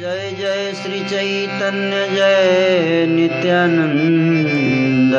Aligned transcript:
जय 0.00 0.30
जय 0.38 0.72
श्री 0.74 0.98
चैतन्य 1.00 1.96
जय 2.12 3.06
नित्यानंद। 3.08 5.14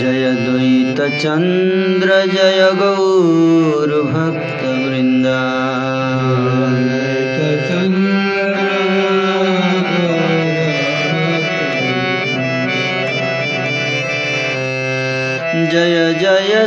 जय 0.00 0.24
द्वैत 0.44 1.00
चंद्र 1.20 2.10
जय 2.34 2.60
गौर 2.74 3.90
भक्त। 4.12 4.41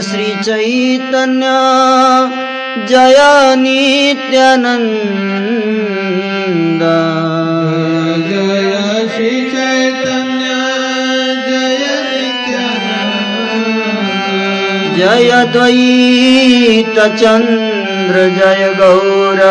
श्री 0.04 0.26
चैतन्य 0.44 1.46
जय 2.90 3.18
नित्यानंद 3.58 4.82
जय 8.30 8.74
श्री 9.16 9.30
चैतन्य 9.52 10.50
जय 11.48 11.86
नित्यानंद 12.12 13.54
जय 14.98 15.32
द्वैत 15.54 17.00
चंद्र 17.22 18.28
जय 18.38 18.74
गौर 18.80 19.42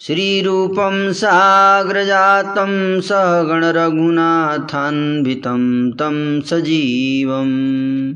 श्रीरूपं 0.00 1.12
साग्रजातं 1.12 3.00
सहगणरघुनाथान्वितं 3.00 5.92
तं 5.92 6.40
सजीवम्। 6.40 8.14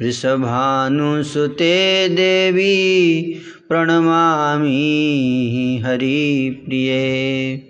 वृषभानुसुते 0.00 2.08
देवी 2.08 3.34
प्रणमामि 3.68 5.82
हरिप्रिये। 5.86 7.62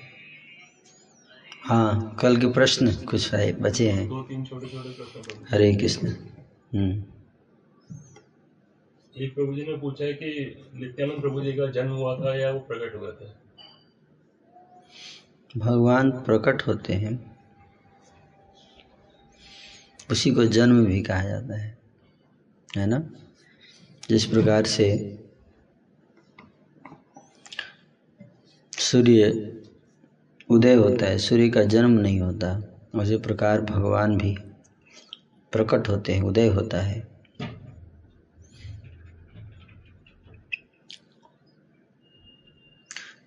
हाँ 1.66 2.16
कल 2.22 2.38
के 2.38 2.48
प्रश्न 2.54 2.94
कुछ 3.06 3.34
है 3.34 3.52
बचे 3.62 3.90
हैं। 3.92 4.08
दो 4.08 4.22
तीन 4.24 4.46
छोटे 4.46 4.68
छोटे 4.68 4.90
प्रश्न 4.90 5.46
हरे 5.52 5.74
कृष्ण। 5.76 6.10
हम्म। 6.76 7.21
एक 9.18 9.36
प्रभु 9.36 9.54
जी 9.54 9.62
ने 9.62 9.78
पूछा 9.78 10.06
है 10.06 10.14
कि 10.14 10.62
नित्यानंद 10.76 11.22
प्रभु 11.22 11.42
जी 11.42 11.54
का 11.54 11.72
जन्म 11.72 11.92
हुआ 11.92 12.20
था 12.20 12.36
या 12.36 12.52
वो 12.52 12.60
प्रकट 12.60 12.96
हुआ 12.96 13.12
था? 13.12 13.36
भगवान 15.58 16.12
प्रकट 16.12 16.68
होते 16.68 16.94
हैं। 16.94 17.38
उसी 20.12 20.32
को 20.32 20.46
जन्म 20.46 20.86
भी 20.86 21.02
कहा 21.02 21.24
जाता 21.24 21.60
है 21.60 21.78
है 22.78 22.86
ना? 22.86 23.10
जिस 24.10 24.26
प्रकार 24.26 24.66
से 24.66 25.18
सूर्य 28.72 29.32
उदय 30.50 30.74
होता 30.74 31.06
है, 31.06 31.18
सूर्य 31.18 31.50
का 31.50 31.64
जन्म 31.64 31.90
नहीं 31.90 32.20
होता, 32.20 32.64
उसी 32.96 33.18
प्रकार 33.18 33.62
भगवान 33.62 34.18
भी 34.18 34.38
प्रकट 35.52 35.90
होते 35.90 36.14
हैं, 36.14 36.22
उदय 36.22 36.48
होता 36.48 36.82
है। 36.82 37.11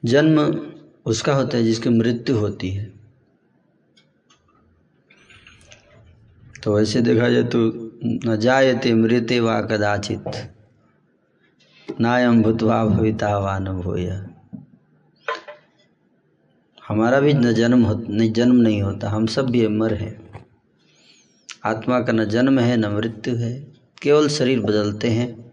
जन्म 0.05 0.41
उसका 1.07 1.35
होता 1.35 1.57
है 1.57 1.65
जिसकी 1.65 1.89
मृत्यु 1.89 2.37
होती 2.37 2.71
है। 2.71 2.93
तो 6.65 6.77
वैसे 6.77 7.01
देखा 7.01 7.29
जाए 7.29 7.43
तो 7.43 7.59
न 8.05 8.37
जायते 8.37 8.95
मृत्य 8.95 9.41
वा 9.41 9.61
कदाचित 9.61 10.25
नायम 12.01 12.43
भूतवा 12.43 12.85
भविता 12.85 13.39
व 13.39 13.59
न 13.61 14.31
हमारा 16.89 17.21
भी 17.21 17.33
न 17.35 17.53
जन्म 17.53 17.83
हो 17.85 17.95
नहीं 18.09 18.33
जन्म 18.33 18.57
नहीं 18.57 18.83
होता, 18.83 19.09
हम 19.09 19.27
सब 19.27 19.51
भी 19.51 19.65
अमर 19.65 19.95
हैं। 19.95 20.45
आत्मा 21.65 22.01
का 22.01 22.13
न 22.13 22.25
जन्म 22.25 22.59
है, 22.59 22.77
न 22.77 22.87
मृत्यु 22.87 23.35
है, 23.37 23.53
केवल 24.03 24.29
शरीर 24.29 24.61
बदलते 24.61 25.09
हैं। 25.09 25.53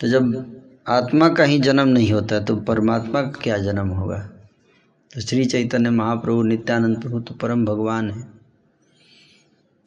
तो 0.00 0.08
जब 0.08 0.61
आत्मा 0.86 1.28
का 1.28 1.44
ही 1.44 1.58
जन्म 1.58 1.88
नहीं 1.88 2.12
होता 2.12 2.38
तो 2.40 2.54
परमात्मा 2.58 3.20
का 3.22 3.40
क्या 3.42 3.56
जन्म 3.58 3.88
होगा? 3.88 4.18
तो 5.10 5.20
श्री 5.20 5.44
चैतन्य 5.44 5.90
महाप्रभु 5.90 6.42
नित्यानंद 6.42 7.00
प्रभु 7.02 7.20
तो 7.20 7.34
परम 7.34 7.64
भगवान 7.64 8.10
है। 8.10 8.22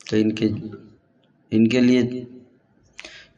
तो 0.10 0.18
इनके 0.18 0.46
इनके 1.52 1.80
लिए 1.80 2.26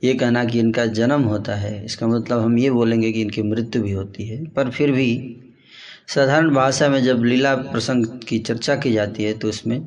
ये 0.03 0.13
कहना 0.13 0.43
कि 0.45 0.59
इनका 0.59 0.85
जन्म 0.85 1.23
होता 1.23 1.55
है, 1.55 1.85
इसका 1.85 2.07
मतलब 2.07 2.41
हम 2.41 2.57
ये 2.59 2.69
बोलेंगे 2.71 3.11
कि 3.11 3.21
इनकी 3.21 3.41
मृत्यु 3.41 3.81
भी 3.83 3.91
होती 3.91 4.27
है। 4.27 4.43
पर 4.45 4.69
फिर 4.69 4.91
भी 4.91 5.43
साधारण 6.07 6.53
भाषा 6.55 6.89
में 6.89 7.03
जब 7.03 7.23
लीला 7.23 7.55
प्रसंग 7.55 8.05
की 8.27 8.39
चर्चा 8.39 8.75
की 8.75 8.91
जाती 8.91 9.23
है 9.23 9.33
तो 9.33 9.49
उसमें 9.49 9.81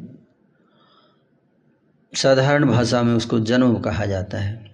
साधारण 2.13 2.67
भाषा 2.67 3.03
में 3.03 3.15
उसको 3.15 3.41
जन्म 3.41 3.79
कहा 3.81 4.07
जाता 4.07 4.39
है। 4.39 4.70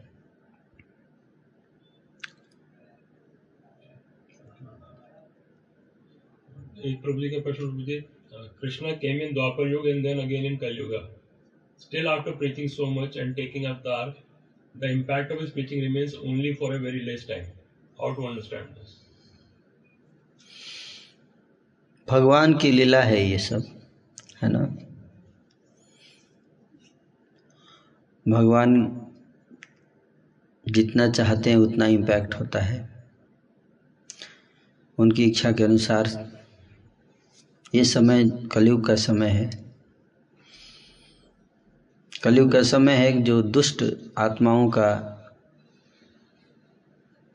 प्रभु 6.94 7.20
जी 7.20 7.30
का 7.30 7.40
प्रश्न 7.40 7.64
मुझे 7.64 8.04
कृष्णा 8.34 8.92
केम 8.92 9.20
इन 9.20 9.34
द्वापर 9.34 9.68
युग 9.68 9.88
एंड 9.88 10.02
देन 10.02 10.20
अगेन 10.20 10.44
इन 10.44 10.56
कल 10.56 11.08
still 11.80 12.06
after 12.06 12.30
preaching 12.30 12.68
so 12.68 12.86
much 12.86 13.16
and 13.16 13.36
taking 13.36 13.64
up 13.64 13.82
the 13.84 13.88
arc 13.88 14.16
the 14.76 14.84
impact 14.84 15.32
of 15.32 15.40
his 15.40 15.50
preaching 15.50 15.82
remains 15.82 16.14
only 16.14 16.54
for 16.54 16.74
a 16.74 16.78
very 16.78 17.00
less 17.00 17.28
time 17.28 17.44
how 18.00 18.14
to 18.14 18.22
understand 18.22 18.64
this 18.64 18.96
भगवान 22.10 22.58
की 22.58 22.70
लीला 22.70 23.02
है 23.02 23.30
ये 23.30 23.38
सब, 23.38 23.80
है 24.42 24.48
ना? 24.52 24.58
भगवान 28.28 29.02
जितना 30.68 31.10
चाहते 31.10 31.50
हैं 31.50 31.56
उतना 31.56 31.86
इम्पैक्ट 31.86 32.34
होता 32.34 32.58
है। 32.58 33.04
उनकी 34.98 35.24
इच्छा 35.24 35.52
के 35.52 35.64
अनुसार 35.64 36.35
ये 37.74 37.84
समय 37.84 38.24
कलयुग 38.52 38.86
का 38.86 38.94
समय 38.94 39.28
है। 39.28 39.50
कलयुग 42.22 42.52
का 42.52 42.62
समय 42.62 42.92
है 42.92 43.22
जो 43.22 43.42
दुष्ट 43.42 43.84
आत्माओं 44.18 44.68
का 44.70 45.12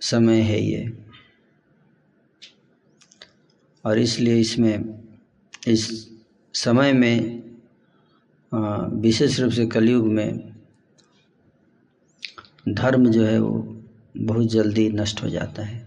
समय 0.02 0.42
है 0.42 0.62
ये। 0.62 0.98
और 3.86 4.00
इसलिए 4.00 4.40
इसमें, 4.40 5.04
इस 5.68 6.10
समय 6.54 6.94
में 6.94 7.42
विशेष 9.02 9.40
रूप 9.40 9.52
से 9.52 9.66
कलयुग 9.66 10.08
में 10.08 10.52
धर्म 12.70 13.10
जो 13.12 13.26
है 13.26 13.40
वो 13.40 13.84
बहुत 14.18 14.48
जल्दी 14.48 14.90
नष्ट 14.90 15.24
हो 15.24 15.30
जाता 15.30 15.64
है। 15.64 15.86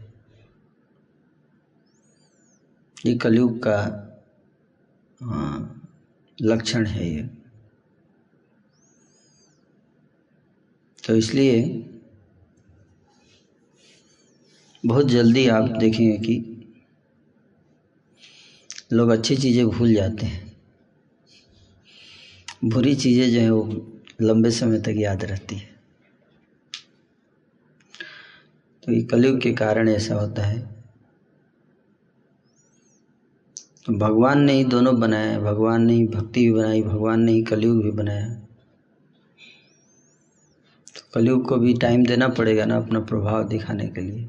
ये 3.06 3.14
कलयुग 3.14 3.58
का 3.58 4.03
लक्षण 6.38 6.86
है 6.86 7.08
ये। 7.08 7.30
तो 11.06 11.16
इसलिए 11.16 11.82
बहुत 14.84 15.06
जल्दी 15.06 15.48
आप 15.48 15.70
देखेंगे 15.70 16.18
कि 16.18 16.50
लोग 18.92 19.08
अच्छी 19.08 19.36
चीज़ें 19.36 19.66
भूल 19.66 19.94
जाते 19.94 20.26
हैं। 20.26 20.56
बुरी 22.64 22.94
चीज़ें 22.94 23.32
जो 23.32 23.40
है 23.40 23.50
वो 23.50 23.86
लंबे 24.20 24.50
समय 24.50 24.78
तक 24.78 24.94
याद 24.96 25.24
रहती 25.24 25.56
है। 25.56 25.74
तो 28.82 28.92
ये 28.92 29.02
कलयुग 29.02 29.40
के 29.40 29.52
कारण 29.52 29.88
ऐसा 29.88 30.14
होता 30.14 30.42
है 30.42 30.60
तो 30.60 30.74
भगवान 33.90 34.40
ने 34.40 34.52
ही 34.52 34.64
दोनों 34.64 35.00
बनाया 35.00 35.40
भगवान 35.40 35.82
ने 35.82 35.94
ही 35.94 36.06
भक्ति 36.06 36.40
भी 36.40 36.52
बनाई, 36.52 36.82
भगवान 36.82 37.20
ने 37.20 37.32
ही 37.32 37.42
कलयुग 37.42 37.82
भी 37.82 37.90
बनाया। 37.90 38.34
तो 40.96 41.00
कलयुग 41.14 41.48
को 41.48 41.56
भी 41.56 41.74
टाइम 41.74 42.06
देना 42.06 42.28
पड़ेगा 42.28 42.64
ना 42.64 42.76
अपना 42.76 43.00
प्रभाव 43.00 43.48
दिखाने 43.48 43.88
के 43.88 44.00
लिए। 44.00 44.28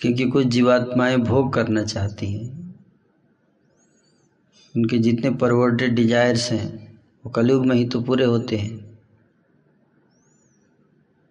क्योंकि 0.00 0.30
कुछ 0.30 0.46
जीवात्माएँ 0.46 1.16
भोग 1.16 1.52
करना 1.52 1.84
चाहती 1.84 2.32
हैं। 2.32 2.80
उनके 4.76 4.98
जितने 4.98 5.30
परवर्टेड 5.30 5.94
डिजायर्स 5.94 6.52
हैं, 6.52 6.98
वो 7.24 7.30
कलयुग 7.30 7.66
में 7.66 7.76
ही 7.76 7.88
तो 7.88 8.00
पूरे 8.00 8.24
होते 8.24 8.56
हैं। 8.56 8.98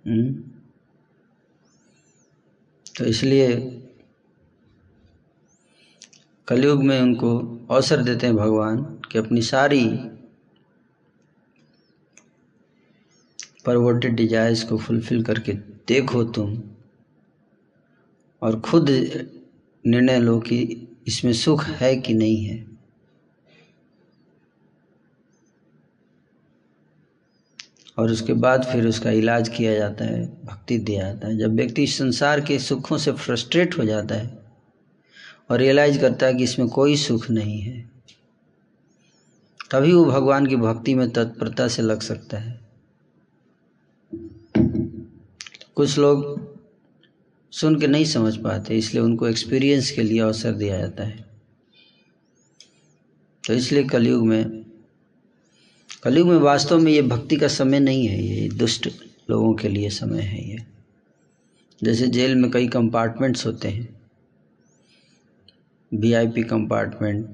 हुँ? 0.08 0.52
तो 2.98 3.06
इसलिए 3.06 3.82
कलयुग 6.48 6.84
में 6.84 7.02
उनको 7.02 7.40
अवसर 7.72 8.04
देते 8.04 8.28
हैं 8.28 8.36
भगवान 8.36 9.00
कि 9.12 9.18
अपनी 9.18 9.42
सारी 9.42 9.86
परवर्टेड 13.66 14.16
डिजायर्स 14.16 14.64
को 14.64 14.78
फुलफिल 14.78 15.24
करके 15.24 15.54
देखो 15.54 16.24
तुम 16.24 16.64
और 18.42 18.60
खुद 18.60 18.90
निर्णय 19.88 20.20
लो 20.20 20.40
कि 20.40 20.88
इसमें 21.08 21.34
सुख 21.34 21.66
है 21.66 21.96
कि 21.96 22.14
नहीं 22.14 22.46
है। 22.46 22.66
और 27.98 28.12
उसके 28.12 28.34
बाद 28.34 28.64
फिर 28.64 28.88
उसका 28.88 29.12
इलाज 29.12 29.50
किया 29.50 29.76
जाता 29.76 30.06
है, 30.06 30.46
भक्ति 30.46 30.78
दिया 30.78 31.04
जाता 31.04 31.28
है। 31.28 31.38
जब 31.38 31.56
व्यक्ति 31.56 31.88
संसार 31.88 32.42
के 32.42 32.60
सुखों 32.60 32.98
से 32.98 33.12
फ्रस्ट्रेट 33.12 33.78
हो 33.78 33.86
जाता 33.86 34.16
है 34.16 34.45
और 35.50 35.60
रियलाइज़ 35.60 36.00
करता 36.00 36.26
है 36.26 36.34
कि 36.34 36.44
इसमें 36.44 36.68
कोई 36.68 36.96
सुख 36.96 37.30
नहीं 37.30 37.62
है। 37.62 37.90
तभी 39.72 39.94
वो 39.94 40.06
भगवान 40.06 40.46
की 40.46 40.56
भक्ति 40.56 40.96
में 40.96 41.10
तत्परता 41.10 41.68
से 41.68 41.82
लग 41.82 42.02
सकता 42.02 42.38
है। 42.38 42.60
कुछ 45.76 45.98
लोग 45.98 46.46
सुन 47.52 47.80
के 47.80 47.88
नहीं 47.88 48.06
समझ 48.06 48.38
पाते, 48.38 48.78
इसलिए 48.78 49.04
उनको 49.04 49.28
एक्सपीरियंस 49.28 49.92
के 49.92 50.04
लिए 50.04 50.20
अवसर 50.20 50.52
दिया 50.52 50.78
जाता 50.78 51.04
है। 51.04 51.26
तो 53.48 53.54
इसलिए 53.54 53.84
कलयुग 53.84 54.28
में 54.28 54.66
कलयुग 56.04 56.28
में 56.28 56.38
वास्तव 56.38 56.80
में 56.80 56.92
ये 56.92 57.02
भक्ति 57.02 57.36
का 57.36 57.48
समय 57.48 57.80
नहीं 57.80 58.08
है, 58.08 58.24
ये 58.24 58.50
दुष्ट 58.50 58.90
लोगों 59.30 59.54
के 59.54 59.70
लिए 59.70 59.90
समय 59.90 60.22
है 60.22 60.50
ये। 60.50 60.66
जैसे 61.84 62.08
जेल 62.08 62.36
में 62.36 62.52
कई 62.52 62.68
कंपार्टमेंट्स 62.68 63.46
होते 63.46 63.68
हैं। 63.68 63.95
वीआईपी 65.92 66.44
कंपार्टमेंट 66.44 67.26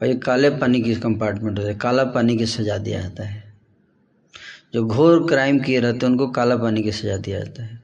और 0.00 0.08
ये 0.08 0.14
काले 0.14 0.50
पानी 0.50 0.80
की 0.82 0.94
कंपार्टमेंट 0.94 1.58
होता 1.58 1.68
है। 1.68 1.74
काला 1.74 2.04
पानी 2.04 2.36
की 2.36 2.46
सजा 2.46 2.78
दिया 2.78 3.00
जाता 3.00 3.24
है। 3.24 3.54
जो 4.74 4.84
घोर 4.86 5.26
क्राइम 5.28 5.58
किए 5.60 5.80
रहते 5.80 6.06
हैं, 6.06 6.12
उनको 6.12 6.28
काला 6.28 6.56
पानी 6.56 6.82
की 6.82 6.92
सजा 6.92 7.16
दिया 7.16 7.38
जाता 7.38 7.62
है। 7.62 7.82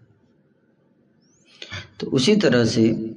तो 2.00 2.06
उसी 2.06 2.36
तरह 2.36 2.64
से 2.64 3.14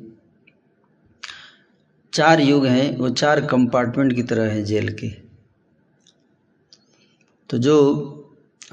चार 2.13 2.41
युग 2.41 2.65
हैं, 2.65 2.97
वो 2.97 3.09
चार 3.09 3.45
कंपार्टमेंट 3.45 4.15
की 4.15 4.23
तरह 4.23 4.51
हैं 4.51 4.63
जेल 4.65 4.93
के। 4.93 5.09
तो 7.49 7.57
जो 7.57 7.77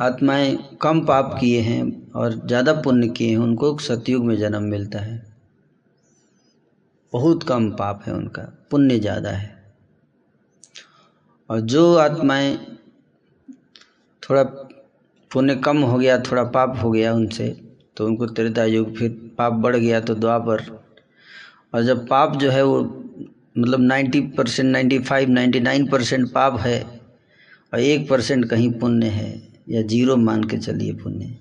आत्माएँ 0.00 0.57
कम 0.83 1.07
पाप 1.07 1.37
किए 1.41 1.61
हैं 1.61 2.12
और 2.12 2.47
ज़्यादा 2.47 2.73
पुण्य 2.73 3.09
किए 3.09 3.31
हैं, 3.31 3.37
उनको 3.37 3.79
सतयुग 3.79 4.25
में 4.25 4.37
जन्म 4.37 4.62
मिलता 4.62 4.99
है। 4.99 5.28
बहुत 7.12 7.43
कम 7.43 7.71
पाप 7.73 8.03
है 8.07 8.15
उनका, 8.15 8.43
पुण्य 8.71 8.99
ज़्यादा 8.99 9.31
है। 9.31 9.57
और 11.50 11.61
जो 11.62 11.95
आत्माएँ 11.97 12.57
थोड़ा 14.23 14.43
पुण्य 15.31 15.55
कम 15.57 15.79
हो 15.79 15.99
गया, 15.99 16.19
थोड़ा 16.21 16.45
पाप 16.47 16.77
हो 16.83 16.91
गया 16.91 17.12
उनसे 17.15 17.49
तो 17.97 18.07
उनको 18.07 18.27
त्रेता 18.27 18.65
युग 18.65 18.95
फिर 18.97 19.11
पाप 19.38 19.53
बढ़ 19.55 19.77
गया 19.77 20.00
तो 20.00 20.15
द्वापर 20.15 20.62
और 21.75 21.83
जब 21.83 22.07
पाप 22.09 22.37
जो 22.37 22.50
है 22.50 22.62
वो 22.65 22.81
मतलब 22.81 23.81
ninety 23.81 24.21
percent 24.37 24.71
ninety 24.71 24.99
five 25.00 25.29
ninety 25.31 25.61
nine 25.61 25.87
percent 25.88 26.31
पाप 26.33 26.59
है, 26.61 26.81
और 27.73 27.81
एक 27.81 28.09
परसेंट 28.09 28.49
कहीं 28.50 28.71
पुण्य 28.81 29.07
है, 29.07 29.31
या 29.69 29.83
ज़ीरो 29.83 30.17
मान 30.17 30.45
के 30.45 30.59
चलिए 30.59 30.93
पुण्य। 30.95 31.37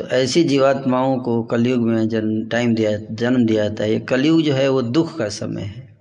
तो 0.00 0.06
ऐसी 0.06 0.44
जीवात्माओं 0.44 1.18
को 1.18 1.42
कलयुग 1.42 1.80
में 1.82 2.08
जन्म 2.08 2.48
टाइम 2.48 2.74
दिया, 2.74 2.98
जन्म 3.10 3.46
दिया 3.46 3.68
जाता 3.68 3.84
है। 3.84 3.92
ये 3.92 4.00
कलयुग 4.00 4.42
जो 4.42 4.54
है 4.54 4.68
वो 4.68 4.82
दुख 4.82 5.18
का 5.18 5.28
समय 5.28 5.62
है। 5.62 5.98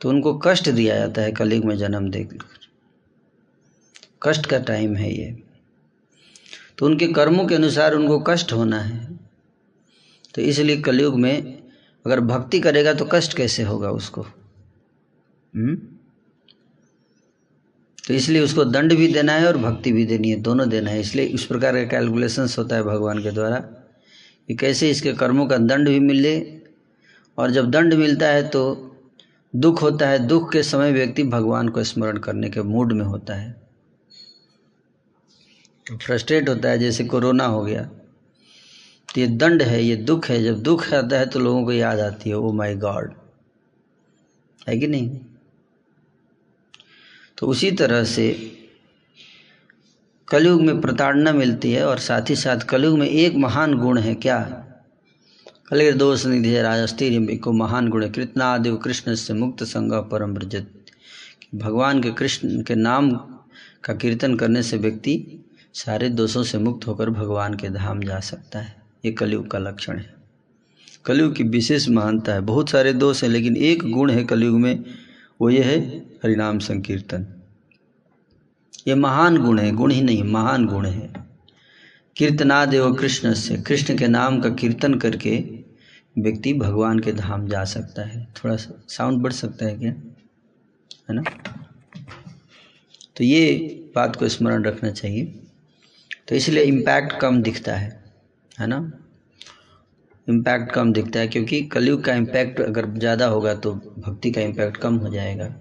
तो 0.00 0.08
उनको 0.08 0.38
कष्ट 0.38 0.70
दिया 0.70 0.96
जाता 0.96 1.22
है 1.22 1.32
कलयुग 1.32 1.64
में 1.64 1.78
जन्म 1.78 2.10
देकर 2.10 2.38
कष्ट 4.22 4.46
का 4.46 4.58
टाइम 4.58 4.96
है 4.96 5.12
ये। 5.14 5.42
तो 6.78 6.86
उनके 6.86 7.06
कर्मों 7.06 7.46
के 7.46 7.54
अनुसार 7.54 7.94
उनको 7.94 8.18
कष्ट 8.20 8.52
होना 8.52 8.80
है। 8.80 9.20
तो 10.34 10.42
इसलिए 10.42 10.76
कलयुग 10.76 11.18
में 11.20 11.62
अगर 12.06 12.20
भक्ति 12.20 12.60
करेगा 12.60 12.94
तो 12.94 13.08
कष्ट 13.12 13.36
कैसे 13.36 13.62
होगा 13.62 13.90
उसको? 13.90 14.22
हुँ? 15.56 15.91
तो 18.04 18.14
इसलिए 18.14 18.42
उसको 18.42 18.64
दंड 18.64 18.94
भी 18.96 19.06
देना 19.08 19.32
है 19.32 19.46
और 19.46 19.56
भक्ति 19.58 19.92
भी 19.92 20.04
देनी 20.06 20.30
है, 20.30 20.36
दोनों 20.38 20.68
देना 20.68 20.90
है। 20.90 21.00
इसलिए 21.00 21.24
इस 21.26 21.44
प्रकार 21.44 21.74
का 21.74 21.84
कैलकुलेशंस 21.88 22.58
होता 22.58 22.76
है 22.76 22.82
भगवान 22.82 23.22
के 23.22 23.30
द्वारा 23.30 23.58
कि 24.48 24.54
कैसे 24.56 24.90
इसके 24.90 25.12
कर्मों 25.14 25.46
का 25.46 25.56
दंड 25.58 25.88
भी 25.88 26.00
मिले 26.00 26.34
और 27.38 27.50
जब 27.50 27.70
दंड 27.70 27.94
मिलता 27.94 28.28
है 28.28 28.48
तो 28.48 28.62
दुख 29.54 29.82
होता 29.82 30.08
है। 30.08 30.18
दुख 30.18 30.52
के 30.52 30.62
समय 30.62 30.92
व्यक्ति 30.92 31.22
भगवान 31.24 31.68
को 31.68 31.82
स्मरण 31.84 32.18
करने 32.18 32.50
के 32.50 32.62
मूड 32.64 32.92
में 32.92 33.04
होता 33.04 33.34
है। 33.34 33.60
फ्रस्ट्रेट 35.86 36.48
होता 36.48 36.68
है, 36.68 36.78
जैसे 36.78 37.04
कोरोना 37.04 37.44
हो 37.46 37.62
गया 37.62 37.82
तो 39.08 39.20
ये 39.20 39.26
दंड 39.28 39.62
है, 39.62 39.82
ये 39.82 39.96
दुख 39.96 40.28
है। 40.30 40.42
जब 40.44 40.62
दुख 40.62 40.92
आता 40.94 41.18
है 41.18 41.26
तो 41.26 41.40
लोगों 41.40 41.64
को 41.64 41.72
याद 41.72 42.00
आती 42.00 42.30
है 42.30 42.36
ओ 42.36 42.52
माय 42.52 42.74
गॉड 42.76 43.12
है 44.66 44.76
कि 44.78 44.86
नहीं? 44.86 45.10
तो 47.42 47.46
उसी 47.46 47.70
तरह 47.70 48.04
से 48.04 48.52
कलयुग 50.28 50.62
में 50.62 50.80
प्रताड़ना 50.80 51.32
मिलती 51.32 51.72
है 51.72 51.86
और 51.86 51.98
साथ 51.98 52.30
ही 52.30 52.36
साथ 52.36 52.56
कलयुग 52.56 52.98
में 52.98 53.08
एक 53.08 53.34
महान 53.34 53.74
गुण 53.74 53.98
है 53.98 54.14
क्या? 54.14 54.64
कलिर 55.68 55.96
दोष 55.96 56.26
निधि 56.26 56.62
राजस्थिर 56.62 57.38
को 57.38 57.52
महान 57.52 57.88
गुण 57.88 58.02
है। 58.02 58.10
कृतनादेव 58.10 58.76
कृष्ण 58.76 59.14
से 59.14 59.34
मुक्त 59.34 59.62
संग 59.62 59.92
परम 59.92 60.34
ब्रजत 60.34 60.66
भगवान 61.54 62.02
के 62.02 62.10
कृष्ण 62.10 62.62
के 62.62 62.74
नाम 62.74 63.10
का 63.84 63.94
कीर्तन 63.94 64.36
करने 64.36 64.62
से 64.62 64.76
व्यक्ति 64.76 65.44
सारे 65.74 66.08
दोषों 66.08 66.42
से 66.42 66.58
मुक्त 66.58 66.86
होकर 66.86 67.10
भगवान 67.10 67.54
के 67.54 67.68
धाम 67.68 68.00
जा 68.00 68.20
सकता 68.20 68.58
है। 68.58 68.82
ये 69.04 69.12
कलयुग 69.12 69.50
का 69.50 69.58
लक्षण 69.58 69.98
है। 69.98 70.14
कलयुग 71.04 71.36
की 71.36 71.44
विशेष 71.44 71.88
महानता 71.88 72.32
है। 72.32 72.40
बहुत 72.40 72.70
सारे 72.70 72.92
दोष 72.92 73.22
हैं, 73.24 73.30
लेकिन 73.30 73.56
एक 73.56 73.82
गुण 73.82 74.10
है 74.10 74.24
कलयुग 74.24 74.60
में, 74.60 74.84
वो 75.40 75.50
ये 75.50 75.62
है 75.62 76.11
हरिनाम 76.22 76.58
संकीर्तन। 76.58 77.26
ये 78.88 78.94
महान 78.94 79.36
गुण 79.36 79.58
है, 79.58 79.70
गुण 79.72 79.90
ही 79.90 80.02
नहीं, 80.02 80.22
महान 80.22 80.66
गुण 80.66 80.86
है। 80.86 81.12
कीर्तनादेव 82.16 82.92
कृष्ण 82.94 83.32
से, 83.34 83.56
कृष्ण 83.56 83.96
के 83.98 84.08
नाम 84.08 84.40
का 84.40 84.50
कीर्तन 84.50 84.94
करके 84.94 85.36
व्यक्ति 86.18 86.52
भगवान 86.54 86.98
के 86.98 87.12
धाम 87.12 87.46
जा 87.48 87.64
सकता 87.64 88.02
है। 88.02 88.24
थोड़ा 88.36 88.56
सा 88.56 88.74
साउंड 88.88 89.22
बढ़ 89.22 89.32
सकता 89.32 89.66
है 89.66 89.76
क्या? 89.78 89.92
है 91.10 91.14
ना? 91.14 91.22
तो 93.16 93.24
ये 93.24 93.90
बात 93.94 94.16
को 94.16 94.28
स्मरण 94.28 94.64
रखना 94.64 94.90
चाहिए। 94.90 95.24
तो 96.28 96.34
इसलिए 96.34 96.62
इम्पैक्ट 96.62 97.18
कम 97.20 97.42
दिखता 97.42 97.76
है 97.76 98.02
है 98.58 98.66
ना? 98.66 98.76
इम्पैक्ट 100.28 100.72
कम 100.72 100.92
दिखता 100.92 101.20
है 101.20 101.28
क्योंकि 101.28 101.62
कलयुग 101.62 102.04
का 102.04 102.14
इम्पैक्ट 102.14 102.60
अगर 102.60 102.86
ज़्यादा 102.90 103.26
होगा 103.26 103.54
तो 103.54 103.74
भक्ति 103.74 104.30
का 104.30 104.40
इम्पैक्ट 104.40 104.76
कम 104.76 104.96
हो 104.96 105.08
जाएगा। 105.08 105.54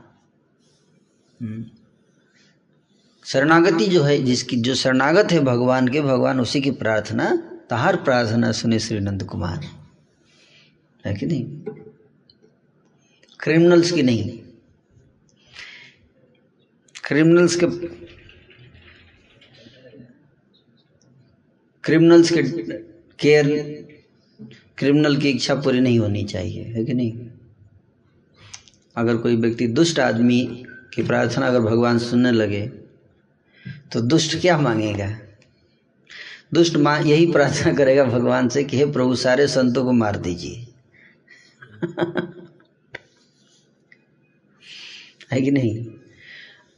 शरणागति 3.25 3.85
जो 3.85 4.03
है, 4.03 4.23
जिसकी, 4.23 4.55
जो 4.55 4.75
शरणागत 4.75 5.31
है 5.31 5.39
भगवान 5.39 5.87
के, 5.87 6.01
भगवान 6.01 6.39
उसी 6.39 6.61
की 6.61 6.71
प्रार्थना 6.71 7.35
तहार 7.69 7.95
प्रार्थना 7.95 8.51
सुने 8.51 8.79
श्री 8.79 8.99
नंद 8.99 9.23
कुमार। 9.23 9.65
है 11.05 11.13
कि 11.13 11.25
नहीं? 11.25 11.45
क्रिमिनल्स 13.39 13.91
की 13.91 14.03
नहीं। 14.03 14.39
क्रिमिनल्स 17.05 17.55
के 17.55 17.67
क्रिमिनल्स 21.83 22.31
के 22.31 22.43
केयर 23.19 23.47
क्रिमिनल 24.77 25.17
की 25.17 25.29
इच्छा 25.29 25.55
पूरी 25.55 25.79
नहीं 25.79 25.99
होनी 25.99 26.23
चाहिए, 26.23 26.63
है 26.63 26.85
कि 26.85 26.93
नहीं? 26.93 27.27
अगर 28.95 29.17
कोई 29.17 29.35
व्यक्ति 29.35 29.67
दुष्ट 29.67 29.99
आदमी 29.99 30.65
की 30.95 31.03
प्रार्थना 31.03 31.47
अगर 31.47 31.59
भगवान 31.59 31.97
सुनने 31.97 32.31
लगे 32.31 32.67
तो 33.93 34.01
दुष्ट 34.01 34.39
क्या 34.41 34.57
मांगेगा? 34.57 35.07
दुष्ट 36.53 36.75
माँ 36.77 37.01
यही 37.03 37.31
प्रार्थना 37.31 37.73
करेगा 37.73 38.03
भगवान 38.03 38.49
से 38.49 38.63
कि 38.63 38.77
हे 38.77 38.85
प्रभु 38.91 39.15
सारे 39.15 39.47
संतों 39.47 39.83
को 39.85 39.91
मार 39.91 40.17
दीजिए। 40.17 40.67
है 45.31 45.41
कि 45.41 45.51
नहीं? 45.51 45.85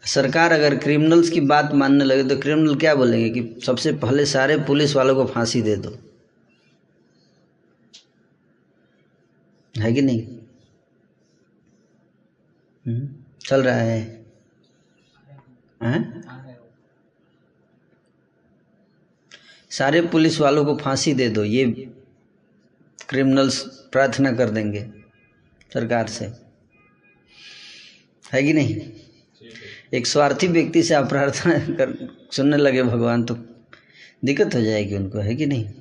सरकार 0.06 0.52
अगर 0.52 0.76
क्रिमिनल्स 0.76 1.30
की 1.30 1.42
बात 1.42 1.74
मानने 1.74 2.06
लगे 2.06 2.24
तो 2.24 2.42
क्रिमिनल 2.42 2.76
क्या 2.76 2.96
बोलेंगे 2.96 3.30
कि 3.30 3.62
सबसे 3.66 3.94
पहले 3.94 4.26
सारे 4.26 4.58
पुलिस 4.58 4.96
वालों 4.96 5.16
को 5.16 5.26
फांसी 5.26 5.62
दे 5.62 5.76
दो। 5.76 5.98
है 9.76 9.94
कि 9.94 10.02
नहीं? 10.02 10.22
हम्म, 12.86 13.25
चल 13.46 13.64
रहा 13.64 13.76
है। 13.76 14.26
हैं? 15.84 16.26
सारे 19.70 20.02
पुलिस 20.02 20.40
वालों 20.40 20.66
को 20.66 20.76
फांसी 20.76 21.14
दे 21.14 21.30
दो, 21.30 21.44
ये 21.44 21.66
क्रिमिनल्स 23.10 23.62
प्रार्थना 23.66 24.32
कर 24.32 24.50
देंगे 24.50 24.90
सरकार 25.74 26.08
से। 26.08 26.26
है 28.34 28.44
कि 28.44 28.54
नहीं? 28.54 28.92
एक 29.94 30.08
स्वार्थी 30.08 30.48
व्यक्ति 30.48 30.84
से 30.84 30.94
आप 30.94 31.10
प्रार्थना 31.10 31.60
कर, 31.60 32.18
सुनने 32.32 32.58
लगे 32.58 32.84
भगवान 32.84 33.24
तो 33.24 33.36
दिक्कत 34.26 34.56
हो 34.56 34.62
जाएगी 34.62 34.96
उनको, 34.96 35.20
है 35.20 35.36
कि 35.36 35.46
नहीं? 35.46 35.72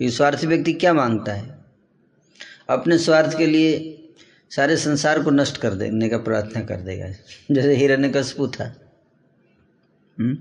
ये 0.00 0.10
स्वार्थी 0.10 0.46
व्यक्ति 0.46 0.72
क्या 0.72 0.92
माँगता 0.92 1.32
है? 1.32 1.58
अपने 2.68 2.98
स्वार्थ 2.98 3.38
के 3.38 3.46
लिए 3.46 3.94
सारे 4.50 4.76
संसार 4.76 5.22
को 5.22 5.30
नष्ट 5.30 5.56
कर 5.56 5.74
देने 5.74 6.08
का 6.08 6.18
प्रार्थना 6.18 6.64
कर 6.64 6.76
देगा। 6.76 7.08
जैसे 7.50 7.74
हिरण्यकश्यपु 7.74 8.48
था। 8.48 8.76
हिरण्य 10.20 10.38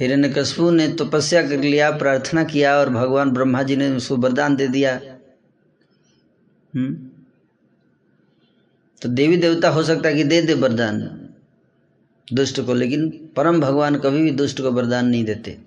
हिरण्यकश्यपु 0.00 0.70
ने 0.70 0.88
तपस्या 0.88 1.48
कर 1.48 1.58
लिया, 1.58 1.90
प्रार्थना 1.90 2.44
किया 2.44 2.76
और 2.76 2.90
भगवान 2.90 3.30
ब्रह्मा 3.30 3.62
जी 3.62 3.76
ने 3.76 3.90
उसको 3.90 4.16
वरदान 4.16 4.56
दे 4.56 4.68
दिया। 4.68 5.00
हम्म? 6.74 7.10
तो 9.02 9.08
देवी 9.08 9.36
देवता 9.36 9.68
हो 9.68 9.82
सकता 9.82 10.08
है 10.08 10.14
कि 10.14 10.24
दे 10.24 10.42
दे 10.42 10.54
वरदान 10.54 11.28
दुष्ट 12.32 12.60
को, 12.60 12.74
लेकिन 12.74 13.30
परम 13.36 13.60
भगवान 13.60 13.98
कभी 13.98 14.22
भी 14.22 14.30
दुष्ट 14.30 14.60
को 14.60 14.70
वरदान 14.70 15.08
नहीं 15.08 15.24
देते। 15.24 15.58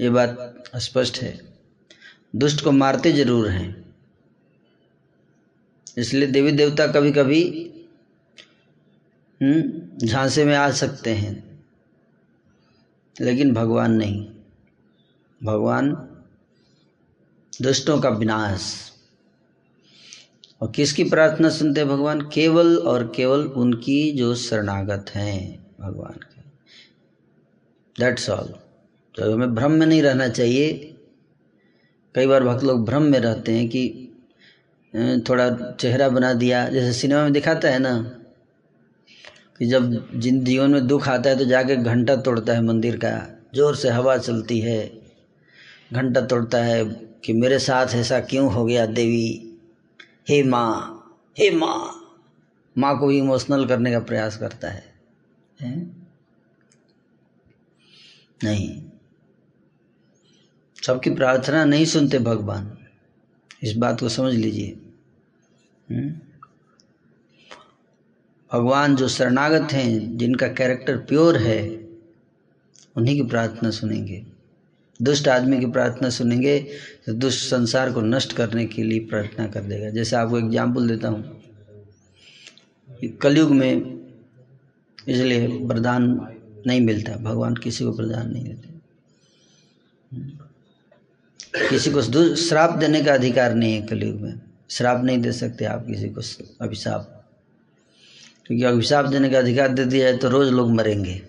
ये 0.00 0.10
बात 0.10 0.64
स्पष्ट 0.76 1.18
है। 1.18 1.53
दुष्ट 2.34 2.64
को 2.64 2.72
मारते 2.72 3.12
ज़रूर 3.12 3.48
हैं। 3.48 3.94
इसलिए 5.98 6.28
देवी 6.28 6.52
देवता 6.52 6.86
कभी 6.86 7.12
कभी 7.12 7.42
झांसे 10.06 10.44
में 10.44 10.54
आ 10.56 10.70
सकते 10.70 11.10
हैं। 11.10 11.64
लेकिन 13.20 13.52
भगवान 13.54 13.92
नहीं। 13.92 14.26
भगवान 15.42 15.92
दुष्टों 17.62 18.00
का 18.00 18.08
विनाश। 18.08 18.90
और 20.62 20.70
किसकी 20.70 21.04
प्रार्थना 21.04 21.48
सुनते 21.50 21.80
हैं 21.80 21.88
भगवान? 21.88 22.20
केवल 22.20 22.76
और 22.78 23.12
केवल 23.16 23.40
उनकी 23.40 24.12
जो 24.12 24.34
शरणागत 24.34 25.10
हैं 25.10 25.66
भगवान 25.80 26.12
के। 26.12 26.40
दैट्स 27.96 28.30
ऑल 28.30 28.54
तो 29.14 29.32
हमें 29.32 29.54
भ्रम 29.54 29.72
में 29.72 29.86
नहीं 29.86 30.02
रहना 30.02 30.28
चाहिए। 30.28 30.93
कई 32.14 32.26
बार 32.26 32.44
भक्त 32.44 32.64
लोग 32.64 32.84
भ्रम 32.86 33.02
में 33.02 33.18
रहते 33.20 33.52
हैं 33.52 33.68
कि 33.68 34.10
थोड़ा 35.28 35.48
चेहरा 35.72 36.08
बना 36.08 36.32
दिया। 36.34 36.68
जैसे 36.68 36.92
सिनेमा 36.92 37.22
में 37.22 37.32
दिखाता 37.32 37.68
है 37.68 37.78
ना 37.78 37.94
कि 39.58 39.66
जब 39.66 40.10
जिन 40.14 40.42
जीवन 40.44 40.70
में 40.70 40.86
दुख 40.86 41.08
आता 41.08 41.30
है 41.30 41.38
तो 41.38 41.44
जाके 41.44 41.76
घंटा 41.76 42.16
तोड़ता 42.18 42.52
है 42.52 42.62
मंदिर 42.62 42.96
का। 42.96 43.10
ज़ोर 43.54 43.76
से 43.76 43.90
हवा 43.90 44.16
चलती 44.18 44.58
है 44.60 44.78
घंटा 45.92 46.20
तोड़ता 46.22 46.58
है 46.58 46.84
कि 47.24 47.32
मेरे 47.32 47.58
साथ 47.58 47.94
ऐसा 47.94 48.20
क्यों 48.22 48.52
हो 48.52 48.64
गया 48.64 48.86
देवी? 48.88 49.58
हे 50.28 50.42
माँ 50.44 50.70
हे 51.36 51.50
माँ। 51.50 52.00
माँ 52.76 52.98
को 52.98 53.06
भी 53.06 53.18
इमोशनल 53.18 53.64
करने 53.66 53.90
का 53.92 53.98
प्रयास 54.00 54.36
करता 54.36 54.68
है, 54.68 54.84
है? 55.58 55.76
नहीं। 58.40 58.83
सबकी 60.86 61.10
प्रार्थना 61.10 61.64
नहीं 61.64 61.84
सुनते 61.84 62.18
भगवान। 62.18 62.76
इस 63.62 63.76
बात 63.76 64.00
को 64.00 64.08
समझ 64.08 64.32
लीजिए। 64.34 64.76
भगवान 68.50 68.96
जो 68.96 69.08
शरणागत 69.08 69.72
हैं, 69.72 70.16
जिनका 70.18 70.48
कैरेक्टर 70.48 70.96
प्योर 71.04 71.36
है, 71.36 71.60
उन्हीं 72.96 73.14
की 73.16 73.22
प्रार्थना 73.28 73.70
सुनेंगे। 73.70 74.24
दुष्ट 75.00 75.28
आदमी 75.28 75.58
की 75.60 75.66
प्रार्थना 75.66 76.08
सुनेंगे 76.10 76.58
तो 77.06 77.12
दुष्ट 77.14 77.48
संसार 77.48 77.92
को 77.92 78.00
नष्ट 78.02 78.32
करने 78.32 78.66
के 78.66 78.82
लिए 78.82 79.00
प्रार्थना 79.06 79.46
कर 79.46 79.62
देगा। 79.62 79.90
जैसे 79.90 80.16
आपको 80.16 80.38
एग्ज़ाम्पल 80.38 80.88
देता 80.88 81.08
हूँ। 81.08 81.40
कलयुग 83.22 83.50
में 83.50 83.72
इसलिए 85.08 85.46
वरदान 85.46 86.02
नहीं 86.66 86.80
मिलता। 86.80 87.16
भगवान 87.22 87.54
किसी 87.54 87.84
को 87.84 87.92
वरदान 87.92 88.30
नहीं 88.32 88.44
देते। 88.44 88.68
किसी 91.56 91.90
को 91.90 92.34
श्राप 92.36 92.70
देने 92.70 93.04
का 93.04 93.14
अधिकार 93.14 93.54
नहीं 93.54 93.80
है 93.80 93.86
कलयुग 93.86 94.20
में। 94.20 94.40
श्राप 94.70 95.04
नहीं 95.04 95.18
दे 95.18 95.32
सकते 95.32 95.64
आप 95.64 95.86
किसी 95.86 96.08
को 96.08 96.20
अभिशाप। 96.60 97.30
क्योंकि 98.46 98.64
अभिशाप 98.64 99.04
देने 99.04 99.30
का 99.30 99.38
अधिकार 99.38 99.68
दे 99.68 99.84
दिया 99.84 100.10
जाए 100.10 100.18
तो 100.18 100.28
रोज 100.28 100.48
लोग 100.48 100.70
मरेंगे। 100.70 101.22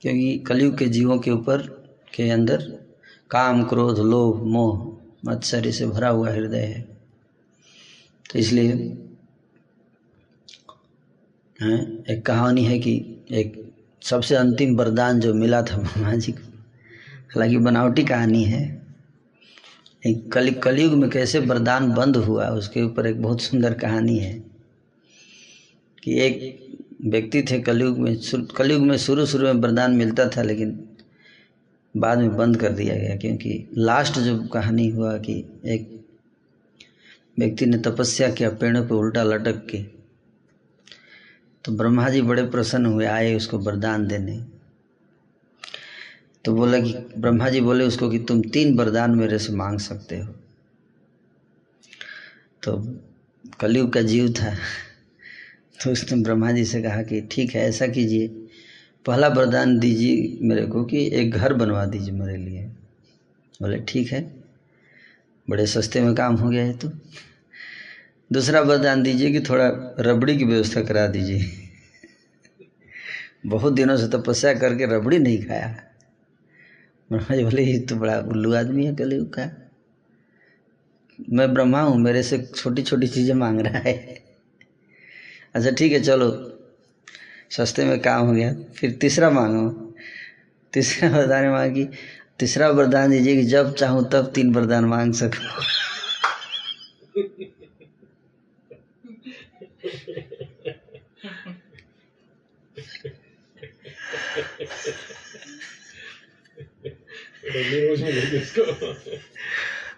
क्योंकि 0.00 0.38
कलयुग 0.38 0.78
के 0.78 0.86
जीवों 0.86 1.18
के 1.18 1.30
ऊपर, 1.30 1.62
के 2.14 2.30
अंदर 2.30 2.62
काम, 3.30 3.64
क्रोध, 3.64 3.98
लोभ, 3.98 4.42
मोह, 4.42 4.98
मत्सर्य 5.24 5.72
से 5.72 5.86
भरा 5.86 6.08
हुआ 6.08 6.30
हृदय 6.30 6.60
है। 6.60 6.82
तो 8.32 8.38
इसलिए, 8.38 8.72
हैं, 11.62 12.04
एक 12.04 12.26
कहानी 12.26 12.64
है 12.64 12.78
कि 12.78 13.16
एक 13.30 13.59
सबसे 14.02 14.34
अंतिम 14.34 14.76
वरदान 14.76 15.20
जो 15.20 15.32
मिला 15.34 15.62
था 15.62 15.76
ब्रह्मा 15.76 16.14
जी 16.14 16.32
को, 16.32 16.42
हालाँकि 17.34 17.58
बनावटी 17.58 18.04
कहानी 18.04 18.42
है 18.44 18.62
कलि, 20.32 20.50
कलयुग 20.54 20.92
में 20.92 21.08
कैसे 21.10 21.38
वरदान 21.40 21.92
बंद 21.94 22.16
हुआ, 22.16 22.48
उसके 22.48 22.82
ऊपर 22.82 23.06
एक 23.06 23.20
बहुत 23.22 23.42
सुंदर 23.42 23.74
कहानी 23.74 24.16
है 24.18 24.32
कि 26.02 26.18
एक 26.20 26.58
व्यक्ति 27.04 27.42
थे 27.42 27.58
कलयुग 27.60 27.98
में 27.98 28.16
कलयुग 28.56 28.82
में 28.82 28.96
शुरू 28.98 29.26
शुरू 29.26 29.46
में 29.46 29.60
वरदान 29.62 29.94
मिलता 29.96 30.28
था, 30.28 30.42
लेकिन 30.42 30.78
बाद 31.94 32.18
में 32.18 32.36
बंद 32.36 32.56
कर 32.56 32.72
दिया 32.72 32.96
गया, 32.96 33.16
क्योंकि 33.16 33.68
लास्ट 33.78 34.18
जो 34.18 34.38
कहानी 34.52 34.88
हुआ 34.88 35.16
कि 35.18 35.38
एक 35.66 35.88
व्यक्ति 37.38 37.66
ने 37.66 37.78
तपस्या 37.78 38.30
किया, 38.30 38.50
पेड़ों 38.50 38.86
पे 38.86 38.94
उल्टा 38.94 39.22
लटक 39.22 39.66
के 39.66 39.78
तो 41.64 41.72
ब्रह्मा 41.72 42.08
जी 42.08 42.22
बड़े 42.22 42.42
प्रसन्न 42.42 42.86
हुए, 42.86 43.06
आए 43.06 43.34
उसको 43.34 43.58
वरदान 43.58 44.06
देने। 44.06 44.44
तो 46.44 46.54
बोला 46.54 46.80
कि, 46.80 46.92
ब्रह्मा 47.18 47.48
जी 47.48 47.60
बोले 47.60 47.84
उसको 47.84 48.10
कि 48.10 48.18
तुम 48.18 48.42
तीन 48.42 48.78
वरदान 48.78 49.10
मेरे 49.10 49.38
से 49.38 49.52
मांग 49.52 49.78
सकते 49.78 50.18
हो। 50.18 50.34
तो 52.62 53.00
कलयुग 53.60 53.92
का 53.92 54.02
जीव 54.02 54.32
था। 54.32 54.54
तो 55.84 55.92
उसने 55.92 56.22
ब्रह्मा 56.22 56.52
जी 56.52 56.64
से 56.64 56.82
कहा 56.82 57.02
कि 57.02 57.20
ठीक 57.20 57.54
है, 57.54 57.68
ऐसा 57.68 57.86
कीजिए, 57.86 58.28
पहला 59.06 59.28
वरदान 59.28 59.78
दीजिए 59.78 60.38
मेरे 60.42 60.66
को 60.66 60.84
कि 60.84 61.10
एक 61.12 61.30
घर 61.30 61.52
बनवा 61.52 61.86
दीजिए 61.86 62.10
मेरे 62.10 62.36
लिए। 62.36 62.62
बोले, 63.62 63.78
ठीक 63.78 64.12
है, 64.12 64.34
बड़े 65.50 65.66
सस्ते 65.66 66.00
में 66.00 66.14
काम 66.14 66.34
हो 66.34 66.48
गया 66.48 66.64
है 66.64 66.78
तो। 66.78 66.92
दूसरा 68.32 68.60
वरदान 68.60 69.02
दीजिए 69.02 69.32
कि 69.32 69.40
थोड़ा 69.40 69.94
रबड़ी 70.00 70.38
की 70.38 70.44
व्यवस्था 70.44 70.82
करा 70.82 71.06
दीजिए। 71.06 71.50
बहुत 73.46 73.72
दिनों 73.72 73.96
से 73.96 74.08
तपस्या 74.08 74.54
करके 74.54 74.86
रबड़ी 74.86 75.18
नहीं 75.18 75.42
खाया। 75.42 75.82
ब्रह्मा 77.12 77.36
जी 77.36 77.44
बोले, 77.44 77.62
ये 77.62 77.78
तो 77.78 77.96
बड़ा 77.96 78.18
उल्लू 78.18 78.54
आदमी 78.54 78.86
है, 78.86 78.94
कलयुग 78.94 79.28
का। 79.28 79.72
मैं 81.30 81.54
ब्रह्मा 81.54 81.80
हूँ, 81.80 81.98
मेरे 81.98 82.22
से 82.22 82.38
छोटी 82.56 82.82
छोटी 82.82 83.06
चीज़ें 83.06 83.34
मांग 83.34 83.60
रहा 83.60 83.78
है। 83.78 84.22
अच्छा 85.54 85.70
ठीक 85.70 85.92
है, 85.92 86.00
चलो। 86.00 86.56
सस्ते 87.50 87.84
में 87.84 88.00
काम 88.00 88.26
हो 88.26 88.32
गया। 88.32 88.54
फिर 88.54 88.90
तीसरा 88.92 89.30
मांगो। 89.30 89.94
तीसरा 90.72 91.08
वरदान 91.18 91.48
मांगी, 91.48 91.88
तीसरा 92.38 92.68
वरदान 92.68 93.10
दीजिए 93.10 93.36
कि 93.36 93.42
जब 93.42 93.74
चाहूँ 93.74 94.10
तब 94.10 94.32
तीन 94.34 94.54
वरदान 94.54 94.84
मांग 94.84 95.14
सकूँ 95.14 95.62
अगले 97.16 97.20
रोज 97.20 97.28
मिलेगी 97.28 97.66
उसको 102.76 104.29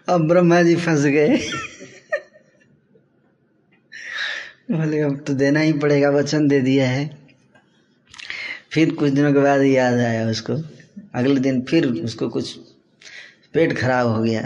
अब 0.09 0.27
ब्रह्मा 0.27 0.63
जी 0.63 0.75
फंस 0.75 1.05
गए। 1.05 1.49
बोले, 4.71 4.99
अब 4.99 5.23
तो 5.27 5.33
देना 5.33 5.59
ही 5.59 5.73
पड़ेगा, 5.73 6.09
वचन 6.09 6.47
दे 6.47 6.61
दिया 6.61 6.89
है। 6.89 7.17
फिर 8.71 8.91
कुछ 8.91 9.11
दिनों 9.11 9.33
के 9.33 9.39
बाद 9.39 9.61
याद 9.61 9.93
आया 9.93 10.27
उसको। 10.27 10.53
अगले 11.13 11.39
दिन 11.39 11.61
फिर 11.61 11.87
उसको 11.87 12.29
कुछ 12.29 12.57
पेट 13.53 13.77
खराब 13.77 14.07
हो 14.07 14.23
गया। 14.23 14.41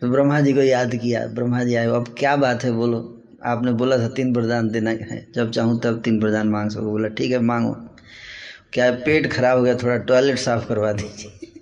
तो 0.00 0.10
ब्रह्मा 0.10 0.40
जी 0.40 0.52
को 0.52 0.62
याद 0.62 0.94
किया। 0.94 1.26
ब्रह्मा 1.26 1.64
जी 1.64 1.74
आए, 1.74 1.86
अब 1.86 2.16
क्या 2.18 2.36
बात 2.36 2.64
है, 2.64 2.72
बोलो। 2.72 3.15
आपने 3.46 3.72
बोला 3.72 3.98
था 3.98 4.08
तीन 4.08 4.34
वरदान 4.34 4.68
देना 4.70 4.90
है। 4.90 5.26
जब 5.34 5.50
चाहूँ 5.50 5.80
तब 5.80 6.00
तीन 6.02 6.22
वरदान 6.22 6.48
मांग 6.48 6.70
सको। 6.70 6.90
बोला, 6.90 7.08
ठीक 7.08 7.30
है, 7.30 7.38
मांगो। 7.38 7.72
क्या 8.72 8.84
है 8.84 8.96
पेट 8.96 9.32
खराब 9.32 9.58
हो 9.58 9.64
गया? 9.64 9.74
थोड़ा 9.74 9.96
टॉयलेट 9.96 10.38
साफ़ 10.38 10.68
करवा 10.68 10.92
दीजिए। 10.92 11.52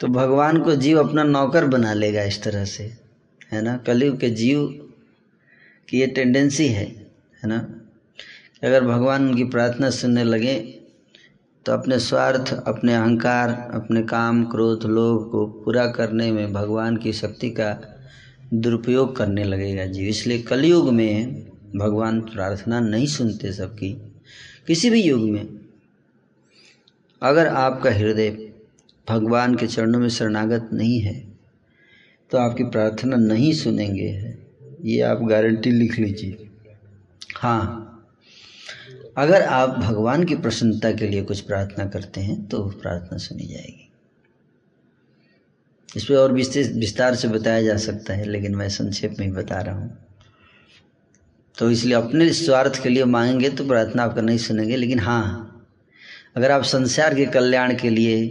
तो 0.00 0.08
भगवान 0.08 0.60
को 0.62 0.76
जीव 0.76 0.98
अपना 0.98 1.22
नौकर 1.22 1.64
बना 1.64 1.92
लेगा 1.94 2.22
इस 2.22 2.42
तरह 2.42 2.64
से, 2.64 2.96
है 3.52 3.62
ना? 3.62 3.76
कलयुग 3.76 4.20
के 4.20 4.30
जीव 4.30 4.66
की 5.88 6.00
ये 6.00 6.06
टेंडेंसी 6.06 6.68
है 6.68 6.84
है 7.42 7.48
ना? 7.48 7.58
अगर 8.64 8.84
भगवान 8.84 9.28
उनकी 9.28 9.44
प्रार्थना 9.44 9.90
सुनने 9.90 10.24
लगे 10.24 10.75
तो 11.66 11.72
अपने 11.72 11.98
स्वार्थ, 11.98 12.52
अपने 12.66 12.94
अहंकार, 12.94 13.50
अपने 13.74 14.02
काम, 14.04 14.44
क्रोध, 14.44 14.84
लोभ 14.86 15.28
को 15.30 15.46
पूरा 15.64 15.86
करने 15.92 16.30
में 16.32 16.52
भगवान 16.52 16.96
की 16.96 17.12
शक्ति 17.12 17.50
का 17.50 17.70
दुरुपयोग 18.54 19.16
करने 19.16 19.44
लगेगा 19.44 19.86
जीव 19.86 20.08
इसलिए 20.08 20.42
कलयुग 20.42 20.92
में 20.92 21.46
भगवान 21.76 22.20
प्रार्थना 22.22 22.80
नहीं 22.80 23.06
सुनते 23.06 23.52
सबकी। 23.52 23.90
किसी 24.66 24.90
भी 24.90 25.02
युग 25.02 25.28
में 25.30 25.46
अगर 27.22 27.46
आपका 27.48 27.90
हृदय 27.90 28.30
भगवान 29.08 29.54
के 29.54 29.66
चरणों 29.66 30.00
में 30.00 30.08
शरणागत 30.10 30.68
नहीं 30.72 31.00
है 31.00 31.14
तो 32.30 32.38
आपकी 32.38 32.64
प्रार्थना 32.66 33.16
नहीं 33.16 33.52
सुनेंगे, 33.54 34.10
ये 34.84 35.00
आप 35.00 35.22
गारंटी 35.22 35.70
लिख 35.70 35.98
लीजिए। 35.98 36.48
हाँ 37.36 37.95
अगर 39.16 39.42
आप 39.42 39.68
भगवान 39.78 40.24
की 40.24 40.34
प्रसन्नता 40.36 40.90
के 40.92 41.06
लिए 41.06 41.22
कुछ 41.22 41.40
प्रार्थना 41.40 41.84
करते 41.84 42.20
हैं 42.20 42.44
तो 42.46 42.62
प्रार्थना 42.82 43.18
सुनी 43.18 43.46
जाएगी। 43.46 43.82
इस 45.96 46.04
पर 46.04 46.14
और 46.14 46.32
विस्तार 46.32 46.72
विस्तार 46.72 47.14
से 47.14 47.28
बताया 47.28 47.62
जा 47.62 47.76
सकता 47.76 48.14
है, 48.14 48.24
लेकिन 48.24 48.54
मैं 48.54 48.68
संक्षेप 48.68 49.14
में 49.18 49.26
ही 49.26 49.32
बता 49.32 49.60
रहा 49.60 49.74
हूँ। 49.74 49.96
तो 51.58 51.70
इसलिए 51.70 51.94
अपने 51.94 52.32
स्वार्थ 52.32 52.82
के 52.82 52.88
लिए 52.88 53.04
मांगेंगे 53.04 53.48
तो 53.48 53.66
प्रार्थना 53.66 54.02
आपका 54.02 54.22
नहीं 54.22 54.38
सुनेंगे, 54.38 54.76
लेकिन 54.76 55.00
हाँ 55.00 55.52
अगर 56.36 56.50
आप 56.50 56.62
संसार 56.64 57.14
के 57.14 57.26
कल्याण 57.26 57.74
के 57.76 57.90
लिए, 57.90 58.26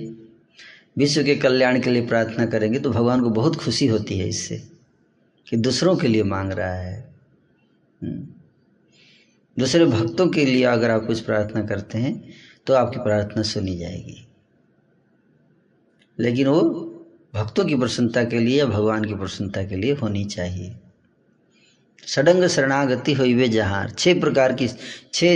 विश्व 0.98 1.24
के 1.24 1.36
कल्याण 1.36 1.80
के 1.82 1.90
लिए 1.90 2.06
प्रार्थना 2.08 2.46
करेंगे 2.46 2.80
तो 2.80 2.90
भगवान 2.92 3.22
को 3.22 3.30
बहुत 3.30 3.56
खुशी 3.56 3.88
होती 3.88 4.18
है 4.20 4.28
इससे 4.30 4.62
कि 5.48 5.58
दूसरों 5.58 5.96
के 5.96 6.08
लिए 6.08 6.24
मांग 6.24 6.52
रहा 6.52 6.74
है। 6.74 7.14
हम्म। 8.02 8.28
दूसरे 9.60 9.86
भक्तों 9.86 10.28
के 10.28 10.46
लिए 10.46 10.64
अगर 10.64 10.90
आप 10.90 11.06
कुछ 11.08 11.20
प्रार्थना 11.20 11.66
करते 11.66 11.98
हैं 11.98 12.34
तो 12.68 12.74
आपकी 12.74 13.00
प्रार्थना 13.00 13.44
सुनी 13.44 13.78
जाएगी। 13.78 14.28
लेकिन 16.20 16.48
वो 16.48 16.62
भक्तों 17.36 17.66
की 17.66 17.76
प्रसन्नता 17.76 18.24
के 18.24 18.40
लिए 18.40 18.60
या 18.60 18.66
भगवान 18.66 19.06
की 19.06 19.16
प्रसन्नता 19.16 19.64
के 19.64 19.76
लिए 19.76 19.94
होनी 19.94 20.26
चाहिए। 20.26 20.76
सडंग 22.08 22.44
शरणागति 22.44 23.14
हुई 23.14 23.34
वे 23.34 23.48
जहाँ 23.48 23.90
छह 23.90 24.20
प्रकार 24.20 24.54
की, 24.54 24.68
छह 25.14 25.36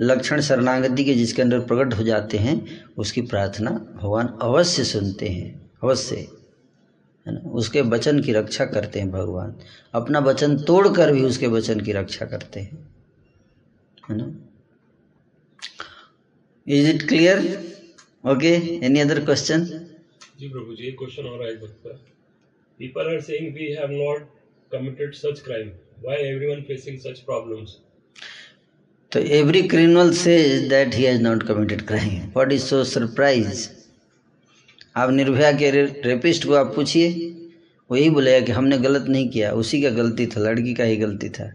लक्षण 0.00 0.40
शरणागति 0.40 1.04
के 1.04 1.14
जिसके 1.14 1.42
अंदर 1.42 1.60
प्रकट 1.60 1.94
हो 1.94 2.02
जाते 2.02 2.38
हैं, 2.38 2.84
उसकी 2.98 3.22
प्रार्थना 3.22 3.70
भगवान 3.70 4.38
अवश्य 4.42 4.84
सुनते 4.84 5.28
हैं, 5.28 5.70
अवश्य। 5.84 6.16
है 6.16 7.34
ना? 7.34 7.50
उसके 7.50 7.80
वचन 7.80 8.20
की 8.20 8.32
रक्षा 8.32 8.64
करते 8.64 9.00
हैं 9.00 9.10
भगवान। 9.10 9.56
अपना 9.94 10.18
वचन 10.18 10.58
तोड़कर 10.58 11.12
भी 11.12 11.22
उसके 11.22 11.46
वचन 11.46 11.80
की 11.80 11.92
रक्षा 11.92 12.26
करते 12.26 12.60
हैं। 12.60 12.99
है 14.10 14.16
ना? 14.16 14.26
Is 16.66 16.88
it 16.90 17.02
clear 17.08 17.38
okay 18.24 18.54
any 18.86 19.00
other 19.00 19.24
question 19.24 19.64
जी 20.40 20.48
प्रभु 20.48 20.74
जी 20.74 20.86
एक 20.88 20.96
क्वेश्चन 20.98 21.26
और 21.26 21.46
है 21.46 21.54
भक्त 21.56 21.86
का 21.86 21.92
people 22.80 23.14
are 23.14 23.20
saying 23.22 23.54
we 23.54 23.72
have 23.72 23.90
not 23.92 24.28
committed 24.72 25.14
such 25.14 25.40
crime 25.44 25.68
why 26.04 26.22
everyone 26.24 26.62
facing 26.68 26.98
such 26.98 27.18
problems 27.20 27.76
तो 29.12 29.20
एवरी 29.36 29.62
क्रिमिनल 29.68 30.12
से 30.14 30.36
that 30.68 30.94
he 30.94 31.04
has 31.04 31.22
not 31.22 31.42
committed 31.46 31.86
crime 31.86 32.26
what 32.34 32.52
is 32.52 32.64
so 32.64 32.82
surprise 32.84 33.68
आप 34.96 35.10
निर्भया 35.10 35.52
के 35.52 35.70
रेपिस्ट 35.70 36.46
को 36.46 36.54
आप 36.54 36.74
पूछिए। 36.74 37.08
वो 37.90 37.96
यही 37.96 38.10
बोलेगा 38.10 38.40
कि 38.46 38.52
हमने 38.52 38.78
गलत 38.78 39.04
नहीं 39.08 39.28
किया। 39.30 39.50
उसी 39.52 39.80
का 39.82 39.90
गलती 39.90 40.26
था 40.26 40.40
लड़की 40.40 40.74
का 40.74 40.84
ही 40.84 40.96
गलती 40.96 41.28
था। 41.28 41.52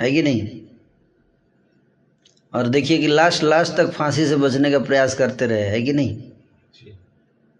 है 0.00 0.10
कि 0.12 0.22
नहीं? 0.22 0.60
और 2.52 2.68
देखिए 2.68 2.98
कि 2.98 3.06
लास्ट 3.06 3.42
लास्ट 3.42 3.76
तक 3.76 3.90
फांसी 3.92 4.26
से 4.26 4.36
बचने 4.36 4.70
का 4.70 4.78
प्रयास 4.78 5.14
करते 5.14 5.46
रहे 5.46 5.66
है 5.70 5.82
कि 5.82 5.92
नहीं? 5.92 6.16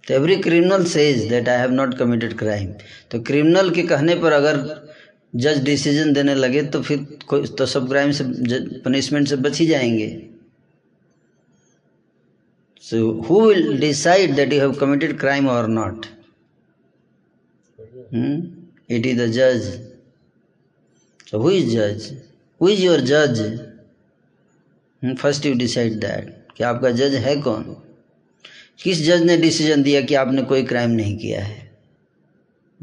तो 0.04 0.14
every 0.14 0.36
criminal 0.36 0.84
says 0.84 1.22
that 1.28 1.48
I 1.48 1.58
have 1.58 1.70
not 1.70 1.96
committed 1.98 2.36
crime 2.38 2.72
तो 3.10 3.20
क्रिमिनल 3.22 3.70
के 3.70 3.82
कहने 3.82 4.14
पर 4.14 4.32
अगर 4.32 4.58
जज 5.34 5.62
डिसीज़न 5.64 6.12
देने 6.12 6.34
लगे 6.34 6.62
तो 6.62 6.80
फिर 6.82 7.06
कोई 7.28 7.46
तो 7.58 7.66
सब 7.66 7.88
क्राइम 7.88 8.10
से 8.12 8.24
पनिशमेंट 8.84 9.28
से 9.28 9.36
बच 9.36 9.58
ही 9.58 9.66
जाएँगे। 9.66 10.08
So 12.84 13.10
who 13.28 13.40
will 13.46 13.78
decide 13.80 14.34
that 14.36 14.52
you 14.52 14.60
have 14.60 14.72
committed 14.80 15.18
crime 15.20 15.48
और 15.48 15.68
नॉट 15.68 16.06
इट 18.90 19.06
इज़ 19.06 19.22
द 19.22 19.26
जज 19.30 19.70
so 21.30 21.38
who 21.38 21.50
is 21.50 21.66
judge? 21.72 22.04
Who 22.62 22.70
is 22.70 22.82
your 22.82 22.98
जज 22.98 23.60
फ़र्स्ट 25.16 25.46
यू 25.46 25.54
डिसाइड 25.54 25.92
दैट 25.92 26.52
कि 26.56 26.64
आपका 26.64 26.90
जज 26.90 27.14
है 27.14 27.40
कौन? 27.40 27.76
किस 28.82 29.02
जज 29.02 29.22
ने 29.22 29.36
डिसीज़न 29.36 29.82
दिया 29.82 30.00
कि 30.00 30.14
आपने 30.14 30.42
कोई 30.42 30.62
क्राइम 30.62 30.90
नहीं 30.90 31.18
किया 31.18 31.44
है? 31.44 31.76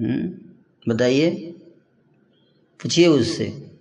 Hmm? 0.02 0.30
बताइए। 0.90 1.30
पूछिए 2.82 3.08
उससे। 3.08 3.72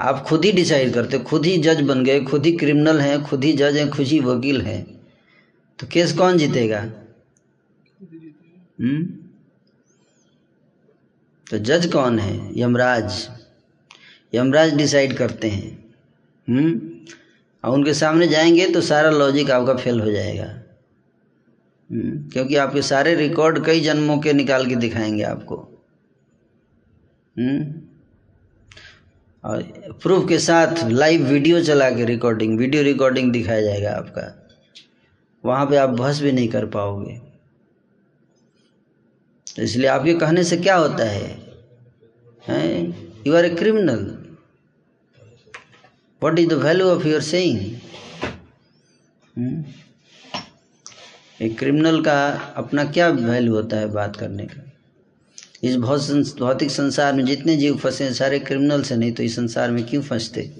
आप 0.00 0.24
खुद 0.28 0.44
ही 0.44 0.52
डिसाइड 0.52 0.94
करते, 0.94 1.18
खुद 1.18 1.46
ही 1.46 1.58
जज 1.58 1.80
बन 1.80 2.04
गए, 2.04 2.20
खुद 2.20 2.46
ही 2.46 2.52
क्रिमिनल 2.52 2.98
हैं, 2.98 3.24
खुद 3.24 3.44
ही 3.44 3.52
जज 3.52 3.76
हैं, 3.76 3.90
खुद 3.90 4.06
ही 4.06 4.20
वकील 4.20 4.60
हैं। 4.60 5.00
तो 5.78 5.86
केस 5.86 6.12
कौन 6.12 6.38
जीतेगा? 6.38 6.80
हम्म 8.80 9.02
तो 11.50 11.58
जज 11.58 11.92
कौन 11.92 12.18
है? 12.18 12.60
यमराज। 12.60 13.30
यमराज 14.34 14.74
डिसाइड 14.74 15.16
करते 15.16 15.48
हैं। 15.48 15.94
हम्म? 16.48 16.90
और 17.64 17.74
उनके 17.74 17.94
सामने 17.94 18.26
जाएँगे 18.28 18.66
तो 18.66 18.80
सारा 18.80 19.10
लॉजिक 19.10 19.50
आपका 19.50 19.74
फेल 19.74 20.00
हो 20.00 20.10
जाएगा। 20.10 20.44
हम्म? 21.90 22.28
क्योंकि 22.28 22.56
आपके 22.56 22.82
सारे 22.82 23.14
रिकॉर्ड 23.14 23.64
कई 23.64 23.80
जन्मों 23.80 24.18
के 24.18 24.32
निकाल 24.32 24.66
के 24.66 24.76
दिखाएँगे 24.76 25.22
आपको। 25.22 25.84
हम्म? 27.38 27.74
और 29.44 29.62
प्रूफ 30.02 30.28
के 30.28 30.38
साथ 30.38 30.88
लाइव 30.88 31.22
वीडियो 31.22 31.64
चला 31.64 31.90
के 31.90 32.04
रिकॉर्डिंग 32.04 32.58
वीडियो 32.58 32.82
रिकॉर्डिंग 32.82 33.32
दिखाया 33.32 33.60
जाएगा 33.60 33.90
आपका। 33.90 34.48
वहाँ 35.44 35.66
पे 35.66 35.76
आप 35.76 35.88
बहस 35.88 36.20
भी 36.20 36.32
नहीं 36.32 36.48
कर 36.48 36.66
पाओगे। 36.66 37.18
तो 39.56 39.62
इसलिए 39.62 39.86
आपके 39.86 40.14
कहने 40.14 40.44
से 40.44 40.56
क्या 40.56 40.76
होता 40.76 41.04
है? 41.04 41.44
You 43.26 43.34
are 43.34 43.44
a 43.44 43.48
criminal 43.48 44.13
what 46.24 46.38
is 46.38 46.48
the 46.48 46.52
value 46.52 46.86
of 46.88 47.06
your 47.06 47.20
saying 47.22 47.58
एक 51.42 51.58
क्रिमिनल 51.58 52.00
का 52.02 52.14
अपना 52.56 52.84
क्या 52.92 53.08
वैल्यू 53.08 53.54
होता 53.54 53.76
है 53.76 53.90
बात 53.92 54.16
करने 54.16 54.44
का? 54.44 54.62
इस 55.62 55.76
भौतिक 55.76 56.70
संसार 56.70 57.12
में 57.14 57.24
जितने 57.24 57.56
जीव 57.56 57.76
फंसे 57.76 58.04
हैं, 58.04 58.12
सारे 58.12 58.38
क्रिमिनल 58.38 58.82
से 58.82 58.96
नहीं 58.96 59.12
तो 59.12 59.22
इस 59.22 59.36
संसार 59.36 59.70
में 59.70 59.84
क्यों 59.86 60.02
फंसते? 60.02 60.50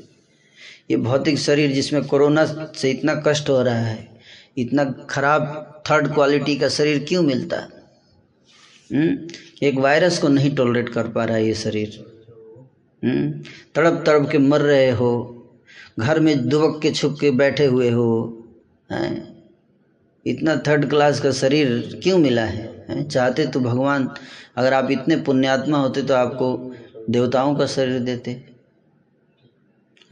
ये 0.90 0.96
भौतिक 0.96 1.38
शरीर 1.38 1.72
जिसमें 1.72 2.04
कोरोना 2.04 2.44
से 2.76 2.90
इतना 2.90 3.14
कष्ट 3.26 3.48
हो 3.50 3.60
रहा 3.62 3.74
है, 3.76 4.08
इतना 4.58 4.84
खराब 5.10 5.82
थर्ड 5.90 6.12
क्वालिटी 6.14 6.56
का 6.56 6.68
शरीर 6.68 7.04
क्यों 7.08 7.22
मिलता? 7.22 7.56
हम्म? 8.90 9.16
एक 9.62 9.78
वायरस 9.78 10.18
को 10.18 10.28
नहीं 10.28 10.54
टॉलरेट 10.56 10.88
कर 10.88 11.08
पा 11.08 11.24
रहा 11.24 11.36
है 11.36 11.46
ये 11.46 11.54
शरीर। 11.54 12.04
हम्म? 13.02 13.30
तड़प 13.74 14.02
तड़प 14.06 14.28
के 14.30 14.38
मर 14.38 14.60
रहे 14.60 14.90
हो 14.90 15.40
घर 15.98 16.20
में 16.20 16.48
दुबक 16.48 16.80
के 16.82 16.90
छुप 16.92 17.16
के 17.20 17.30
बैठे 17.32 17.66
हुए 17.66 17.90
हो, 17.90 18.08
हैं 18.90 19.32
इतना 20.26 20.56
थर्ड 20.66 20.88
क्लास 20.90 21.20
का 21.20 21.30
शरीर 21.32 22.00
क्यों 22.02 22.18
मिला 22.18 22.44
है, 22.44 22.66
हैं? 22.88 23.08
चाहते 23.08 23.46
तो 23.46 23.60
भगवान, 23.60 24.08
अगर 24.56 24.74
आप 24.74 24.90
इतने 24.90 25.16
पुण्यात्मा 25.22 25.78
होते 25.78 26.02
तो 26.02 26.14
आपको 26.14 26.56
देवताओं 27.10 27.54
का 27.54 27.66
शरीर 27.66 28.00
देते, 28.00 28.30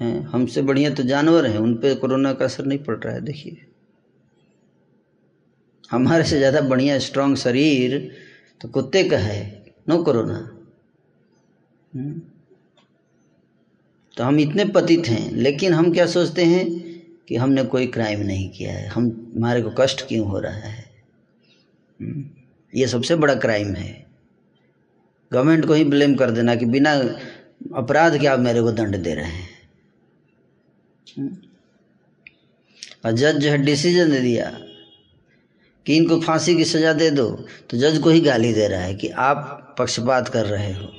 हैं 0.01 0.21
हमसे 0.25 0.63
बढ़िया 0.63 0.91
तो 0.91 1.03
जानवर 1.03 1.47
हैं, 1.47 1.59
उन 1.59 1.75
पर 1.75 1.95
कोरोना 1.95 2.33
का 2.33 2.45
असर 2.45 2.65
नहीं 2.65 2.79
पड़ 2.79 2.97
रहा 2.97 3.15
है, 3.15 3.21
देखिए 3.21 3.67
हमारे 5.91 6.25
से 6.25 6.39
ज़्यादा 6.39 6.61
बढ़िया 6.61 6.99
स्ट्रांग 6.99 7.37
शरीर 7.37 8.11
तो 8.61 8.69
कुत्ते 8.69 9.03
का 9.05 9.19
है 9.19 9.41
नो 9.89 10.03
कोरोना? 10.05 10.39
तो 14.17 14.25
हम 14.25 14.39
इतने 14.41 14.65
पतित 14.65 15.07
हैं, 15.09 15.31
लेकिन 15.33 15.73
हम 15.73 15.93
क्या 15.93 16.07
सोचते 16.07 16.45
हैं 16.45 16.67
कि 17.29 17.37
हमने 17.37 17.65
कोई 17.65 17.87
क्राइम 17.87 18.21
नहीं 18.21 18.49
किया 18.51 18.73
है, 18.73 18.87
हम, 18.89 19.05
हमारे 19.37 19.63
को 19.63 19.71
कष्ट 19.79 20.07
क्यों 20.09 20.27
हो 20.29 20.39
रहा 20.39 20.53
है 20.53 20.85
हम्म? 22.01 22.25
ये 22.73 22.87
सबसे 22.87 23.17
बड़ा 23.17 23.35
क्राइम 23.35 23.75
है 23.75 23.91
गवर्नमेंट 25.33 25.67
को 25.67 25.75
ही 25.75 25.85
ब्लेम 25.85 26.15
कर 26.15 26.31
देना 26.31 26.55
कि 26.55 26.67
बिना 26.67 26.93
अपराध 27.77 28.19
के 28.21 28.27
आप 28.27 28.39
मेरे 28.39 28.63
को 28.63 28.71
दंड 28.73 28.97
दे 28.97 29.15
रहे 29.15 29.25
हैं 29.27 29.49
हम्म? 31.07 31.37
और 33.05 33.13
जज 33.13 33.37
जो 33.37 33.51
है 33.51 33.59
डिसीज़न 33.59 34.11
दे 34.11 34.21
दिया 34.21 34.51
कि 35.87 35.97
इनको 35.97 36.21
फांसी 36.21 36.55
की 36.57 36.65
सज़ा 36.65 36.93
दे 36.93 37.11
दो 37.11 37.29
तो 37.71 37.77
जज 37.77 37.99
को 37.99 38.11
ही 38.11 38.21
गाली 38.21 38.53
दे 38.53 38.67
रहा 38.69 38.81
है 38.81 38.95
कि 38.95 39.09
आप 39.23 39.75
पक्षपात 39.79 40.29
कर 40.29 40.47
रहे 40.47 40.73
हो 40.73 40.93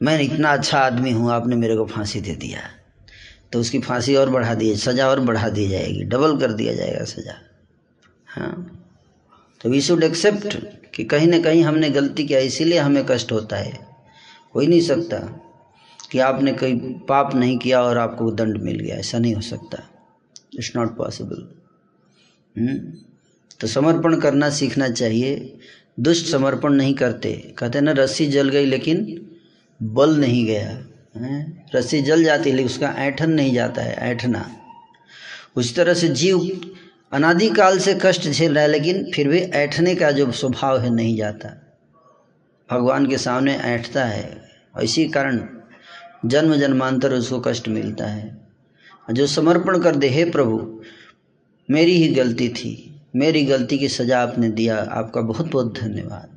मैं 0.00 0.18
इतना 0.20 0.52
अच्छा 0.52 0.78
आदमी 0.78 1.10
हूँ, 1.10 1.30
आपने 1.32 1.56
मेरे 1.56 1.76
को 1.76 1.86
फांसी 1.86 2.20
दे 2.20 2.34
दिया 2.36 2.60
तो 3.52 3.60
उसकी 3.60 3.78
फांसी 3.80 4.14
और 4.16 4.30
बढ़ा 4.30 4.54
दी, 4.54 4.74
सज़ा 4.76 5.08
और 5.08 5.20
बढ़ा 5.20 5.48
दी 5.48 5.68
जाएगी, 5.68 6.04
डबल 6.04 6.36
कर 6.38 6.52
दिया 6.52 6.74
जाएगा 6.74 7.04
सज़ा। 7.04 7.34
हाँ। 8.28 8.72
तो 9.60 9.68
वी 9.70 9.80
शुड 9.80 10.02
एक्सेप्ट 10.02 10.56
कि 10.94 11.04
कहीं 11.04 11.26
ना 11.26 11.38
कहीं 11.40 11.62
हमने 11.62 11.90
गलती 11.90 12.24
किया, 12.24 12.38
इसीलिए 12.40 12.78
हमें 12.78 13.04
कष्ट 13.06 13.32
होता 13.32 13.56
है। 13.56 13.72
हो 14.54 14.60
ही 14.60 14.66
नहीं 14.66 14.80
सकता 14.80 15.18
कि 16.10 16.18
आपने 16.20 16.52
कोई 16.52 16.74
पाप 17.08 17.34
नहीं 17.34 17.56
किया 17.58 17.82
और 17.82 17.98
आपको 17.98 18.30
दंड 18.32 18.56
मिल 18.62 18.78
गया, 18.78 18.96
ऐसा 18.96 19.18
नहीं 19.18 19.34
हो 19.34 19.40
सकता। 19.42 19.82
इट्स 20.54 20.72
नॉट 20.76 20.96
पॉसिबल 20.96 21.48
तो 23.60 23.66
समर्पण 23.66 24.18
करना 24.20 24.48
सीखना 24.50 24.88
चाहिए। 24.90 25.58
दुष्ट 26.00 26.26
समर्पण 26.26 26.72
नहीं 26.72 26.94
करते। 26.94 27.32
कहते 27.58 27.80
ना, 27.80 27.92
रस्सी 27.92 28.26
जल 28.26 28.48
गई 28.48 28.64
लेकिन 28.66 29.25
बल 29.82 30.16
नहीं 30.16 30.46
गया, 30.46 30.68
है? 31.16 31.64
रस्सी 31.74 32.02
जल 32.02 32.24
जाती 32.24 32.50
है, 32.50 32.56
लेकिन 32.56 32.70
उसका 32.70 32.88
ऐठन 32.88 33.30
नहीं 33.30 33.54
जाता 33.54 33.82
है, 33.82 33.94
ऐठना। 33.94 34.56
उस 35.56 35.76
तरह 35.76 35.94
से 35.94 36.08
जीव 36.08 36.60
अनादिकाल 37.12 37.78
से 37.78 37.98
कष्ट 38.02 38.28
झेल 38.28 38.54
रहा 38.54 38.62
है, 38.62 38.70
लेकिन 38.70 39.10
फिर 39.14 39.28
भी 39.28 39.38
ऐठने 39.38 39.94
का 39.94 40.10
जो 40.10 40.32
स्वभाव 40.32 40.78
है, 40.78 40.90
नहीं 40.90 41.16
जाता। 41.16 41.78
भगवान 42.70 43.06
के 43.06 43.18
सामने 43.18 43.56
ऐठता 43.56 44.04
है, 44.04 44.42
और 44.76 44.82
इसी 44.82 45.08
कारण 45.08 45.48
जन्म 46.26 46.56
जन्मांतर 46.56 47.12
उसको 47.12 47.40
कष्ट 47.40 47.68
मिलता 47.68 48.06
है। 48.06 48.46
जो 49.10 49.26
समर्पण 49.26 49.80
कर 49.80 49.96
दे, 49.96 50.08
हे 50.08 50.24
प्रभु, 50.24 50.82
मेरी 51.70 51.92
ही 51.92 52.14
गलती 52.14 52.48
थी, 52.48 53.00
मेरी 53.16 53.44
गलती 53.44 53.78
की 53.78 53.88
सज़ा 53.88 54.22
आपने 54.22 54.48
दिया, 54.48 54.78
आपका 54.78 55.20
बहुत 55.20 55.50
बहुत 55.50 55.78
धन्यवाद। 55.80 56.35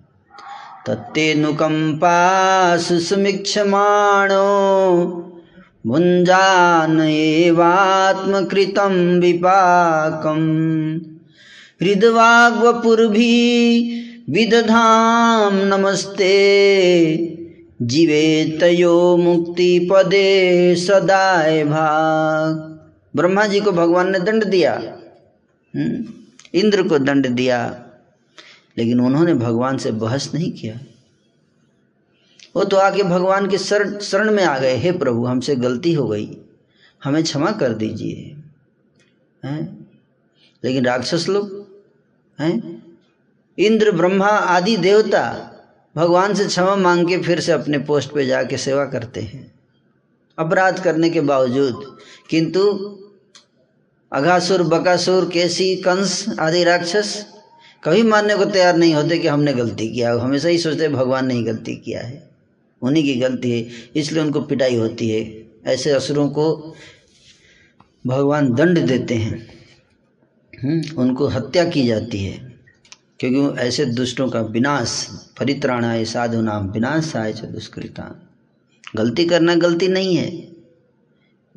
तत्तेऽनुकम्पा 0.90 2.78
सुसमीक्षमाणो 2.78 4.40
भुञ्जान 5.88 7.00
एवात्मकृतं 7.00 9.20
विपाकम्। 9.20 11.00
हृद्वाग्वपुर्भि 11.84 13.46
विदधाम 14.30 15.54
नमस्ते। 15.54 16.36
जीवेतयो 17.82 19.18
मुक्तिपदे 19.18 20.76
सदाय 20.76 21.64
भाग 21.64 22.80
ब्रह्मा 23.16 23.46
जी 23.46 23.60
को 23.60 23.72
भगवान 23.72 24.12
ने 24.12 24.20
दंड 24.20 24.44
दिया। 24.44 24.82
इंद्र 26.56 26.84
को 26.84 27.00
दंड 27.00 27.28
दिया। 27.28 27.86
लेकिन 28.80 29.00
उन्होंने 29.00 29.34
भगवान 29.34 29.78
से 29.78 29.92
बहस 29.92 30.32
नहीं 30.34 30.52
किया। 30.52 30.80
वो 32.56 32.64
तो 32.64 32.78
आके 32.78 33.04
भगवान 33.04 33.50
के 33.50 33.58
शरण 33.58 34.00
शरण 34.00 34.32
में 34.32 34.44
आ 34.44 34.60
गए। 34.60 34.76
हे 34.76 34.92
प्रभु, 34.92 35.26
हमसे 35.26 35.56
गलती 35.56 35.94
हो 35.94 36.08
गई। 36.08 36.38
हमें 37.04 37.24
क्षमा 37.24 37.52
कर 37.52 37.74
दीजिए। 37.74 38.38
हैं? 39.48 39.92
लेकिन 40.64 40.86
राक्षस 40.86 41.30
लोग? 41.30 41.68
हैं? 42.40 42.84
इंद्र, 43.60 43.92
ब्रह्मा 43.92 44.28
आदि 44.28 44.78
देवता 44.78 45.56
भगवान 45.96 46.34
से 46.34 46.46
क्षमा 46.46 46.76
मांग 46.76 47.08
के 47.08 47.18
फिर 47.18 47.40
से 47.40 47.52
अपने 47.52 47.80
पोस्ट 47.80 48.12
पे 48.12 48.26
जाके 48.26 48.58
सेवा 48.58 48.86
करते 48.86 49.22
हैं। 49.22 49.52
अपराध 50.40 50.84
करने 50.84 51.10
के 51.10 51.22
बावजूद। 51.22 51.98
किंतु 52.30 52.64
अघासुर, 54.14 54.64
बकासुर, 54.64 55.30
केसी, 55.30 55.76
कंस 55.76 56.26
आदि 56.40 56.64
राक्षस 56.64 57.39
कभी 57.84 58.04
मानने 58.04 58.36
को 58.36 58.46
तैयार 58.46 58.78
नहीं 58.78 58.94
होते 58.94 59.18
कि 59.18 59.28
हमने 59.28 59.54
गलती 59.54 59.94
किया 59.94 60.14
हमेशा 60.14 60.48
ही 60.48 60.58
सोचते 60.58 60.88
भगवान 60.88 61.28
ने 61.28 61.34
ही 61.34 61.44
गलती 61.44 61.76
किया 61.76 62.02
है। 62.02 62.30
उन्हीं 62.82 63.04
की 63.04 63.16
गलती 63.16 63.52
है, 63.52 63.68
इसलिए 63.96 64.24
उनको 64.24 64.42
पिटाई 64.42 64.76
होती 64.76 65.10
है। 65.10 65.50
ऐसे 65.66 65.92
असुरों 65.92 66.30
को 66.30 66.76
भगवान 68.08 68.54
दंड 68.54 68.80
देते 68.80 69.16
हैं। 69.16 69.60
उनको 70.96 71.28
हत्या 71.28 71.70
की 71.70 71.88
जाती 71.88 72.24
है, 72.24 72.54
क्योंकि 73.20 73.62
ऐसे 73.62 73.86
दुष्टों 73.86 74.30
का 74.30 74.42
विनाश, 74.42 75.08
परित्राणाय 75.40 76.06
साधु 76.06 76.42
नाम 76.42 76.70
विनाश 76.70 77.16
आय 77.16 77.34
च 77.34 77.42
दुष्कृता। 77.42 78.30
गलती 78.96 79.26
करना 79.26 79.56
गलती 79.56 79.88
नहीं 79.88 80.16
है। 80.16 80.48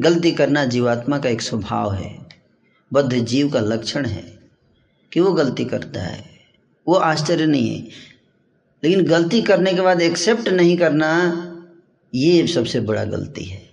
गलती 0.00 0.32
करना 0.32 0.64
जीवात्मा 0.64 1.18
का 1.18 1.28
एक 1.28 1.42
स्वभाव 1.42 1.92
है। 1.92 2.26
बद्ध 2.92 3.14
जीव 3.14 3.50
का 3.50 3.60
लक्षण 3.60 4.06
है। 4.06 4.41
कि 5.12 5.20
वो 5.20 5.32
गलती 5.32 5.64
करता 5.64 6.02
है। 6.02 6.24
वो 6.88 6.94
आश्चर्य 6.94 7.46
नहीं 7.46 7.76
है। 7.76 7.88
लेकिन 8.84 9.02
गलती 9.02 9.42
करने 9.42 9.74
के 9.74 9.80
बाद 9.80 10.02
एक्सेप्ट 10.02 10.48
नहीं 10.48 10.76
करना, 10.76 11.38
ये 12.14 12.46
सबसे 12.46 12.80
बड़ा 12.80 13.04
गलती 13.04 13.44
है। 13.44 13.70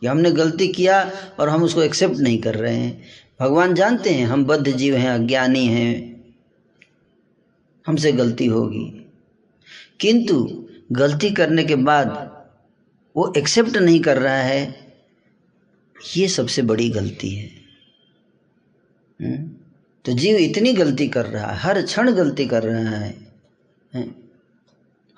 कि 0.00 0.06
हमने 0.06 0.30
गलती 0.30 0.68
किया 0.68 1.12
और 1.40 1.48
हम 1.48 1.62
उसको 1.62 1.82
एक्सेप्ट 1.82 2.16
नहीं 2.16 2.38
कर 2.38 2.54
रहे 2.54 2.76
हैं। 2.76 3.04
भगवान 3.40 3.74
जानते 3.74 4.10
हैं, 4.10 4.26
हम 4.26 4.44
बद्ध 4.44 4.76
जीव 4.76 4.96
हैं, 4.96 5.10
अज्ञानी 5.10 5.66
हैं। 5.66 6.24
हमसे 7.86 8.12
गलती 8.12 8.46
होगी। 8.46 9.12
किंतु 10.00 10.68
गलती 10.92 11.30
करने 11.30 11.64
के 11.64 11.74
बाद 11.74 12.34
वो 13.16 13.32
एक्सेप्ट 13.36 13.76
नहीं 13.76 14.00
कर 14.00 14.18
रहा 14.18 14.36
है, 14.36 14.94
ये 16.16 16.28
सबसे 16.28 16.62
बड़ी 16.62 16.90
गलती 16.90 17.34
है। 17.34 17.50
तो 20.04 20.12
जीव 20.12 20.36
इतनी 20.36 20.72
गलती 20.72 21.08
कर 21.08 21.26
रहा 21.26 21.46
है 21.46 21.56
हर 21.56 21.82
क्षण 21.82 22.12
गलती 22.12 22.46
कर 22.46 22.62
रहा 22.62 22.78
है, 22.78 23.14
है? 23.94 24.14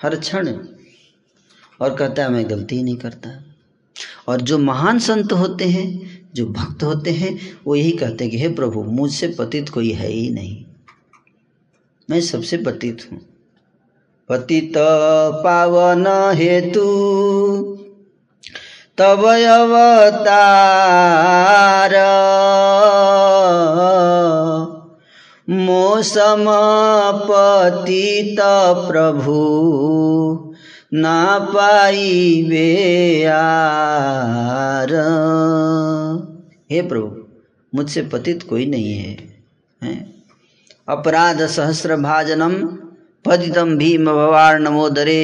हर 0.03 0.17
क्षण। 0.17 0.59
और 1.81 1.97
कहता 1.97 2.23
है 2.23 2.29
मैं 2.29 2.51
गलती 2.51 2.83
नहीं 2.83 2.97
करता। 2.97 3.45
और 4.29 4.41
जो 4.41 4.59
महान 4.59 4.99
संत 4.99 5.33
होते 5.33 5.65
हैं 5.65 6.19
जो 6.35 6.47
भक्त 6.47 6.83
होते 6.83 7.11
हैं 7.11 7.61
वो 7.67 7.77
यही 7.77 7.93
कहते 7.93 8.25
हैं 8.25 8.31
कि 8.31 8.39
हे 8.39 8.49
प्रभु 8.49 8.83
मुझसे 8.83 9.29
पतित 9.29 9.69
कोई 9.69 9.91
है 9.91 10.09
ही 10.09 10.31
नहीं। 10.31 10.65
मैं 12.11 12.21
सबसे 12.21 12.57
पतित 12.57 13.09
हूँ। 13.13 13.21
पतित 14.29 14.73
पावन 15.45 16.35
हेतु 16.35 16.83
तब 18.99 19.25
अवतार। 19.25 21.97
मोसम 25.49 26.45
पतित 27.29 28.37
प्रभु 28.89 29.35
ना 30.95 31.39
पाइबे 31.39 32.65
आर 33.25 34.93
हे 36.71 36.83
प्रभु 36.83 37.11
मुझसे 37.73 38.03
पतित 38.03 38.43
कोई 38.43 38.67
नहीं 38.67 38.93
है, 38.93 39.17
है? 39.83 39.95
अपराध 40.89 41.47
सहस्र 41.47 41.97
भाजनम 41.97 42.55
पतितम 43.25 43.77
भीम 43.77 44.05
भवार 44.07 44.59
नमोदरे 44.59 45.23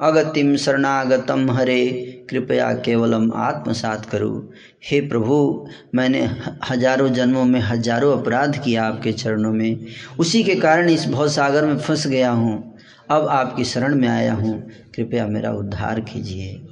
अगतिम 0.00 0.56
शरणागतम 0.56 1.50
हरे 1.50 2.09
कृपया 2.30 2.74
केवलम 2.74 3.32
आत्मसात 3.32 4.06
करूँ। 4.06 4.52
हे 4.84 5.00
प्रभु, 5.00 5.68
मैंने 5.94 6.30
हज़ारों 6.70 7.08
जन्मों 7.08 7.44
में 7.44 7.60
हज़ारों 7.60 8.20
अपराध 8.20 8.62
किया 8.64 8.84
आपके 8.84 9.12
चरणों 9.12 9.52
में। 9.52 9.86
उसी 10.18 10.42
के 10.44 10.54
कारण 10.54 10.88
इस 10.88 11.06
भवसागर 11.06 11.64
में 11.64 11.78
फंस 11.78 12.06
गया 12.06 12.30
हूँ। 12.30 12.78
अब 13.10 13.28
आपकी 13.28 13.64
शरण 13.64 13.94
में 13.94 14.08
आया 14.08 14.34
हूँ। 14.34 14.70
कृपया 14.94 15.26
मेरा 15.26 15.52
उद्धार 15.52 16.00
कीजिए। 16.00 16.66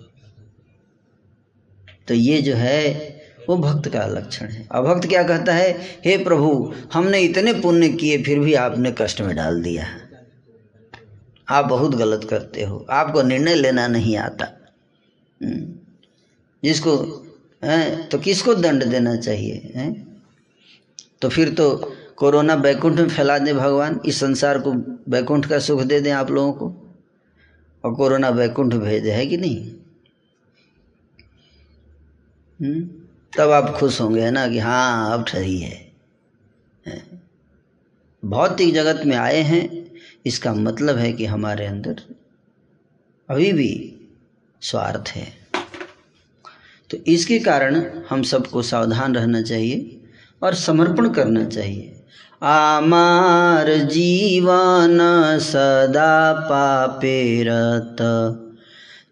तो 2.08 2.14
ये 2.14 2.42
जो 2.42 2.54
है, 2.54 3.18
वो 3.48 3.56
भक्त 3.56 3.88
का 3.88 4.06
लक्षण 4.06 4.46
है। 4.46 4.68
अभक्त 4.72 5.08
क्या 5.08 5.22
कहता 5.22 5.54
है? 5.54 5.72
हे 6.04 6.24
प्रभु, 6.24 6.74
हमने 6.92 7.20
इतने 7.20 7.52
पुण्य 7.52 7.88
किए, 7.88 8.22
फिर 8.22 8.38
भी 8.38 8.54
आपने 8.54 8.94
कष्ट 8.98 9.20
में 9.20 9.37
डाल 9.37 9.62
दिया। 9.62 9.87
आप 11.48 11.64
बहुत 11.64 11.94
गलत 11.94 12.26
करते 12.30 12.62
हो। 12.62 12.87
आपको 12.90 13.22
निर्णय 13.22 13.54
लेना 13.54 13.88
नहीं 13.88 14.16
आता। 14.16 14.57
जिसको, 15.40 16.96
हैं 17.62 18.09
तो 18.09 18.18
किसको 18.18 18.55
दंड 18.55 18.85
देना 18.85 19.16
चाहिए, 19.16 19.72
हैं 19.74 19.92
तो 21.22 21.29
फिर 21.29 21.53
तो 21.55 21.70
कोरोना 22.16 22.55
बैकुंठ 22.57 22.94
में 22.94 23.09
फैला 23.09 23.38
दे 23.38 23.53
भगवान, 23.55 24.01
इस 24.07 24.20
संसार 24.20 24.59
को 24.59 24.72
बैकुंठ 25.09 25.46
का 25.46 25.59
सुख 25.59 25.83
दे 25.83 26.01
दें 26.01 26.11
आप 26.12 26.31
लोगों 26.31 26.53
को, 26.53 26.72
और 27.85 27.94
कोरोना 27.94 28.31
बैकुंठ 28.31 28.74
भेज 28.74 29.07
है 29.07 29.27
कि 29.27 29.37
नहीं 29.37 29.74
हम्म? 32.61 32.83
तब 33.33 33.51
आप 33.51 33.74
खुश 33.77 34.01
होंगे, 34.01 34.20
है 34.20 34.31
ना, 34.31 34.46
कि 34.48 34.59
हाँ 34.59 35.12
अब 35.12 35.24
है 35.29 35.42
हैं? 36.87 37.20
भौतिक 38.22 38.74
जगत 38.74 39.03
में 39.07 39.16
आए 39.16 39.42
हैं, 39.42 39.87
इसका 40.27 40.53
मतलब 40.55 40.96
है 40.96 41.12
कि 41.12 41.24
हमारे 41.27 41.66
अंदर 41.66 42.03
अभी 43.29 43.53
भी 43.53 43.70
स्वार्थ 44.62 45.08
है। 45.08 45.26
तो 46.90 46.96
इसके 47.06 47.38
कारण 47.38 47.82
हम 48.10 48.22
सबको 48.22 48.62
सावधान 48.62 49.14
रहना 49.14 49.42
चाहिए 49.42 50.00
और 50.42 50.54
समर्पण 50.54 51.08
करना 51.08 51.44
चाहिए। 51.44 51.94
आमार 52.42 53.74
जीवन 53.74 54.98
सदा 55.40 56.32
पापे 56.32 57.42
रत, 57.42 57.96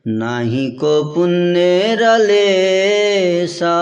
नाही 0.07 0.71
को 0.71 1.15
पुण्य 1.15 1.97
रले 2.01 3.47
सा। 3.47 3.77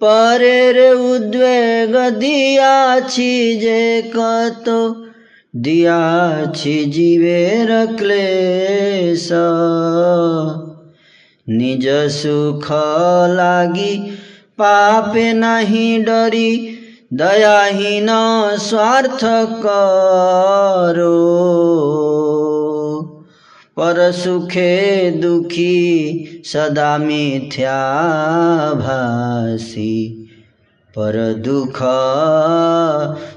परेर 0.00 0.78
उद्वेग 0.90 1.96
दिया 1.96 3.00
छी 3.00 3.56
जे 3.56 4.12
कतो 4.16 5.07
दिया 5.58 6.44
जीवे 6.44 6.84
जीवेर 6.84 7.68
निज 11.48 11.88
सुख 12.10 12.68
लागी 13.36 14.10
पापे 14.58 15.32
नहीं 15.32 16.04
डरी 16.04 16.78
दयाहीन 17.14 18.06
स्वार्थ 18.58 19.20
करो। 19.66 21.18
पर 23.76 24.12
सुखे 24.12 25.10
दुखी 25.10 26.24
सदा 26.44 26.98
मिथ्या 26.98 27.80
भासी। 28.74 30.27
पर 30.98 31.34
दुख 31.34 31.78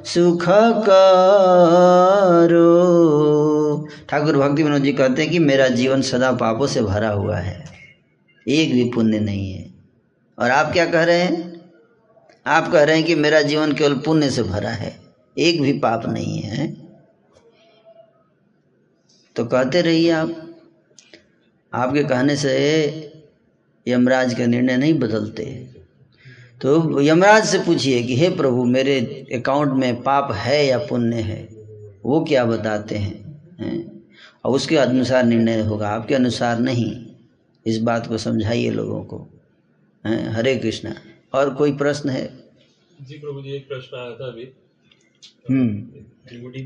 सुख 0.05 0.45
करो 0.89 2.71
ठाकुर 4.09 4.37
भक्ति 4.37 4.63
विनोद 4.63 4.81
जी 4.81 4.93
कहते 4.93 5.21
हैं 5.21 5.31
कि 5.31 5.39
मेरा 5.39 5.67
जीवन 5.67 6.01
सदा 6.01 6.31
पापों 6.31 6.67
से 6.67 6.81
भरा 6.81 7.09
हुआ 7.09 7.37
है। 7.37 7.65
एक 8.47 8.73
भी 8.73 8.91
पुण्य 8.95 9.19
नहीं 9.19 9.53
है। 9.53 9.73
और 10.39 10.51
आप 10.51 10.73
क्या 10.73 10.85
कह 10.85 11.03
रहे 11.03 11.19
हैं? 11.19 11.61
आप 12.47 12.71
कह 12.71 12.83
रहे 12.83 12.95
हैं 12.95 13.05
कि 13.05 13.15
मेरा 13.15 13.41
जीवन 13.41 13.73
केवल 13.73 13.93
पुण्य 13.93 14.29
से 14.29 14.43
भरा 14.43 14.69
है। 14.69 14.99
एक 15.37 15.61
भी 15.61 15.73
पाप 15.73 16.05
नहीं 16.05 16.39
है। 16.39 16.77
तो 19.35 19.45
कहते 19.45 19.81
रहिए 19.81 20.11
आप। 20.11 20.55
आपके 21.73 22.03
कहने 22.03 22.35
से 22.35 23.13
यमराज 23.87 24.33
का 24.33 24.45
निर्णय 24.45 24.77
नहीं 24.77 24.93
बदलते। 24.93 25.80
तो 26.61 27.01
यमराज 27.01 27.45
से 27.45 27.59
पूछिए 27.59 28.03
कि 28.03 28.15
हे 28.15 28.29
प्रभु 28.29 28.65
मेरे 28.65 28.99
अकाउंट 29.33 29.73
में 29.73 30.03
पाप 30.03 30.31
है 30.31 30.65
या 30.65 30.77
पुण्य 30.77 31.15
है? 31.15 31.49
वो 32.05 32.25
क्या 32.25 32.45
बताते 32.45 32.95
हैं? 32.95 33.41
हैं? 33.59 34.03
और 34.45 34.55
उसके 34.55 34.77
अनुसार 34.77 35.25
निर्णय 35.25 35.61
होगा 35.61 35.89
आपके 35.89 36.15
अनुसार 36.15 36.59
नहीं। 36.59 37.05
इस 37.65 37.77
बात 37.77 38.07
को 38.07 38.17
समझाइए 38.17 38.69
लोगों 38.69 39.03
को। 39.03 39.27
हैं? 40.05 40.29
हरे 40.29 40.55
कृष्णा। 40.55 40.95
और 41.33 41.53
कोई 41.53 41.71
प्रश्न 41.71 42.09
है? 42.09 42.39
जी 43.01 43.15
प्रभु 43.15 43.41
जी 43.41 43.51
एक 43.51 43.67
प्रश्न 43.67 43.97
आया 43.97 44.11
था 44.11 44.27
अभी। 44.27 44.49
हम्म। 45.49 45.77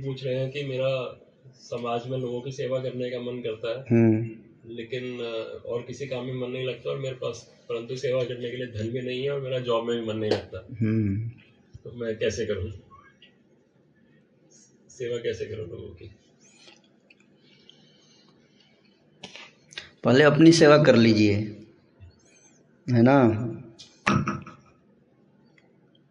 पूछ 0.05 0.25
रहे 0.25 0.36
हैं 0.36 0.51
कि 0.51 0.63
मेरा 0.63 1.21
समाज 1.55 2.01
में 2.08 2.17
लोगों 2.17 2.41
की 2.41 2.51
सेवा 2.51 2.79
करने 2.79 3.10
का 3.10 3.19
मन 3.19 3.38
करता 3.38 3.69
है 3.69 3.79
हम्म। 3.91 4.29
लेकिन 4.73 5.21
और 5.65 5.81
किसी 5.81 6.08
काम 6.08 6.25
में 6.25 6.41
मन 6.41 6.49
नहीं 6.49 6.67
लगता 6.67 6.89
और 6.89 6.97
मेरे 6.97 7.15
पास 7.15 7.55
परंतु 7.69 7.95
सेवा 7.95 8.23
करने 8.23 8.49
के 8.51 8.58
लिए 8.58 8.67
धन 8.67 8.89
भी 8.89 9.01
नहीं 9.01 9.23
है 9.23 9.32
और 9.32 9.41
मेरा 9.41 9.60
जॉब 9.60 9.88
में 9.88 9.99
भी 9.99 10.08
मन 10.08 10.17
नहीं 10.17 10.32
लगता। 10.32 10.67
हम्म। 10.82 11.30
तो 11.84 11.91
मैं 11.91 12.17
कैसे 12.19 12.45
करूँ? 12.45 12.71
सेवा 14.89 15.17
कैसे 15.17 15.45
करूँ 15.45 15.67
लोगों 15.67 15.89
की? 15.89 16.12
पहले 20.04 20.23
अपनी 20.23 20.51
सेवा 20.51 20.78
कर 20.84 20.95
लीजिए 20.95 21.34
है 22.88 23.01
ना? 23.01 23.23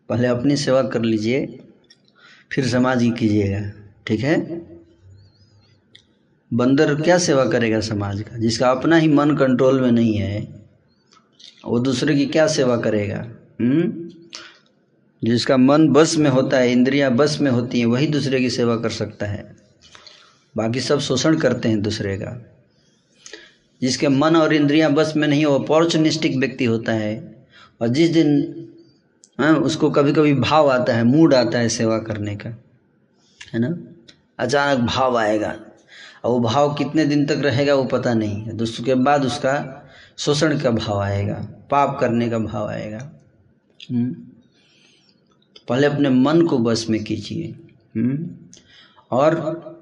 पहले 0.08 0.28
अपनी 0.28 0.56
सेवा 0.56 0.82
कर 0.82 1.02
लीजिए 1.02 1.46
फिर 2.52 2.68
समाज 2.68 3.02
की 3.02 3.10
कीजिएगा 3.10 3.72
ठीक 4.06 4.20
है? 4.20 4.36
बंदर 6.52 6.94
क्या 7.00 7.18
सेवा 7.18 7.44
करेगा 7.44 7.80
समाज 7.80 8.22
का 8.22 8.38
जिसका 8.38 8.70
अपना 8.70 8.96
ही 8.96 9.08
मन 9.08 9.36
कंट्रोल 9.36 9.80
में 9.80 9.92
नहीं 9.92 10.14
है? 10.14 10.63
वो 11.66 11.78
दूसरे 11.78 12.14
की 12.14 12.26
क्या 12.26 12.46
सेवा 12.46 12.76
करेगा? 12.76 13.26
हम्म? 13.60 14.10
जिसका 15.24 15.56
मन 15.56 15.88
बस 15.88 16.16
में 16.16 16.30
होता 16.30 16.58
है, 16.58 16.72
इंद्रियाँ 16.72 17.10
बस 17.10 17.38
में 17.40 17.50
होती 17.50 17.78
हैं, 17.78 17.86
वही 17.86 18.06
दूसरे 18.06 18.40
की 18.40 18.50
सेवा 18.50 18.76
कर 18.76 18.90
सकता 18.90 19.26
है। 19.26 19.56
बाकी 20.56 20.80
सब 20.80 21.00
शोषण 21.00 21.36
करते 21.36 21.68
हैं 21.68 21.82
दूसरे 21.82 22.16
का। 22.16 22.50
जिसके 23.82 24.08
मन 24.08 24.36
और 24.36 24.54
इंद्रियाँ 24.54 24.92
बस 24.92 25.14
में 25.16 25.28
नहीं 25.28 25.44
हो 25.44 25.58
अपॉर्चुनिस्टिक 25.58 26.36
व्यक्ति 26.36 26.64
होता 26.64 26.92
है। 26.92 27.46
और 27.80 27.88
जिस 27.88 28.10
दिन 28.10 28.54
हाँ 29.40 29.54
उसको 29.54 29.90
कभी 29.90 30.12
कभी 30.12 30.34
भाव 30.34 30.70
आता 30.70 30.94
है 30.94 31.04
मूड 31.04 31.34
आता 31.34 31.58
है 31.58 31.68
सेवा 31.68 31.98
करने 31.98 32.36
का, 32.36 32.48
है 33.54 33.60
ना? 33.60 33.78
अचानक 34.38 34.78
भाव 34.78 35.16
आएगा। 35.16 35.56
और 36.24 36.30
वो 36.30 36.40
भाव 36.40 36.74
कितने 36.74 37.04
दिन 37.04 37.26
तक 37.26 37.40
रहेगा, 37.40 37.74
वो 37.74 37.84
पता 37.84 38.14
नहीं। 38.14 38.44
है 38.44 38.56
तो 38.58 38.64
उसके 38.64 38.94
बाद 38.94 39.24
उसका 39.24 39.83
शोषण 40.18 40.58
का 40.58 40.70
भाव 40.70 41.00
आएगा 41.00 41.34
पाप 41.70 41.98
करने 42.00 42.28
का 42.30 42.38
भाव 42.38 42.68
आएगा 42.68 42.98
हम्म? 43.90 44.12
पहले 45.68 45.86
अपने 45.86 46.08
मन 46.08 46.42
को 46.42 46.58
बस 46.58 46.86
में 46.90 47.02
कीजिए 47.04 47.54
हम्म? 47.96 48.28
और 49.10 49.74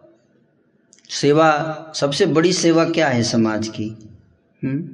सेवा 1.11 1.51
सबसे 1.97 2.27
बड़ी 2.27 2.53
सेवा 2.53 2.85
क्या 2.85 3.09
है 3.09 3.23
समाज 3.23 3.69
की 3.69 3.89
हम्म? 4.63 4.89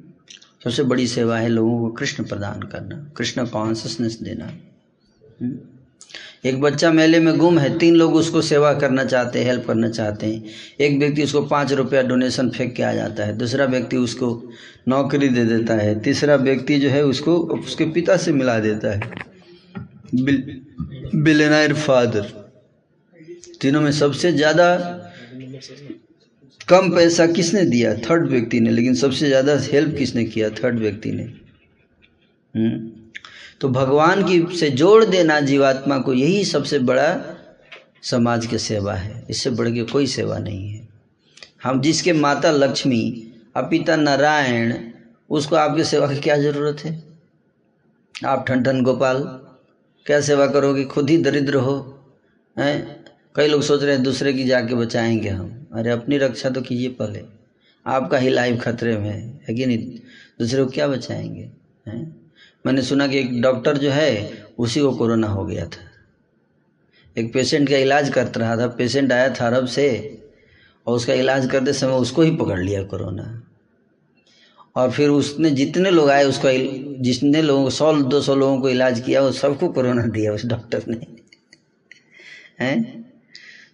सबसे 0.64 0.82
बड़ी 0.82 1.06
सेवा 1.06 1.38
है 1.38 1.48
लोगों 1.48 1.78
को 1.80 1.90
कृष्ण 1.90 2.24
प्रदान 2.24 2.62
करना 2.62 2.96
कृष्ण 3.16 3.46
कॉन्सियसनेस 3.46 4.18
देना? 4.22 4.46
एक 6.44 6.60
बच्चा 6.60 6.90
मेले 6.92 7.20
में 7.20 7.36
गुम 7.38 7.58
है, 7.58 7.78
तीन 7.78 7.94
लोग 7.96 8.14
उसको 8.14 8.40
सेवा 8.42 8.72
करना 8.74 9.04
चाहते 9.04 9.38
हैं 9.38 9.46
हेल्प 9.46 9.66
करना 9.66 9.88
चाहते 9.90 10.26
हैं। 10.26 10.44
एक 10.80 10.98
व्यक्ति 10.98 11.22
उसको 11.22 11.42
पाँच 11.42 11.72
रुपया 11.72 12.02
डोनेशन 12.02 12.50
फेंक 12.50 12.74
के 12.74 12.82
आ 12.82 12.92
जाता 12.94 13.24
है, 13.24 13.36
दूसरा 13.38 13.64
व्यक्ति 13.64 13.96
उसको 13.96 14.30
नौकरी 14.88 15.28
दे 15.28 15.44
देता 15.44 15.74
है, 15.74 15.98
तीसरा 16.00 16.36
व्यक्ति 16.36 16.78
जो 16.78 16.88
है 16.88 17.04
उसको 17.04 17.36
उसके 17.36 17.84
पिता 17.92 18.16
से 18.16 18.32
मिला 18.32 18.58
देता 18.58 18.92
है। 18.92 19.10
बिल 20.14 20.60
बिलेनायर 21.14 21.74
फादर 21.74 22.32
तीनों 23.60 23.80
में 23.80 23.90
सबसे 23.92 24.32
ज़्यादा 24.32 24.76
कम 26.68 26.90
पैसा 26.90 27.26
किसने 27.26 27.64
दिया? 27.64 27.94
थर्ड 27.94 28.28
व्यक्ति 28.28 28.60
ने, 28.60 28.70
लेकिन 28.70 28.94
सबसे 28.94 29.26
ज़्यादा 29.26 29.58
हेल्प 29.62 29.96
किसने 29.98 30.24
किया? 30.24 30.50
थर्ड 30.50 30.78
व्यक्ति 30.78 31.12
ने। 31.12 31.22
हम्म? 32.54 32.90
तो 33.60 33.68
भगवान 33.68 34.24
की 34.24 34.56
से 34.56 34.70
जोड़ 34.70 35.04
देना 35.04 35.40
जीवात्मा 35.40 35.98
को 35.98 36.14
यही 36.14 36.44
सबसे 36.44 36.78
बड़ा 36.78 37.38
समाज 38.02 38.46
की 38.46 38.58
सेवा 38.58 38.94
है। 38.94 39.26
इससे 39.30 39.50
बढ़ 39.50 39.70
के 39.70 39.82
कोई 39.82 40.06
सेवा 40.06 40.38
नहीं 40.38 40.68
है। 40.68 40.88
हम 41.62 41.80
जिसके 41.80 42.12
माता 42.12 42.50
लक्ष्मी 42.50 43.32
और 43.56 43.62
पिता 43.62 43.96
नारायण, 43.96 44.74
उसको 45.30 45.56
आपकी 45.56 45.84
सेवा 45.84 46.14
की 46.14 46.20
क्या 46.20 46.36
ज़रूरत 46.36 46.84
है? 46.84 47.02
आप 48.26 48.44
ठन 48.48 48.62
ठन 48.62 48.82
गोपाल, 48.82 49.18
क्या 50.06 50.20
सेवा 50.20 50.46
करोगे? 50.46 50.84
खुद 50.84 51.10
ही 51.10 51.18
दरिद्र 51.18 51.54
हो, 51.54 52.04
हैं? 52.58 53.04
कई 53.34 53.48
लोग 53.48 53.62
सोच 53.62 53.82
रहे 53.82 53.94
हैं 53.94 54.02
दूसरे 54.02 54.32
की 54.32 54.44
जाके 54.44 54.74
बचाएँगे 54.74 55.28
हम। 55.28 55.66
अरे 55.74 55.90
अपनी 55.90 56.18
रक्षा 56.18 56.50
तो 56.50 56.62
कीजिए 56.62 56.88
पहले। 56.88 57.24
आपका 57.86 58.18
ही 58.18 58.28
लाइफ 58.28 58.60
खतरे 58.60 58.98
में 58.98 59.10
है 59.10 59.40
है 59.48 59.54
कि 59.54 59.66
नहीं? 59.66 59.78
दूसरे 60.40 60.64
को 60.64 60.70
क्या 60.70 60.88
बचाएँगे, 60.88 61.50
हैं? 61.88 62.17
मैंने 62.66 62.82
सुना 62.82 63.06
कि 63.06 63.18
एक 63.18 63.42
डॉक्टर 63.42 63.78
जो 63.78 63.90
है, 63.90 64.44
उसी 64.58 64.80
को 64.80 64.92
कोरोना 64.92 65.26
हो 65.26 65.44
गया 65.44 65.66
था। 65.66 65.88
एक 67.20 67.32
पेशेंट 67.32 67.68
का 67.68 67.76
इलाज 67.76 68.10
करता 68.10 68.40
रहा 68.40 68.56
था, 68.56 68.66
पेशेंट 68.66 69.12
आया 69.12 69.28
था 69.28 69.46
अरब 69.46 69.66
से, 69.66 70.18
और 70.86 70.96
उसका 70.96 71.14
इलाज 71.14 71.46
करते 71.46 71.72
समय 71.72 71.92
उसको 71.92 72.22
ही 72.22 72.36
पकड़ 72.36 72.60
लिया 72.60 72.82
कोरोना। 72.82 73.42
और 74.76 74.90
फिर 74.90 75.08
उसने 75.08 75.50
जितने 75.50 75.90
लोग 75.90 76.10
आए, 76.10 76.24
उसका 76.24 76.48
जितने 77.02 77.42
लोगों 77.42 77.64
को, 77.64 77.70
सौ, 77.70 77.92
दो 77.92 78.20
सौ 78.20 78.34
लोगों 78.34 78.60
को 78.60 78.68
इलाज 78.68 79.00
किया, 79.00 79.20
वो 79.20 79.32
सबको 79.32 79.68
कोरोना 79.68 80.02
दिया 80.02 80.32
उस 80.32 80.46
डॉक्टर 80.46 80.82
ने। 80.88 81.06
हैं? 82.60 83.12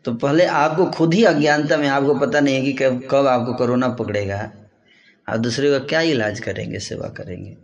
तो 0.04 0.14
पहले 0.14 0.44
आपको 0.44 0.86
खुद 0.86 1.14
ही 1.14 1.24
अज्ञानता 1.24 1.76
में 1.76 1.88
आपको 1.88 2.14
पता 2.14 2.40
नहीं 2.40 2.54
है 2.54 2.62
कि 2.62 2.72
कब 2.72 3.08
कब 3.10 3.26
आपको 3.26 3.54
कोरोना 3.54 3.88
पकड़ेगा। 3.88 4.52
आप 5.28 5.40
दूसरे 5.40 5.70
का 5.70 5.78
क्या 5.78 6.00
इलाज 6.00 6.40
करेंगे, 6.40 6.78
सेवा 6.78 7.08
करेंगे? 7.08 7.56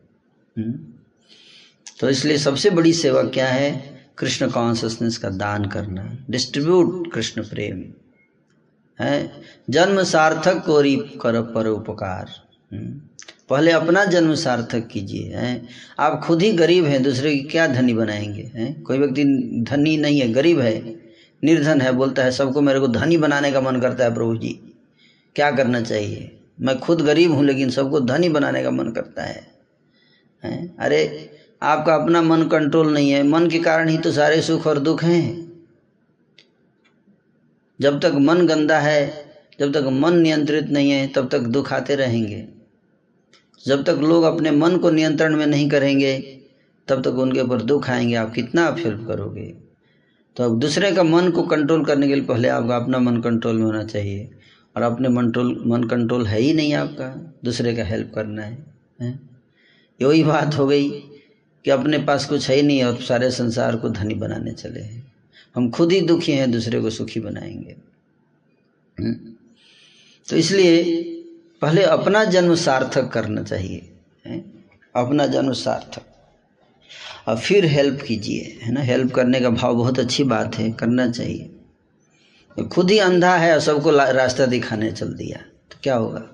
हुँ? 0.58 0.99
तो 1.98 2.10
इसलिए 2.10 2.38
सबसे 2.38 2.70
बड़ी 2.70 2.92
सेवा 2.92 3.22
क्या 3.22 3.46
है? 3.46 4.00
कृष्ण 4.18 4.50
कॉन्सियसनेस 4.50 5.18
का 5.18 5.28
दान 5.28 5.64
करना। 5.64 6.18
डिस्ट्रीब्यूट 6.30 7.12
कृष्ण 7.12 7.42
प्रेम। 7.42 7.84
है? 9.04 9.32
जन्म 9.70 10.02
सार्थक 10.02 10.54
को 10.54 10.82
कर 11.18 11.42
पर 11.42 11.66
उपकार। 11.66 12.30
पहले 13.50 13.70
अपना 13.70 14.04
जन्म 14.04 14.34
सार्थक 14.34 14.86
कीजिए। 14.86 15.34
हैं? 15.34 15.68
आप 15.98 16.20
खुद 16.24 16.42
ही 16.42 16.52
गरीब 16.52 16.84
हैं, 16.84 17.02
दूसरे 17.02 17.36
की 17.36 17.42
क्या 17.42 17.66
धनी 17.66 17.94
बनाएँगे? 17.94 18.50
हैं? 18.54 18.82
कोई 18.82 18.98
व्यक्ति 18.98 19.24
धनी 19.70 19.96
नहीं 19.96 20.20
है, 20.20 20.32
गरीब 20.32 20.60
है, 20.60 21.00
निर्धन 21.44 21.80
है, 21.80 21.92
बोलता 21.92 22.24
है, 22.24 22.30
सबको 22.30 22.60
मेरे 22.60 22.80
को 22.80 22.88
धनी 22.88 23.16
बनाने 23.16 23.52
का 23.52 23.60
मन 23.60 23.80
करता 23.80 24.04
है, 24.04 24.14
प्रभु 24.14 24.36
जी। 24.36 24.60
क्या 25.36 25.50
करना 25.50 25.80
चाहिए? 25.80 26.40
मैं 26.60 26.78
खुद 26.78 27.00
गरीब 27.00 27.32
हूँ, 27.32 27.44
लेकिन 27.44 27.70
सबको 27.70 28.00
धनी 28.00 28.28
बनाने 28.28 28.62
का 28.62 28.70
मन 28.70 28.84
करता 28.84 29.22
है। 29.22 29.50
हैं? 30.44 30.76
अरे 30.76 31.30
आपका 31.62 31.94
अपना 31.94 32.22
मन 32.22 32.42
कंट्रोल 32.42 32.92
नहीं 32.94 33.10
है। 33.10 33.22
मन 33.22 33.46
के 33.46 33.58
कारण 33.58 33.88
ही 33.88 33.98
तो 33.98 34.12
सारे 34.12 34.42
सुख 34.42 34.66
और 34.66 34.78
दुख 34.78 35.04
हैं। 35.04 35.52
जब 37.80 38.00
तक 38.00 38.12
मन 38.14 38.46
गंदा 38.46 38.78
है 38.78 39.30
जब 39.60 39.72
तक 39.72 39.84
मन 39.92 40.16
नियंत्रित 40.16 40.66
नहीं 40.66 40.90
है 40.90 41.06
तब 41.06 41.28
तक 41.28 41.38
दुख 41.38 41.72
आते 41.72 41.94
रहेंगे। 41.94 42.48
जब 43.66 43.84
तक 43.84 43.98
लोग 44.00 44.24
अपने 44.24 44.50
मन 44.50 44.76
को 44.76 44.90
नियंत्रण 44.90 45.36
में 45.36 45.46
नहीं 45.46 45.68
करेंगे 45.70 46.40
तब 46.88 47.02
तक 47.02 47.14
उनके 47.14 47.40
ऊपर 47.40 47.62
दुख 47.62 47.90
आएँगे। 47.90 48.14
आप 48.14 48.32
कितना 48.32 48.64
आप 48.64 48.78
हेल्प 48.78 49.04
करोगे? 49.08 49.54
तो 50.36 50.44
अब 50.44 50.58
दूसरे 50.58 50.92
का 50.92 51.02
मन 51.02 51.30
को 51.30 51.42
कंट्रोल 51.42 51.84
करने 51.84 52.08
के 52.08 52.14
लिए 52.14 52.24
पहले 52.24 52.48
आपका 52.48 52.76
अपना 52.76 52.98
मन 52.98 53.20
कंट्रोल 53.20 53.56
में 53.56 53.64
होना 53.64 53.84
चाहिए। 53.84 54.30
और 54.76 54.82
अपने 54.82 55.08
मंट्रोल 55.08 55.62
मन 55.66 55.84
कंट्रोल 55.84 56.26
है 56.26 56.40
ही 56.40 56.52
नहीं 56.52 56.74
आपका। 56.74 57.34
दूसरे 57.44 57.74
का 57.74 57.84
हेल्प 57.84 58.12
करना 58.14 58.42
है, 58.42 58.66
है? 59.00 59.20
यही 60.02 60.24
बात 60.24 60.54
हो 60.54 60.66
गई। 60.66 61.02
कि 61.64 61.70
अपने 61.70 61.98
पास 61.98 62.24
कुछ 62.24 62.50
है 62.50 62.56
ही 62.56 62.62
नहीं 62.62 62.82
और 62.82 63.02
सारे 63.02 63.30
संसार 63.30 63.76
को 63.76 63.88
धनी 63.88 64.14
बनाने 64.14 64.52
चले 64.52 64.80
हैं। 64.80 65.12
हम 65.56 65.70
खुद 65.70 65.92
ही 65.92 66.00
दुखी 66.00 66.32
हैं, 66.32 66.50
दूसरे 66.50 66.80
को 66.80 66.90
सुखी 66.90 67.20
बनाएँगे। 67.20 67.76
हम्म? 69.00 69.14
तो 70.28 70.36
इसलिए 70.36 71.04
पहले 71.60 71.82
अपना 71.82 72.24
जन्म 72.24 72.54
सार्थक 72.54 73.08
करना 73.08 73.42
चाहिए, 73.42 73.92
है? 74.26 74.44
अपना 74.96 75.26
जन्म 75.26 75.52
सार्थक। 75.52 76.02
और 77.28 77.38
फिर 77.38 77.64
हेल्प 77.64 78.02
कीजिए, 78.02 78.58
है 78.62 78.72
ना? 78.72 78.80
हेल्प 78.80 79.12
करने 79.12 79.40
का 79.40 79.50
भाव 79.50 79.74
बहुत 79.74 79.98
अच्छी 79.98 80.24
बात 80.24 80.54
है, 80.54 80.72
करना 80.72 81.10
चाहिए। 81.10 81.50
तो 82.56 82.64
खुद 82.64 82.90
ही 82.90 82.98
अंधा 82.98 83.36
है 83.36 83.54
और 83.54 83.60
सबको 83.60 83.90
रास्ता 83.90 84.46
दिखाने 84.46 84.92
चल 84.92 85.08
दिया 85.08 85.38
तो 85.70 85.76
क्या 85.82 85.96
होगा? 85.96 86.28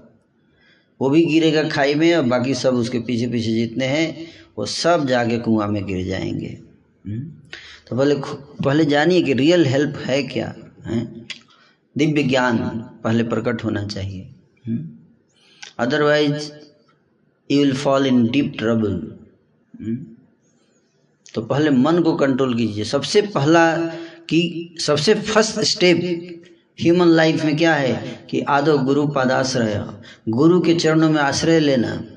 वो 1.01 1.11
भी 1.11 1.27
गिरेगा 1.27 1.68
खाई 1.68 1.95
में 1.95 2.14
और 2.14 2.22
बाकी 2.22 2.55
सब 2.55 2.74
उसके 2.74 2.99
पीछे 2.99 3.27
पीछे 3.27 3.53
जितने 3.53 3.87
हैं 3.87 4.27
वो 4.59 4.67
सब 4.67 5.07
जाके 5.07 5.39
कुआँ 5.39 5.69
में 5.69 5.87
गिर 5.87 6.07
जाएँगे। 6.07 6.61
हम्म? 7.07 7.33
तो 7.89 7.97
पहले 7.97 8.15
पहले 8.65 8.85
जानिए 8.85 9.23
कि 9.23 9.33
रियल 9.33 9.67
हेल्प 9.67 9.97
है 9.97 10.23
क्या, 10.23 10.55
है? 10.87 11.27
दिव्य 11.99 12.23
ज्ञान 12.23 12.59
पहले 13.05 13.25
प्रकट 13.25 13.65
होना 13.65 13.87
चाहिए। 13.87 14.33
Otherwise 15.79 16.53
you 17.51 17.59
will 17.59 17.77
fall 17.77 18.07
in 18.07 18.27
deep 18.27 18.55
trouble 18.59 19.17
तो 21.35 21.43
पहले 21.43 21.71
मन 21.71 22.03
को 22.03 22.17
कंट्रोल 22.17 22.55
कीजिए। 22.55 22.85
सबसे 22.85 23.23
पहला 23.23 23.77
कि, 24.29 24.75
सबसे 24.81 25.15
फ़र्स्ट 25.15 25.61
स्टेप 25.61 26.01
ह्यूमन 26.81 27.07
लाइफ 27.07 27.45
में 27.45 27.57
क्या 27.57 27.75
है? 27.75 28.27
कि 28.31 28.41
आदो 28.41 28.79
गुरु 28.79 29.07
पादाश्रय। 29.07 29.87
गुरु 30.29 30.61
के 30.61 30.75
चरणों 30.75 31.11
में 31.11 31.21
आश्रय 31.21 31.61
लेना। 31.61 32.16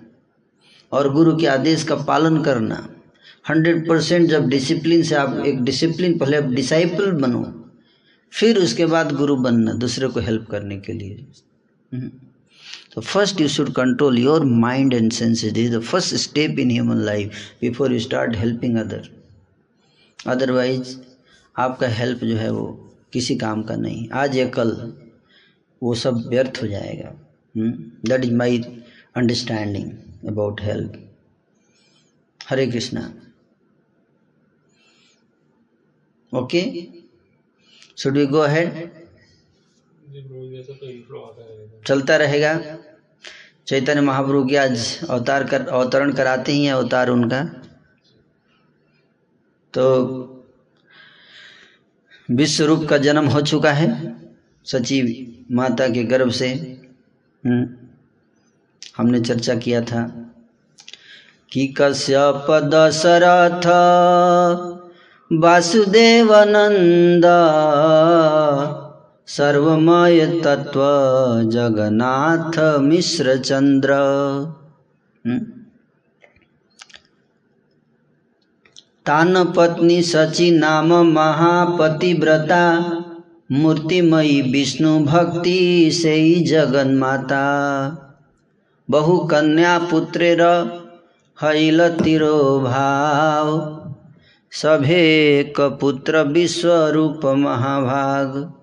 और 0.91 1.11
गुरु 1.13 1.35
के 1.37 1.47
आदेश 1.47 1.83
का 1.83 1.95
पालन 2.03 2.41
करना। 2.43 2.87
हंड्रेड 3.49 3.87
परसेंट 3.89 4.29
जब 4.29 4.47
डिसिप्लिन 4.49 5.03
से 5.03 5.15
आप 5.15 5.43
एक 5.47 5.61
डिसिप्लिन 5.63 6.17
पहले 6.17 6.37
आप 6.37 6.49
डिसाइपल 6.53 7.11
बनो, 7.11 7.43
फिर 8.33 8.57
उसके 8.57 8.85
बाद 8.85 9.11
गुरु 9.11 9.35
बनना, 9.35 9.73
दूसरे 9.73 10.07
को 10.07 10.19
हेल्प 10.19 10.47
करने 10.51 10.77
के 10.77 10.93
लिए। 10.93 11.25
हम्म। 11.91 12.09
तो 12.95 13.01
first 13.01 13.41
you 13.41 13.47
should 13.47 13.71
control 13.73 14.17
your 14.19 14.45
mind 14.45 14.93
and 14.93 15.11
senses 15.11 15.57
is 15.57 15.75
the 15.75 15.79
first 15.81 16.15
step 16.15 16.59
in 16.59 16.71
human 16.71 17.01
life 17.05 17.33
before 17.61 17.93
you 17.93 17.99
start 17.99 18.35
helping 18.35 18.77
other 18.77 19.09
otherwise 20.27 20.95
आपका 21.55 21.87
हेल्प 21.87 22.23
जो 22.23 22.35
है 22.35 22.51
वो 22.51 22.65
किसी 23.13 23.35
काम 23.35 23.61
का 23.63 23.75
नहीं। 23.75 24.07
आज 24.13 24.35
या 24.37 24.45
कल 24.49 24.71
वो 25.81 25.93
सब 25.95 26.23
व्यर्थ 26.29 26.59
हो 26.63 26.67
जाएगा। 26.67 27.13
That 27.57 28.25
is 28.25 28.33
my 28.33 28.57
understanding 29.15 29.91
about 30.27 30.61
help 30.61 30.93
Hare 32.41 32.65
Krishna 32.67 33.01
okay 36.31 36.61
should 37.97 38.17
we 38.17 38.25
go 38.25 38.39
ahead 38.39 38.97
चलता 41.87 42.15
रहेगा। 42.17 42.53
चैतन्य 43.67 44.01
महाप्रभु 44.01 44.43
की 44.45 44.55
आज 44.55 45.05
अवतार 45.09 45.43
कर 45.43 45.67
अवतरण 45.67 46.13
कराते 46.13 46.51
ही 46.51 46.65
हैं 46.65 46.73
अवतार 46.73 47.09
उनका। 47.09 47.43
तो 49.73 49.85
विश्व 52.29 52.65
रूप 52.65 52.87
का 52.89 52.97
जन्म 52.97 53.25
हो 53.25 53.41
चुका 53.41 53.71
है 53.71 53.89
सचिव 54.65 55.05
माता 55.55 55.87
के 55.87 56.03
गर्भ 56.03 56.31
से। 56.31 56.49
हम्म, 56.49 57.88
हमने 58.99 59.19
चर्चा 59.21 59.55
किया 59.55 59.81
था 59.81 60.01
कि 61.51 61.67
कश्यप 61.77 62.47
दशरथ 62.73 63.65
वासुदेवनंद 65.31 67.25
सर्वमय 69.27 70.25
तत्व 70.43 70.81
जगन्नाथ 71.51 72.59
मिश्र 72.81 73.35
चंद्र 73.39 73.93
हम्म, 75.25 75.39
तान 79.05 79.43
पत्नी 79.55 80.01
सची 80.03 80.49
नाम 80.51 80.93
महापतिव्रता 81.13 82.65
मूर्तिमयी 83.51 84.41
विष्णु 84.51 84.99
भक्ति 85.05 85.59
से 85.93 86.19
जगन 86.47 86.95
माता 86.97 87.45
बहु 88.91 89.17
कन्या 89.17 89.79
पुत्रेर 89.79 90.41
हैल 91.43 91.89
तिरो 91.89 92.59
भाव 92.59 93.75
सभे 94.51 95.43
कपुत्र 95.55 96.21
विश्वरूप 96.23 97.25
महाभाग। 97.25 98.53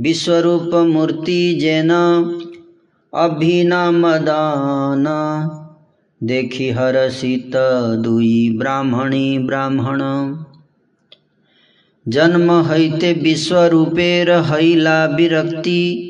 विश्वरूप 0.00 0.74
मूर्ति 0.74 1.58
जैन 1.60 1.90
अभिनमदान। 3.14 5.04
देखी 6.22 6.70
हरसित 6.70 7.52
दुई 7.98 8.56
ब्राह्मणी 8.58 9.38
ब्राह्मण। 9.38 10.02
जन्म 12.08 12.52
हैते 12.52 13.12
विश्वरूपेर 13.12 14.30
हैला 14.30 15.04
विरक्ति। 15.06 16.03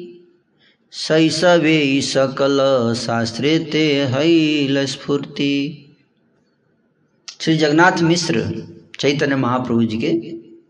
शैशवे 0.95 2.01
सकल 2.01 2.59
शास्त्रे 2.97 3.59
ते 3.59 4.05
हैल 4.05 4.86
स्फूर्ति 4.86 5.86
श्री 7.40 7.57
जगन्नाथ 7.57 8.03
मिश्र 8.03 8.66
चैतन्य 9.01 9.36
महाप्रभु 9.36 9.84
जी 9.84 9.99
के 9.99 10.12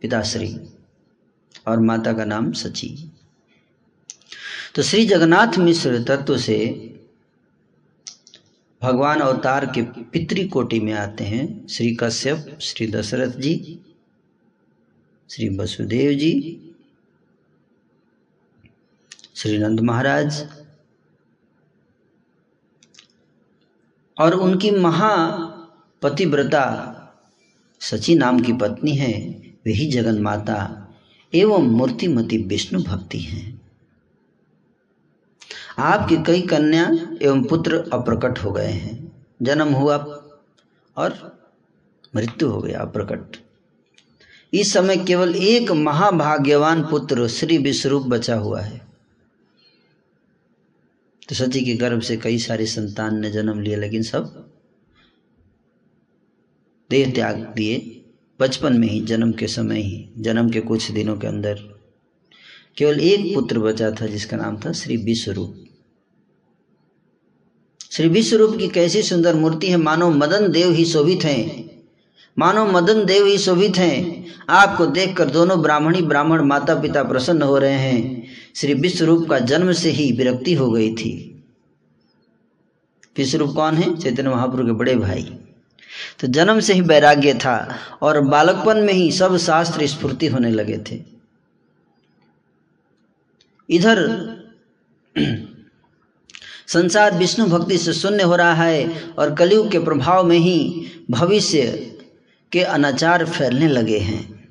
पिताश्री 0.03 0.61
और 1.68 1.81
माता 1.81 2.12
का 2.12 2.25
नाम 2.25 2.53
सची। 2.53 3.12
तो 4.75 4.83
श्री 4.83 5.07
जगन्नाथ 5.07 5.59
मिश्र 5.59 6.05
तत्व 6.05 6.39
से 6.39 6.59
भगवान 8.83 9.20
अवतार 9.20 9.66
के 9.66 9.83
पितृ 9.83 10.49
कोटि 10.49 10.81
में 10.81 10.93
आते 10.93 11.25
हैं। 11.25 11.66
श्री 11.66 11.97
कश्यप, 12.01 12.59
श्री 12.61 12.87
दशरथ 12.87 13.33
जी, 13.33 13.79
श्री 15.31 15.49
वसुदेव 15.49 16.12
जी 16.12 16.61
श्री 19.37 19.59
नंद 19.59 19.80
महाराज 19.80 20.49
और 24.20 24.35
उनकी 24.35 24.70
महा 24.70 25.16
महापतिव्रता 25.16 26.91
सची 27.80 28.14
नाम 28.14 28.41
की 28.41 28.53
पत्नी 28.53 28.93
है 28.93 29.30
वही 29.66 29.91
जगन 29.91 30.22
माता 30.22 30.89
एवं 31.35 31.62
मूर्तिमती 31.62 32.39
विष्णु 32.39 32.82
भक्ति 32.82 33.18
हैं। 33.18 33.61
आपकी 35.78 36.16
कई 36.16 36.43
कन्या 36.43 37.16
एवं 37.22 37.45
पुत्र 37.45 37.91
अप्रकट 37.93 38.39
हो 38.39 38.51
गए 38.51 38.70
हैं। 38.70 39.24
जन्म 39.43 39.68
हुआ 39.68 39.97
और 40.97 41.39
मृत्यु 42.16 42.49
हो 42.49 42.61
गया 42.61 42.80
अप्रकट। 42.80 43.37
इस 44.53 44.72
समय 44.72 44.97
केवल 44.97 45.37
एक 45.37 45.70
महाभाग्यवान 45.70 46.82
पुत्र 46.82 47.28
श्री 47.28 47.59
विश्वरूप 47.59 48.07
बचा 48.07 48.35
हुआ 48.35 48.61
है। 48.61 48.93
तो 51.29 51.35
सती 51.35 51.64
के 51.64 51.75
गर्भ 51.75 52.01
से 52.01 52.16
कई 52.16 52.39
सारे 52.39 52.66
संतान 52.66 53.20
ने 53.20 53.31
जन्म 53.31 53.61
लिया, 53.61 53.79
लेकिन 53.79 54.03
सब 54.03 54.51
देह 56.91 57.11
त्याग 57.11 57.53
दिए। 57.57 58.05
बचपन 58.41 58.77
में 58.77 58.89
ही, 58.89 59.01
जन्म 59.01 59.33
के 59.33 59.47
समय 59.47 59.81
ही, 59.81 60.11
जन्म 60.18 60.51
के 60.51 60.61
कुछ 60.61 60.91
दिनों 60.91 61.16
के 61.16 61.27
अंदर। 61.27 61.55
केवल 62.77 63.01
एक 63.01 63.35
पुत्र 63.35 63.59
बचा 63.59 63.91
था, 63.91 64.07
जिसका 64.07 64.37
नाम 64.37 64.57
था 64.57 64.72
श्री 64.72 64.97
विश्वरूप। 64.97 65.64
श्री 67.93 68.09
विश्वरूप 68.09 68.59
की 68.59 68.68
कैसी 68.68 69.03
सुंदर 69.03 69.35
मूर्ति 69.35 69.66
है, 69.66 69.77
मानो 69.77 70.11
मदन 70.11 70.53
देव 70.53 70.70
ही 70.70 70.85
शोभित 70.85 71.25
हैं। 71.25 71.70
मानो 72.39 72.66
मदन 72.66 73.05
देव 73.05 73.27
ही 73.27 73.39
शोभित 73.39 73.77
हैं। 73.77 74.14
आपको 74.49 74.87
देखकर 74.87 75.25
दोनों 75.25 75.62
ब्राह्मणी, 75.62 76.03
ब्राह्मण 76.03 76.43
माता 76.43 76.75
पिता 76.75 77.03
प्रसन्न 77.03 77.43
हो 77.43 77.59
रहे 77.59 77.72
हैं। 77.72 78.27
श्री 78.57 78.75
विश्वरूप 78.75 79.29
का 79.31 79.39
जन्म 79.39 79.72
से 79.72 79.91
ही 79.91 80.12
विरक्ति 80.12 80.55
हो 80.55 80.70
गई 80.70 80.95
थी। 80.95 81.43
विश्वरूप 83.18 83.55
कौन 83.55 83.75
है? 83.75 83.97
चैतन्य 83.97 84.31
महाप्रभु 84.31 84.66
के 84.66 84.72
बड़े 84.72 84.95
भाई। 84.97 85.39
तो 86.20 86.27
जन्म 86.27 86.61
से 86.61 86.75
ही 86.75 86.81
वैराग्य 86.81 87.35
था 87.35 87.77
और 88.03 88.20
बालकपन 88.20 88.79
में 88.79 88.93
ही 88.93 89.12
सब 89.12 89.37
शास्त्र 89.37 89.87
स्फूर्ति 89.87 90.27
होने 90.27 90.51
लगे 90.51 90.79
थे। 90.79 91.03
इधर 93.70 93.99
संसार 96.66 97.18
विष्णु 97.18 97.47
भक्ति 97.47 97.79
से 97.79 97.93
शून्य 97.93 98.22
हो 98.22 98.37
रहा 98.37 98.55
है 98.55 99.05
और 99.18 99.35
कलयुग 99.35 99.70
के 99.70 99.79
प्रभाव 99.79 100.25
में 100.25 100.39
ही 100.39 100.87
भविष्य 101.11 101.91
के 102.55 102.63
अनाचार 102.63 103.25
फैलने 103.27 103.69
लगे 103.69 103.99
हैं। 103.99 104.49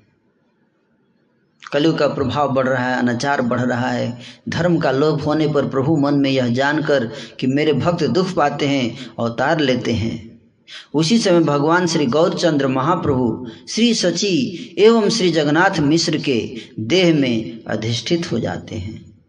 कलयुग 1.73 1.97
का 1.97 2.07
प्रभाव 2.07 2.53
बढ़ 2.53 2.67
रहा 2.67 2.89
है, 2.89 2.99
अनाचार 2.99 3.41
बढ़ 3.41 3.61
रहा 3.61 3.89
है। 3.89 4.19
धर्म 4.49 4.77
का 4.77 4.91
लोभ 4.91 5.21
होने 5.21 5.47
पर 5.47 5.69
प्रभु 5.69 5.95
मन 5.95 6.13
में 6.13 6.29
यह 6.29 6.47
जानकर 6.47 7.05
कि 7.39 7.47
मेरे 7.47 7.73
भक्त 7.73 8.03
दुख 8.03 8.35
पाते 8.35 8.67
हैं 8.67 8.97
अवतार 9.19 9.59
लेते 9.59 9.93
हैं। 9.93 10.41
उसी 10.93 11.17
समय 11.17 11.39
भगवान 11.39 11.87
श्री 11.87 12.05
गौरचंद्र 12.05 12.67
महाप्रभु 12.67 13.47
श्री 13.69 13.93
सची 13.93 14.35
एवं 14.77 15.09
श्री 15.09 15.31
जगन्नाथ 15.31 15.79
मिश्र 15.79 16.17
के 16.17 16.55
देह 16.79 17.13
में 17.15 17.63
अधिष्ठित 17.63 18.31
हो 18.31 18.39
जाते 18.39 18.75
हैं। 18.75 19.19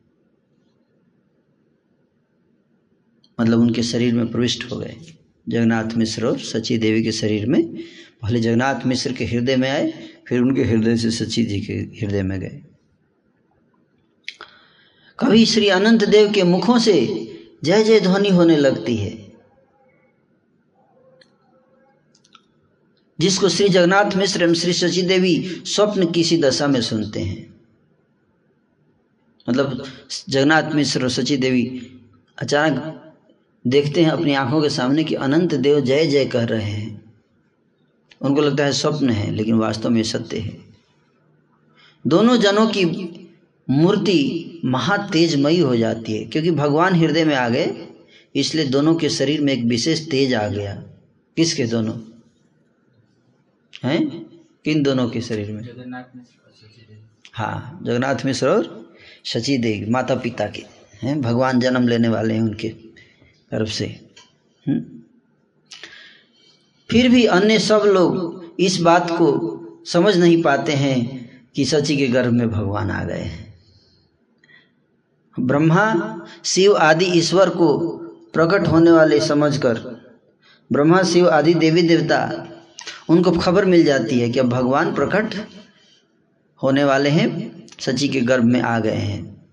मतलब 3.40 3.60
उनके 3.60 3.82
शरीर 3.82 4.14
में 4.14 4.26
प्रविष्ट 4.26 4.72
हो 4.72 4.76
गए। 4.76 4.96
जगन्नाथ 5.48 5.96
मिश्र 5.96 6.26
और 6.26 6.38
सची 6.38 6.78
देवी 6.78 7.02
के 7.02 7.12
शरीर 7.12 7.46
में 7.46 7.74
पहले 8.24 8.40
जगन्नाथ 8.40 8.86
मिश्र 8.86 9.12
के 9.12 9.24
हृदय 9.24 9.56
में 9.56 9.70
आए, 9.70 9.92
फिर 10.28 10.40
उनके 10.40 10.64
हृदय 10.64 10.96
से 10.96 11.10
सची 11.10 11.44
जी 11.44 11.60
के 11.60 11.72
हृदय 11.72 12.22
में 12.22 12.40
गए। 12.40 12.60
कभी 15.18 15.46
श्री 15.46 15.68
अनंत 15.68 16.04
देव 16.04 16.32
के 16.32 16.42
मुखों 16.42 16.78
से 16.78 16.94
जय 17.64 17.84
जय 17.84 18.00
ध्वनि 18.00 18.28
होने 18.28 18.56
लगती 18.56 18.96
है। 18.96 19.12
जिसको 23.20 23.48
श्री 23.48 23.68
जगन्नाथ 23.68 24.16
मिश्र 24.16 24.42
एवं 24.42 24.54
श्री 24.54 24.72
शची 24.72 25.02
देवी 25.02 25.62
स्वप्न 25.66 26.12
किसी 26.12 26.38
दशा 26.38 26.66
में 26.66 26.80
सुनते 26.80 27.20
हैं। 27.20 27.54
मतलब 29.48 29.84
जगन्नाथ 30.28 30.72
मिश्र 30.74 31.02
और 31.02 31.10
सची 31.10 31.36
देवी 31.36 31.64
अचानक 32.38 33.00
देखते 33.66 34.02
हैं 34.02 34.10
अपनी 34.10 34.34
आँखों 34.34 34.62
के 34.62 34.70
सामने 34.70 35.04
कि 35.04 35.14
अनंत 35.14 35.54
देव 35.54 35.80
जय 35.80 36.06
जय 36.06 36.24
कह 36.24 36.44
रहे 36.44 36.70
हैं। 36.70 36.83
उनको 38.24 38.40
लगता 38.40 38.64
है 38.64 38.72
स्वप्न 38.72 39.10
है 39.10 39.30
लेकिन 39.30 39.54
वास्तव 39.54 39.90
में 39.90 40.02
सत्य 40.02 40.38
है। 40.38 40.58
दोनों 42.06 42.36
जनों 42.36 42.66
की 42.66 42.84
मूर्ति 43.70 44.60
महातेजमयी 44.64 45.58
हो 45.58 45.76
जाती 45.76 46.12
है 46.12 46.24
क्योंकि 46.24 46.50
भगवान 46.50 46.94
हृदय 46.94 47.24
में 47.24 47.34
आ 47.34 47.48
गए 47.48 47.88
इसलिए 48.34 48.64
दोनों 48.64 48.94
के 48.94 49.08
शरीर 49.08 49.40
में 49.40 49.52
एक 49.52 49.64
विशेष 49.64 50.10
तेज 50.10 50.34
आ 50.34 50.48
गया। 50.48 50.74
किसके 51.36 51.64
दोनों? 51.64 51.98
हैं? 53.84 54.08
किन 54.64 54.82
दोनों 54.82 55.10
के 55.10 55.20
शरीर 55.20 55.52
में? 55.52 55.62
हाँ 57.32 57.80
जगन्नाथ 57.82 58.16
मिश्र 58.24 58.48
और 58.48 58.92
शची 59.24 59.58
देवी 59.58 59.90
माता 59.90 60.14
पिता 60.14 60.46
के। 60.46 60.64
हैं? 61.02 61.20
भगवान 61.20 61.60
जन्म 61.60 61.88
लेने 61.88 62.08
वाले 62.08 62.34
हैं 62.34 62.40
उनके 62.40 62.68
तरफ़ 63.50 63.70
से। 63.70 64.00
हुँ? 64.68 64.93
फिर 66.94 67.08
भी 67.08 67.24
अन्य 67.24 67.58
सब 67.58 67.82
लोग 67.86 68.44
इस 68.60 68.80
बात 68.80 69.10
को 69.10 69.60
समझ 69.86 70.16
नहीं 70.16 70.42
पाते 70.42 70.72
हैं 70.72 71.30
कि 71.54 71.64
सची 71.64 71.96
के 71.96 72.06
गर्भ 72.08 72.32
में 72.32 72.50
भगवान 72.50 72.90
आ 72.90 73.04
गए 73.04 73.20
हैं। 73.20 73.54
ब्रह्मा, 75.40 76.20
शिव 76.44 76.76
आदि 76.76 77.04
ईश्वर 77.04 77.50
को 77.50 77.78
प्रकट 78.34 78.66
होने 78.66 78.90
वाले 78.90 79.20
समझकर 79.20 79.74
ब्रह्मा, 80.72 81.02
शिव 81.02 81.28
आदि 81.28 81.54
देवी 81.54 81.82
देवता, 81.82 82.48
उनको 83.08 83.30
खबर 83.30 83.64
मिल 83.64 83.84
जाती 83.84 84.20
है 84.20 84.30
कि 84.30 84.38
अब 84.38 84.48
भगवान 84.48 84.94
प्रकट 84.94 85.34
होने 86.62 86.84
वाले 86.84 87.10
हैं 87.10 87.66
सची 87.80 88.08
के 88.08 88.20
गर्भ 88.20 88.44
में 88.44 88.60
आ 88.60 88.78
गए 88.78 88.96
हैं। 88.96 89.46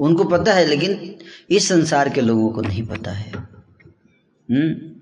उनको 0.00 0.24
पता 0.24 0.52
है, 0.52 0.66
लेकिन 0.66 1.16
इस 1.50 1.68
संसार 1.68 2.08
के 2.08 2.20
लोगों 2.20 2.48
को 2.48 2.60
नहीं 2.60 2.86
पता 2.86 3.10
है। 3.10 3.32
हम्म? 4.50 4.97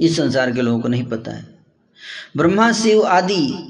इस 0.00 0.16
संसार 0.16 0.52
के 0.52 0.62
लोगों 0.62 0.80
को 0.80 0.88
नहीं 0.88 1.04
पता 1.04 1.32
है। 1.32 1.46
ब्रह्मा 2.36 2.72
शिव 2.72 3.02
आदि 3.02 3.68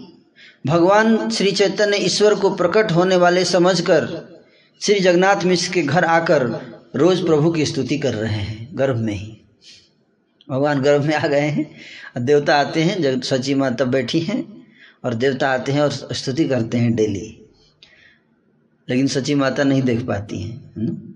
भगवान 0.67 1.31
श्री 1.31 1.53
चैतन्य 1.53 1.97
ईश्वर 1.97 2.35
को 2.35 2.55
प्रकट 2.57 2.93
होने 2.93 3.17
वाले 3.17 3.45
समझकर 3.45 4.33
श्री 4.81 5.01
जगन्नाथ 5.01 5.45
मिश्र 5.45 5.73
के 5.73 5.83
घर 5.83 6.05
आकर 6.05 6.47
रोज 6.97 7.27
प्रभु 7.27 7.53
की 7.53 7.67
स्तुति 7.67 7.99
कर 7.99 8.15
रहे 8.15 8.33
हैं, 8.33 8.69
गर्भ 8.79 8.97
में 8.97 9.15
ही। 9.15 9.39
भगवान 10.51 10.83
गर्भ 10.83 11.05
में 11.05 11.15
आ 11.15 11.27
गए 11.27 11.41
हैं 11.41 11.77
देवता 12.19 12.57
आते 12.57 12.83
हैं 12.83 13.03
जब 13.03 13.23
सची 13.23 13.55
माँ 13.55 13.75
तब 13.75 13.89
बैठी 13.89 14.21
हैं 14.21 14.67
और 15.05 15.15
देवता 15.15 15.51
आते 15.51 15.73
हैं 15.73 15.81
और 15.81 15.91
स्तुति 15.93 16.45
करते 16.45 16.79
हैं 16.79 16.95
डेली। 16.95 17.39
लेकिन 18.89 19.07
सची 19.07 19.35
माता 19.35 19.65
नहीं 19.65 19.83
देख 19.83 20.07
पाती 20.07 20.43
हैं 20.43 21.15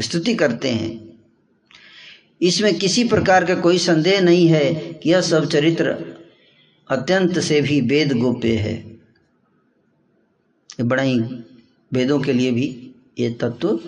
स्तुति 0.00 0.34
करते 0.34 0.68
हैं। 0.68 1.09
इसमें 2.42 2.78
किसी 2.78 3.04
प्रकार 3.04 3.44
का 3.44 3.54
कोई 3.54 3.78
संदेह 3.78 4.20
नहीं 4.20 4.48
है 4.48 4.74
कि 4.74 5.10
यह 5.10 5.20
सब 5.20 5.48
चरित्र 5.48 5.90
अत्यंत 6.90 7.38
से 7.38 7.60
भी 7.60 7.80
वेद 7.80 8.12
गोप्य 8.12 8.56
है। 8.56 9.00
बड़ा 10.80 11.02
ही 11.02 11.20
वेदों 11.92 12.20
के 12.20 12.32
लिए 12.32 12.50
भी 12.50 12.94
ये 13.18 13.30
तत्व 13.30 13.80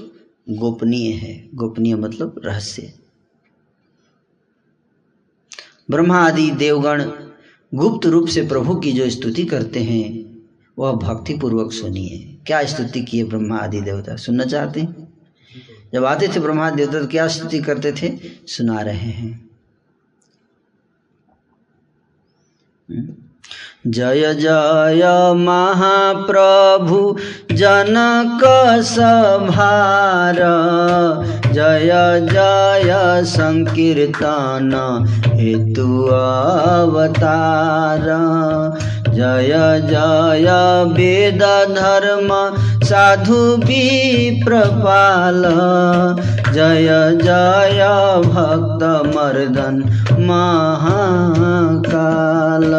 गोपनीय 0.50 1.12
है। 1.12 1.48
गोपनीय 1.54 1.96
मतलब 1.96 2.40
रहस्य। 2.44 2.92
ब्रह्मा 5.90 6.18
आदि 6.18 6.50
देवगण 6.50 7.10
गुप्त 7.74 8.06
रूप 8.06 8.28
से 8.28 8.42
प्रभु 8.48 8.74
की 8.74 8.92
जो 8.92 9.10
स्तुति 9.10 9.44
करते 9.44 9.80
हैं, 9.80 10.32
वह 10.78 10.92
भक्ति 10.92 11.38
पूर्वक 11.38 11.72
सुनिए। 11.72 12.38
क्या 12.46 12.64
स्तुति 12.64 13.02
किए 13.02 13.24
ब्रह्मा 13.24 13.58
आदि 13.58 13.80
देवता? 13.80 14.16
सुनना 14.16 14.44
चाहते 14.44 14.80
हैं? 14.80 15.11
जब 15.94 16.04
आते 16.04 16.28
थे 16.28 16.40
ब्रह्मा 16.40 16.70
देवता 16.70 17.06
क्या 17.06 17.28
स्तुति 17.28 17.58
करते 17.58 17.92
थे, 17.92 18.18
सुना 18.46 18.80
रहे 18.80 18.94
हैं। 18.94 19.52
जय 23.86 24.34
जय 24.34 25.32
महाप्रभु 25.36 27.18
जनक 27.52 28.40
सभार। 28.82 30.36
जय 31.52 32.28
जय 32.32 33.24
संकीर्तन 33.24 35.04
हेतु 35.26 36.04
अवतार। 36.04 38.00
जय 39.14 39.80
जय 39.84 40.46
वेद 40.92 41.42
धर्म, 41.76 42.28
साधु 42.86 43.40
विप्रपाल 43.66 45.42
जय 46.52 46.88
जय 47.22 47.82
भक्त 48.26 48.82
मर्दन 49.16 49.76
महाकाल। 50.20 52.70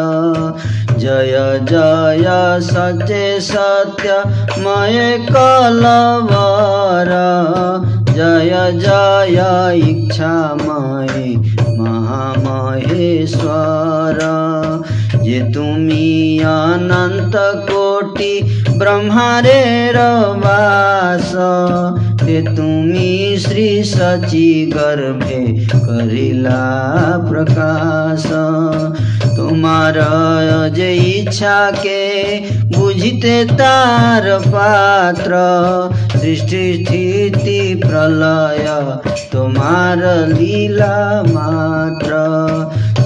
जय 0.98 1.60
जय 1.62 2.26
सत्य 2.62 3.40
सत्य 3.40 4.22
मय 4.58 5.26
कलवर। 5.30 7.10
जय 8.10 8.70
जय 8.74 9.38
इच्छामय 9.90 11.36
महा 11.78 12.24
महेश्वर 12.38 14.18
जे 15.23 15.39
তুমি 15.53 16.05
অনন্ত 16.61 17.35
কোটি 17.69 18.33
ব্রহ্মারের 18.77 19.97
বাস 20.43 21.29
তে 22.19 22.37
তুমি 22.55 23.09
শ্রী 23.43 23.69
সচি 23.85 24.49
গর্ভে 24.75 25.41
করিলা 25.85 26.63
প্রকাশ 27.29 28.23
তোমার 29.37 29.95
যে 30.73 30.89
ইচ্ছাকে 31.09 32.01
বুঝিতে 32.73 33.35
তার 33.57 34.25
পাত্র 34.51 35.31
সৃষ্টি 36.19 36.63
স্থিতি 36.77 37.59
প্রলয় 37.81 38.67
তোমার 39.31 39.99
লীলা 40.29 40.97
মাত্র 41.33 42.11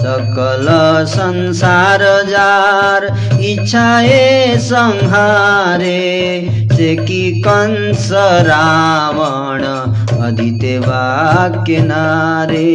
सकल 0.09 0.67
संसार 1.09 2.03
जार, 2.29 3.05
इच्छाए 3.41 4.57
संहारे, 4.59 5.99
से 6.73 6.95
कि 6.97 7.43
कंस 7.47 8.09
रावण 8.49 9.65
अदिते 10.25 10.79
वाक्य 10.79 11.79
नारे। 11.81 12.75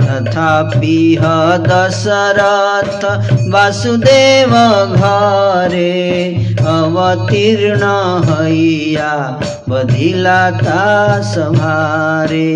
तथापि 0.00 1.18
दशरथ 1.66 3.04
वासुदेव 3.52 4.54
घरे, 4.96 5.94
अवतीर्ण 6.66 7.92
हैया 8.30 9.12
बधिला 9.68 10.50
तास 10.50 11.38
भारे 11.38 12.50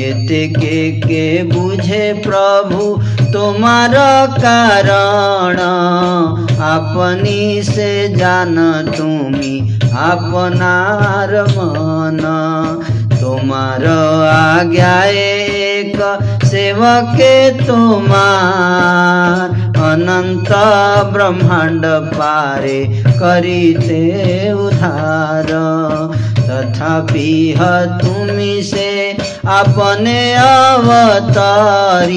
एते 0.00 0.46
के 0.48 0.90
के 1.00 1.42
बुझे 1.42 2.12
प्रभु 2.26 2.84
তোমার 3.31 3.93
কারণ 4.41 5.57
আপনি 6.75 7.37
সে 7.65 7.91
জান 8.15 8.55
তুমি 8.97 9.53
আপনার 10.05 11.31
মন 11.55 12.21
তোমার 13.21 13.83
আজ্ঞায় 14.47 15.19
এক 15.75 15.99
সেবকে 16.49 17.35
তোমার 17.67 19.47
অনন্ত 19.85 20.49
ব্রহ্মাণ্ড 21.13 21.83
পারে 22.17 22.79
করিতে 23.19 24.01
উদ্ধার 24.57 25.49
তথাপি 26.47 27.31
হ 27.57 27.61
তুমি 27.99 28.51
সে 28.63 28.91
अपने 29.46 30.34
अवतारी 30.34 32.16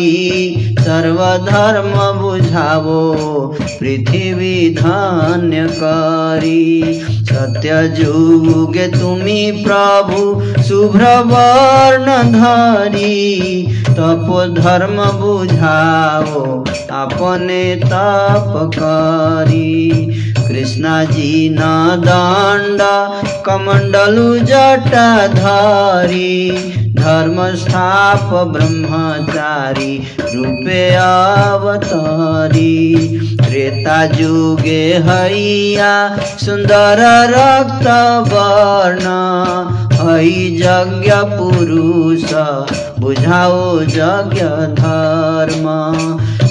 सर्वधर्म 0.80 1.94
बुझावो, 2.20 3.02
पृथ्वी 3.80 4.70
धन्य 4.76 5.68
करी 5.72 6.94
सत्य 7.30 7.88
जुगे 7.88 8.88
तुम्ही 8.88 9.52
प्रभु, 9.64 10.64
शुभ्र 10.64 11.14
वर्ण 11.32 12.18
धरी 12.32 13.64
तप 13.90 14.28
धर्म 14.60 14.98
बुझाओ 15.22 16.44
अपने 16.92 17.64
तप 17.76 18.54
करी 18.76 19.90
कृष्णाजी 20.38 21.50
न 21.50 21.60
दण्ड 22.06 22.82
कमण्डलु 23.46 24.38
जटाधारी 24.40 26.30
धर्म 26.94 27.56
स्थाप 27.56 28.48
ब्रह्मचारी 28.48 30.04
रूपे 30.36 30.96
अवतरी। 30.96 32.94
त्रेता 33.38 34.06
जुगे 34.06 34.94
हैया 34.94 36.18
सुंदर 36.18 37.30
रक्त 37.30 37.88
वर्ण। 38.34 39.24
है 39.94 40.56
यज्ञ 40.56 41.12
पुरुष, 41.16 42.34
बुझाओ 43.00 43.82
यज्ञ 43.82 44.42
धर्म। 44.82 45.66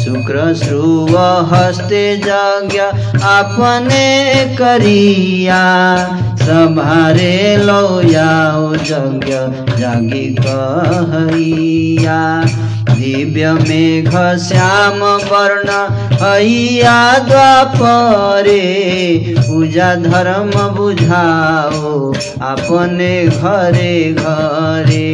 शुक्र 0.04 0.54
श्रुव 0.54 1.18
हस्ते 1.52 2.12
यज्ञ 2.14 2.78
अपने 3.28 4.08
करिया, 4.56 5.62
सभारे 6.42 7.36
याओ 8.12 8.74
यज्ञ 8.74 9.32
जागी 9.76 10.24
कहैया। 10.40 12.18
दिव्य 12.90 13.52
मेघ 13.52 14.10
श्याम 14.38 15.00
वर्ण 15.30 15.70
हैया 16.22 17.18
द्वापरे, 17.18 18.60
पूजा 19.38 19.94
धर्म 19.94 20.50
बुझाओ 20.76 22.12
अपने 22.42 23.26
घरे 23.26 24.12
घरे। 24.12 25.12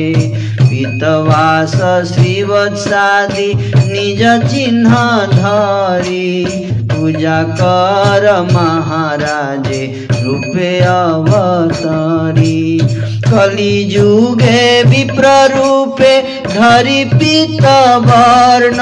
पितवास 0.89 1.74
श्रीवत्सादि 2.09 3.53
निज 3.89 4.20
चिन्ह 4.51 4.95
धरी 5.32 6.45
पूजा 6.93 7.43
कर 7.61 8.24
महाराजे 8.53 10.09
रूपे 10.12 10.70
अवतरी। 10.80 12.78
कली 13.28 13.84
जुगे 13.84 14.82
विप्र 14.82 15.34
रूपे 15.55 16.14
धरि 16.47 17.05
पीत 17.14 17.62
वर्ण 18.07 18.80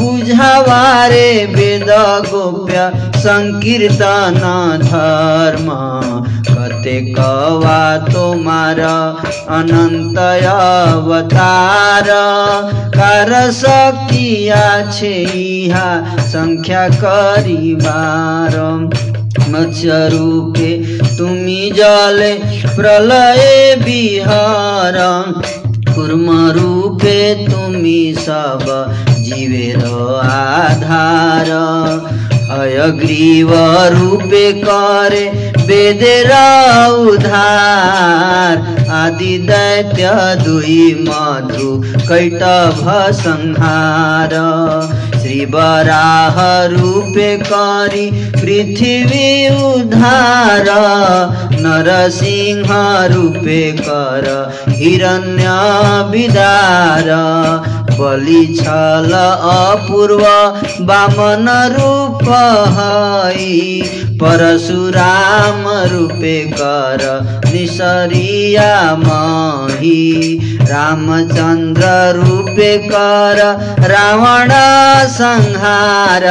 बुझावारे 0.00 1.46
वेद 1.46 1.86
गोप्य 2.30 2.92
संकीर्तन 3.16 4.38
धर्म। 4.82 5.68
कते 6.54 7.00
कवा 7.18 7.98
तोमार 7.98 8.80
अनंत 9.48 10.18
अवतार। 10.44 12.08
कर 12.96 13.50
सकिया 13.50 14.90
छेहा 14.90 16.16
संख्या 16.20 16.88
करीबार। 16.88 18.56
मत्स्य 19.48 20.08
रूपे 20.12 20.98
तुमी 21.18 21.70
जल 21.70 22.38
प्रलय 22.76 23.74
विहार 23.84 24.98
कूर्म 25.94 26.50
रूपे 26.50 27.46
तुमी 27.46 28.14
सब 28.18 28.94
জীবের 29.25 29.81
আধার 30.59 31.49
হয়গ্রীব 32.49 33.51
রূপে 33.95 34.45
করে 34.65 35.25
বেদের 35.67 36.29
উধার 37.05 38.55
আদি 38.95 39.35
दैत्य 39.47 40.03
दुई 40.37 40.81
मधु 40.99 41.69
कैटभ 42.01 42.85
संहार 43.13 44.33
श्री 45.20 45.44
बराह 45.46 46.36
रूपे 46.66 47.36
करी 47.42 48.10
पृथ्वी 48.36 49.48
उद्धार 49.64 50.68
नरसिंह 51.60 52.68
रूपे 53.12 53.60
कर 53.80 54.28
हिरण्य 54.68 55.56
विदार 56.10 57.10
बलि 58.00 58.44
छल 58.60 59.12
अपूर्व 59.12 60.22
वामन 60.86 61.48
रूप 61.72 62.28
हई 62.76 63.82
परशुराम 64.22 65.68
रूपे 65.90 66.38
कर 66.52 67.02
निसरिया 67.46 68.72
मही। 68.96 70.06
रामचंद्र 70.62 71.86
रूपे 72.16 72.76
कर 72.88 73.38
रावण 73.90 74.50
संहार, 75.10 76.24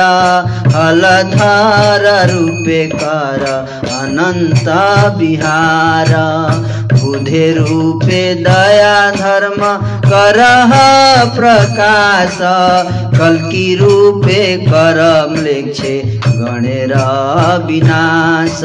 हलधर 0.76 2.06
रूपे 2.32 2.86
कर, 2.88 3.46
अनंत 3.84 4.66
बिहार। 5.18 6.16
बुधे 6.94 7.54
रूपे 7.54 8.36
दया 8.36 9.12
धर्म 9.12 9.62
करह 10.10 10.72
प्रकाश 11.36 12.38
कल्की 13.20 13.76
रूपे 13.76 14.58
करम 14.58 15.36
लेक्षे 15.44 16.20
गणेर 16.28 16.94
विनाश। 17.66 18.62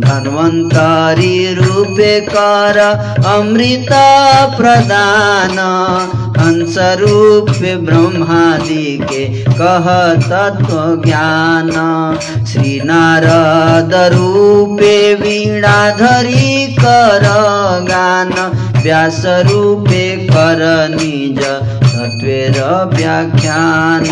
धन्वन्तरी 0.00 1.54
रूपे 1.54 2.20
कर 2.20 2.78
अमृत 3.26 3.92
प्रदान, 4.56 5.58
हंस 6.38 6.74
रूप 6.78 7.50
ब्रह्मादि 7.84 8.98
के 9.12 9.35
कह 9.60 9.86
तत्व 10.22 11.02
ज्ञान 11.04 11.70
श्री 12.46 12.80
नारद 12.84 13.94
रूपे 14.14 14.98
वीणाधरी 15.14 16.66
कर 16.78 17.26
गान 17.88 18.32
व्यास 18.82 19.22
रूपे 19.50 20.04
कर 20.26 20.62
निज 20.90 21.40
तत्त्वेर 22.06 22.58
व्याख्यान। 22.92 24.04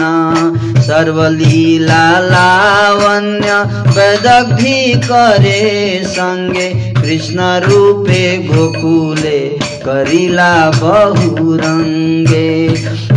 सर्वलीला 0.78 2.06
लावण्य 2.20 3.52
वेदग्धि 3.90 5.00
करे 5.04 5.60
सङ्गे 6.06 6.68
कृष्ण 6.94 7.36
रूपे 7.38 8.24
गोकुले 8.38 9.40
करिला 9.86 10.70
बहुरङ्गे। 10.70 12.50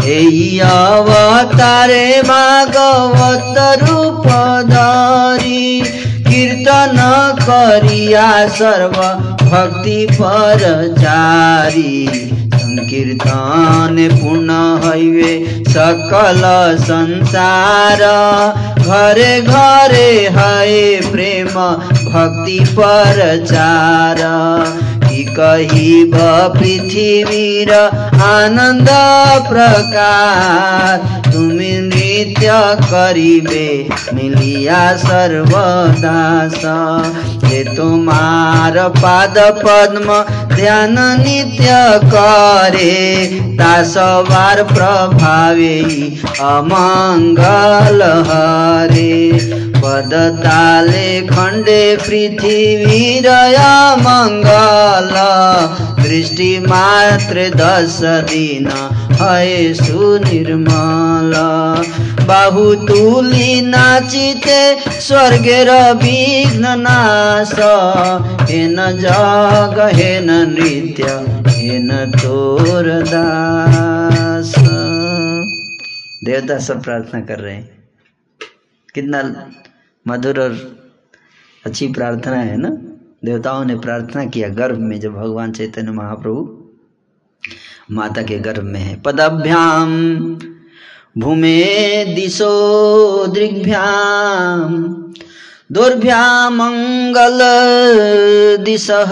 हे 0.06 0.60
अवतारे 0.60 2.22
भागवत 2.22 3.58
रूप 3.84 4.28
धरी 4.70 5.82
कीर्तन 6.28 6.98
करिया 7.42 8.48
सर्व 8.48 8.98
भक्ति 9.46 10.08
पर 10.12 10.60
चारी 11.00 12.08
संकीर्तन 12.54 13.98
पूर्ण 14.12 14.52
हईवे 14.84 15.34
सकल 15.68 16.42
संसार। 16.80 18.02
घरे 18.78 19.42
घरे 19.42 20.12
है 20.38 21.12
प्रेम 21.12 21.56
भक्ति 22.12 22.60
पर 22.70 22.76
परचार। 22.78 24.22
कही 25.30 26.04
पृथ्वी 26.14 27.48
आनन्द 28.24 28.90
प्रकार 29.50 30.98
तुमी 31.32 31.72
नृत्य 31.80 32.54
करिबे 32.84 33.70
मिलिया 34.14 34.82
सर्वदास। 34.98 36.62
हे 37.44 37.64
तुमार 37.76 38.78
पाद 38.98 39.38
पद्म 39.66 40.18
ध्यान 40.56 40.96
नित्य 41.20 41.76
करे 42.06 42.96
तासवार 43.60 44.64
प्रभावे 44.64 45.78
अमङ्गल 46.42 48.02
हरे। 48.30 49.18
पदताले 49.78 51.22
खण्डे 51.22 51.96
पृथ्वी 51.96 53.20
रया 53.20 53.96
मङ्गल। 53.96 55.14
दृष्टि 56.04 56.60
मात्र 56.60 57.50
दश 57.56 58.00
दिन 58.02 58.68
है 59.22 59.74
सुनिर्मल। 59.74 61.34
बाहु 62.26 62.76
तुली 62.76 63.62
नाचिते 63.62 64.62
र 65.66 65.94
विघ्न 65.94 66.66
नाश। 66.80 67.54
हेन 68.50 68.76
जग 68.76 69.92
हेन 69.94 70.32
नृत्य 70.32 71.04
हेन 71.52 72.12
तोर 72.18 72.90
दास। 73.08 74.54
देवता 76.26 76.58
सब 76.60 76.84
प्रार्थना 76.84 77.22
कर 77.22 77.40
रहे 77.40 77.54
हैं। 77.54 77.70
कितना 78.96 79.22
मधुर 80.08 80.40
और 80.40 80.78
अच्छी 81.66 81.88
प्रार्थना 81.88 82.36
है 82.36 82.58
ना? 82.58 82.78
देवताओं 83.26 83.66
ने 83.66 83.76
प्रार्थना 83.76 84.26
किया, 84.26 84.50
गर्भ 84.50 84.80
में 84.80 85.00
जब 85.00 85.14
भगवान 85.14 85.52
चैतन्य 85.52 85.92
महाप्रभु 85.92 86.64
माता 87.92 88.22
के 88.22 88.40
गर्भ 88.40 88.64
में 88.64 88.80
है। 88.80 89.02
पदभ्याम, 89.02 90.20
भूमे 91.18 92.06
दिशो 92.06 93.28
दृग्भ्याम 93.28 95.04
दुर्भ्या 95.72 96.50
मंगल 96.50 97.40
दिशः 98.64 99.12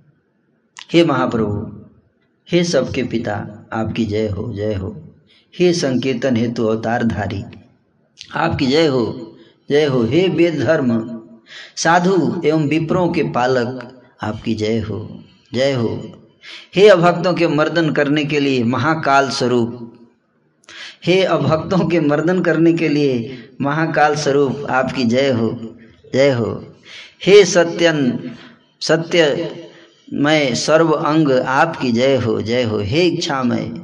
हे 0.93 1.05
महाप्रभु 1.05 1.78
हे 2.49 2.63
सबके 2.65 3.03
पिता, 3.03 3.35
आपकी 3.73 4.05
जय 4.05 4.29
हो 4.29 4.53
जय 4.55 4.75
हो। 4.75 4.95
हे 5.55 5.73
संकीर्तन 5.73 6.37
हेतु 6.37 6.67
अवतारधारी 6.67 7.43
आपकी 8.37 8.67
जय 8.67 8.87
हो 8.87 9.37
जय 9.71 9.85
हो। 9.85 10.03
हे 10.05 10.27
वेद 10.29 10.59
धर्म, 10.61 10.91
साधु 11.77 12.41
एवं 12.45 12.67
विप्रों 12.69 13.09
के 13.09 13.23
पालक, 13.33 14.01
आपकी 14.23 14.55
जय 14.55 14.79
हो 14.79 15.25
जय 15.55 15.73
हो। 15.73 15.91
हे 16.77 16.89
अभक्तों 16.89 17.35
के 17.35 17.49
मर्दन 17.49 17.91
करने 17.93 18.25
के 18.25 18.41
लिए 18.41 18.65
महाकाल 18.65 19.29
स्वरूप, 19.31 20.09
हे 21.07 21.23
अभक्तों 21.23 21.89
के 21.89 22.01
मर्दन 22.01 22.41
करने 22.43 22.73
के 22.73 22.89
लिए 22.89 23.39
महाकाल 23.61 24.15
स्वरूप, 24.15 24.67
आपकी 24.71 25.05
जय 25.05 25.31
हो 25.31 25.57
जय 26.15 26.31
हो। 26.31 26.53
हे 27.23 27.45
सत्यन, 27.45 28.31
सत्य 28.81 29.25
मैं 30.13 30.55
सर्व 30.55 30.91
अंग 30.93 31.31
आपकी 31.33 31.93
जय 31.93 32.17
हो 32.17 32.43
जय 32.43 32.63
हो। 32.63 32.79
हे 32.79 33.03
इच्छा 33.03 33.17
इच्छामय, 33.17 33.81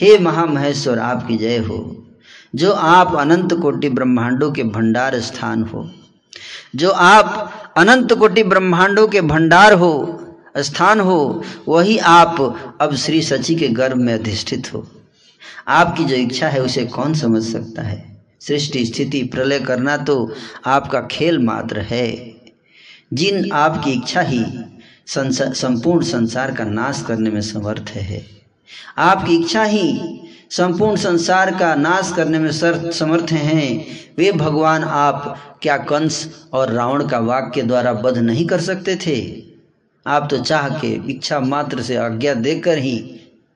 हे 0.00 0.18
महामहेश्वर 0.18 0.98
आपकी 0.98 1.36
जय 1.36 1.56
हो। 1.56 2.06
जो 2.54 2.72
आप 2.72 3.16
अनंत 3.16 3.54
कोटि 3.54 3.88
ब्रह्मांडों 3.88 4.52
के 4.52 4.62
भंडार 4.62 5.20
स्थान 5.20 5.62
हो, 5.62 5.90
जो 6.76 6.90
आप 6.90 7.52
अनंत 7.76 8.12
कोटि 8.12 8.42
ब्रह्मांडों 8.42 9.08
के 9.08 9.20
भंडार 9.20 9.72
हो, 9.72 10.22
स्थान 10.58 11.00
हो, 11.00 11.42
वही 11.68 11.98
आप 11.98 12.36
अब 12.80 12.94
श्री 12.94 13.22
सची 13.22 13.54
के 13.54 13.68
गर्भ 13.68 13.96
में 13.96 14.14
अधिष्ठित 14.14 14.74
हो। 14.74 14.86
आपकी 15.68 16.04
जो 16.04 16.16
इच्छा 16.16 16.48
है 16.48 16.62
उसे 16.62 16.84
कौन 16.84 17.14
समझ 17.14 17.42
सकता 17.42 17.82
है? 17.82 18.16
सृष्टि 18.40 18.84
स्थिति 18.84 19.22
प्रलय 19.22 19.60
करना 19.60 19.96
तो 19.96 20.32
आपका 20.66 21.00
खेल 21.00 21.38
मात्र 21.38 21.80
है। 21.80 22.36
जिन 23.12 23.52
आपकी 23.52 23.90
इच्छा 23.90 24.20
ही 24.20 24.44
संपूर्ण 25.06 26.04
संसार 26.04 26.54
का 26.54 26.64
नाश 26.64 27.04
करने 27.08 27.30
में 27.30 27.40
समर्थ 27.40 27.90
है। 27.90 28.24
आपकी 28.98 29.36
इच्छा 29.36 29.64
ही 29.64 30.20
संपूर्ण 30.50 30.96
संसार 30.96 31.50
का 31.58 31.74
नाश 31.74 32.12
करने 32.16 32.38
में 32.38 32.50
समर्थ 32.52 33.32
हैं। 33.32 33.86
वे 34.18 34.32
भगवान 34.32 34.84
आप 34.84 35.58
क्या 35.62 35.76
कंस 35.76 36.48
और 36.52 36.72
रावण 36.72 37.06
का 37.08 37.18
वाक्य 37.18 37.62
द्वारा 37.62 37.92
वध 37.92 38.18
नहीं 38.18 38.46
कर 38.46 38.60
सकते 38.60 38.96
थे? 38.96 39.42
आप 40.06 40.28
तो 40.30 40.38
चाह 40.38 40.68
के 40.68 40.92
इच्छा 41.10 41.40
मात्र 41.40 41.82
से 41.82 41.96
आज्ञा 41.96 42.34
देकर 42.34 42.78
ही 42.78 42.96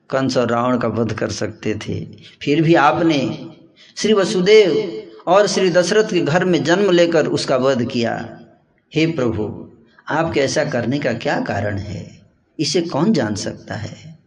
कंस 0.09 0.37
और 0.37 0.49
रावण 0.49 0.77
का 0.77 0.87
वध 0.87 1.13
कर 1.13 1.29
सकते 1.29 1.75
थे। 1.87 1.99
फिर 2.41 2.61
भी 2.61 2.75
आपने 2.75 3.47
श्री 3.97 4.13
वसुदेव 4.13 5.31
और 5.31 5.47
श्री 5.47 5.69
दशरथ 5.69 6.09
के 6.09 6.21
घर 6.21 6.45
में 6.45 6.63
जन्म 6.63 6.91
लेकर 6.91 7.27
उसका 7.27 7.57
वध 7.57 7.85
किया। 7.85 8.15
हे 8.95 9.05
प्रभु 9.07 9.70
आपके 10.11 10.39
ऐसा 10.39 10.63
करने 10.63 10.99
का 10.99 11.13
क्या 11.13 11.41
कारण 11.41 11.77
है? 11.77 12.21
इसे 12.59 12.81
कौन 12.81 13.13
जान 13.13 13.35
सकता 13.35 13.75
है? 13.75 14.19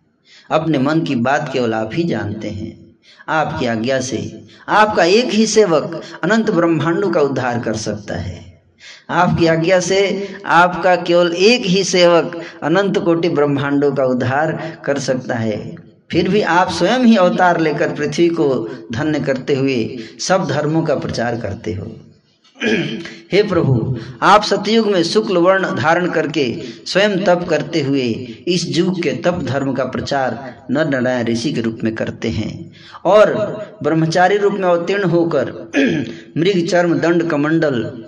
अपने 0.51 0.78
मन 0.78 1.01
की 1.01 1.14
बात 1.14 1.51
केवल 1.53 1.74
आप 1.74 1.91
ही 1.95 2.05
जानते 2.05 2.51
हैं। 2.51 2.97
आपकी 3.28 3.66
आज्ञा 3.66 4.01
से 4.01 4.47
आपका 4.68 5.05
एक 5.05 5.24
ही 5.24 5.47
सेवक 5.47 6.03
अनंत 6.24 6.51
ब्रह्मांडों 6.51 7.11
का 7.11 7.20
उद्धार 7.20 7.61
कर 7.61 7.74
सकता 7.74 8.14
है। 8.14 8.62
आपकी 9.11 9.47
आज्ञा 9.47 9.80
से 9.80 10.28
आपका 10.47 10.97
केवल 10.97 11.32
एक 11.32 11.62
ही 11.62 11.85
सेवक 11.85 12.43
अनंत 12.62 12.99
कोटि 12.99 13.28
ब्रह्मांडों 13.28 13.93
का 13.93 14.05
उद्धार 14.05 14.78
कर 14.85 14.99
सकता 14.99 15.35
है। 15.35 15.74
फिर 16.11 16.28
भी 16.28 16.41
आप 16.41 16.70
स्वयं 16.70 16.99
ही 16.99 17.16
अवतार 17.16 17.61
लेकर 17.61 17.95
पृथ्वी 17.95 18.28
को 18.28 18.68
धन्य 18.93 19.20
करते 19.20 19.55
हुए 19.55 19.99
सब 20.20 20.47
धर्मों 20.49 20.82
का 20.82 20.95
प्रचार 20.95 21.41
करते 21.41 21.72
हो। 21.72 21.97
हे 23.32 23.42
प्रभु, 23.42 23.98
आप 24.22 24.42
सतयुग 24.42 24.86
में 24.86 25.02
शुक्ल 25.02 25.36
वर्ण 25.36 25.76
धारण 25.76 26.11
करके 26.11 26.62
स्वयं 26.86 27.24
तप 27.24 27.46
करते 27.50 27.80
हुए 27.80 28.02
इस 28.48 28.66
युग 28.68 29.02
के 29.02 29.11
तप 29.11 29.42
धर्म 29.44 29.72
का 29.72 29.84
प्रचार 29.84 30.62
नर 30.70 30.88
नारायण 30.88 31.26
ऋषि 31.26 31.52
के 31.52 31.61
रूप 31.61 31.78
में 31.84 31.94
करते 31.94 32.28
हैं। 32.28 32.72
और 33.05 33.34
ब्रह्मचारी 33.82 34.36
रूप 34.36 34.52
में 34.52 34.68
अवतीर्ण 34.68 35.05
होकर 35.05 35.52
मृग, 36.36 36.66
चर्म, 36.66 36.94
दंड, 36.98 37.30
कमंडल 37.30 38.05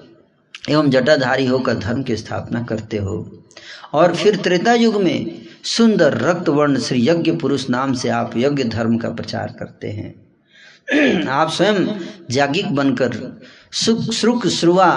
एवं 0.70 0.90
जटाधारी 0.90 1.46
होकर 1.46 1.74
धर्म 1.74 2.02
की 2.02 2.16
स्थापना 2.16 2.62
करते 2.62 2.96
हो। 2.96 3.44
और 3.92 4.14
फिर 4.14 4.36
त्रेता 4.36 4.74
युग 4.74 5.02
में 5.02 5.42
सुंदर 5.64 6.18
रक्त 6.18 6.48
वर्ण 6.48 6.78
श्री 6.78 7.08
यज्ञ 7.08 7.32
पुरुष 7.32 7.70
नाम 7.70 7.92
से 7.92 8.08
आप 8.08 8.30
यज्ञ 8.36 8.64
धर्म 8.64 8.98
का 8.98 9.10
प्रचार 9.10 9.54
करते 9.58 9.88
हैं। 9.88 10.25
आप 11.28 11.50
स्वयं 11.50 11.86
जागिक 12.30 12.74
बनकर 12.74 13.40
सुख 13.72 14.12
श्रुक 14.12 14.46
श्रुआ 14.46 14.88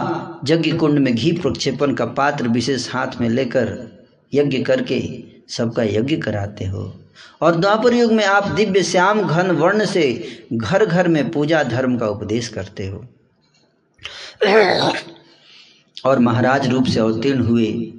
यज्ञ 0.47 0.71
कुंड 0.71 0.99
में 0.99 1.15
घी 1.15 1.31
प्रक्षेपण 1.31 1.93
का 1.93 2.05
पात्र 2.05 2.47
विशेष 2.47 2.93
हाथ 2.93 3.07
में 3.21 3.29
लेकर 3.29 3.97
यज्ञ 4.33 4.57
करके 4.57 5.23
सबका 5.49 5.83
यज्ञ 5.83 6.17
कराते 6.17 6.65
हो। 6.65 6.99
और 7.41 7.55
द्वापर 7.55 7.93
युग 7.93 8.11
में 8.11 8.25
आप 8.25 8.47
दिव्य 8.47 8.83
श्याम 8.83 9.21
घन 9.21 9.51
वर्ण 9.51 9.85
से 9.85 10.03
घर 10.53 10.85
घर 10.85 11.07
में 11.07 11.31
पूजा 11.31 11.63
धर्म 11.63 11.97
का 11.97 12.07
उपदेश 12.07 12.47
करते 12.47 12.87
हो। 12.87 13.05
और 16.05 16.19
महाराज 16.19 16.69
रूप 16.69 16.85
से 16.85 16.99
अवतीर्ण 16.99 17.39
हुए। 17.39 17.93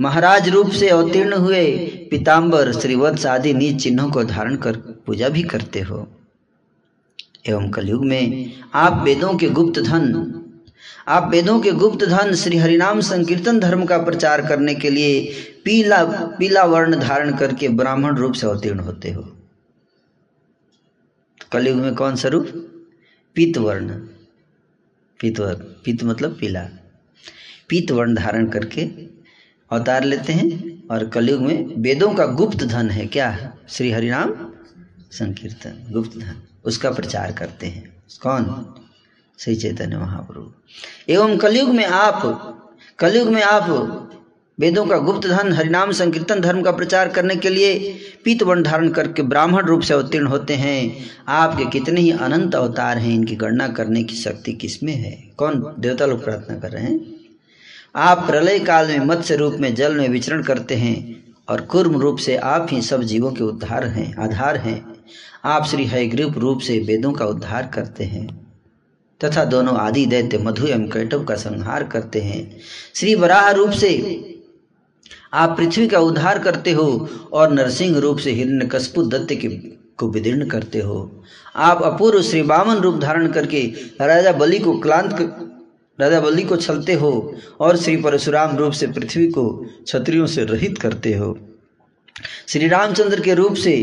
महाराज 0.00 0.48
रूप 0.48 0.70
से 0.70 0.88
अवतीर्ण 0.88 1.32
हुए 1.32 1.76
पीताम्बर 2.10 2.72
श्रीवत्स 2.72 3.26
आदि 3.26 3.54
नीच 3.54 3.82
चिन्हों 3.82 4.10
को 4.10 4.24
धारण 4.24 4.56
कर 4.56 4.76
पूजा 5.06 5.28
भी 5.28 5.42
करते 5.42 5.80
हो। 5.80 6.08
एवं 7.48 7.70
कलयुग 7.70 8.04
में 8.04 8.52
आप 8.74 9.02
वेदों 9.04 9.34
के 9.34 9.48
गुप्त 9.48 9.80
धन, 9.80 10.04
आप 11.08 11.30
वेदों 11.30 11.60
के 11.60 11.72
गुप्त 11.72 12.04
धन 12.04 12.34
श्री 12.34 12.56
हरिनाम 12.56 13.00
संकीर्तन 13.00 13.60
धर्म 13.60 13.84
का 13.84 13.98
प्रचार 13.98 14.40
करने 14.48 14.74
के 14.74 14.90
लिए 14.90 15.32
पीला 15.64 16.04
पीला 16.38 16.64
वर्ण 16.64 17.00
धारण 17.00 17.36
करके 17.36 17.68
ब्राह्मण 17.68 18.16
रूप 18.16 18.32
से 18.32 18.46
अवतीर्ण 18.46 18.80
होते 18.80 19.12
हो। 19.12 19.22
कलयुग 21.52 21.76
में 21.76 21.94
कौन 21.94 22.16
सा 22.16 22.28
रूप? 22.28 22.46
पीत 23.34 23.58
वर्ण। 23.58 23.88
पीत 25.20 25.40
वर्ण 25.40 25.54
पीत 25.84 26.04
मतलब 26.04 26.36
पीला। 26.40 26.68
पीत 27.68 27.90
वर्ण 27.90 28.14
धारण 28.14 28.48
करके 28.48 28.82
अवतार 29.70 30.04
लेते 30.04 30.32
हैं 30.32 30.88
और 30.88 31.08
कलयुग 31.08 31.40
में 31.40 31.64
वेदों 31.78 32.12
का 32.14 32.26
गुप्त 32.26 32.64
धन 32.64 32.90
है 32.90 33.06
क्या? 33.06 33.54
श्री 33.68 33.90
हरिनाम 33.90 34.34
संकीर्तन, 35.12 35.92
गुप्त 35.92 36.16
धन। 36.18 36.42
उसका 36.64 36.90
प्रचार 36.90 37.32
करते 37.32 37.66
हैं। 37.66 38.02
कौन? 38.22 38.74
श्री 39.38 39.56
चैतन्य 39.56 39.96
महाप्रभु। 39.96 40.52
एवं 41.08 41.36
कलयुग 41.36 41.68
में 41.68 41.84
आप, 41.84 42.46
कलयुग 42.98 43.28
में 43.28 43.42
आप 43.42 44.06
वेदों 44.60 44.86
का 44.86 44.98
गुप्त 44.98 45.28
धन, 45.28 45.52
हरिनाम 45.52 45.92
संकीर्तन 45.92 46.40
धर्म 46.40 46.62
का 46.62 46.72
प्रचार 46.72 47.08
करने 47.08 47.36
के 47.36 47.48
लिए 47.48 47.98
पीत 48.24 48.42
वर्ण 48.42 48.62
धारण 48.62 48.88
करके 48.88 49.22
ब्राह्मण 49.22 49.64
रूप 49.64 49.80
से 49.80 49.94
अवतीर्ण 49.94 50.26
होते 50.26 50.54
हैं। 50.54 51.10
आपके 51.28 51.64
कितने 51.64 52.00
ही 52.00 52.10
अनंत 52.10 52.54
अवतार 52.54 52.98
हैं, 52.98 53.14
इनकी 53.14 53.36
गणना 53.36 53.68
करने 53.68 54.02
की 54.02 54.14
शक्ति 54.14 54.52
किसमें 54.52 54.94
है? 54.94 55.30
कौन 55.36 55.74
देवता 55.78 56.06
लोग 56.06 56.24
प्रार्थना 56.24 56.58
कर 56.58 56.70
रहे 56.70 56.82
हैं? 56.82 57.20
आप 57.96 58.18
प्रलय 58.18 58.58
काल 58.58 58.88
में 58.88 58.98
मत्स्य 58.98 59.36
रूप 59.36 59.54
में 59.54 59.74
जल 59.74 59.94
में 59.94 60.08
विचरण 60.08 60.42
करते 60.42 60.74
हैं 60.74 61.24
और 61.48 61.60
कुर्म 61.60 61.96
रूप 62.00 62.18
से 62.18 62.36
आप 62.36 62.66
ही 62.70 62.82
सब 62.82 63.02
जीवों 63.02 63.32
के 63.32 63.44
उद्धार 63.44 63.84
हैं, 63.84 64.16
आधार 64.16 64.56
हैं। 64.56 64.99
आप 65.44 65.66
श्री 65.66 65.84
हयग्रीव 65.84 66.38
रूप 66.38 66.60
से 66.60 66.78
वेदों 66.78 67.12
का 67.12 67.26
उद्धार 67.26 67.70
करते 67.74 68.04
हैं, 68.04 68.26
तथा 69.20 69.44
दोनों 69.44 69.76
आदि 69.76 70.06
दैत्य 70.06 70.38
मधु 70.38 70.66
एवं 70.66 70.88
कैटव 70.88 71.24
का 71.24 71.34
संहार 71.34 71.84
करते 71.84 72.20
हैं। 72.20 72.60
श्री 72.94 73.14
वराह 73.14 73.50
रूप 73.50 73.70
से 73.70 73.90
आप 75.32 75.56
पृथ्वी 75.56 75.86
का 75.88 75.98
उद्धार 75.98 76.38
करते 76.38 76.72
हो 76.72 77.08
और 77.32 77.52
नरसिंह 77.52 77.98
रूप 77.98 78.18
से 78.18 78.30
हिरण्यकशपु 78.30 79.02
दत्त 79.02 79.32
के 79.32 79.48
को 79.98 80.08
विदीर्ण 80.08 80.48
करते 80.48 80.80
हो। 80.80 81.24
आप 81.56 81.82
अपूर्व 81.82 82.22
श्री 82.22 82.42
वामन 82.42 82.76
रूप 82.76 83.00
धारण 83.00 83.32
करके 83.32 83.62
राजा 84.00 84.32
बलि 84.32 84.58
को 84.58 84.78
क्लांत 84.78 85.16
राजा 85.98 86.20
बलि 86.20 86.42
को 86.42 86.56
छलते 86.56 86.92
हो 86.92 87.34
और 87.60 87.76
श्री 87.76 87.96
परशुराम 87.96 88.56
रूप 88.56 88.72
से 88.72 88.86
पृथ्वी 88.86 89.26
को 89.28 89.48
क्षत्रियों 89.84 90.26
से 90.26 90.44
रहित 90.44 90.78
करते 90.78 91.14
हो। 91.14 91.38
श्री 92.48 92.68
रामचंद्र 92.68 93.20
के 93.20 93.34
रूप 93.34 93.54
से 93.54 93.76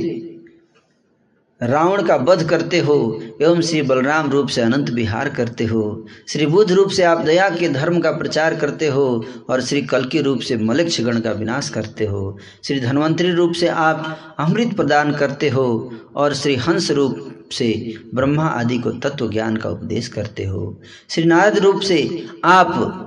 रावण 1.64 2.04
का 2.04 2.16
वध 2.16 2.50
करते 2.50 2.80
हो 2.80 3.24
एवं 3.42 3.62
श्री 3.62 3.82
बलराम 3.82 4.30
रूप 4.32 4.48
से 4.48 4.62
अनंत 4.62 4.90
विहार 4.90 5.30
करते 5.30 5.66
हो। 5.66 6.06
श्री 6.28 6.46
बुद्ध 6.46 6.72
रूप 6.72 6.90
से 6.90 7.04
आप 7.04 7.22
दया 7.22 7.50
के 7.50 7.70
धर्म 7.70 8.00
का 8.00 8.12
प्रचार 8.12 8.56
करते 8.56 8.88
हो 8.88 9.26
और 9.50 9.62
श्री 9.62 9.82
कल्कि 9.82 10.22
रूप 10.22 10.40
से 10.40 10.58
मलक्ष 10.58 11.02
गण 11.02 11.20
का 11.20 11.32
विनाश 11.32 11.70
करते 11.70 12.06
हो। 12.06 12.38
श्री 12.64 12.80
धन्वंतरी 12.80 13.32
रूप 13.32 13.54
से 13.54 13.68
आप 13.68 14.20
अमृत 14.40 14.76
प्रदान 14.76 15.14
करते 15.14 15.50
हो 15.50 15.94
और 16.16 16.34
श्री 16.34 16.56
हंस 16.56 16.92
रूप 16.92 17.34
से 17.52 17.94
ब्रह्मा 18.16 18.46
आदि 18.46 18.78
को 18.78 18.92
तत्व 18.92 19.32
ज्ञान 19.32 19.58
का 19.58 19.70
उपदेश 19.70 20.08
करते 20.08 20.46
हो। 20.46 20.82
श्री 21.10 21.24
नारद 21.24 21.58
रूप 21.58 21.82
से 21.82 22.28
आप 22.44 23.04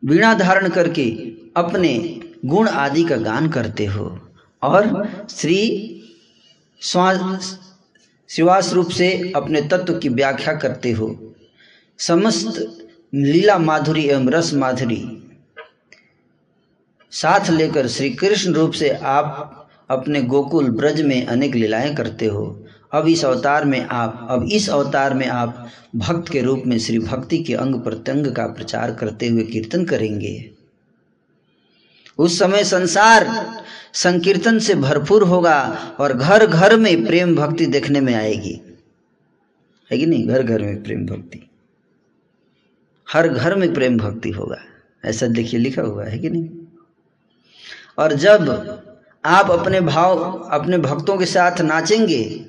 वीणा 0.05 0.35
धारण 0.35 0.69
करके 0.69 1.11
अपने 1.57 2.21
गुण 2.47 2.69
आदि 2.69 3.05
का 3.05 3.17
गान 3.17 3.49
करते 3.49 3.87
हो। 3.87 4.26
और 4.67 5.27
श्री 5.31 5.93
श्रीवास 6.83 8.73
रूप 8.73 8.89
से 8.91 9.33
अपने 9.37 9.61
तत्व 9.61 9.99
की 9.99 10.09
व्याख्या 10.09 10.55
करते 10.55 10.91
हो। 10.93 11.35
समस्त 11.99 12.79
लीला 13.15 13.59
माधुरी 13.59 14.05
एवं 14.09 14.29
रस 14.29 14.53
माधुरी 14.55 15.03
साथ 17.13 17.51
लेकर 17.51 17.89
श्री 17.89 18.11
कृष्ण 18.11 18.53
रूप 18.53 18.73
से 18.73 18.89
आप 18.91 19.69
अपने 19.91 20.23
गोकुल 20.23 20.69
ब्रज 20.71 21.01
में 21.03 21.27
अनेक 21.27 21.55
लीलाएँ 21.55 21.95
करते 21.95 22.27
हो। 22.27 22.45
अब 22.93 23.09
इस 23.09 23.25
अवतार 23.25 23.65
में 23.65 23.81
आप 23.81 24.27
अब 24.31 24.49
इस 24.53 24.69
अवतार 24.71 25.15
में 25.15 25.27
आप 25.27 25.69
भक्त 25.97 26.29
के 26.33 26.41
रूप 26.41 26.63
में 26.67 26.79
श्री 26.79 26.99
भक्ति 26.99 27.39
के 27.39 27.55
अंग 27.55 27.75
प्रत्यंग 27.75 28.27
का 28.27 28.47
प्रचार 28.47 28.95
करते 28.95 29.29
हुए 29.29 29.43
कीर्तन 29.43 29.85
करेंगे। 29.85 30.56
उस 32.19 32.39
समय 32.39 32.65
संसार 32.65 33.27
संकीर्तन 33.93 34.59
से 34.59 34.75
भरपूर 34.75 35.23
होगा 35.23 35.69
और 36.01 36.13
घर 36.13 36.47
घर 36.47 36.77
में 36.77 37.07
प्रेम 37.07 37.37
भक्ति 37.37 37.67
देखने 37.67 38.01
में 38.01 38.15
आएगी। 38.15 38.61
है 39.91 39.99
कि 39.99 40.07
नहीं? 40.07 40.29
घर 40.29 40.43
घर 40.43 40.63
में 40.63 40.83
प्रेम 40.83 41.07
भक्ति। 41.07 41.51
हर 43.13 43.29
घर 43.29 43.57
में 43.57 43.75
प्रेम 43.75 43.99
भक्ति 43.99 44.31
होगा। 44.31 44.59
ऐसा 45.05 45.27
देखिए 45.27 45.61
लिखा 45.61 45.83
हुआ 45.83 46.05
है 46.05 46.19
कि 46.19 46.31
नहीं? 46.31 46.51
और 47.99 48.13
जब 48.13 48.51
आप 49.25 49.51
अपने 49.51 49.81
भाव, 49.81 50.39
अपने 50.53 50.79
भक्तों 50.79 51.19
के 51.19 51.27
साथ 51.27 51.61
नाचेंगे, 51.61 52.47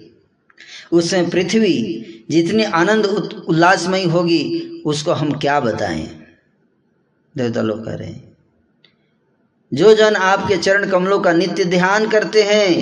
उस 0.92 1.12
समय 1.12 1.30
पृथ्वी 1.30 2.04
जितनी 2.30 2.64
आनंद 2.64 3.06
उल्लासमयी 3.48 4.06
होगी, 4.06 4.70
उसको 4.86 5.12
हम 5.12 5.32
क्या 5.32 5.60
बताएँ? 5.60 6.24
देवता 7.38 7.62
लोग 7.62 7.86
कह 7.86 7.94
रहे 7.94 8.08
हैं। 8.08 8.27
जो 9.74 9.94
जन 9.94 10.16
आपके 10.16 10.58
चरण 10.58 10.90
कमलों 10.90 11.20
का 11.20 11.34
नित्य 11.34 11.66
ध्यान 11.66 12.10
करते 12.10 12.44
हैं, 12.44 12.74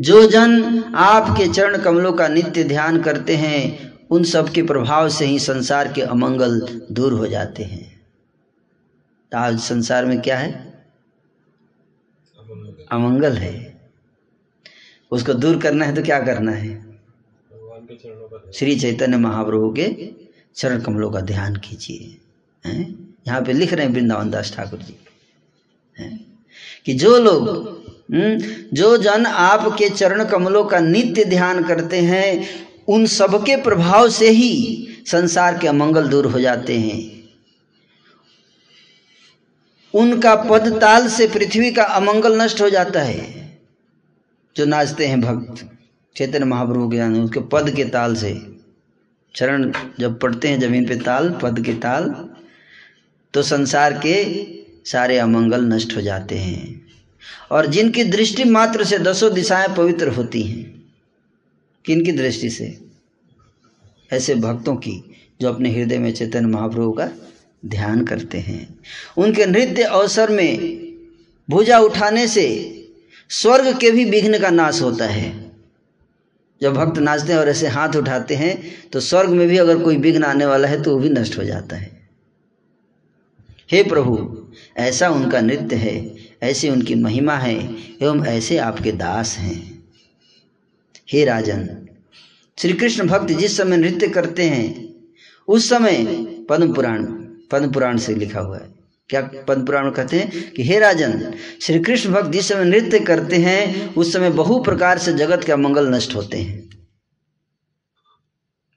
जो 0.00 0.26
जन 0.26 0.84
आपके 0.96 1.48
चरण 1.48 1.82
कमलों 1.82 2.12
का 2.12 2.28
नित्य 2.28 2.64
ध्यान 2.64 3.02
करते 3.02 3.36
हैं, 3.36 3.92
उन 4.10 4.24
सब 4.24 4.48
के 4.48 4.62
प्रभाव 4.62 5.08
से 5.08 5.26
ही 5.26 5.38
संसार 5.38 5.92
के 5.92 6.02
अमंगल 6.02 6.60
दूर 6.92 7.12
हो 7.12 7.26
जाते 7.26 7.62
हैं। 7.62 8.00
आज 9.34 9.58
संसार 9.58 10.04
में 10.04 10.20
क्या 10.22 10.38
है? 10.38 10.52
अमंगल 12.92 13.32
है। 13.32 13.80
उसको 15.12 15.34
दूर 15.34 15.60
करना 15.60 15.84
है 15.84 15.94
तो 15.94 16.02
क्या 16.02 16.20
करना 16.20 16.52
है? 16.52 16.98
श्री 18.54 18.78
चैतन्य 18.80 19.16
महाप्रभु 19.16 19.70
के 19.72 20.10
चरण 20.54 20.80
कमलों 20.80 21.10
का 21.10 21.20
ध्यान 21.20 21.56
कीजिए। 21.56 22.18
यहाँ 23.28 23.42
पे 23.42 23.52
लिख 23.52 23.72
रहे 23.72 23.86
हैं 23.86 23.92
वृंदावन 23.92 24.30
दास 24.30 24.54
ठाकुर 24.56 24.78
जी। 24.78 24.96
कि 25.98 26.94
जो 26.94 27.18
लोग 27.18 27.48
हम्म, 28.12 28.38
जो 28.72 28.96
जन 28.96 29.26
आपके 29.26 29.88
चरण 29.88 30.24
कमलों 30.24 30.64
का 30.64 30.78
नित्य 30.80 31.24
ध्यान 31.24 31.62
करते 31.64 32.00
हैं 32.00 32.48
उन 32.88 33.06
सबके 33.06 33.56
प्रभाव 33.56 34.08
से 34.08 34.28
ही 34.30 34.52
संसार 35.06 35.58
के 35.58 35.68
अमंगल 35.68 36.08
दूर 36.08 36.26
हो 36.26 36.40
जाते 36.40 36.78
हैं। 36.78 36.98
उनका 39.94 40.34
पद 40.44 40.68
ताल 40.80 41.08
से 41.08 41.26
पृथ्वी 41.28 41.70
का 41.72 41.82
अमंगल 41.82 42.40
नष्ट 42.42 42.60
हो 42.60 42.70
जाता 42.70 43.02
है 43.02 43.24
जो 44.56 44.64
नाचते 44.64 45.06
हैं 45.06 45.20
भक्त 45.20 45.64
चैतन्य 46.16 46.44
महाप्रभु 46.44 46.88
के 46.88 46.96
जाने 46.96 47.20
उसके 47.20 47.40
पद 47.52 47.70
के 47.70 47.84
ताल 47.84 48.14
से। 48.14 48.34
चरण 49.34 49.72
जब 50.00 50.18
पड़ते 50.20 50.48
हैं 50.48 50.60
ज़मीन 50.60 50.86
पे 50.86 50.96
ताल 50.96 51.30
पद 51.42 51.60
के 51.64 51.72
ताल 51.74 52.04
तो 53.34 53.42
संसार 53.42 53.92
के 54.06 54.14
सारे 54.86 55.18
अमंगल 55.18 55.64
नष्ट 55.64 55.96
हो 55.96 56.00
जाते 56.00 56.38
हैं। 56.38 56.86
और 57.50 57.66
जिनकी 57.66 58.04
दृष्टि 58.04 58.44
मात्र 58.44 58.84
से 58.84 58.98
दसों 58.98 59.32
दिशाएँ 59.34 59.68
पवित्र 59.68 60.08
होती 60.08 60.42
हैं, 60.42 60.64
किनकी 61.84 62.12
दृष्टि 62.12 62.50
से? 62.50 62.78
ऐसे 64.12 64.34
भक्तों 64.34 64.76
की 64.76 65.02
जो 65.40 65.48
अपने 65.48 65.70
हृदय 65.70 65.98
में 65.98 66.12
चैतन्य 66.12 66.48
महाप्रभु 66.48 66.92
का 66.92 67.08
ध्यान 67.66 68.04
करते 68.04 68.38
हैं। 68.38 68.78
उनके 69.16 69.46
नृत्य 69.46 69.82
अवसर 69.82 70.30
में 70.30 70.78
भुजा 71.48 71.78
उठाने 71.78 72.26
से 72.28 72.46
स्वर्ग 73.30 73.78
के 73.78 73.90
भी 73.90 74.04
विघ्न 74.04 74.38
का 74.38 74.50
नाश 74.50 74.80
होता 74.82 75.06
है। 75.06 75.46
जब 76.60 76.74
भक्त 76.74 76.98
नाचते 76.98 77.32
हैं 77.32 77.38
और 77.40 77.48
ऐसे 77.48 77.68
हाथ 77.68 77.96
उठाते 77.96 78.34
हैं 78.34 78.56
तो 78.92 79.00
स्वर्ग 79.00 79.30
में 79.30 79.46
भी 79.48 79.56
अगर 79.58 79.78
कोई 79.78 79.96
विघ्न 79.96 80.24
आने 80.24 80.46
वाला 80.46 80.68
है 80.68 80.82
तो 80.82 80.92
वो 80.92 80.98
भी 80.98 81.08
नष्ट 81.08 81.38
हो 81.38 81.44
जाता 81.44 81.76
है। 81.76 81.90
हे 83.70 83.82
प्रभु 83.82 84.35
ऐसा 84.76 85.08
उनका 85.08 85.40
नृत्य 85.40 85.76
है, 85.76 86.16
ऐसी 86.42 86.70
उनकी 86.70 86.94
महिमा 86.94 87.34
है 87.34 87.74
एवं 88.02 88.26
ऐसे 88.26 88.58
आपके 88.58 88.92
दास 88.92 89.38
हैं। 89.38 89.84
हे 91.12 91.24
राजन 91.24 91.88
श्री 92.58 92.72
कृष्ण 92.72 93.06
भक्त 93.06 93.32
जिस 93.32 93.56
समय 93.56 93.76
नृत्य 93.76 94.08
करते 94.08 94.42
हैं, 94.42 94.94
उस 95.48 95.68
समय 95.68 96.04
पद्म 96.48 96.72
पुराण 96.72 97.06
पद्म 97.50 97.72
पुराण 97.72 97.96
से 97.96 98.14
लिखा 98.14 98.40
हुआ 98.40 98.58
है। 98.58 98.74
क्या 99.08 99.30
पद्म 99.48 99.64
पुराण 99.64 99.90
कहते 99.90 100.18
हैं? 100.18 100.50
कि 100.50 100.62
हे 100.62 100.78
राजन 100.78 101.34
श्री 101.62 101.78
कृष्ण 101.78 102.10
भक्त 102.10 102.30
जिस 102.30 102.48
समय 102.48 102.64
नृत्य 102.64 102.98
करते 102.98 103.36
हैं, 103.36 103.94
उस 103.94 104.12
समय 104.12 104.30
बहु 104.30 104.62
प्रकार 104.62 104.98
से 104.98 105.12
जगत 105.12 105.44
का 105.44 105.56
मंगल 105.56 105.94
नष्ट 105.94 106.14
होते 106.14 106.38
हैं। 106.38 106.68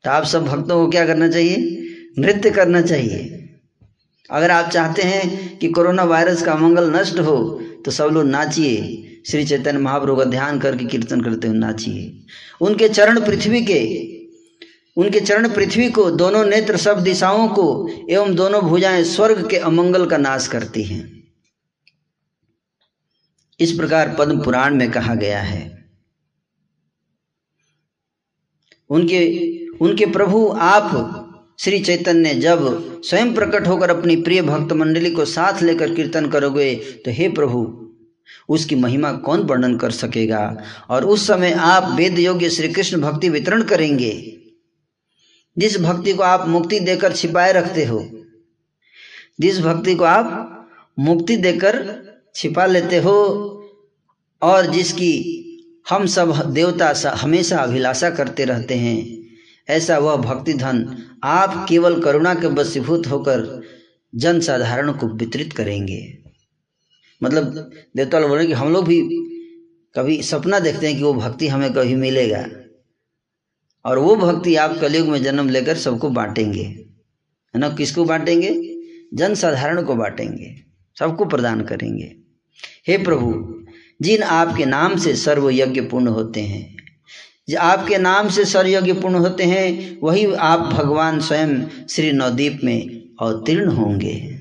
तो 0.04 0.10
आप 0.10 0.24
सब 0.24 0.45
भक्तों 0.45 0.86
को 0.86 0.91
क्या 0.91 1.06
करना 1.06 1.30
चाहिए? 1.30 1.58
नृत्य 2.20 2.52
करना 2.52 2.82
चाहिए। 2.82 3.38
अगर 4.32 4.51
आप 4.51 4.69
चाहते 4.69 5.01
हैं 5.01 5.57
कि 5.57 5.67
कोरोना 5.69 6.03
वायरस 6.03 6.41
का 6.41 6.55
मंगल 6.55 6.91
नष्ट 6.95 7.19
हो 7.19 7.38
तो 7.86 7.91
सब 7.91 8.05
लोग 8.05 8.25
नाचिए। 8.25 9.05
श्री 9.27 9.45
चैतन्य 9.45 9.80
महाप्रभु 9.80 10.15
का 10.15 10.23
ध्यान 10.23 10.59
करके 10.59 10.86
कीर्तन 10.86 11.21
करते 11.21 11.47
हुए 11.47 11.57
नाचिए। 11.57 12.25
उनके 12.61 12.89
चरण 12.89 13.19
पृथ्वी 13.19 13.61
के, 13.61 13.82
उनके 14.97 15.19
चरण 15.19 15.47
पृथ्वी 15.49 15.89
को, 15.89 16.09
दोनों 16.11 16.45
नेत्र 16.45 16.77
सब 16.77 16.99
दिशाओं 16.99 17.47
को, 17.47 17.89
एवं 18.09 18.36
दोनों 18.36 18.61
भुजाएँ 18.61 19.03
स्वर्ग 19.03 19.49
के 19.49 19.57
अमंगल 19.57 20.05
का 20.05 20.17
नाश 20.17 20.47
करती 20.47 20.84
हैं। 20.84 21.23
इस 23.59 23.71
प्रकार 23.71 24.15
पद्म 24.19 24.43
पुराण 24.43 24.75
में 24.75 24.91
कहा 24.91 25.15
गया 25.15 25.41
है। 25.41 25.86
उनके 28.89 29.21
उनके 29.77 30.05
प्रभु 30.05 30.47
आप 30.59 31.18
श्री 31.60 31.80
चैतन्य, 31.80 32.34
जब 32.34 33.01
स्वयं 33.05 33.34
प्रकट 33.36 33.68
होकर 33.68 33.89
अपनी 33.89 34.16
प्रिय 34.16 34.41
भक्त 34.41 34.72
मंडली 34.74 35.10
को 35.12 35.24
साथ 35.26 35.62
लेकर 35.62 35.93
कीर्तन 35.95 36.30
करोगे 36.30 36.76
तो 36.76 37.12
हे 37.12 37.28
प्रभु, 37.30 37.64
उसकी 38.49 38.76
महिमा 38.76 39.12
कौन 39.12 39.41
वर्णन 39.41 39.76
कर 39.78 39.91
सकेगा? 39.91 40.41
और 40.89 41.05
उस 41.05 41.26
समय 41.28 41.51
आप 41.51 41.91
वेद 41.95 42.20
योग्य 42.20 42.49
श्री 42.49 42.70
कृष्ण 42.70 43.01
भक्ति 43.01 43.30
वितरण 43.30 43.64
करेंगे। 43.64 44.12
जिस 45.57 45.78
भक्ति 45.80 46.14
को 46.14 46.24
आप 46.24 46.47
मुक्ति 46.47 46.80
देकर 46.80 47.14
छिपाए 47.14 47.51
रखते 47.51 47.86
हो, 47.86 47.99
जिस 49.39 49.60
भक्ति 49.60 49.95
को 49.95 50.03
आप 50.03 50.68
मुक्ति 50.99 51.38
देकर 51.38 51.84
छिपा 52.36 52.66
लेते 52.66 52.97
हो, 52.97 53.18
और 54.41 54.66
जिसकी 54.66 55.14
हम 55.89 56.05
सब 56.05 56.34
देवता 56.53 56.93
हमेशा 57.16 57.57
अभिलाषा 57.57 58.10
करते 58.10 58.45
रहते 58.45 58.76
हैं, 58.76 58.97
ऐसा 59.70 59.97
वह 59.97 60.16
भक्ति 60.16 60.53
धन 60.53 60.86
आप 61.24 61.65
केवल 61.70 62.01
करुणा 62.01 62.34
के 62.34 62.47
वशीभूत 62.47 63.07
होकर 63.07 63.61
जन 64.15 64.39
साधारण 64.39 64.91
को 64.91 65.07
वितरित 65.07 65.53
करेंगे। 65.53 66.17
मतलब 67.24 67.72
देवता 67.97 68.20
लोग 68.20 68.30
बोले 68.30 68.47
कि 68.47 68.53
हम 68.53 68.74
लोग 68.74 68.86
भी 68.86 69.01
कभी 69.95 70.24
सपना 70.24 70.59
देखते 70.59 70.88
हैं 70.88 70.97
कि 70.97 71.03
वो 71.03 71.13
भक्ति 71.13 71.47
हमें 71.47 71.74
कभी 71.74 71.95
मिलेगा 71.95 72.47
और 73.86 73.99
वो 73.99 74.15
भक्ति 74.15 74.55
आप 74.55 74.78
कलयुग 74.82 75.07
में 75.07 75.24
जन्म 75.24 75.49
लेकर 75.49 75.78
सबको 75.78 76.09
बांटेंगे। 76.09 76.63
है 77.55 77.59
ना? 77.59 77.70
किसको 77.70 78.05
बांटेंगे? 78.05 78.80
जन 79.13 79.36
साधारण 79.36 79.84
को 79.84 79.95
बांटेंगे। 79.95 80.55
सबको 80.99 81.26
प्रदान 81.26 81.61
करेंगे। 81.61 82.15
हे 82.88 82.97
प्रभु, 82.97 83.59
जिन 84.01 84.24
आपके 84.24 84.65
नाम 84.65 84.97
से 84.97 85.15
सर्व 85.15 85.49
यज्ञ 85.49 85.82
पूर्ण 85.82 86.07
होते 86.07 86.41
हैं 86.41 86.78
जो 87.50 87.58
आपके 87.60 87.97
नाम 87.97 88.30
से 88.30 88.45
सर्व 88.45 88.93
पूर्ण 88.93 89.16
होते 89.16 89.43
हैं, 89.43 90.00
वही 90.04 90.34
आप 90.34 90.60
भगवान 90.60 91.20
स्वयं 91.20 91.64
श्री 91.89 92.12
नवदीप 92.12 92.60
में 92.64 93.04
अवतीर्ण 93.22 93.70
होंगे। 93.70 94.39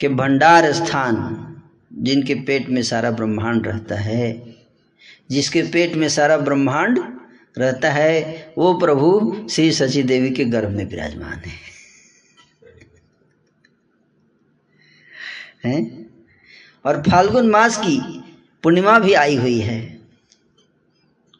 के 0.00 0.08
भंडार 0.08 0.72
स्थान 0.72 1.48
जिनके 1.92 2.34
पेट 2.34 2.68
में 2.68 2.82
सारा 2.82 3.10
ब्रह्मांड 3.10 3.66
रहता 3.66 3.94
है, 3.94 4.54
जिसके 5.30 5.62
पेट 5.62 5.94
में 5.94 6.08
सारा 6.08 6.36
ब्रह्मांड 6.36 6.98
रहता 7.58 7.90
है, 7.90 8.46
वो 8.58 8.74
प्रभु 8.74 9.36
श्री 9.50 9.72
शशि 9.72 10.02
देवी 10.02 10.30
के 10.30 10.44
गर्भ 10.44 10.70
में 10.70 10.84
विराजमान 10.84 11.34
है। 11.34 11.72
हैं? 15.64 16.10
और 16.84 17.02
फाल्गुन 17.02 17.48
मास 17.48 17.78
की 17.78 18.24
पूर्णिमा 18.62 18.98
भी 18.98 19.12
आई 19.12 19.36
हुई 19.36 19.60
है। 19.60 20.00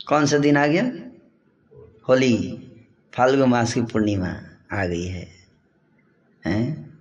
कौन 0.08 0.26
सा 0.26 0.38
दिन 0.38 0.56
आ 0.56 0.66
गया? 0.66 0.92
होली। 2.08 2.58
फाल्गुन 3.14 3.48
मास 3.48 3.74
की 3.74 3.82
पूर्णिमा 3.82 4.40
आ 4.72 4.84
गई 4.84 5.06
है। 5.06 5.41
हैं 6.46 6.92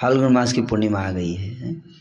फाल्गुन 0.00 0.32
मास 0.32 0.52
की 0.52 0.62
पूर्णिमा 0.62 1.00
आ 1.00 1.10
गई 1.10 1.34
है, 1.34 1.54
है? 1.54 1.98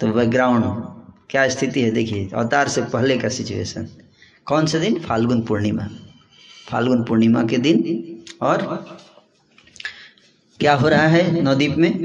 तो 0.00 0.06
बैकग्राउंड, 0.06 0.64
क्या 1.30 1.48
स्थिति 1.48 1.80
है? 1.80 1.90
देखिए, 1.90 2.28
अवतार 2.34 2.68
से 2.68 2.82
पहले 2.82 3.18
का 3.18 3.28
सिचुएशन 3.28 3.88
कौन 4.44 4.66
सा 4.66 4.78
दिन? 4.78 4.98
फाल्गुन 4.98 5.42
पूर्णिमा। 5.42 5.88
फाल्गुन 6.70 7.04
पूर्णिमा 7.04 7.42
के 7.42 7.58
दिन 7.58 8.04
और 8.42 8.86
क्या 10.60 10.74
हो 10.74 10.88
रहा 10.88 11.06
है 11.06 11.42
नवदीप 11.42 11.74
में? 11.78 11.98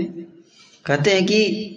कहते 0.86 1.12
हैं 1.12 1.26
कि 1.26 1.76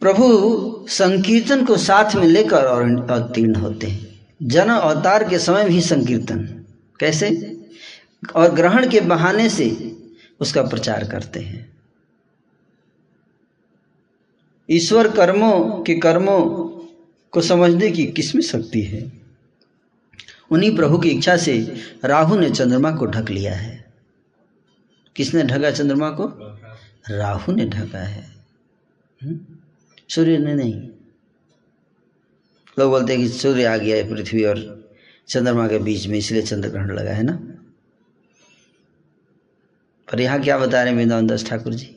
प्रभु 0.00 0.86
संकीर्तन 0.88 1.64
को 1.64 1.76
साथ 1.76 2.14
में 2.14 2.26
लेकर 2.26 2.64
और 2.64 3.10
अवतीर्ण 3.10 3.54
होते 3.54 3.86
हैं। 3.86 4.26
जन 4.42 4.68
अवतार 4.68 5.28
के 5.28 5.38
समय 5.38 5.68
भी 5.68 5.80
संकीर्तन। 5.80 6.64
कैसे? 7.00 7.54
और 8.36 8.54
ग्रहण 8.54 8.90
के 8.90 9.00
बहाने 9.00 9.48
से 9.48 9.96
उसका 10.40 10.62
प्रचार 10.62 11.08
करते 11.08 11.40
हैं। 11.40 11.72
ईश्वर 14.70 15.10
कर्मों 15.10 15.82
के 15.82 15.94
कर्मों 15.94 16.40
को 17.30 17.40
समझने 17.40 17.90
की 17.90 18.06
किसमें 18.06 18.42
शक्ति 18.42 18.82
है? 18.82 19.12
उन्हीं 20.50 20.76
प्रभु 20.76 20.98
की 20.98 21.08
इच्छा 21.08 21.36
से 21.36 21.76
राहु 22.04 22.38
ने 22.38 22.50
चंद्रमा 22.50 22.92
को 22.92 23.06
ढक 23.06 23.30
लिया 23.30 23.54
है। 23.54 23.92
किसने 25.16 25.42
ढका 25.42 25.70
चंद्रमा 25.70 26.10
को? 26.10 26.24
राहु 27.10 27.52
ने 27.52 27.66
ढका 27.66 27.98
है। 27.98 28.26
हुँ? 29.24 29.57
सूर्य 30.08 30.38
ने 30.38 30.54
नहीं। 30.54 30.88
लोग 32.78 32.90
बोलते 32.90 33.12
हैं 33.12 33.22
कि 33.22 33.28
सूर्य 33.28 33.64
आ 33.64 33.76
गया 33.76 33.96
है 33.96 34.14
पृथ्वी 34.14 34.44
और 34.44 34.88
चंद्रमा 35.28 35.68
के 35.68 35.78
बीच 35.78 36.06
में 36.06 36.18
इसलिए 36.18 36.42
चंद्र 36.42 36.68
ग्रहण 36.68 36.90
लगा 36.90 37.10
है 37.10 37.22
ना? 37.22 37.32
पर 40.12 40.20
यहाँ 40.20 40.42
क्या 40.42 40.58
बता 40.58 40.82
रहे 40.82 40.92
हैं 40.92 40.98
वृंदावन 40.98 41.26
दास 41.26 41.46
ठाकुर 41.46 41.74
जी? 41.74 41.96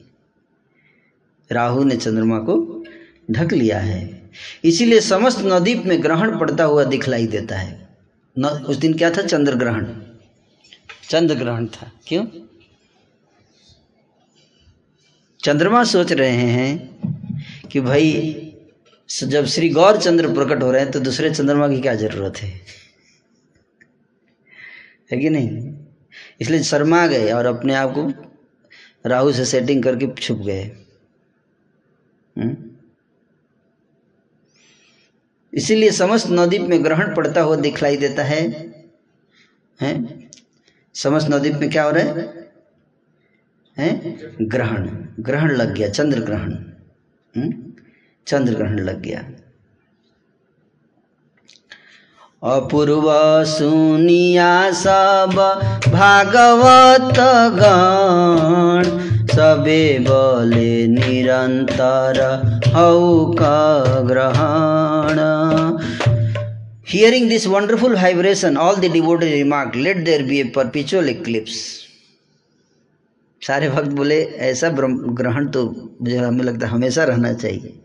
राहु 1.51 1.84
ने 1.84 1.97
चंद्रमा 1.97 2.39
को 2.39 2.86
ढक 3.32 3.53
लिया 3.53 3.80
है। 3.80 4.32
इसीलिए 4.64 4.99
समस्त 4.99 5.39
नदीप 5.39 5.84
में 5.86 6.03
ग्रहण 6.03 6.39
पड़ता 6.39 6.64
हुआ 6.64 6.84
दिखलाई 6.84 7.28
देता 7.28 7.57
है। 7.57 7.89
न, 8.38 8.45
उस 8.45 8.76
दिन 8.78 8.93
क्या 8.93 9.09
था? 9.09 9.22
चंद्र 9.22 9.55
ग्रहण 9.55 9.86
चंद्र 11.09 11.36
ग्रहण 11.36 11.66
था। 11.66 11.91
क्यों? 12.07 12.26
चंद्रमा 15.43 15.84
सोच 15.84 16.12
रहे 16.12 16.32
हैं 16.32 16.90
कि 17.72 17.80
भाई 17.80 18.47
जब 19.24 19.45
श्री 19.45 19.69
गौर 19.69 19.97
चंद्र 20.01 20.34
प्रकट 20.34 20.63
हो 20.63 20.72
रहे 20.72 20.82
हैं 20.82 20.91
तो 20.91 20.99
दूसरे 20.99 21.30
चंद्रमा 21.32 21.67
की 21.67 21.82
क्या 21.82 21.95
ज़रूरत 21.95 22.38
है? 22.38 22.61
है 25.11 25.17
कि 25.17 25.30
नहीं? 25.30 25.74
इसलिए 26.41 26.63
शर्मा 26.63 27.07
गए 27.07 27.32
और 27.32 27.45
अपने 27.45 27.76
आप 27.76 27.93
को 27.97 28.07
राहु 29.09 29.32
से 29.32 29.45
सेटिंग 29.45 29.84
करके 29.84 30.07
छुप 30.07 30.38
गए। 30.38 30.72
इसीलिए 35.53 35.91
समस्त 35.91 36.28
नवद्वीप 36.28 36.61
में 36.61 36.84
ग्रहण 36.84 37.15
पड़ता 37.15 37.41
हुआ 37.41 37.55
दिखलाई 37.55 37.97
देता 37.97 38.24
है। 38.24 38.47
हैं? 39.82 40.32
समस्त 40.93 41.28
नवद्वीप 41.28 41.53
में 41.53 41.69
क्या 41.69 41.84
हो 41.84 41.91
रहा 41.91 42.03
है? 42.03 42.51
हैं? 43.78 44.17
ग्रहण। 44.41 44.89
ग्रहण 45.19 45.51
लग 45.51 45.76
गया, 45.76 45.89
चंद्र 45.89 46.19
ग्रहण। 46.19 46.70
हम्म? 47.38 47.51
चंद्र 48.27 48.53
ग्रहण 48.53 48.79
लग 48.79 49.01
गया। 49.01 49.23
अपूर्व 52.43 53.03
सुनिया 53.45 54.71
सब 54.71 55.34
भागवत 55.88 57.19
गण, 57.53 58.84
सबे 59.27 59.99
बोले 59.99 60.88
निरंतर 60.88 62.19
हौ 62.75 63.25
का 63.34 64.01
ग्रहण। 64.01 65.19
Hearing 66.88 67.29
this 67.29 67.47
wonderful 67.47 67.95
vibration 67.95 68.57
all 68.57 68.75
the 68.75 68.91
devoted 68.91 69.34
remark 69.34 69.75
let 69.75 69.97
there 69.97 70.23
be 70.23 70.39
a 70.39 70.43
perpetual 70.43 71.09
eclipse 71.09 71.80
सारे 73.41 73.69
भक्त 73.69 73.89
बोले, 73.89 74.21
ऐसा 74.23 74.69
ग्रहण 74.69 75.47
तो 75.47 75.69
मुझे, 76.01 76.17
हमें 76.17 76.43
लगता 76.45 76.67
है 76.67 76.73
हमेशा 76.73 77.03
रहना 77.03 77.33
चाहिए। 77.33 77.79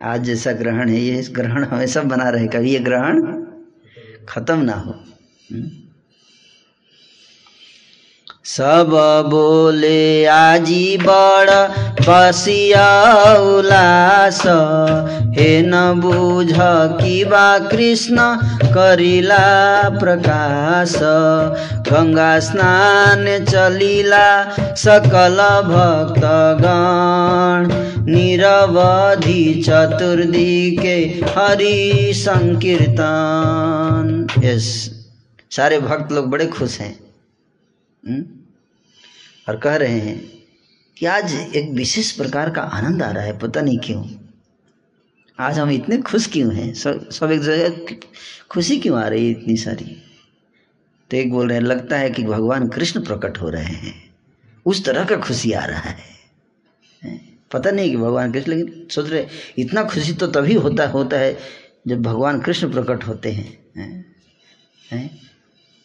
आज 0.00 0.24
जैसा 0.24 0.52
ग्रहण 0.52 0.88
है, 0.88 1.00
ये 1.00 1.22
ग्रहण 1.30 1.64
हमेशा 1.64 2.02
बना 2.02 2.28
रहे, 2.28 2.46
कभी 2.46 2.72
ये 2.72 2.78
ग्रहण 2.78 3.44
खत्म 4.28 4.58
ना 4.60 4.74
हो। 4.74 4.94
सब 8.44 9.22
बोले, 9.26 10.26
आजी 10.26 10.96
बड़ 10.96 11.50
बसिया 12.08 13.34
उलास 13.34 14.42
हे 15.38 15.62
न 15.62 15.92
बुझ 15.96 16.56
कि 17.02 17.24
बा 17.24 17.58
कृष्ण 17.58 18.16
करिला 18.64 19.88
प्रकाश। 19.88 20.94
गंगा 21.92 22.40
स्नान 22.40 23.44
चलिला 23.44 24.50
सकल 24.74 25.62
भक्तगण। 25.66 27.68
निरवधि 28.12 29.62
चतुर्दी 29.66 30.78
के 30.82 31.20
हरि 31.38 32.12
संकीर्तन। 32.16 34.26
यस, 34.44 34.90
सारे 35.50 35.78
भक्त 35.78 36.12
लोग 36.12 36.30
बड़े 36.30 36.46
खुश 36.46 36.80
हैं। 36.80 37.09
और 39.48 39.56
कह 39.56 39.76
रहे 39.76 40.00
हैं 40.00 40.44
कि 40.98 41.06
आज 41.06 41.34
एक 41.34 41.70
विशेष 41.70 42.12
प्रकार 42.12 42.50
का 42.50 42.62
आनंद 42.62 43.02
आ 43.02 43.10
रहा 43.10 43.24
है 43.24 43.38
पता 43.38 43.60
नहीं 43.60 43.78
क्यों। 43.78 44.06
आज 45.38 45.58
हम 45.58 45.70
इतने 45.70 45.98
खुश 45.98 46.26
क्यों 46.26 46.54
हैं? 46.54 46.74
सब 46.74 47.10
सब 47.10 47.30
एक 47.30 47.40
जगह 47.40 47.96
खुशी 48.50 48.80
क्यों 48.80 48.98
आ 48.98 49.08
रही 49.08 49.24
है 49.24 49.30
इतनी 49.30 49.56
सारी? 49.56 50.02
तो 51.10 51.16
एक 51.16 51.32
बोल 51.32 51.48
रहे 51.48 51.58
हैं 51.58 51.64
लगता 51.64 51.98
है 51.98 52.10
कि 52.10 52.24
भगवान 52.24 52.68
कृष्ण 52.68 53.04
प्रकट 53.04 53.38
हो 53.38 53.48
रहे 53.48 53.64
हैं। 53.64 54.14
उस 54.66 54.84
तरह 54.84 55.04
का 55.04 55.16
खुशी 55.16 55.52
आ 55.52 55.64
रहा 55.64 55.80
है। 55.80 56.10
पता 57.52 57.70
नहीं 57.70 57.90
कि 57.90 57.96
भगवान 57.96 58.32
कृष्ण 58.32 58.52
लेकिन 58.52 58.88
सोच 58.90 59.10
रहे 59.10 59.26
इतना 59.58 59.84
खुशी 59.84 60.12
तो 60.12 60.26
तभी 60.26 60.54
होता 60.54 60.86
होता 60.86 61.18
है 61.18 61.38
जब 61.86 62.02
भगवान 62.02 62.40
कृष्ण 62.40 62.72
प्रकट 62.72 63.04
होते 63.04 63.32
हैं। 63.32 63.58
हैं, 63.76 64.16
हैं? 64.90 65.29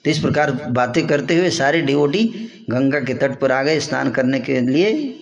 तो 0.06 0.12
इस 0.12 0.20
प्रकार 0.20 0.52
बातें 0.52 1.08
करते 1.08 1.36
हुए 1.36 1.50
सारे 1.50 1.82
डिवोटी 1.82 2.50
गंगा 2.70 3.00
के 3.00 3.14
तट 3.14 3.40
पर 3.40 3.52
आ 3.52 3.64
गए, 3.64 3.80
स्नान 3.80 4.12
करने 4.12 4.40
के 4.40 4.62
लिए। 4.62 5.16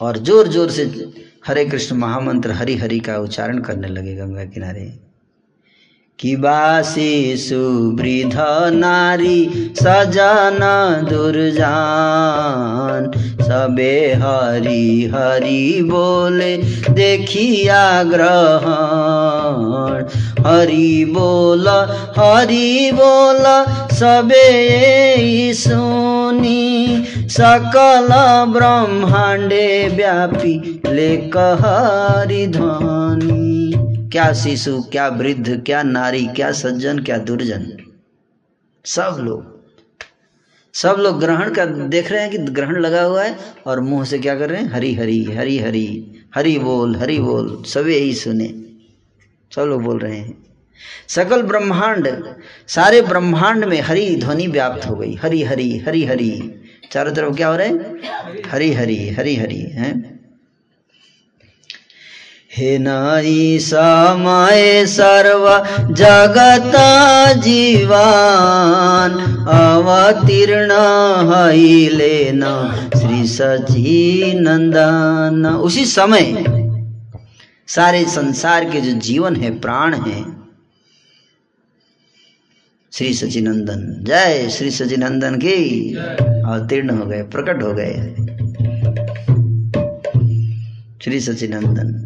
और 0.00 0.18
ज़ोर 0.18 0.48
ज़ोर 0.48 0.70
से 0.70 1.12
हरे 1.46 1.64
कृष्ण 1.64 1.96
महामंत्र 1.96 2.52
हरि 2.52 2.76
हरि 2.76 3.00
का 3.00 3.18
उच्चारण 3.18 3.58
करने 3.58 3.88
लगे 3.88 4.16
गंगा 4.16 4.44
किनारे। 4.44 5.06
कि 6.18 6.36
बासी 6.36 7.36
सुवृध 7.36 8.74
नारी, 8.74 9.70
सजन 9.80 10.58
दुर्जान, 11.10 13.12
सबे 13.42 14.14
हरि 14.14 15.10
हरि 15.14 15.82
बोले, 15.82 16.62
देखिया 16.90 18.02
ग्रहण। 18.02 20.06
हरि 20.40 21.04
बोला 21.08 21.80
हरि 22.18 22.90
बोला, 22.94 23.88
सबे 23.88 25.54
सुनी। 25.54 27.04
सकल 27.28 28.08
ब्रह्मांडे 28.52 29.88
व्यापी 29.88 30.80
ले 30.86 31.16
कहरि 31.16 32.46
ध्वनि। 32.46 33.72
क्या 34.12 34.32
शिशु, 34.32 34.82
क्या 34.82 35.08
वृद्ध, 35.08 35.62
क्या 35.66 35.82
नारी, 35.82 36.26
क्या 36.26 36.52
सज्जन, 36.52 36.98
क्या 36.98 37.18
दुर्जन? 37.18 37.66
सब 38.84 39.16
लोग। 39.20 39.56
सब 40.74 40.96
लोग 40.98 41.20
ग्रहण 41.20 41.50
का 41.50 41.64
देख 41.64 42.12
रहे 42.12 42.20
हैं 42.20 42.30
कि 42.30 42.38
ग्रहण 42.38 42.76
लगा 42.80 43.02
हुआ 43.02 43.22
है 43.22 43.36
और 43.66 43.80
मुँह 43.80 44.04
से 44.04 44.18
क्या 44.18 44.34
कर 44.34 44.50
रहे 44.50 44.62
हैं? 44.62 44.72
हरी 44.72 44.94
हरी 44.94 45.24
हरी 45.24 45.58
हरी 45.58 46.12
हरी 46.34 46.58
बोल 46.58 46.96
हरी 46.96 47.18
बोल 47.18 47.62
सभी 47.66 47.94
यही 47.94 48.14
सुने। 48.14 48.75
सब 49.56 49.62
लोग 49.62 49.82
बोल 49.82 49.98
रहे 49.98 50.16
हैं। 50.16 50.46
सकल 51.08 51.42
ब्रह्मांड, 51.42 52.24
सारे 52.68 53.00
ब्रह्मांड 53.00 53.64
में 53.64 53.80
हरी 53.80 54.16
ध्वनि 54.16 54.46
व्याप्त 54.46 54.86
हो 54.86 54.96
गई। 54.96 55.18
हरी 55.22 55.42
हरी 55.42 55.78
हरी 55.78 56.04
हरी। 56.04 56.54
चारों 56.92 57.12
तरफ़ 57.12 57.36
क्या 57.36 57.48
हो 57.48 57.56
रहा 57.56 57.66
है? 57.66 57.74
हरी 58.50 58.72
हरी 58.72 59.08
हरी 59.08 59.36
हरी, 59.36 59.60
हैं। 59.60 60.16
हे 62.56 62.78
नाई 62.78 63.58
समय 63.58 64.86
सर्व 64.86 65.66
जगत 65.94 66.72
जीवान 67.38 69.12
अवतीर्ण 69.48 70.72
हईले 71.32 72.32
न 72.34 72.72
श्री 72.96 73.28
सची 73.28 74.32
नंदन 74.34 75.46
उसी 75.46 75.84
समय 75.84 76.22
सारे 77.68 78.04
संसार 78.04 78.70
के 78.70 78.80
जो 78.80 78.92
जीवन 78.92 79.36
है, 79.36 79.60
प्राण 79.60 79.94
है। 79.94 80.36
श्री 82.92 83.14
सचिनंदन, 83.14 84.04
जय 84.04 84.48
श्री 84.48 84.70
सचिनंदन 84.70 85.34
की। 85.34 85.94
अवतीर्ण 85.94 86.90
हो 86.90 87.06
गए, 87.06 87.22
प्रकट 87.22 87.62
हो 87.62 87.72
गए। 87.72 88.14
श्री 91.02 91.20
सचिनंदन। 91.20 92.02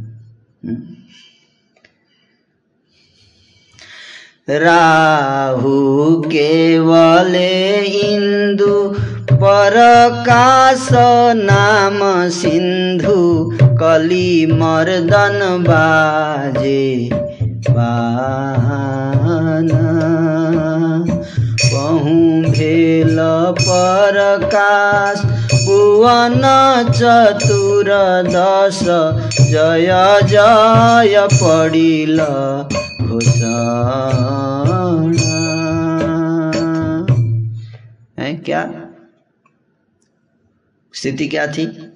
राहु 4.51 6.21
केवले 6.21 7.83
इंदु, 7.85 8.95
परकाश 9.33 10.89
नाम 11.37 12.31
सिंधु 12.31 13.51
कली 13.83 14.47
मर्दन 14.47 15.65
बाजे 15.69 17.11
बाना। 17.71 18.81
पहुँ 21.75 22.43
भेल 22.43 23.17
परकाश, 23.61 25.19
भुवन 25.67 26.43
चतुर 26.91 27.89
दश, 28.27 28.81
जय 29.41 30.21
जय 30.25 31.29
पडिल 31.33 32.21
घोषणा। 33.07 33.57
है, 38.19 38.35
क्या? 38.35 38.73
स्थिति 40.95 41.27
क्या 41.27 41.47
थी? 41.47 41.90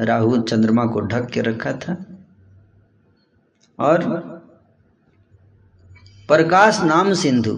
राहु 0.00 0.36
चंद्रमा 0.38 0.84
को 0.84 1.00
ढक 1.00 1.30
के 1.30 1.40
रखा 1.40 1.72
था। 1.72 1.96
और 3.78 4.04
प्रकाश 6.28 6.80
नाम 6.80 7.12
सिंधु, 7.14 7.52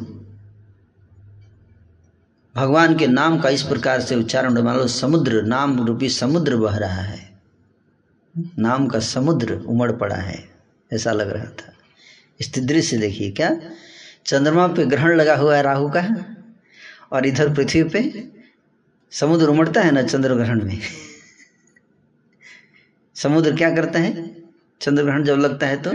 भगवान 2.56 2.96
के 2.98 3.06
नाम 3.06 3.38
का 3.40 3.48
इस 3.48 3.62
प्रकार 3.62 4.00
से 4.00 4.16
उच्चारण 4.16 4.62
मान 4.62 4.76
लो 4.76 4.86
समुद्र 4.86 5.42
नाम 5.42 5.78
रूपी 5.86 6.08
समुद्र 6.08 6.56
बह 6.56 6.76
रहा 6.76 7.02
है। 7.02 7.26
नाम 8.58 8.86
का 8.86 9.00
समुद्र 9.00 9.54
उमड़ 9.54 9.90
पड़ा 9.92 10.16
है, 10.16 10.48
ऐसा 10.90 11.12
लग 11.12 11.30
रहा 11.30 11.44
था। 11.44 11.72
इस 12.40 12.52
दृश्य 12.58 12.98
देखिए 12.98 13.30
क्या? 13.30 13.50
चंद्रमा 14.26 14.66
पे 14.68 14.86
ग्रहण 14.86 15.16
लगा 15.16 15.36
हुआ 15.36 15.56
है 15.56 15.62
राहु 15.62 15.88
का, 15.88 16.06
और 17.12 17.26
इधर 17.26 17.54
पृथ्वी 17.54 17.82
पे 17.84 18.30
समुद्र 19.12 19.48
उमड़ता 19.48 19.80
है 19.80 19.90
ना 19.90 20.02
चंद्र 20.02 20.34
ग्रहण 20.34 20.64
में? 20.64 20.80
समुद्र 23.22 23.56
क्या 23.56 23.74
करता 23.74 23.98
है? 23.98 24.36
चंद्र 24.80 25.02
ग्रहण 25.02 25.24
जब 25.24 25.36
लगता 25.36 25.66
है 25.66 25.82
तो? 25.82 25.90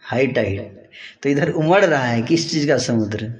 हाई 0.00 0.26
टाइड 0.26 0.80
तो 1.22 1.28
इधर 1.28 1.50
उमड़ 1.50 1.84
रहा 1.84 2.04
है, 2.04 2.22
किस 2.22 2.50
चीज़ 2.50 2.68
का 2.68 2.78
समुद्र? 2.78 3.34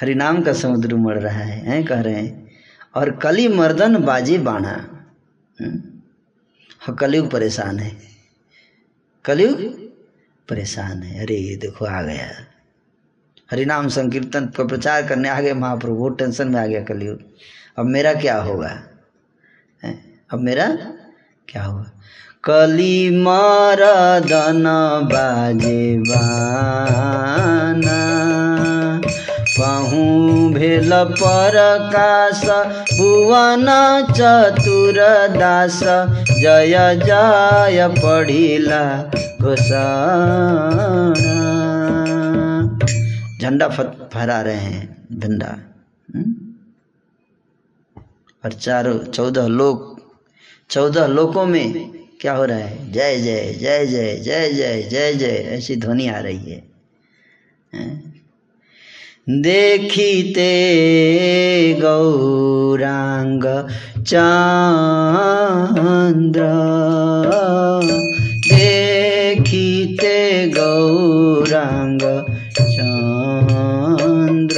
हरिनाम 0.00 0.42
का 0.42 0.52
समुद्र 0.52 0.92
उमड़ 0.92 1.18
रहा 1.18 1.38
है, 1.38 1.66
हैं, 1.66 1.84
कह 1.84 2.00
रहे 2.00 2.14
हैं। 2.14 2.52
और 2.94 3.10
कली 3.10 3.48
मर्दन 3.48 3.96
बाजी 3.96 4.38
बाणा। 4.38 5.04
हाँ 6.80 6.96
कलयुग 6.96 7.30
परेशान 7.30 7.78
है। 7.78 7.96
कलयुग 9.24 9.60
परेशान 10.48 11.02
है। 11.02 11.22
अरे, 11.22 11.36
ये 11.36 11.56
देखो, 11.56 11.84
आ 11.84 12.02
गया। 12.02 12.46
हरिनाम 13.50 13.88
संकीर्तन 13.88 14.46
का 14.46 14.64
प्रचार 14.64 15.06
करने 15.06 15.28
आ 15.28 15.40
गए 15.40 15.52
महाप्रभु। 15.52 16.08
टेंशन 16.08 16.48
में 16.48 16.60
आ 16.60 16.66
गया 16.66 16.82
कलयुग। 16.82 17.20
अब 17.76 17.86
मेरा 17.86 18.14
क्या 18.14 18.38
होगा? 18.38 18.88
अब 20.30 20.40
मेरा 20.40 20.94
क्या 21.48 21.64
हुआ? 21.64 21.86
कली 22.44 23.10
मरदन 23.10 24.64
बाजे 25.12 25.98
बाना। 25.98 28.12
भेल 30.52 31.04
परकाश 31.04 32.68
भुवन 32.98 34.06
चतुर 34.10 35.38
दास। 35.38 35.80
जय 36.32 37.00
जय 37.04 37.94
पढ़िला 37.98 39.10
घोषणा। 39.42 41.14
झंडा 43.40 43.68
फहरा 44.14 44.40
रहे 44.40 44.54
हैं, 44.54 45.08
झंडा। 45.18 45.56
हम्म? 46.14 46.34
और 48.44 48.52
चारों, 48.52 48.98
चौदह 48.98 49.46
लोक 49.46 49.91
चौदह 50.72 51.06
लोकों 51.06 51.46
में 51.46 51.90
क्या 52.20 52.32
हो 52.32 52.44
रहा 52.44 52.58
है? 52.58 52.92
जय 52.92 53.20
जय 53.20 53.56
जय 53.60 53.86
जय 53.86 54.16
जय 54.16 54.52
जय 54.52 54.82
जय 54.82 55.14
जय, 55.14 55.26
ऐसी 55.26 55.76
ध्वनि 55.76 56.08
आ 56.08 56.18
रही 56.18 56.38
है। 56.38 56.62
हैं? 57.74 58.14
देखिते 59.30 60.54
गौरांग 61.74 63.68
चंद्र 64.02 66.42
देखी 68.48 69.96
ते 70.00 70.48
गौरांग 70.48 72.24
चंद्र। 72.60 74.56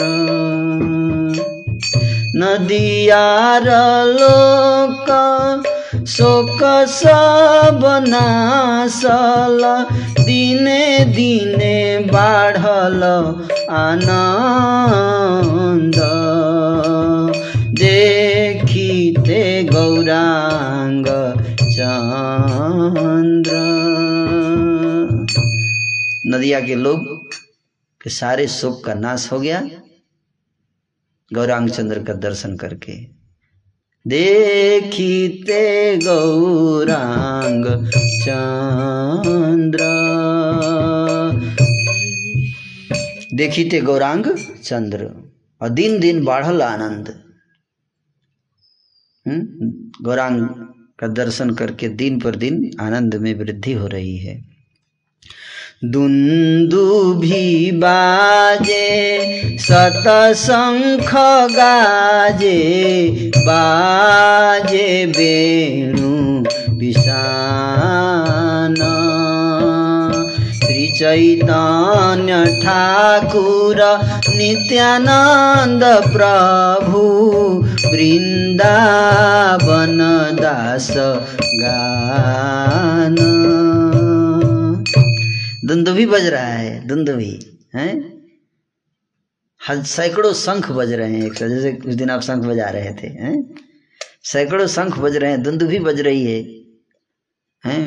नदियार 2.36 4.08
लोक 4.08 5.73
शोक 5.94 6.88
सब 6.88 8.04
नासल 8.08 9.86
दिने 10.24 11.04
दिने 11.04 12.08
बाढ़ल 12.12 13.02
आनन्द। 13.70 15.94
देखिते 17.74 19.64
गौरांग 19.64 21.06
चंद्र 21.62 23.52
नदिया 26.26 26.60
के 26.60 26.74
लोग, 26.74 27.30
के 28.02 28.10
सारे 28.10 28.48
शोक 28.48 28.84
का 28.84 28.94
नाश 28.94 29.32
हो 29.32 29.40
गया। 29.40 29.68
गौरांग 31.32 31.70
चंद्र 31.70 31.98
का 31.98 32.12
दर्शन 32.12 32.56
करके। 32.56 33.23
देखिते 34.06 35.96
गौरांग 35.96 37.64
चंद्र। 38.22 39.78
देखिते 43.34 43.80
गौरांग 43.80 44.26
चंद्र। 44.64 45.10
और 45.62 45.68
दिन 45.68 46.00
दिन 46.00 46.24
बढ़ल 46.24 46.62
आनंद। 46.62 47.08
हम्म? 49.28 49.42
गौरांग 50.04 50.48
का 50.98 51.06
दर्शन 51.06 51.50
करके 51.50 51.88
दिन 51.88 52.20
पर 52.20 52.36
दिन 52.36 52.70
आनंद 52.80 53.14
में 53.14 53.34
वृद्धि 53.34 53.72
हो 53.72 53.86
रही 53.86 54.16
है। 54.16 54.53
दुन्दुभी 55.92 57.70
बाजे 57.82 58.86
शतशङ्ख 59.58 61.12
गाजे 61.56 62.60
बाजे 63.38 64.88
वेणु 65.16 66.12
विषान 66.78 68.74
चैतन्य 70.98 72.34
ठाकुर 72.62 73.80
नित्यानन्द 74.28 75.82
प्रभु 76.12 77.02
वृन्दावन 77.86 79.98
दास 80.40 80.88
गान। 81.62 83.16
दुंदुभी 85.64 86.06
बज 86.06 86.26
रहा 86.26 86.46
है, 86.46 86.86
दुंदुभी, 86.86 87.32
हैं? 87.74 87.92
सैकड़ों 89.60 90.32
शंख 90.34 90.70
बज 90.70 90.92
रहे 90.92 91.12
हैं 91.12 91.26
एक 91.26 91.34
जैसे 91.34 91.72
उस 91.88 91.94
दिन 91.94 92.10
आप 92.10 92.20
शंख 92.20 92.44
बजा 92.44 92.68
रहे 92.70 92.92
थे, 92.94 93.06
हैं? 93.06 93.54
सैकड़ों 94.24 94.66
शंख 94.66 94.98
बज 94.98 95.16
रहे 95.16 95.30
हैं, 95.30 95.42
दुंदुभी 95.42 95.78
बज 95.78 96.00
रही 96.00 96.24
है, 96.24 96.40
हैं? 97.64 97.84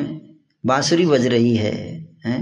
बांसुरी 0.66 1.06
बज 1.06 1.26
रही 1.26 1.56
है, 1.56 1.74
हैं? 2.26 2.40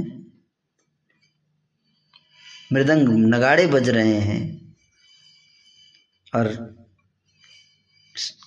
मृदंग 2.72 3.08
नगाड़े 3.34 3.66
बज 3.66 3.88
रहे 3.88 4.18
हैं, 4.20 4.42
और 6.34 6.52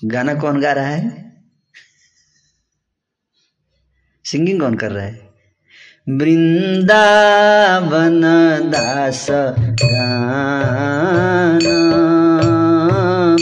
गाना 0.06 0.34
कौन 0.34 0.61
गा 0.61 0.74
रहा 0.74 0.88
है? 0.88 1.34
सिंगिंग 4.26 4.60
कौन 4.61 4.76
कर 4.78 4.91
रहा 4.91 5.06
है? 5.06 5.29
वृंदावन 6.10 8.22
दास 8.72 9.27
गान। 9.31 11.60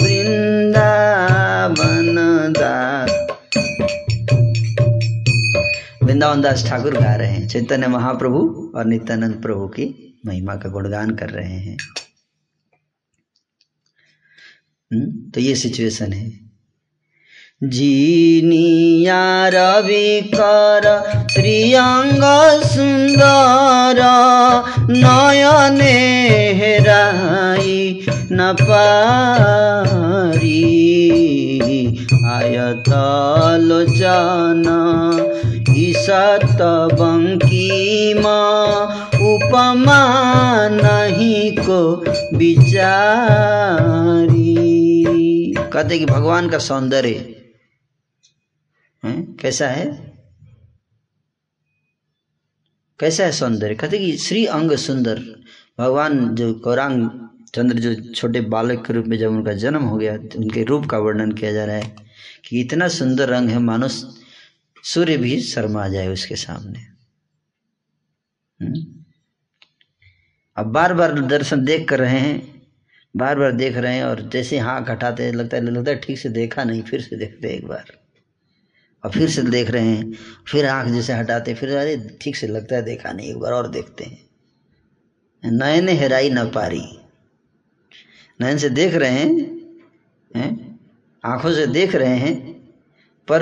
वृंदावन 0.01 2.53
दास 2.57 3.27
वृंदावन 6.03 6.41
दास 6.41 6.69
ठाकुर 6.69 6.93
गा 6.93 7.15
रहे 7.15 7.27
हैं। 7.27 7.47
चैतन्य 7.47 7.87
महाप्रभु 7.87 8.71
और 8.75 8.85
नित्यानंद 8.85 9.41
प्रभु 9.41 9.67
की 9.67 10.19
महिमा 10.25 10.55
का 10.55 10.69
गुणगान 10.69 11.15
कर 11.15 11.29
रहे 11.29 11.47
हैं। 11.47 11.77
हम्म, 14.93 15.31
तो 15.31 15.41
ये 15.41 15.55
सिचुएशन 15.55 16.13
है। 16.13 16.46
जिनिया 17.63 19.47
रवि 19.47 20.31
कर 20.35 20.83
श्रीअंग 21.31 22.21
सुंदर, 22.63 24.01
नयने 24.89 25.91
हेराई 26.53 28.05
न 28.31 28.55
पारी 28.61 28.97
आयत 32.25 32.89
लोचन 33.63 34.63
ईसत 35.77 36.57
बंकीमा 36.93 38.39
उपमा 39.21 40.03
नहीं 40.69 41.51
को 41.57 42.05
विचारी 42.37 43.17
कहते 45.73 45.99
कि 45.99 46.05
भगवान 46.05 46.49
का 46.49 46.57
सौंदर्य? 46.57 47.33
कैसा 49.39 49.67
है? 49.67 49.85
कैसा 52.99 53.25
है 53.25 53.31
सौंदर्य? 53.31 53.75
कहते 53.75 53.97
कि 53.99 54.17
श्री 54.17 54.45
अंग 54.45 54.71
सुंदर। 54.77 55.19
भगवान 55.79 56.35
जो 56.35 56.53
गौरांग 56.53 57.09
चंद्र, 57.55 57.79
जो 57.79 57.93
छोटे 58.11 58.41
बालक 58.41 58.85
के 58.85 58.93
रूप 58.93 59.05
में 59.05 59.17
जब 59.17 59.31
उनका 59.31 59.53
जन्म 59.53 59.83
हो 59.83 59.97
गया 59.97 60.17
तो 60.17 60.39
उनके 60.39 60.63
रूप 60.63 60.85
का 60.85 60.97
वर्णन 60.97 61.31
किया 61.31 61.51
जा 61.51 61.65
रहा 61.65 61.75
है 61.75 61.95
कि 62.45 62.61
इतना 62.61 62.87
सुंदर 62.87 63.29
रंग 63.29 63.49
है, 63.49 63.59
मानो 63.59 63.87
सूर्य 63.87 65.17
भी 65.17 65.39
शर्मा 65.41 65.87
जाए 65.87 66.07
उसके 66.07 66.35
सामने। 66.35 66.79
हम्म? 68.59 68.85
अब 70.57 70.65
बार 70.65 70.93
बार 70.93 71.19
दर्शन 71.21 71.65
देख 71.65 71.87
कर 71.89 71.99
रहे 71.99 72.19
हैं 72.19 72.61
बार 73.15 73.39
बार 73.39 73.51
देख 73.51 73.77
रहे 73.77 73.95
हैं 73.95 74.03
और 74.03 74.21
जैसे 74.29 74.59
हाँ 74.59 74.83
घटाते 74.83 75.31
लगता 75.31 75.57
है 75.57 75.63
लगता 75.63 75.91
है 75.91 75.97
ठीक 75.97 76.19
से 76.19 76.29
देखा 76.29 76.63
नहीं, 76.63 76.81
फिर 76.83 77.01
से 77.01 77.15
देखते 77.15 77.53
एक 77.55 77.67
बार। 77.67 78.06
और 79.03 79.11
फिर 79.11 79.29
से 79.29 79.41
देख 79.41 79.69
रहे 79.69 79.87
हैं, 79.87 80.13
फिर 80.47 80.65
आँख 80.65 80.87
जैसे 80.87 81.13
हटाते 81.13 81.53
फिर 81.53 81.75
अरे 81.75 82.17
ठीक 82.21 82.35
से 82.35 82.47
लगता 82.47 82.75
है, 82.75 82.81
देखा 82.81 83.11
नहीं, 83.11 83.29
एक 83.29 83.37
बार 83.37 83.51
और 83.51 83.67
देखते 83.67 84.03
हैं। 84.03 84.27
नयन 85.43 85.89
हेराई 85.89 86.29
न 86.29 86.45
पारी। 86.45 86.99
नयन 88.41 88.57
से 88.57 88.69
देख 88.69 88.95
रहे 88.95 89.11
हैं 89.11 89.57
हैं? 90.35 90.79
आँखों 91.25 91.51
से 91.51 91.67
देख 91.67 91.95
रहे 91.95 92.15
हैं, 92.15 92.35
पर 93.27 93.39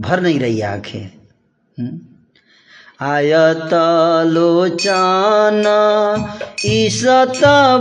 भर 0.00 0.20
नहीं 0.20 0.40
रही 0.40 0.60
आँखें। 0.60 1.04
हम्म? 1.78 2.00
आयत 3.00 3.70
लोचन 4.26 5.62
ईसत 6.66 7.40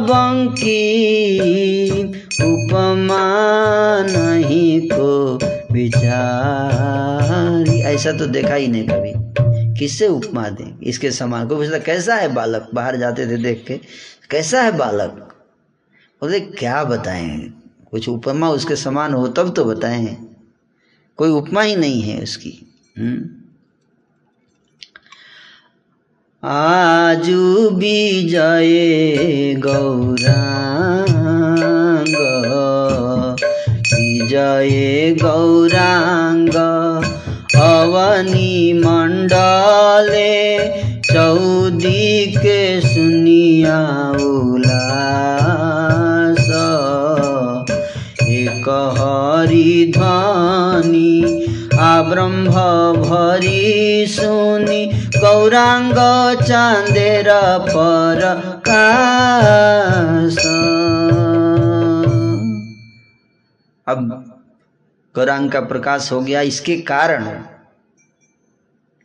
बंकी, 0.10 0.74
उपमा 2.24 3.24
नहीं 4.04 4.90
को 4.94 5.38
विचारी 5.74 7.82
ऐसा 7.82 8.12
तो 8.12 8.26
देखा 8.26 8.54
ही 8.54 8.68
नहीं 8.68 8.88
कभी। 8.88 9.14
किससे 9.80 10.08
उपमा 10.08 10.50
दें? 10.50 10.80
इसके 10.80 11.12
समान 11.12 11.48
को 11.48 11.56
पूछता, 11.56 11.80
कैसा 11.80 12.16
है 12.16 12.34
बालक? 12.34 12.70
बाहर 12.74 12.98
जाते 12.98 13.28
थे 13.28 13.38
देख 13.38 13.66
के, 13.68 13.80
कैसा 14.30 14.62
है 14.62 14.78
बालक? 14.78 15.36
बोले, 16.22 16.40
क्या 16.40 16.84
बताएँ? 16.84 17.54
कुछ 17.92 18.10
उपमा 18.10 18.50
उसके 18.50 18.76
समान 18.76 19.14
हो, 19.14 19.28
तब 19.28 19.54
तो 19.54 19.66
बताएँ। 19.66 20.36
कोई 21.18 21.30
उपमा 21.30 21.62
ही 21.62 21.76
नहीं 21.76 22.02
है 22.02 22.24
उसकी 22.24 22.76
हम्म? 23.00 23.30
भी 27.70 28.30
जाए 28.30 29.56
गौरांग 29.56 31.23
विजय 34.34 35.14
गौरांग। 35.22 36.56
अवनी 37.56 38.74
मंडले 38.74 40.34
चौदी 41.02 42.26
के 42.36 42.82
सुनिया 42.82 43.78
उल्लास। 44.10 44.70
एक 48.30 48.70
हरि 48.98 49.94
ध्वनि 49.98 51.46
आब्रह्म 51.80 52.50
भरी 53.04 54.06
सुनि। 54.08 54.86
गौरांग 55.18 55.94
चांदेर 56.42 57.30
पर 57.60 58.22
अब 63.88 64.23
गौरांग 65.16 65.52
का 65.52 65.62
प्रकाश 65.62 66.12
हो 66.12 66.22
गया। 66.22 66.42
इसके 66.42 66.82
कारण, 66.82 67.46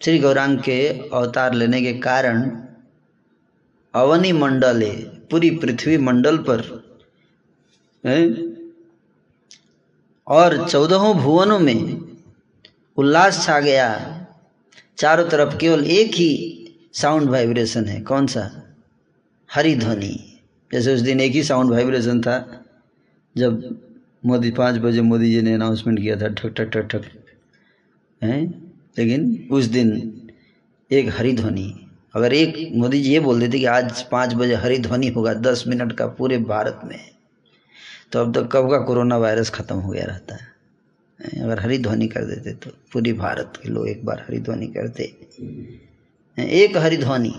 श्री 0.04 0.18
गौरांग 0.18 0.58
के 0.58 0.88
अवतार 0.88 1.54
लेने 1.54 1.82
के 1.82 1.92
कारण 1.94 2.62
अवनी 3.94 4.32
मंडले, 4.32 4.90
पूरी 5.30 5.50
पृथ्वी 5.50 5.98
मंडल 5.98 6.38
पर, 6.38 6.84
है? 8.06 8.34
और 10.26 10.68
चौदहों 10.68 11.16
भुवनों 11.16 11.58
में 11.58 12.00
उल्लास 12.96 13.46
छा 13.46 13.60
गया। 13.60 14.14
चारों 14.98 15.28
तरफ़ 15.28 15.56
केवल 15.56 15.84
एक 15.84 16.14
ही 16.14 16.64
साउंड 16.92 17.30
वाइब्रेशन 17.30 17.84
है। 17.84 18.00
कौन 18.00 18.26
सा? 18.26 18.74
हरी 19.52 19.76
ध्वनि। 19.76 20.40
जैसे 20.72 20.94
उस 20.94 21.00
दिन 21.00 21.20
एक 21.20 21.32
ही 21.32 21.42
साउंड 21.42 21.70
वाइब्रेशन 21.70 22.20
था, 22.20 22.64
जब 23.36 23.80
मोदी, 24.22 24.50
पाँच 24.50 24.76
बजे 24.76 25.02
मोदी 25.02 25.30
जी 25.32 25.42
ने 25.42 25.52
अनाउंसमेंट 25.54 25.98
किया 25.98 26.16
था, 26.16 26.28
ठक 26.28 26.48
ठक 26.48 26.68
ठक 26.68 26.88
ठक। 26.88 27.04
हैं? 28.22 28.72
लेकिन 28.98 29.48
उस 29.50 29.64
दिन 29.64 29.90
एक 30.90 31.08
हरी 31.16 31.32
ध्वनि, 31.32 31.86
अगर 32.14 32.32
एक 32.32 32.72
मोदी 32.76 33.02
जी 33.02 33.12
ये 33.12 33.20
बोल 33.20 33.40
देते 33.40 33.58
कि 33.58 33.64
आज 33.64 34.02
पाँच 34.02 34.34
बजे 34.34 34.54
हरी 34.54 34.78
ध्वनि 34.78 35.08
होगा, 35.08 35.34
दस 35.34 35.64
मिनट 35.68 35.92
का 35.92 36.06
पूरे 36.06 36.38
भारत 36.38 36.80
में 36.84 36.98
तो 38.12 38.18
अब 38.18 38.34
तक 38.34 38.48
कब 38.52 38.70
का 38.70 38.78
कोरोना 38.78 39.16
वायरस 39.16 39.50
ख़त्म 39.50 39.76
हो 39.76 39.90
गया 39.90 40.04
रहता 40.04 40.34
है? 40.34 40.46
अगर 41.42 41.60
हरी 41.60 41.78
ध्वनि 41.78 42.06
कर 42.06 42.24
देते 42.24 42.52
तो 42.52 42.70
पूरी 42.92 43.12
भारत 43.12 43.52
के 43.62 43.68
लोग 43.68 43.88
एक 43.88 44.04
बार 44.04 44.24
हरी 44.28 44.38
ध्वनि 44.38 44.66
करते। 44.66 45.02
एक 46.38 46.76
हरी 46.76 46.96
ध्वनि। 46.96 47.34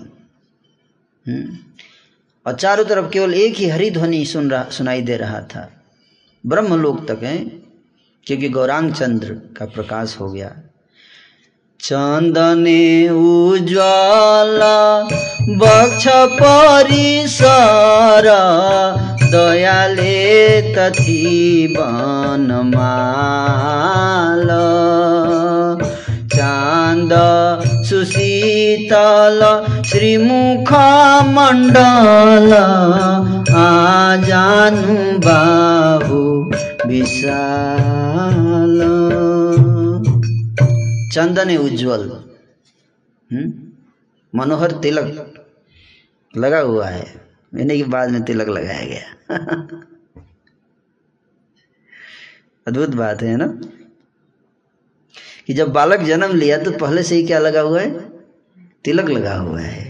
और 2.46 2.56
चारों 2.56 2.86
तरफ़ 2.86 3.10
केवल 3.12 3.34
एक 3.34 3.56
ही 3.56 3.68
हरी 3.70 3.90
ध्वनि 3.92 4.26
सुन 4.26 4.50
रहा, 4.50 4.64
सुनाई 4.64 5.02
दे 5.02 5.18
रहा 5.18 5.42
था। 5.42 5.79
ब्रह्मलोक 6.46 7.08
तक 7.08 7.24
है, 7.24 7.52
क्योंकि 8.26 8.50
गौरांग 8.50 8.94
चंद्र 8.94 9.28
का 9.28 9.66
प्रकाश 9.66 10.18
हो 10.20 10.32
गया। 10.32 10.56
चंदने 11.80 13.10
उज्ज्वला, 13.10 15.08
बक्ष 15.50 16.08
परिसर, 16.08 18.28
दयाले 19.32 20.62
तथी 20.62 21.68
बनमाल। 21.68 24.50
चाँद, 26.40 27.10
सुशीतल, 27.84 29.42
श्रीमुख 29.86 30.74
मण्डल 31.28 32.54
आजानु 33.56 35.20
बाहु 35.20 36.52
विशाल। 36.88 38.82
चंदन 41.14 41.58
उज्जवल। 41.58 42.24
मनोहर 44.36 44.72
तिलक 44.72 45.34
लगा 46.38 46.60
हुआ 46.60 46.88
है। 46.88 47.22
मैंने 47.54 47.78
के 47.78 47.84
बाद 47.84 48.10
में 48.10 48.24
तिलक 48.24 48.50
लगाया 48.50 48.86
गया। 48.86 49.36
अद्भुत 52.68 52.90
बात 52.90 53.22
है 53.22 53.38
ना? 53.38 53.60
कि 55.50 55.54
जब 55.54 55.72
बालक 55.74 56.00
जन्म 56.00 56.36
लिया 56.36 56.58
तो 56.58 56.72
पहले 56.72 57.04
से 57.04 57.16
ही 57.16 57.24
क्या 57.24 57.40
लगा 57.40 57.62
हुआ 57.62 57.82
है? 57.82 57.90
तिलक 58.86 59.10
लगा 59.10 59.36
हुआ 59.36 59.60
है 59.60 59.88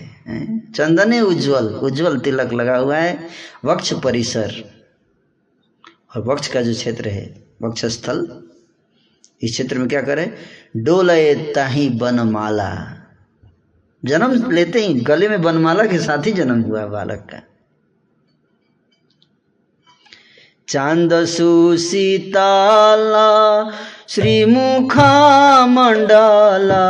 चंदने 0.76 1.20
उज्जवल 1.22 1.68
उज्जवल 1.84 2.20
तिलक 2.20 2.54
लगा 2.54 2.76
हुआ 2.78 2.98
है, 2.98 3.28
वक्ष 3.66 3.94
परिसर। 3.94 4.52
और 6.16 6.22
वक्ष 6.26 6.48
का 6.48 6.62
जो 6.62 6.74
क्षेत्र 6.74 7.10
है 7.10 7.44
वक्ष 7.62 7.86
स्थल 7.86 8.44
इस 9.42 9.52
क्षेत्र 9.52 9.80
में 9.80 9.88
क्या 9.88 10.02
करे? 10.02 10.38
डोलय 10.78 11.34
ताही 11.56 11.90
बनमाला। 11.90 12.72
जन्म 14.06 14.52
लेते 14.52 14.80
ही 14.80 14.94
गले 14.94 15.28
में 15.30 15.42
बनमाला 15.42 15.86
के 15.86 16.00
साथ 16.00 16.28
ही 16.28 16.32
जन्म 16.32 16.62
हुआ 16.62 16.86
बालक 16.86 17.28
का। 17.32 17.42
चाँद 20.68 21.26
सुशीतला 21.26 22.50
श्रीमुखा 24.10 25.66
मंडला 25.66 26.86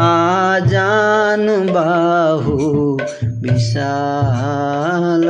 आजान 0.00 1.72
बाहु 1.72 2.96
विशाल। 3.24 5.24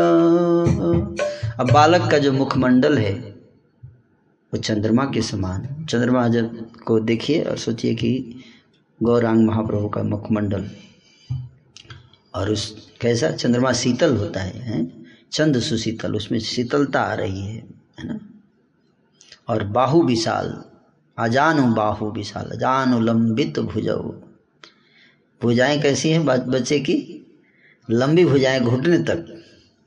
अब 1.61 1.73
बालक 1.73 2.11
का 2.11 2.19
जो 2.19 2.33
मुखमंडल 2.33 2.99
है, 2.99 3.13
वो 3.13 4.57
चंद्रमा 4.57 5.05
के 5.05 5.23
समान। 5.23 5.87
चंद्रमा 5.91 6.29
जब 6.29 6.71
को 6.87 7.01
देखिए 7.01 7.43
और 7.43 7.57
सोचिए 7.57 7.95
कि 7.95 8.35
गौरांग 9.03 9.47
महाप्रभु 9.47 9.89
का 9.89 10.03
मुखमंडल, 10.03 10.71
और 12.35 12.51
उस 12.51 12.93
कैसा 13.01 13.31
चंद्रमा 13.31 13.73
शीतल 13.73 14.17
होता 14.17 14.41
है, 14.41 14.59
हैं? 14.59 15.07
चंद 15.33 15.61
सुशीतल, 15.61 16.15
उसमें 16.15 16.39
शीतलता 16.39 17.01
आ 17.01 17.15
रही 17.15 17.41
है 17.41 17.67
है 18.01 18.07
ना? 18.09 18.21
और 19.49 19.65
बाहु 19.65 20.03
विशाल 20.03 20.65
अजानु 21.19 21.75
बाहु 21.75 22.11
विशाल, 22.11 22.45
अजानु 22.45 23.01
लंबित 23.01 23.59
भुजाओ 23.59 24.03
भुजाएँ 25.43 25.81
कैसी 25.83 26.11
हैं 26.11 26.25
बच्चे 26.25 26.79
की? 26.81 26.97
लंबी 27.91 28.25
भुजाएँ 28.25 28.61
घुटने 28.61 28.99
तक। 28.99 29.45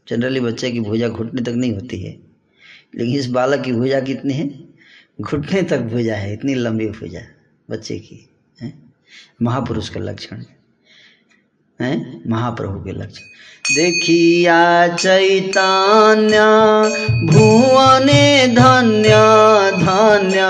जनरली 0.08 0.40
बच्चे 0.40 0.72
की 0.72 0.80
भुजा 0.80 1.10
घुटने 1.10 1.42
तक 1.42 1.50
नहीं 1.50 1.74
होती 1.74 2.02
है। 2.02 2.12
लेकिन 2.96 3.16
इस 3.16 3.28
बालक 3.28 3.64
की 3.64 3.72
भुजा 3.72 4.00
कितनी 4.00 4.34
है? 4.34 4.50
घुटने 5.22 5.62
तक 5.62 5.80
भुजा 5.80 6.16
है, 6.16 6.34
इतनी 6.34 6.56
लंबी 6.56 6.88
भुजा 6.90 7.22
बच्चे 7.70 8.00
की 8.00 8.30
महापुरुष 9.42 9.90
का 9.90 10.00
लक्षण 10.00 10.38
है। 10.38 10.61
महाप्रभु 12.28 12.80
के 12.80 12.92
लक्षण। 12.92 13.28
देखिया 13.76 14.88
चैतन्य, 14.88 16.38
भुवने 17.34 18.48
धन्य 18.48 19.10
धन्य 19.78 20.44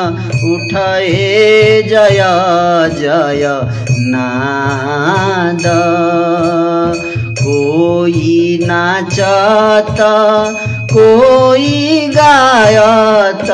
उठे 0.54 1.84
जय 1.84 2.24
जय 3.00 3.62
नाद। 4.00 5.64
कोई 7.32 8.60
नाचत, 8.64 9.98
कोई 10.94 12.08
गायत 12.08 13.52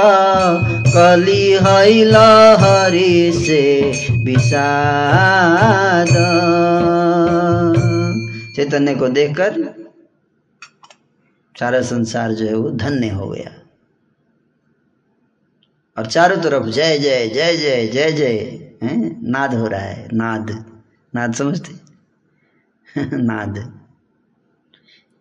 कली 0.87 1.51
है 1.51 2.03
लहरी 2.03 3.31
से 3.31 3.91
विषाद। 4.25 6.07
चैतन्य 8.55 8.95
को 8.95 9.07
देखकर 9.09 9.73
सारा 11.59 11.81
संसार 11.81 12.31
जो 12.31 12.45
है 12.45 12.55
वो 12.55 12.69
धन्य 12.69 13.09
हो 13.09 13.27
गया। 13.27 13.61
और 15.97 16.05
चारों 16.05 16.37
तरफ़ 16.37 16.67
जय 16.67 16.99
जय 16.99 17.27
जय 17.27 17.57
जय 17.57 17.87
जय 17.87 18.11
जय 18.11 18.59
नाद 19.23 19.53
हो 19.53 19.67
रहा 19.67 19.81
है, 19.81 20.09
नाद। 20.13 20.65
नाद 21.15 21.33
समझते? 21.33 21.73
नाद। 23.17 23.81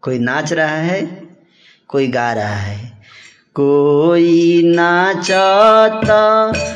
कोई 0.00 0.18
नाच 0.18 0.52
रहा 0.52 0.76
है, 0.76 1.28
कोई 1.88 2.08
गा 2.08 2.32
रहा 2.32 2.56
है 2.56 2.95
कोई 3.60 4.62
नाचत, 4.66 6.00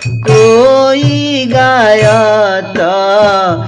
कोई 0.06 1.46
गायत, 1.46 2.74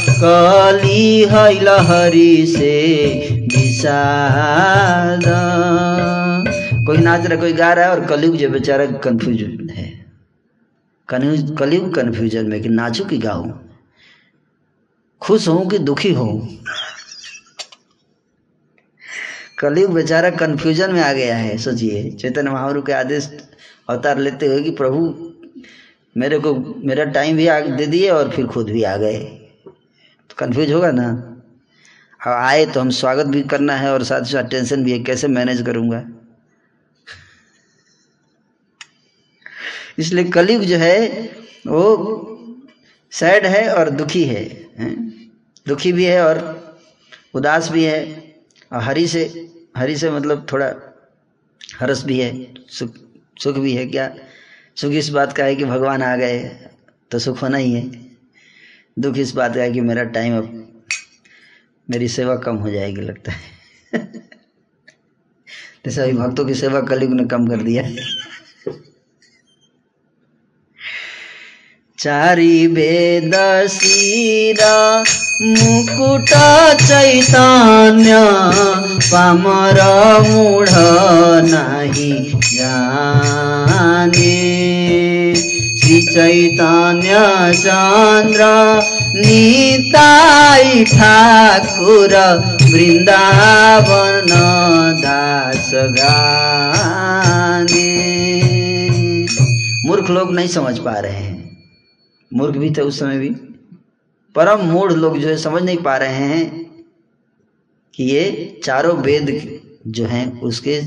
कली 0.08 1.24
है 1.24 1.60
लहरी 1.60 2.46
से 2.46 2.76
विषाद 3.56 5.22
कोई 6.86 6.96
नाच 6.96 7.26
रहा, 7.26 7.40
कोई 7.40 7.52
गा 7.52 7.72
रहा 7.72 7.84
है 7.84 7.90
और 7.90 8.04
कलयुग 8.04 8.36
जो 8.36 8.48
बेचारा 8.48 8.86
कंफ्यूज 8.86 9.42
है। 9.70 10.06
कन्फ्यूज़ 11.08 11.54
कलयुग 11.54 11.94
कंफ्यूजन 11.94 12.46
में 12.46 12.62
कि 12.62 12.68
नाचू 12.68 13.04
कि 13.04 13.18
गाऊं? 13.18 13.50
खुश 15.22 15.48
हूँ 15.48 15.68
कि 15.68 15.78
दुखी 15.78 16.12
हूँ 16.12 16.58
कलयुग 19.62 19.92
बेचारा 19.92 20.30
कन्फ्यूज़न 20.30 20.92
में 20.92 21.02
आ 21.02 21.12
गया 21.12 21.36
है, 21.36 21.58
सोचिए। 21.58 22.10
चैतन्य 22.10 22.50
महाप्रभु 22.50 22.82
के 22.82 22.92
आदेश 22.92 23.30
अवतार 23.88 24.18
लेते 24.18 24.46
हुए 24.46 24.62
कि, 24.62 24.70
प्रभु, 24.70 25.32
मेरे 26.16 26.38
को, 26.38 26.54
मेरा 26.84 27.04
टाइम 27.04 27.36
भी 27.36 27.46
आगे 27.46 27.72
दे 27.72 27.86
दिए 27.86 28.10
और 28.10 28.30
फिर 28.30 28.46
खुद 28.46 28.70
भी 28.70 28.82
आ 28.82 28.96
गए। 28.96 29.18
तो 30.30 30.34
कंफ्यूज 30.38 30.72
होगा 30.72 30.90
ना? 30.90 31.28
अब 32.20 32.28
आए 32.28 32.66
तो 32.66 32.80
हम 32.80 32.90
स्वागत 32.90 33.26
भी 33.26 33.42
करना 33.42 33.76
है 33.76 33.92
और 33.92 34.04
साथ 34.04 34.20
ही 34.20 34.32
साथ 34.32 34.44
टेंशन 34.44 34.84
भी 34.84 34.92
है, 34.92 34.98
कैसे 34.98 35.28
मैनेज 35.28 35.62
करूँगा? 35.62 36.04
इसलिए 39.98 40.24
कलयुग 40.24 40.62
जो 40.62 40.76
है, 40.76 41.08
वो 41.66 42.28
सैड 43.10 43.46
है 43.46 43.74
और 43.74 43.90
दुखी 43.90 44.24
है? 44.24 44.44
दुखी 45.68 45.92
भी 45.92 46.04
है 46.04 46.24
और 46.24 46.62
उदास 47.34 47.70
भी 47.70 47.84
है, 47.84 48.34
और 48.72 48.82
हरी 48.82 49.06
से 49.06 49.51
हरी 49.76 49.96
से 49.96 50.10
मतलब 50.10 50.46
थोड़ा 50.52 50.74
हर्ष 51.80 52.02
भी 52.02 52.20
है, 52.20 52.54
सुख 52.68 52.94
सुख 53.42 53.56
भी 53.56 53.74
है, 53.74 53.86
क्या? 53.86 54.14
सुख 54.76 54.92
इस 54.92 55.08
बात 55.08 55.32
का 55.32 55.44
है 55.44 55.56
कि 55.56 55.64
भगवान 55.64 56.02
आ 56.02 56.16
गए 56.16 56.38
तो 57.10 57.18
सुख 57.18 57.42
होना 57.42 57.56
ही 57.56 57.72
है। 57.72 57.90
दुख 58.98 59.18
इस 59.18 59.32
बात 59.32 59.54
का 59.54 59.62
है 59.62 59.72
कि 59.72 59.80
मेरा 59.80 60.04
टाइम 60.04 60.38
अब 60.38 60.82
मेरी 61.90 62.08
सेवा 62.08 62.36
कम 62.36 62.56
हो 62.56 62.70
जाएगी 62.70 63.00
लगता 63.00 63.32
है। 63.32 63.40
जैसे 65.86 66.02
अभी 66.02 66.12
भक्तों 66.12 66.44
की 66.44 66.54
सेवा 66.54 66.80
कलयुग 66.80 67.12
ने 67.12 67.24
कम 67.24 67.46
कर 67.46 67.62
दिया। 67.62 67.82
चारी 72.02 72.66
वेद 72.66 73.34
शिरा 73.70 75.04
मुकुट 75.42 76.30
चैतन्य, 76.82 78.14
पामर 79.12 79.80
मूढ 80.28 80.68
नाही 81.50 82.12
जाने। 82.54 84.34
श्री 85.76 86.02
चैतन्य 86.02 87.12
चन्द्र 87.54 88.42
निताई 89.16 90.84
ठाकुर 90.84 92.14
वृन्दावन 92.62 94.26
दास 95.00 95.70
गाने। 95.74 97.92
मूर्ख 99.86 100.10
लोग 100.10 100.34
नहीं 100.34 100.48
समझ 100.48 100.78
पा 100.78 100.92
रहे 100.92 101.12
हैं। 101.12 101.31
मूर्ख 102.32 102.56
भी 102.56 102.70
थे 102.70 102.82
उस 102.82 102.98
समय 102.98 103.18
भी। 103.18 103.30
परम 104.34 104.60
मूढ़ 104.60 104.92
लोग 104.92 105.18
जो 105.18 105.28
है 105.28 105.36
समझ 105.36 105.62
नहीं 105.62 105.76
पा 105.76 105.96
रहे 105.96 106.14
हैं 106.14 106.70
कि 107.94 108.04
ये 108.04 108.60
चारों 108.64 108.96
वेद 108.96 109.60
जो 109.86 110.04
हैं, 110.04 110.40
उसके 110.40 110.80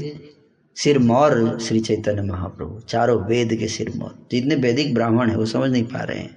सिर 0.75 0.99
मौर 0.99 1.59
श्री 1.59 1.79
चैतन्य 1.79 2.21
महाप्रभु, 2.21 2.79
चारों 2.79 3.25
वेद 3.25 3.55
के 3.55 3.67
सिर 3.67 3.91
मौर। 3.95 4.27
जितने 4.31 4.55
वैदिक 4.55 4.93
ब्राह्मण 4.93 5.29
है, 5.29 5.37
वो 5.37 5.45
समझ 5.45 5.71
नहीं 5.71 5.83
पा 5.83 6.03
रहे 6.03 6.19
हैं 6.19 6.35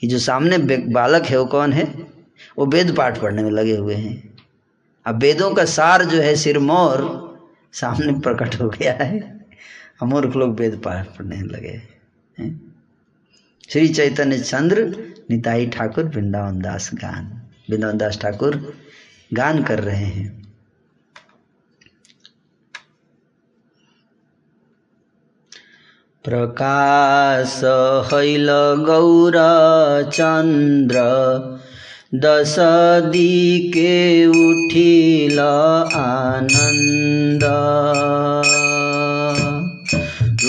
कि 0.00 0.06
जो 0.06 0.18
सामने 0.18 0.58
बालक 0.92 1.24
है 1.24 1.38
वो 1.38 1.44
कौन 1.44 1.72
है? 1.72 1.84
वो 2.58 2.66
वेद 2.66 2.96
पाठ 2.96 3.20
पढ़ने 3.20 3.42
में 3.42 3.50
लगे 3.50 3.76
हुए 3.76 3.94
हैं। 3.94 4.36
अब 5.06 5.20
वेदों 5.20 5.54
का 5.54 5.64
सार 5.64 6.04
जो 6.04 6.18
है 6.18 6.34
सिरमौर 6.34 6.96
सामने 7.72 8.12
प्रकट 8.20 8.54
हो 8.60 8.68
गया 8.68 8.92
है। 8.92 9.46
अमूर्ख 10.02 10.36
लोग 10.36 10.60
वेद 10.60 10.80
पाठ 10.84 11.06
पढ़ने 11.06 11.36
लगे 11.36 11.82
हैं। 12.38 12.67
श्री 13.68 13.88
चैतन्य 13.88 14.38
चंद्र 14.38 14.84
निताई 15.30 15.66
ठाकुर 15.72 16.04
वृंदावन 16.04 16.60
दास 16.60 16.90
गान 17.02 17.26
वृंदावन 17.70 17.98
दास 17.98 18.18
ठाकुर 18.22 18.56
गान 19.30 19.62
कर 19.62 19.80
रहे 19.84 20.04
हैं 20.04 20.36
प्रकाश 26.24 27.60
हैल 28.12 28.48
गौर 28.86 29.36
चंद्र 30.12 30.98
दस 32.24 32.56
दिके 33.12 34.26
उठिल 34.26 35.40
आनंद 35.40 37.44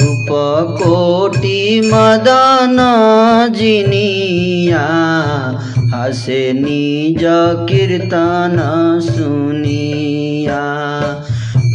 रूपकोटि 0.02 1.82
मदन 1.86 2.78
जिनिया 3.56 4.86
हसे 5.94 6.54
निज 6.54 7.24
कीर्तन 7.70 8.58
सुनिया। 9.04 10.62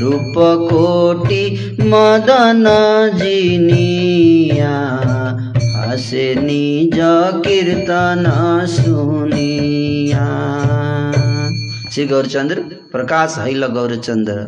रूपकोटि 0.01 1.43
मदन 1.81 2.65
जिनिया 3.15 4.75
हासे 5.77 6.35
निज 6.35 6.99
कीर्तन 7.47 8.25
सुनिया। 8.69 10.27
श्री 11.93 12.07
गौरचंद्र, 12.07 12.61
प्रकाश 12.93 13.35
हैल 13.39 13.67
गौरचंद्र 13.67 14.47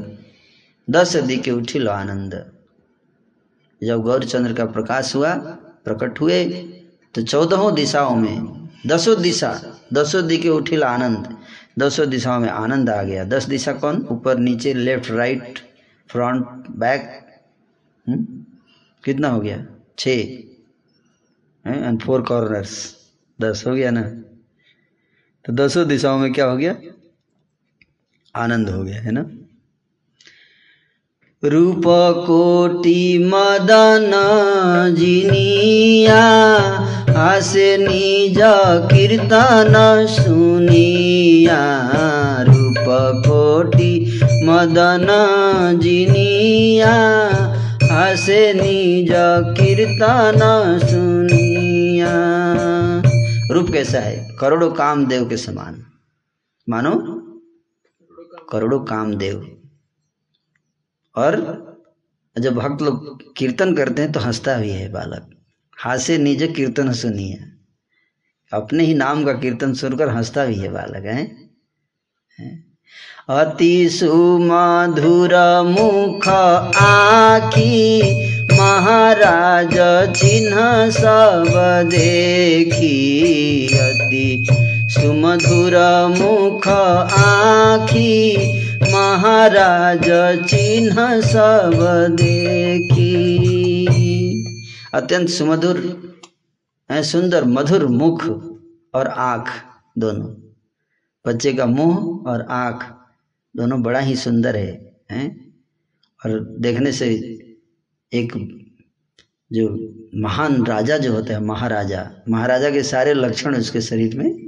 दस 0.90 1.16
दिखे 1.16 1.50
उठिल 1.50 1.88
आनंद 1.88 2.44
जब 3.82 4.02
गौरचंद्र 4.02 4.52
का 4.52 4.64
प्रकाश 4.66 5.14
हुआ, 5.16 5.34
प्रकट 5.84 6.20
हुए 6.20 6.44
तो 7.14 7.22
चौदहों 7.22 7.74
दिशाओं 7.74 8.14
में, 8.16 8.68
दसों 8.86 9.20
दिशा, 9.22 9.52
दसों 9.92 10.26
दिखे 10.26 10.48
उठिल 10.48 10.84
आनंद, 10.84 11.36
दसों 11.78 12.08
दिशाओं 12.10 12.40
में 12.40 12.48
आनंद 12.48 12.90
आ 12.90 13.02
गया। 13.02 13.24
दस 13.24 13.44
दिशा 13.44 13.72
कौन? 13.72 14.06
ऊपर, 14.10 14.38
नीचे 14.38 14.74
लेफ़्ट 14.74 15.10
राइट 15.10 15.58
फ्रंट 16.10 16.66
बैक 16.70 17.22
कितना 19.04 19.28
हो 19.28 19.40
गया? 19.40 19.66
छ 19.98 20.08
एंड 20.08 22.02
फोर 22.02 22.22
कॉर्नर्स 22.22 22.96
दस 23.40 23.64
हो 23.66 23.74
गया 23.74 23.90
ना? 23.90 24.02
तो 25.44 25.52
दसों 25.52 25.86
दिशाओं 25.88 26.18
में 26.18 26.32
क्या 26.32 26.46
हो 26.46 26.56
गया? 26.56 26.76
आनंद 28.34 28.70
हो 28.70 28.82
गया, 28.84 29.00
है 29.00 29.10
ना? 29.10 29.24
रूप 31.44 31.82
कोटि 32.26 33.18
मदन 33.18 34.10
जिनिया 34.98 36.22
हासे 37.16 37.76
निज 37.76 38.36
कीर्तन 38.92 40.06
सुनिया। 40.10 41.86
रूप 42.42 42.74
कोटि 43.26 44.20
मदन 44.44 45.06
जिनिया 45.82 46.94
हासे 47.92 48.52
निज 48.52 49.08
कीर्तन 49.60 50.38
सुनिया। 50.84 52.12
रूप 53.54 53.70
कैसा 53.70 53.98
है? 53.98 54.36
करोड़ों 54.40 54.70
कामदेव 54.70 55.28
के 55.28 55.36
समान। 55.36 55.82
मानो? 56.68 56.92
करोड़ों 58.52 58.80
कामदेव। 58.80 59.55
और 61.16 61.34
जब 62.36 62.54
भक्त 62.54 62.82
लोग 62.82 63.34
कीर्तन 63.36 63.74
करते 63.74 64.02
हैं 64.02 64.12
तो 64.12 64.20
हंसता 64.20 64.56
भी 64.56 64.70
है 64.70 64.88
बालक। 64.92 65.30
हासे 65.76 66.18
निज 66.18 66.42
कीर्तन 66.56 66.92
सुनिए 66.92 67.38
अपने 68.52 68.84
ही 68.84 68.94
नाम 68.94 69.24
का 69.24 69.32
कीर्तन 69.32 69.72
सुनकर 69.74 70.08
हंसता 70.08 70.44
भी 70.46 70.54
है 70.54 70.68
बालक 70.68 71.04
है? 71.06 71.24
अति 73.30 73.88
सुमधुर 73.88 75.34
मुख 75.66 76.28
आखी, 76.28 78.02
महाराज 78.52 79.74
चिन्ह 80.16 80.90
सब 80.90 81.48
देखी। 81.90 82.98
अति 83.78 84.46
सुमधुर 84.90 85.76
मुख 86.10 86.68
आखी 86.68 88.12
महाराज 88.92 90.04
चिन्ह 90.46 91.20
सब 91.20 91.72
देखी। 92.10 93.06
अत्यंत 94.94 95.28
सुमधुर 95.28 95.78
सुंदर, 96.92 97.44
मधुर 97.44 97.86
मुख 97.86 98.24
और 98.94 99.06
आँख 99.06 99.48
दोनों। 99.98 100.28
बच्चे 101.26 101.52
का 101.52 101.66
मुँह 101.66 102.30
और 102.30 102.46
आँख 102.50 102.94
दोनों 103.56 103.82
बड़ा 103.82 103.98
ही 103.98 104.16
सुंदर 104.16 104.56
है, 104.56 104.96
हैं? 105.10 105.54
और 106.26 106.56
देखने 106.58 106.92
से 106.92 107.08
एक 108.12 108.32
जो 109.52 109.66
महान 110.14 110.66
राजा 110.66 110.98
जो 110.98 111.12
होता 111.12 111.32
है, 111.34 111.40
महाराजा 111.44 112.10
महाराजा 112.28 112.70
के 112.70 112.82
सारे 112.82 113.14
लक्षण 113.14 113.56
उसके 113.56 113.80
शरीर 113.80 114.16
में 114.18 114.45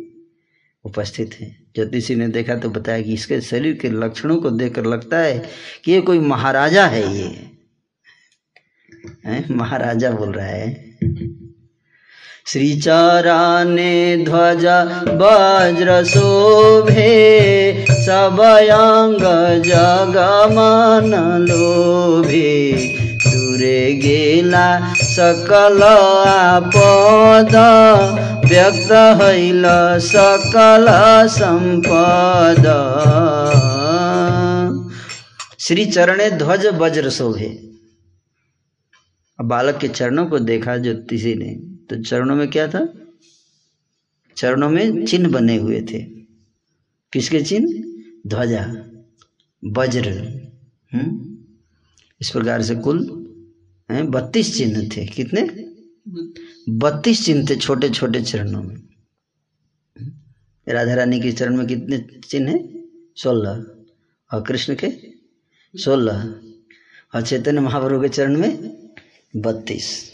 उपस्थित 0.84 1.30
हैं। 1.40 1.66
ज्योतिषी 1.74 2.14
ने 2.14 2.28
देखा 2.28 2.54
तो 2.54 2.70
बताया 2.70 3.00
कि 3.00 3.14
इसके 3.14 3.40
शरीर 3.40 3.74
के 3.74 3.90
लक्षणों 3.90 4.36
को 4.36 4.50
देखकर 4.50 4.84
लगता 4.84 5.18
है 5.18 5.48
कि 5.84 5.92
ये 5.92 6.00
कोई 6.00 6.18
महाराजा 6.18 6.86
है 6.86 7.16
ये। 7.16 7.50
है? 9.26 9.44
महाराजा 9.50 10.10
बोल 10.10 10.32
रहा 10.32 10.46
है। 10.46 10.98
श्री 12.46 12.80
चराने 12.80 14.16
ध्वज, 14.16 14.66
वज्र 15.08 16.04
शोभे 16.04 16.98
सब 17.86 18.40
अंग 18.40 19.20
जगमन 19.62 21.46
लोभे 21.48 22.97
दूरे 23.58 23.94
गेला 23.94 24.94
सकल 24.94 25.82
आपद। 26.28 27.54
व्यक्त 28.48 28.92
हैल 29.22 29.62
सकल 29.98 30.86
संपद। 31.28 32.64
श्री 35.58 35.86
चरणे 35.86 36.30
ध्वज 36.30 36.66
वज्र 36.66 37.10
शोभे। 37.10 37.72
बालक 39.40 39.78
के 39.78 39.88
चरणों 39.88 40.26
को 40.26 40.38
देखा 40.38 40.76
ज्योतिषी 40.76 41.34
ने 41.34 41.54
तो 41.86 42.02
चरणों 42.02 42.36
में 42.36 42.50
क्या 42.50 42.68
था? 42.68 42.88
चरणों 44.36 44.70
में 44.70 45.06
चिन्ह 45.06 45.28
बने 45.28 45.56
हुए 45.56 45.82
थे। 45.82 46.02
किसके 47.12 47.40
चिन्ह? 47.40 47.82
ध्वजा 48.26 48.66
वज्र 49.66 50.08
हम्म? 50.94 51.28
इस 52.20 52.30
प्रकार 52.30 52.62
से 52.62 52.74
कुल 52.74 53.27
बत्तीस 53.90 54.56
चिन्ह 54.56 54.88
थे। 54.88 55.06
कितने? 55.06 55.42
बत्तीस 56.68 57.24
चिन्ह 57.24 57.46
थे 57.50 57.56
छोटे 57.56 57.90
छोटे 57.90 58.22
चरणों 58.22 58.62
में। 58.62 58.76
राधा 60.68 60.94
रानी 60.94 61.20
के 61.20 61.32
चरण 61.32 61.56
में 61.56 61.66
कितने 61.66 62.20
चिन्ह 62.28 62.50
है? 62.50 62.84
सोलह। 63.16 63.66
और 64.32 64.42
कृष्ण 64.42 64.76
के? 64.84 64.92
सोलह। 65.78 66.40
और 67.14 67.22
चैतन्य 67.22 67.60
महाप्रभु 67.60 68.02
के 68.02 68.08
चरण 68.08 68.36
में? 68.36 68.78
बत्तीस। 69.36 70.12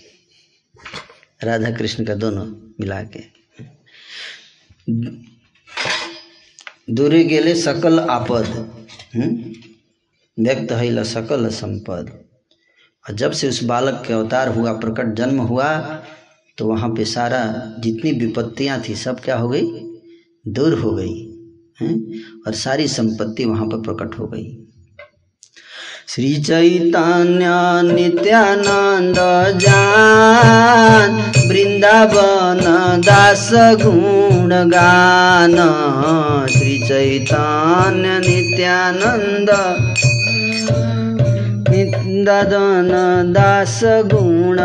राधा 1.43 1.71
कृष्ण 1.71 2.05
का 2.05 2.15
दोनों 2.15 2.47
मिला 2.81 3.03
के। 3.03 3.21
दूरी 6.91 7.25
गेले 7.25 7.55
सकल 7.55 8.01
आपद। 8.01 8.75
व्यक्त 10.41 10.73
हैला 10.73 11.03
सकल 11.03 11.49
संपद। 11.49 12.24
और 13.07 13.15
जब 13.15 13.33
से 13.33 13.49
उस 13.49 13.63
बालक 13.65 14.03
के 14.07 14.13
अवतार 14.13 14.49
हुआ, 14.49 14.73
प्रकट 14.73 15.15
जन्म 15.15 15.41
हुआ 15.41 15.73
तो 16.59 16.67
वहाँ 16.67 16.89
पे 16.89 17.05
सारा 17.05 17.41
जितनी 17.79 18.13
विपत्तियाँ 18.13 18.81
थी, 18.89 18.95
सब 18.95 19.21
क्या 19.21 19.37
हो 19.37 19.49
गई? 19.49 19.63
दूर 20.45 20.75
हो 20.75 20.91
गई, 20.91 21.17
हैं? 21.81 21.95
और 22.47 22.53
सारी 22.55 22.87
संपत्ति 22.89 23.45
वहाँ 23.45 23.67
पर 23.67 23.81
प्रकट 23.81 24.19
हो 24.19 24.27
गई। 24.27 24.61
श्री 26.09 26.43
चैतन्य 26.43 27.47
नित्यानंद 27.95 29.17
जान, 29.59 31.13
वृंदावन 31.49 32.61
दास 33.07 33.51
गुण 33.83 34.71
गान। 34.71 35.57
श्री 36.53 36.79
चैतन्य 36.79 38.19
नित्यानंद 38.19 39.51
दादन 42.25 43.33
दास 43.33 43.81
गुण 43.85 44.57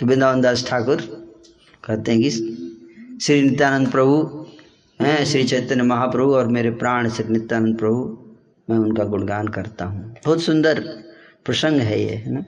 तो 0.00 0.06
वृंदावन 0.06 0.40
दास 0.40 0.66
ठाकुर 0.68 0.96
कहते 1.84 2.12
हैं 2.12 2.20
कि 2.22 2.30
श्री 3.22 3.42
नित्यानंद 3.42 3.90
प्रभु, 3.90 4.46
हैं, 5.02 5.24
श्री 5.24 5.44
चैतन्य 5.44 5.82
महाप्रभु 5.82 6.34
और 6.34 6.46
मेरे 6.46 6.70
प्राण 6.70 7.08
श्री 7.08 7.32
नित्यानंद 7.32 7.78
प्रभु, 7.78 8.18
मैं 8.70 8.78
उनका 8.78 9.04
गुणगान 9.04 9.48
करता 9.48 9.84
हूँ। 9.84 10.16
बहुत 10.24 10.42
सुंदर 10.42 10.80
प्रसंग 11.44 11.80
है 11.80 12.02
ये, 12.02 12.14
है 12.14 12.32
ना? 12.32 12.44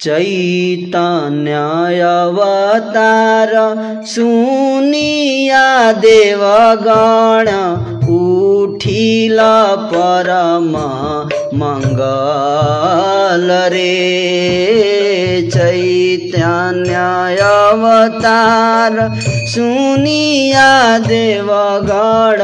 चैतन्य 0.00 1.52
अवतार 2.10 3.50
सुनिया 4.06 5.92
देवगण 5.92 7.46
उठिल 8.62 9.38
परम 9.92 10.68
मंगल 11.58 13.48
रे। 13.72 13.94
चैतन्य 15.52 16.94
अवतार 17.42 19.12
सुनिया 19.24 20.98
देवगण 20.98 22.42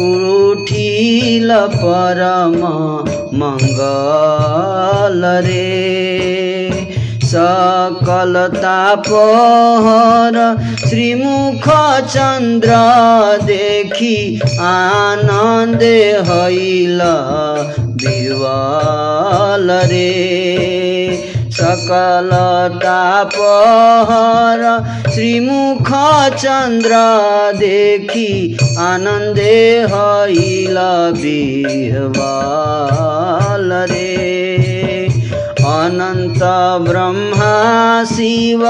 उठिल 0.00 1.50
परम 1.52 2.56
मंगल 3.38 5.22
रे। 5.46 6.59
सकल 7.30 8.34
तापहर 8.56 10.36
श्रीमुख 10.88 11.66
चन्द्र 12.06 12.70
देखि 13.42 14.40
आनन्द 14.60 15.82
हैल 16.28 17.00
बिरवाल 18.02 19.68
रे। 19.70 20.10
सकल 21.52 22.30
तापहर 22.84 24.62
श्रीमुख 25.14 25.88
चन्द्र 26.36 26.94
देखि 27.56 28.30
आनन्दे 28.80 29.58
हैल 29.92 30.78
बिहवाल 31.22 33.68
रे। 33.90 34.49
अनन्त 35.64 36.40
ब्रह्मा 36.88 38.04
शिव 38.04 38.66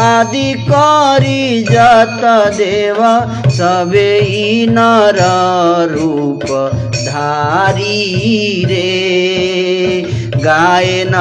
आदि 0.00 0.52
करी 0.70 1.62
जत 1.62 2.20
देव 2.56 2.98
सबे 3.50 4.66
नर 4.70 5.18
रूप 5.90 6.44
धारी 6.94 8.64
रे। 8.64 8.90
गाए 10.44 11.04
न 11.04 11.14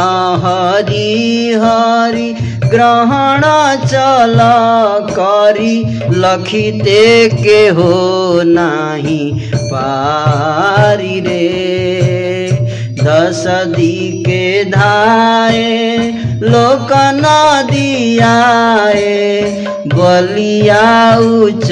हरि 0.43 1.53
हरि, 1.63 2.35
ग्रहण 2.69 3.41
चल 3.85 4.37
करी, 5.09 5.75
लखिते 6.09 7.29
के 7.29 7.67
हो 7.67 7.91
नाही 8.45 9.31
पारी 9.55 11.19
रे। 11.19 12.18
दस 13.09 13.43
दी 13.47 14.21
के 14.21 14.65
धाए 14.65 15.97
लोक 16.41 16.87
नदियाए 17.15 18.99
बलिया 19.87 21.17
उच 21.17 21.71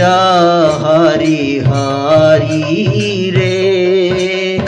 हरि 0.81 1.63
हरि 1.67 3.31
रे। 3.35 4.59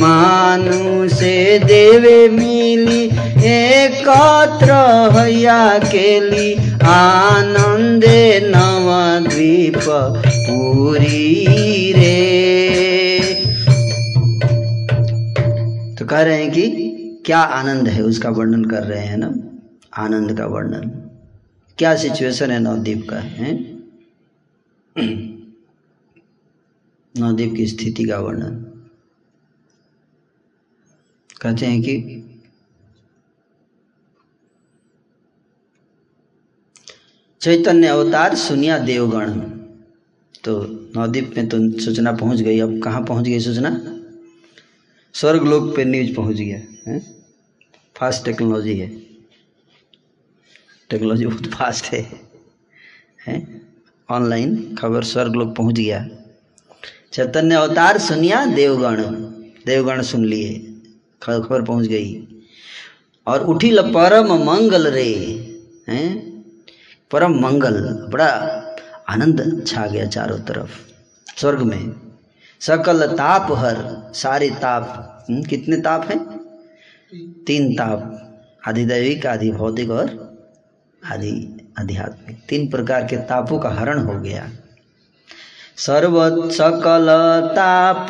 मानु 0.00 1.08
से 1.08 1.58
देवे 1.58 2.28
मिली, 2.28 3.04
एकत्र 3.52 4.72
हैया 5.18 5.78
केली 5.78 6.54
आनंदे 6.84 8.40
नवद्वीप 8.44 9.84
पूरी 9.88 11.92
रे। 11.92 12.69
कह 16.10 16.22
रहे 16.22 16.42
हैं 16.42 16.52
कि 16.52 16.70
क्या 17.26 17.38
आनंद 17.38 17.88
है? 17.88 18.02
उसका 18.02 18.30
वर्णन 18.30 18.64
कर 18.64 18.82
रहे 18.82 19.04
हैं 19.04 19.16
ना? 19.16 19.34
आनंद 19.96 20.38
का 20.38 20.46
वर्णन। 20.46 20.88
क्या 21.78 21.96
सिचुएशन 21.96 22.50
है 22.50 22.58
नवदीप 22.58 23.06
का, 23.10 23.16
है? 23.16 23.54
नवदीप 27.18 27.54
की 27.56 27.66
स्थिति 27.66 28.04
का 28.04 28.18
वर्णन। 28.18 28.54
कहते 31.40 31.66
हैं 31.66 31.82
कि 31.82 32.26
चैतन्य 37.40 37.86
अवतार 37.86 38.34
सुनिया 38.34 38.78
देवगण। 38.78 39.40
तो 40.44 40.62
नवदीप 40.96 41.34
में 41.36 41.48
तो 41.48 41.80
सूचना 41.80 42.12
पहुँच 42.12 42.40
गई। 42.40 42.60
अब 42.60 42.82
कहाँ 42.82 43.04
पहुँच 43.04 43.24
गई 43.24 43.40
सूचना? 43.40 43.96
स्वर्ग 45.14 45.44
लोक 45.44 45.76
पे 45.76 45.84
न्यूज़ 45.84 46.14
पहुँच 46.14 46.36
गया, 46.36 46.90
है? 46.90 46.98
फास्ट 47.96 48.24
टेक्नोलॉजी 48.24 48.78
है। 48.78 48.88
टेक्नोलॉजी 50.90 51.26
बहुत 51.26 51.46
फास्ट 51.46 51.84
है, 51.84 52.20
हैं? 53.26 53.68
ऑनलाइन 54.10 54.76
खबर 54.80 55.04
स्वर्ग 55.04 55.34
लोक 55.34 55.56
पहुँच 55.56 55.74
गया। 55.74 56.08
चैतन्य 57.12 57.54
अवतार 57.54 57.98
सुनिया, 57.98 58.46
देवगण। 58.46 59.02
देवगण 59.66 60.02
सुन 60.02 60.24
लिए 60.24 60.80
खबर 61.22 61.62
पहुँच 61.62 61.86
गई। 61.86 62.26
और 63.26 63.46
उठी 63.46 63.70
ल 63.70 63.82
परम 63.82 64.32
मंगल 64.44 64.86
रे, 64.86 65.14
हैं? 65.88 66.30
परम 67.10 67.32
मंगल, 67.40 67.80
बड़ा 68.10 68.26
आनंद 69.08 69.64
छा 69.66 69.86
गया 69.86 70.06
चारों 70.06 70.38
तरफ़। 70.38 70.70
स्वर्ग 71.40 71.58
में 71.58 72.09
सकल 72.60 73.06
ताप 73.06 73.46
हर 73.52 74.10
सारे 74.14 74.50
ताप। 74.50 75.18
हम्म, 75.30 75.42
कितने 75.42 75.76
ताप 75.76 76.10
हैं? 76.10 76.40
तीन 77.46 77.72
ताप 77.72 78.32
आधिदैविक 78.68 79.26
आधि 79.26 79.50
भौतिक 79.50 79.90
और 79.90 80.36
आदि 81.12 81.60
आध्यात्मिक। 81.80 82.38
तीन 82.48 82.70
प्रकार 82.70 83.04
के 83.04 83.16
तापों 83.16 83.58
का 83.58 83.68
हरण 83.68 84.04
हो 84.04 84.20
गया। 84.20 84.48
सर्व 85.76 86.48
सकल 86.50 87.06
ताप 87.52 88.06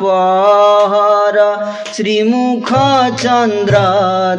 हर 0.91 1.65
श्रीमुख 1.93 2.67
चंद्र 3.15 3.75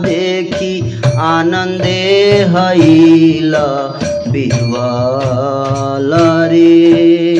देखी 0.09 1.03
आनंदे 1.17 2.33
हैल 2.49 3.53
बिहवल 4.33 6.11
रे। 6.51 7.32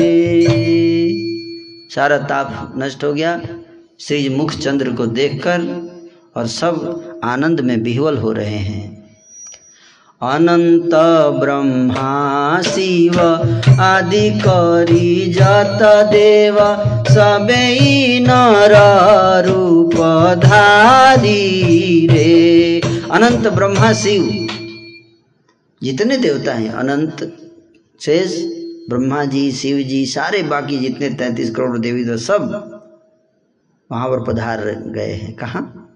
सारा 1.95 2.17
ताप 2.17 2.73
नष्ट 2.77 3.03
हो 3.03 3.13
गया। 3.13 3.41
श्री 3.99 4.29
मुख 4.29 4.53
चंद्र 4.53 4.91
को 4.91 5.05
देखकर 5.05 5.61
और 6.35 6.47
सब 6.47 7.21
आनंद 7.23 7.59
में 7.59 7.83
बिहवल 7.83 8.17
हो 8.17 8.31
रहे 8.31 8.57
हैं। 8.59 8.93
अनंत 10.21 10.95
ब्रह्मा 11.39 12.61
शिव 12.61 13.19
आदि 13.81 14.29
करी 14.39 15.33
जत 15.33 15.79
देव, 16.11 16.57
सबे 17.09 18.19
नर 18.19 18.73
रूप 19.47 19.95
धारी 20.43 22.07
रे। 22.07 22.81
अनंत 23.11 23.47
ब्रह्मा 23.47 23.93
शिव, 23.93 24.47
जितने 25.81 26.17
देवता 26.17 26.53
हैं, 26.53 26.69
अनंत 26.69 27.37
शेष 28.01 28.62
ब्रह्मा 28.89 29.25
जी, 29.25 29.51
शिव 29.51 29.77
जी, 29.77 30.05
सारे 30.05 30.43
बाकी 30.43 30.77
जितने 30.77 31.09
तैंतीस 31.09 31.51
करोड़ 31.51 31.77
देवी 31.77 32.05
तो 32.05 32.17
सब 32.17 32.41
वहाँ 33.91 34.09
पर 34.09 34.33
पधार 34.33 34.63
गए 34.87 35.13
हैं। 35.13 35.35
कहाँ? 35.35 35.89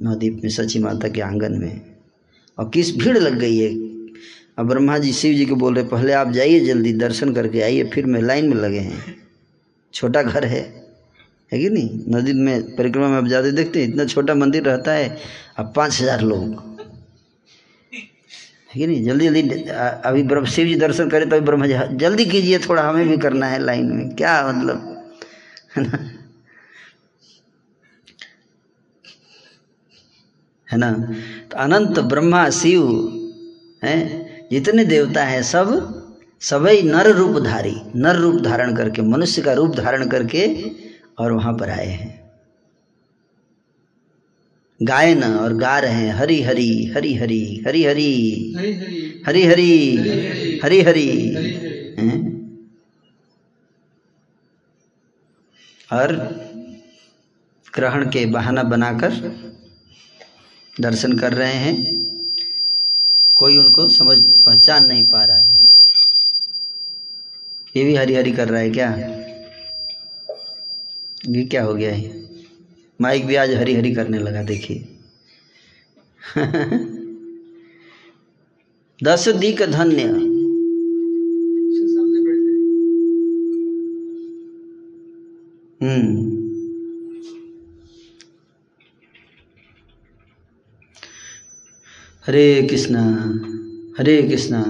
नवद्वीप 0.00 0.40
में, 0.44 0.50
सची 0.50 0.78
माता 0.78 1.08
के 1.08 1.20
आँगन 1.20 1.52
में। 1.52 1.80
और 2.58 2.70
किस 2.74 2.96
भीड़ 2.96 3.18
लग 3.18 3.38
गई 3.38 3.58
है? 3.58 3.70
अब 4.58 4.68
ब्रह्मा 4.68 4.98
जी, 4.98 5.12
शिव 5.12 5.34
जी 5.34 5.46
को 5.46 5.56
बोल 5.56 5.74
रहे, 5.74 5.84
पहले 5.84 6.12
आप 6.12 6.30
जाइए 6.30 6.60
जल्दी, 6.60 6.92
दर्शन 6.92 7.34
करके 7.34 7.60
आइए, 7.60 7.84
फिर 7.84 8.06
मैं 8.06 8.22
लाइन 8.22 8.48
में 8.48 8.56
लगे 8.56 8.78
हैं। 8.78 9.16
छोटा 9.94 10.22
घर 10.22 10.44
है 10.44 10.78
है 11.52 11.58
कि 11.58 11.68
नहीं? 11.68 12.00
नदी 12.08 12.32
में 12.32 12.76
परिक्रमा 12.76 13.08
में 13.08 13.16
आप 13.16 13.26
जाते 13.26 13.52
देखते 13.52 13.82
हैं, 13.82 13.88
इतना 13.88 14.04
छोटा 14.04 14.34
मंदिर 14.34 14.62
रहता 14.62 14.92
है, 14.92 15.18
अब 15.56 15.72
पाँच 15.76 16.00
हज़ार 16.00 16.20
लोग। 16.20 16.67
है 18.80 18.86
नहीं? 18.86 19.04
जल्दी 19.04 19.24
जल्दी 19.28 19.60
अभी 20.04 20.22
ब्रह्म 20.22 20.44
शिव 20.46 20.66
जी 20.66 20.74
दर्शन 20.74 21.10
करें 21.10 21.26
अभी 21.26 21.40
ब्रह्मा 21.40 21.66
जी 21.66 21.72
"हाँ, 21.72 21.86
जल्दी 21.86 22.24
कीजिए 22.24 22.58
थोड़ा 22.58 22.82
हमें 22.82 23.08
भी 23.08 23.16
करना 23.16 23.46
है 23.46 23.58
लाइन 23.58 23.92
में। 23.92 24.16
क्या 24.16 24.48
मतलब? 24.48 24.94
है 25.76 25.82
ना? 25.82 25.98
है 30.68 30.78
ना? 30.78 30.92
तो 31.50 31.56
अनंत 31.58 31.98
ब्रह्मा 31.98 32.50
शिव 32.50 32.82
हैं? 33.84 34.26
जितने 34.50 34.84
देवता 34.84 35.24
हैं 35.24 35.42
सब 35.42 35.68
सभी 36.40 36.82
नर 36.82 37.06
रूप 37.10 37.38
धारी 37.44 37.76
नर 37.96 38.16
रूप 38.16 38.40
धारण 38.42 38.74
करके 38.76 39.02
मनुष्य 39.02 39.42
का 39.42 39.52
रूप 39.52 39.76
धारण 39.76 40.08
करके 40.08 40.46
और 41.18 41.32
वहाँ 41.32 41.52
पर 41.54 41.70
आए 41.70 41.86
हैं। 41.86 42.17
गायन 44.82 45.24
और 45.24 45.54
गा 45.54 45.78
रहे 45.78 45.92
हैं 45.92 46.12
हरि 46.14 46.42
हरि 46.42 46.92
हरि 46.94 47.14
हरि 47.14 47.62
हरि 47.66 47.84
हरि। 47.84 48.54
हरी 49.26 49.44
हरी। 49.44 49.96
हरि 49.96 50.60
हरि 50.60 50.60
हरि 50.64 50.82
हरि। 50.82 51.18
और 55.92 56.16
ग्रहण 57.74 58.10
के 58.10 58.26
बहाना 58.26 58.62
बनाकर 58.62 59.10
दर्शन 60.80 61.18
कर 61.18 61.32
रहे 61.32 61.52
हैं। 61.52 61.98
कोई 63.34 63.58
उनको 63.58 63.88
समझ 63.88 64.22
पहचान 64.22 64.86
नहीं 64.86 65.04
पा 65.06 65.24
रहा 65.24 65.38
है 65.38 65.46
ना? 65.46 65.70
ये 67.76 67.84
भी 67.84 67.94
हरी 67.94 68.14
हरी 68.14 68.32
कर 68.32 68.48
रहा 68.48 68.60
है 68.60 68.70
क्या? 68.70 68.94
ये 71.26 71.44
क्या 71.44 71.64
हो 71.64 71.74
गया 71.74 71.94
है? 71.94 72.27
माइक 73.00 73.26
भी 73.26 73.34
आज 73.34 73.50
हरी 73.50 73.74
हरी 73.74 73.94
करने 73.94 74.18
लगा, 74.18 74.42
देखिए। 74.42 74.78
दस 79.04 79.28
दिक 79.28 79.62
धन्य। 79.62 80.04
हम्म। 85.82 86.28
हरे 92.26 92.66
कृष्णा 92.70 93.02
हरे 93.98 94.22
कृष्णा। 94.22 94.64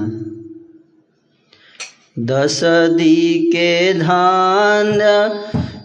दस 2.19 2.61
दी 2.65 3.51
के 3.51 3.95
धान 3.95 5.01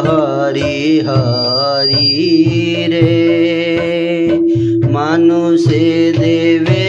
हरि 0.07 1.03
हरि 1.09 2.87
रे। 2.89 4.29
मानुषे 4.93 6.13
देवे 6.13 6.85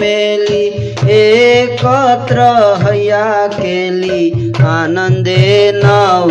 मेली, 0.00 0.66
एकत्र 1.10 2.40
हया 2.82 3.46
केली 3.46 4.52
आनंदे 4.52 5.72
नव 5.74 6.30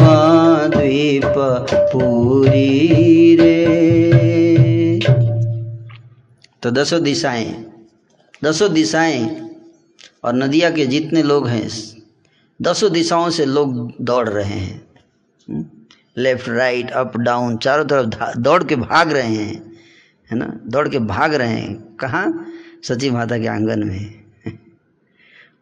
द्वीप 0.70 1.34
पूरी 1.74 3.36
रे। 3.36 3.60
तो 6.64 6.72
दसों 6.72 7.04
दिशाएँ। 7.04 7.69
दसों 8.44 8.74
दिशाएँ 8.74 9.50
और 10.24 10.36
नदिया 10.36 10.70
के 10.70 10.86
जितने 10.86 11.24
लोग 11.24 11.48
हैं, 11.48 11.70
दसों 12.62 12.92
दिशाओं 12.92 13.30
से 13.30 13.46
लोग 13.46 13.94
दौड़ 14.02 14.30
रहे 14.30 14.60
हैं। 14.60 14.88
लेफ़्ट 16.18 16.50
राइट 16.50 16.92
अप 16.92 17.18
डाउन 17.18 17.58
चारों 17.58 17.86
तरफ़ 17.86 18.38
दौड़ 18.38 18.64
के 18.64 18.76
भाग 18.76 19.12
रहे 19.12 19.36
हैं, 19.36 19.74
है 20.32 20.38
ना? 20.38 20.60
दौड़ 20.68 20.90
के 20.90 21.00
भाग 21.00 21.34
रहे 21.34 21.50
हैं। 21.50 21.96
कहाँ? 21.96 22.52
सची 22.84 23.10
माता 23.10 23.38
के 23.38 23.48
आँगन 23.48 23.84
में। 23.88 24.20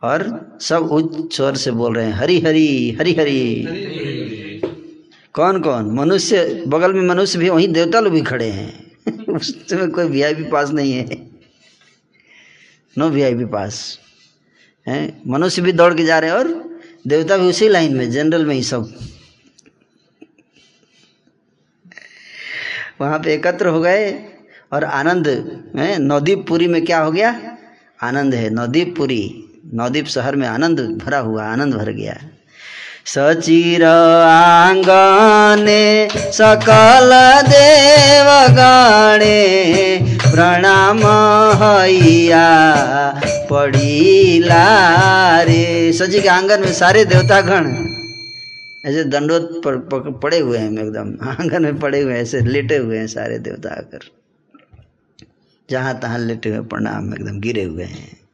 और 0.04 0.52
सब 0.62 0.84
उच्च 0.84 1.36
स्वर 1.36 1.56
से 1.56 1.72
बोल 1.72 1.96
रहे 1.96 2.06
हैं, 2.06 2.14
हरी 2.14 2.40
हरी 2.40 2.92
हरी 2.92 3.14
हरी। 3.14 3.68
कौन 5.34 5.62
कौन 5.62 5.92
मनुष्य, 5.92 6.64
बगल 6.68 6.94
में 6.94 7.02
मनुष्य 7.02 7.40
भी, 7.40 7.50
वहीं 7.50 7.68
देवता 7.68 8.00
लोग 8.00 8.14
भी 8.14 8.22
खड़े 8.22 8.50
हैं। 8.50 8.92
उसमें 9.36 9.92
कोई 9.92 10.06
वीआईपी 10.06 10.44
पास 10.44 10.72
नहीं 10.72 10.94
है। 10.94 11.37
No 12.98 13.10
VIP 13.10 13.46
pass. 13.46 14.00
है? 14.88 15.22
मनुष्य 15.28 15.62
भी 15.62 15.72
दौड़ 15.72 15.94
के 15.94 16.04
जा 16.04 16.20
रहे 16.20 16.30
हैं 16.30 16.38
और 16.38 16.80
देवता 17.08 17.38
भी 17.38 17.46
उसी 17.50 17.70
लाइन 17.70 17.96
में 17.96 18.12
जनरल 18.12 18.46
में 18.46 18.56
ही 18.56 18.64
सब। 18.64 19.00
वहाँ 23.02 23.20
पे 23.20 23.34
एकत्र 23.34 23.68
हो 23.68 23.82
गए 23.82 24.12
और 24.74 24.84
आनंद, 24.84 25.28
है? 25.78 26.00
नवदीपपुरी 26.00 26.68
में 26.68 26.86
क्या 26.86 27.00
हो 27.00 27.12
गया? 27.12 27.58
आनंद 28.04 28.34
है 28.34 28.50
नवदीप 28.50 28.98
पुरी 28.98 29.44
नवदीप 29.74 30.06
शहर 30.06 30.36
में 30.36 30.48
आनंद 30.48 30.80
भरा 30.80 31.20
हुआ, 31.20 31.44
आनंद 31.44 31.74
भर 31.74 31.92
गया। 31.92 32.30
सचिर 33.08 33.84
आंगने 33.86 35.84
सकल 36.34 37.12
देवगणे 37.44 39.30
प्रणाम 40.24 41.00
हैया 41.62 42.48
पड़ीला 43.50 44.66
रे। 45.44 45.94
सची 45.94 46.22
के 46.22 46.28
आँगन 46.30 46.62
में 46.62 46.74
सारे 46.74 47.06
देवता 47.06 47.40
गण 47.42 47.72
ऐसे 48.86 49.04
दंडोत 49.06 49.62
पड़े 49.66 50.40
हुए 50.40 50.58
हैं 50.58 50.72
एकदम। 50.74 51.16
आँगन 51.30 51.64
में 51.64 51.80
पड़े 51.80 52.02
हुए 52.02 52.14
हैं, 52.14 52.22
ऐसे 52.22 52.42
लेटे 52.42 52.78
हुए 52.78 52.98
हैं 52.98 53.08
सारे 53.08 53.40
देवता 53.40 53.70
आकर 53.70 54.00
जहाँ 55.70 56.00
तहाँ 56.00 56.20
लेटे 56.20 56.50
हुए 56.50 56.60
प्रणाम 56.68 57.14
एकदम 57.14 57.40
गिरे 57.42 57.64
हुए 57.64 57.84
हैं। 57.86 58.27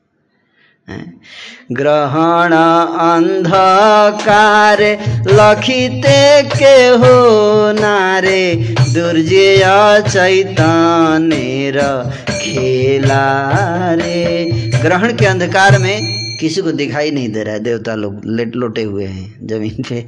ग्रहण 0.88 2.53
अंधकार 2.53 4.81
लखिते 5.27 6.43
के 6.49 6.88
हो 6.97 7.72
नारे 7.72 8.55
दुर्जय 8.93 9.64
चैतन्य 10.10 11.72
खेला 12.31 13.93
रे 13.93 14.45
ग्रहण 14.81 15.18
के 15.18 15.26
अंधकार 15.26 15.80
में 15.80 16.38
किसी 16.39 16.61
को 16.61 16.72
दिखाई 16.72 17.11
नहीं 17.11 17.30
दे 17.30 17.43
रहा 17.43 17.53
है। 17.53 17.60
देवता 17.60 17.95
लोग 17.95 18.22
लेट 18.27 18.55
लोटे 18.55 18.84
हुए 18.84 19.05
हैं 19.05 19.47
ज़मीन 19.47 19.84
पे। 19.89 20.05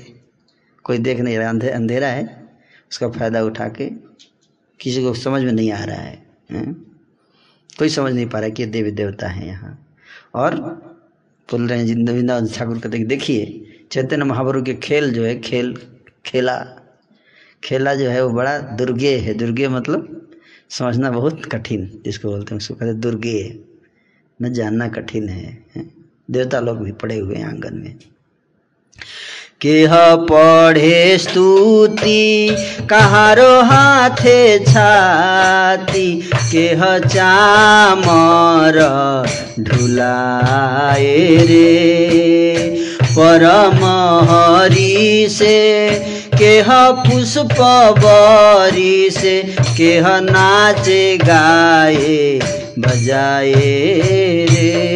कोई 0.85 0.97
देख 0.97 1.19
नहीं 1.19 1.38
रहा 1.38 1.49
अंधे 1.49 1.69
अंधेरा 1.69 2.07
है। 2.07 2.47
उसका 2.91 3.10
फ़ायदा 3.10 3.41
उठा 3.41 3.68
के 3.68 3.89
किसी 4.80 5.03
को 5.03 5.14
समझ 5.14 5.43
में 5.43 5.52
नहीं 5.52 5.72
आ 5.72 5.84
रहा 5.84 5.95
है, 5.95 6.23
है? 6.52 6.64
कोई 7.80 7.89
समझ 7.89 8.14
नहीं 8.14 8.26
पा 8.26 8.39
रहा 8.39 8.49
कि 8.49 8.68
देवी 8.68 8.91
देवता 8.91 9.27
है 9.27 9.47
यहाँ। 9.47 9.85
और 10.36 10.56
बोल 11.49 11.68
रहे 11.68 11.80
हैं, 11.80 11.86
ज़िंदा 11.86 12.40
ठाकुर 12.56 12.80
कहते 12.80 13.03
देखिए, 13.06 13.44
चैतन्य 13.91 14.26
महाप्रभु 14.26 14.64
के 14.66 14.74
खेल 14.84 15.14
जो 15.14 15.24
है, 15.24 15.40
खेल, 15.40 15.76
खेला 16.26 16.57
खेला 17.64 17.94
जो 17.95 18.10
है 18.10 18.24
वो 18.26 18.30
बड़ा 18.34 18.57
दुर्गे 18.78 19.16
है। 19.18 19.34
दुर्गे 19.34 19.68
मतलब 19.68 20.30
समझना 20.70 21.12
बहुत 21.12 21.45
कठिन, 21.45 21.90
जिसको 22.06 22.30
बोलते 22.30 22.53
हैं 22.53 22.57
उसको 22.57 22.74
कहते 22.74 22.86
हैं 22.86 22.99
दुर्गे 22.99 23.40
न 24.40 24.52
जानना 24.53 24.88
कठिन 24.88 25.30
है। 25.30 25.45
देवता 26.32 26.60
लोग 26.60 26.84
भी 26.84 26.91
पड़े 26.91 27.18
हुए 27.18 27.36
हैं 27.36 27.45
आँगन 27.45 27.78
में। 27.78 27.95
केह 29.65 29.91
पढ़े 30.15 31.17
स्तुति, 31.17 32.55
कहारो 32.89 33.61
हाथे 33.61 34.59
छाती, 34.59 36.29
केह 36.51 36.97
चामर 36.97 38.75
ढुलाए 39.59 41.27
रे। 41.27 42.55
परम 43.01 43.85
हरि 44.29 45.27
से, 45.29 45.89
केह 46.37 46.65
पुष्प 46.71 47.55
बरी 47.99 49.09
से, 49.09 49.55
केह 49.77 50.03
नाचे 50.07 51.17
गाए, 51.17 52.39
बजाए 52.79 53.51
रे। 54.51 54.94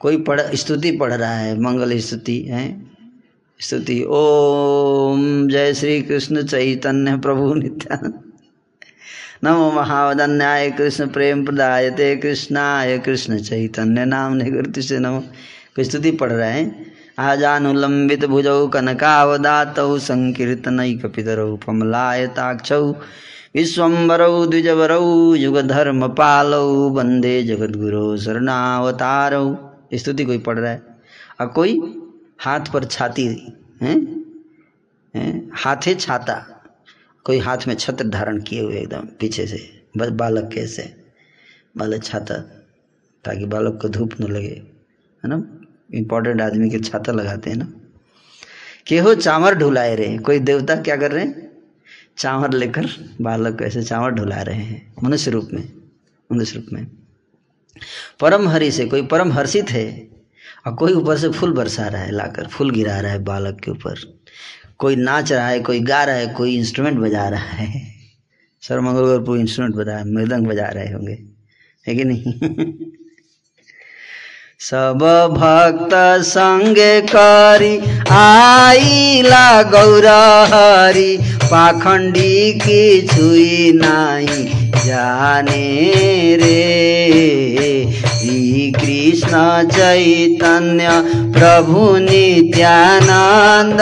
कोई 0.00 0.16
पढ़, 0.16 0.40
स्तुति 0.40 0.90
पढ़ 0.90 1.12
रहा 1.12 1.34
है, 1.34 1.60
मंगल 1.60 1.98
स्तुति, 1.98 2.42
है? 2.42 2.86
स्तुति, 3.60 4.04
ओम 4.08 5.48
जय 5.48 5.74
श्री 5.74 6.02
कृष्ण 6.02 6.42
चैतन्य 6.42 7.16
प्रभु 7.16 7.54
नित्यानंद। 7.54 8.14
नमो 9.44 9.72
महावदन्याय 9.72 10.70
कृष्ण 10.70 11.08
प्रेम 11.08 11.44
प्रदायते 11.44 12.16
कृष्णाय 12.16 12.98
कृष्ण 12.98 13.38
चैतन्य 13.38 14.04
नाम 14.04 14.32
निगृति 14.32 14.82
से 14.82 14.98
नमो। 14.98 15.20
कोई 15.76 15.84
स्तुति 15.84 16.10
पढ़ 16.10 16.32
रहे 16.32 16.50
हैं? 16.50 16.92
आजानुलंबित 17.18 18.24
भुजौ 18.24 18.68
कनकावदात 18.68 19.66
कनकावदातौ 19.66 19.98
संकीर्तनैकपितरौ 19.98 21.56
कमलायताक्षौ 21.56 22.92
विश्वम्बरौ 23.54 24.46
द्विजवरौ 24.46 25.34
युगधर्मपालौ 25.34 26.88
वंदे 26.88 27.42
जगद्गुरो 27.42 28.16
शरणावतारौ। 28.16 29.67
स्तुति 29.94 30.24
कोई 30.24 30.38
पढ़ 30.38 30.58
रहा 30.58 30.72
है? 30.72 30.82
और 31.40 31.46
कोई 31.46 31.80
हाथ 32.38 32.72
पर 32.72 32.84
छाती 32.84 33.26
है, 33.26 33.36
है? 33.82 35.50
हाथे 35.52 35.94
छाता। 35.94 36.54
कोई 37.24 37.38
हाथ 37.38 37.58
में 37.68 37.74
छत्र 37.74 38.08
धारण 38.08 38.40
किए 38.42 38.60
हुए 38.62 38.76
एकदम 38.76 39.06
पीछे 39.20 39.46
से 39.46 39.82
बस 39.96 40.08
बालक 40.08 40.50
कैसे 40.54 40.96
बालक 41.76 42.04
छाता 42.04 42.38
ताकि 43.24 43.46
बालक 43.46 43.78
को 43.82 43.88
धूप 43.88 44.20
न 44.20 44.24
लगे 44.24 44.62
है 45.24 45.28
ना? 45.28 45.42
इम्पोर्टेंट 45.94 46.40
आदमी 46.40 46.70
के 46.70 46.78
छाता 46.78 47.12
लगाते 47.12 47.50
हैं 47.50 47.56
ना? 47.56 47.72
के 48.86 48.98
हो 48.98 49.14
चामर 49.14 49.54
ढुलाए 49.54 49.94
रहे 49.96 50.18
कोई 50.18 50.38
देवता 50.38 50.76
क्या 50.76 50.96
कर 50.96 51.12
रहे 51.12 51.24
हैं? 51.24 51.48
चावर 52.16 52.52
लेकर 52.52 52.86
बालक 53.20 53.58
को 53.58 53.64
ऐसे 53.64 53.82
चावल 53.82 54.10
ढुला 54.10 54.42
रहे 54.42 54.56
हैं 54.56 54.94
मनुष्य 55.04 55.30
रूप 55.30 55.48
में 55.52 55.72
मनुष्य 56.32 56.56
रूप 56.56 56.66
में। 56.72 56.86
परम 58.20 58.48
हरि 58.48 58.70
से 58.70 58.84
कोई 58.86 59.02
परम 59.02 59.32
हर्षित 59.32 59.70
है 59.70 60.08
और 60.66 60.74
कोई 60.74 60.92
ऊपर 60.92 61.18
से 61.18 61.28
फूल 61.28 61.52
बरसा 61.52 61.88
रहा 61.88 62.02
है, 62.02 62.10
लाकर 62.10 62.46
फूल 62.46 62.70
गिरा 62.70 63.00
रहा 63.00 63.12
है 63.12 63.18
बालक 63.18 63.60
के 63.60 63.70
ऊपर। 63.70 64.18
कोई 64.78 64.96
नाच 64.96 65.32
रहा 65.32 65.48
है, 65.48 65.60
कोई 65.60 65.80
गा 65.80 66.04
रहा 66.04 66.16
है, 66.16 66.26
कोई 66.26 66.56
इंस्ट्रूमेंट 66.56 66.98
बजा 66.98 67.28
रहा 67.28 67.40
है। 67.40 67.94
सर 68.60 68.80
मंगलपुर 68.80 69.38
इंस्ट्रूमेंट 69.38 69.74
बजा, 69.76 70.04
मृदंग 70.04 70.46
बजा 70.46 70.66
रहे 70.66 70.92
होंगे। 70.92 71.18
है 71.86 71.94
कि 71.94 72.04
नहीं? 72.04 72.32
सब 74.60 75.02
भक्त 75.32 75.92
संगे 76.26 77.00
करी 77.00 77.78
आईला 78.10 79.62
गौर 79.62 80.06
हरि 80.52 81.18
पाखंडी 81.44 82.52
की 82.54 83.06
छुई 83.06 83.72
नाही 83.74 84.44
जाने 84.86 86.36
रे। 86.36 86.58
श्री 88.18 88.72
कृष्ण 88.72 89.68
चैतन्य 89.68 90.88
प्रभु 91.38 91.96
नित्यानंद 92.00 93.80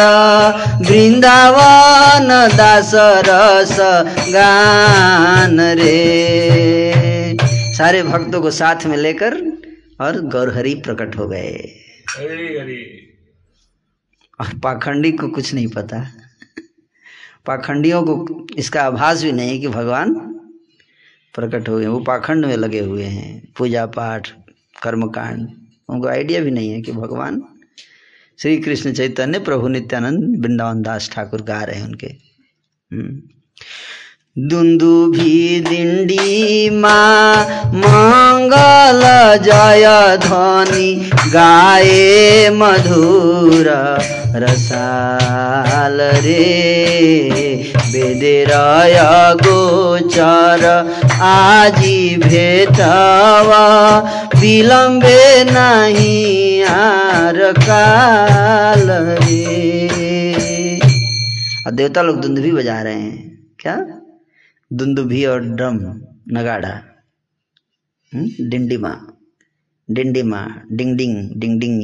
वृंदावन 0.88 2.28
दास 2.56 2.92
रस 3.28 3.76
गान 4.34 5.60
रे। 5.80 7.36
सारे 7.78 8.02
भक्तों 8.02 8.40
को 8.40 8.50
साथ 8.50 8.86
में 8.86 8.96
लेकर 8.96 9.42
और 10.00 10.20
गौरहरी 10.20 10.74
प्रकट 10.74 11.16
हो 11.16 11.28
गए। 11.28 11.74
और 14.40 14.58
पाखंडी 14.58 15.12
को 15.12 15.28
कुछ 15.28 15.54
नहीं 15.54 15.66
पता। 15.66 16.12
पाखंडियों 17.46 18.02
को 18.02 18.46
इसका 18.56 18.82
आभास 18.82 19.22
भी 19.22 19.32
नहीं 19.32 19.60
कि 19.60 19.68
भगवान 19.68 20.14
प्रकट 21.34 21.68
हो। 21.68 21.78
गए 21.78 21.86
वो 21.86 22.00
पाखंड 22.00 22.46
में 22.46 22.56
लगे 22.56 22.80
हुए 22.80 23.04
हैं। 23.04 23.52
पूजा 23.58 23.86
पाठ 23.86 24.32
कर्मकांड 24.82 25.48
उनको 25.88 26.08
आइडिया 26.08 26.40
भी 26.40 26.50
नहीं 26.50 26.70
है 26.70 26.82
कि 26.82 26.92
भगवान 26.92 27.42
श्री 28.38 28.56
कृष्ण 28.56 28.92
चैतन्य 28.92 29.38
प्रभु 29.38 29.68
नित्यानंद 29.68 30.42
वृंदावन 30.42 30.82
दास 30.82 31.10
ठाकुर 31.12 31.42
गा 31.42 31.64
रहे 31.64 31.76
हैं 31.76 31.84
उनके। 31.84 32.06
हम्म। 32.92 33.22
दुन्दुभी 34.38 35.60
दिण्डीमा 35.60 36.96
मङ्गल 37.74 39.00
जय 39.42 40.16
ध्वनि 40.22 41.10
गाए 41.26 42.50
मधुर 42.52 43.64
रसाल 44.36 46.00
रे। 46.00 46.42
बेदेरय 47.76 48.98
गोचर, 49.36 50.64
आजी 51.22 52.16
भेटवा, 52.16 53.64
विलम्बे 54.40 55.44
नहीं 55.44 56.62
आर 56.62 57.52
काल 57.52 58.90
रे। 58.90 60.80
देवता 61.72 62.02
लोग 62.02 62.20
दुंदुभी 62.20 62.52
बजा 62.52 62.82
रहे 62.82 62.94
हैं, 62.94 63.38
क्या? 63.58 63.86
दुंदुभी 64.70 65.24
और 65.24 65.40
ड्रम 65.40 65.78
नगाड़ा 66.32 66.70
हम्म? 68.12 68.48
डिंडिमा 68.50 68.90
डिंडिमा 69.88 70.40
डिंग 70.72 70.96
डिंग 70.96 71.40
डिंग 71.40 71.60
डिंग 71.60 71.80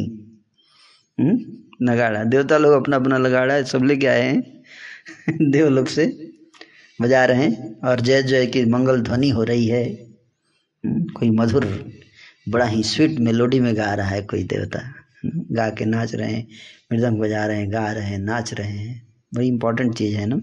हम्म? 1.18 1.38
नगाड़ा 1.82 2.22
देवता 2.24 2.58
लोग 2.58 2.72
अपना 2.72 2.96
अपना 2.96 3.18
लगाड़ा 3.18 3.54
है, 3.54 3.64
सब 3.64 3.84
लेके 3.84 4.06
आए 4.06 4.22
हैं 4.22 5.48
देव 5.50 5.68
लोग 5.68 5.86
से 5.86 6.06
बजा 7.00 7.24
रहे 7.24 7.44
हैं 7.44 7.80
और 7.80 8.00
जय 8.00 8.22
जय 8.22 8.46
की 8.46 8.64
मंगल 8.64 9.00
ध्वनि 9.00 9.28
हो 9.30 9.42
रही 9.42 9.66
है 9.68 9.84
हम्म? 9.84 11.04
कोई 11.08 11.30
मधुर, 11.30 11.66
बड़ा 12.48 12.66
ही 12.66 12.82
स्वीट 12.82 13.18
मेलोडी 13.18 13.60
में 13.60 13.76
गा 13.76 13.92
रहा 13.94 14.08
है 14.08 14.22
कोई 14.22 14.44
देवता? 14.44 14.80
गा 15.26 15.68
के 15.70 15.84
नाच 15.84 16.14
रहे 16.14 16.32
हैं 16.32 16.46
मृदंग 16.92 17.20
बजा 17.20 17.46
रहे 17.46 17.56
हैं, 17.56 17.72
गा 17.72 17.92
रहे 17.92 18.04
हैं, 18.04 18.18
नाच 18.18 18.54
रहे 18.54 18.78
हैं 18.78 19.02
बड़ी 19.34 19.48
इंपॉर्टेंट 19.48 19.94
चीज़ 19.94 20.16
है 20.16 20.26
ना 20.26 20.40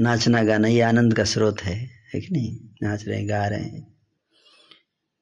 नाचना 0.00 0.42
गाना, 0.42 0.68
ये 0.68 0.80
आनंद 0.80 1.14
का 1.14 1.24
स्रोत 1.24 1.60
है 1.60 1.90
है 2.14 2.20
कि 2.20 2.28
नहीं? 2.32 2.58
नाच 2.82 3.08
रहे 3.08 3.18
हैं, 3.18 3.28
गा 3.28 3.46
रहे 3.46 3.62
हैं। 3.62 3.94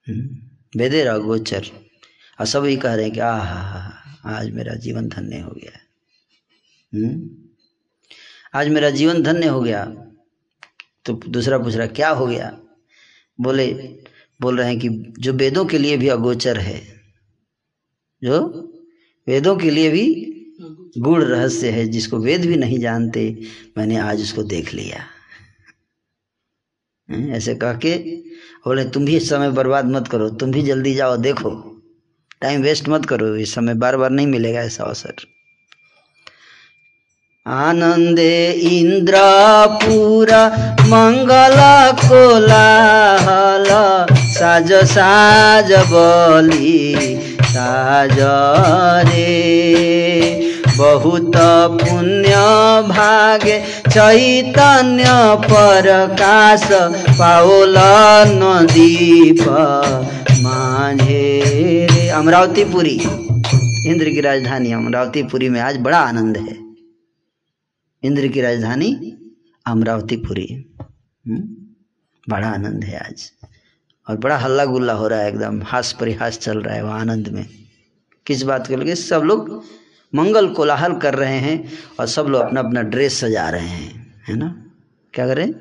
हम्म। 0.09 0.39
वेदे 0.81 1.05
गोचर 1.19 1.62
और 2.40 2.47
सब 2.47 2.65
ही 2.65 2.77
कह 2.77 2.94
रहे 2.94 3.05
हैं 3.05 3.15
कि 3.15 3.20
आ 3.20 3.36
हा 3.36 3.61
हा 3.61 3.99
आज 4.24 4.51
मेरा 4.51 4.74
जीवन 4.74 5.09
धन्य 5.09 5.39
हो 5.40 5.51
गया। 5.51 5.78
हम्म। 6.94 7.31
आज 8.55 8.69
मेरा 8.69 8.90
जीवन 8.90 9.23
धन्य 9.23 9.47
हो 9.47 9.61
गया। 9.61 9.85
तो 11.05 11.12
दूसरा 11.12 11.59
पूछ 11.59 11.74
रहा, 11.74 11.86
क्या 11.86 12.09
हो 12.09 12.27
गया? 12.27 12.61
बोले, 13.40 13.73
बोल 14.40 14.59
रहे 14.59 14.69
हैं 14.69 14.78
कि 14.78 14.89
जो 15.19 15.32
वेदों 15.32 15.65
के 15.65 15.78
लिए 15.78 15.97
भी 15.97 16.09
अगोचर 16.09 16.59
है, 16.59 17.01
जो 18.24 18.39
वेदों 19.27 19.57
के 19.57 19.70
लिए 19.70 19.90
भी 19.90 20.32
गुड़ 20.98 21.24
रहस्य 21.24 21.70
है, 21.70 21.86
जिसको 21.86 22.19
वेद 22.19 22.47
भी 22.47 22.56
नहीं 22.56 22.78
जानते, 22.78 23.39
मैंने 23.78 23.97
आज 23.97 24.23
उसको 24.23 24.43
देख 24.43 24.74
लिया। 24.74 25.05
ऐसे 27.36 27.55
कह 27.55 27.73
के 27.73 27.98
बोले, 28.66 28.85
तुम 28.85 29.05
भी 29.05 29.20
समय 29.20 29.51
बर्बाद 29.51 29.85
मत 29.85 30.09
करो, 30.09 30.28
तुम 30.31 30.52
भी 30.52 30.62
जल्दी 30.62 30.94
जाओ, 30.94 31.16
देखो। 31.16 31.51
टाइम 32.40 32.62
वेस्ट 32.62 32.89
मत 32.89 33.06
करो, 33.06 33.36
इस 33.36 33.55
समय 33.55 33.74
बार 33.74 33.97
बार 33.97 34.10
नहीं 34.10 34.27
मिलेगा 34.27 34.60
ऐसा 34.60 34.85
अवसर। 34.85 35.14
आनंदे 37.47 38.52
इंद्र 38.52 39.12
पूरा, 39.82 40.48
मंगल 40.81 41.56
कोलाहल, 42.09 43.66
साज 44.14 44.73
साज, 44.73 45.73
बली, 45.73 46.94
साज 47.43 48.16
रे। 49.09 50.02
बहुत 50.83 51.33
पुण्य 51.83 52.31
भागे, 52.89 53.65
चैतन्य 53.91 55.05
प्रकाश 55.49 56.69
पाओल 57.19 57.75
नदीप 58.27 59.43
माझे। 60.31 62.09
अमरावतीपुरी, 62.09 63.01
इंद्र 63.91 64.11
की 64.11 64.21
राजधानी 64.21 64.73
अमरावतीपुरी 64.73 65.49
में 65.49 65.61
आज 65.61 65.77
बड़ा 65.77 65.99
आनंद 65.99 66.37
है। 66.37 66.75
इंद्र 68.03 68.29
की 68.29 68.41
राजधानी 68.41 69.17
अमरावतीपुरी। 69.67 70.75
हम्म? 71.29 71.39
बड़ा 72.29 72.49
आनंद 72.49 72.85
है 72.85 72.99
आज। 72.99 73.33
और 74.11 74.17
बड़ा 74.17 74.37
हल्ला 74.37 74.65
गुल्ला 74.65 74.93
हो 74.93 75.09
रहा 75.09 75.21
है, 75.21 75.29
एकदम 75.29 75.63
हास 75.63 75.97
परिहास 76.01 76.39
चल 76.39 76.59
रहा 76.59 76.75
है 76.75 76.85
वह 76.85 76.93
आनंद 76.93 77.29
में। 77.29 77.47
किस 78.27 78.43
बात 78.43 78.67
को 78.67 78.77
लगे 78.77 78.95
सब 78.95 79.23
लोग 79.23 79.65
मंगल 80.12 80.48
कोलाहल 80.55 80.94
कर 80.98 81.14
रहे 81.14 81.39
हैं 81.39 81.56
और 82.01 82.06
सब 82.06 82.26
लोग 82.26 82.43
अपना 82.43 82.60
अपना 82.60 82.82
ड्रेस 82.84 83.20
सजा 83.20 83.48
रहे 83.51 83.68
हैं, 83.68 84.22
है 84.28 84.36
ना? 84.36 84.55
क्या 85.14 85.26
करें? 85.26 85.52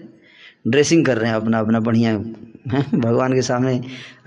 ड्रेसिंग 0.67 1.05
कर 1.05 1.17
रहे 1.17 1.29
हैं 1.29 1.35
अपना 1.35 1.59
अपना 1.59 1.79
बढ़िया 1.79 2.17
भगवान 2.67 3.33
के 3.33 3.41
सामने 3.41 3.75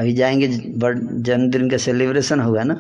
अभी 0.01 0.13
जाएँगे 0.15 0.49
जन्मदिन 0.49 1.69
का 1.71 1.77
सेलिब्रेशन 1.79 2.41
होगा 2.41 2.63
ना? 2.65 2.79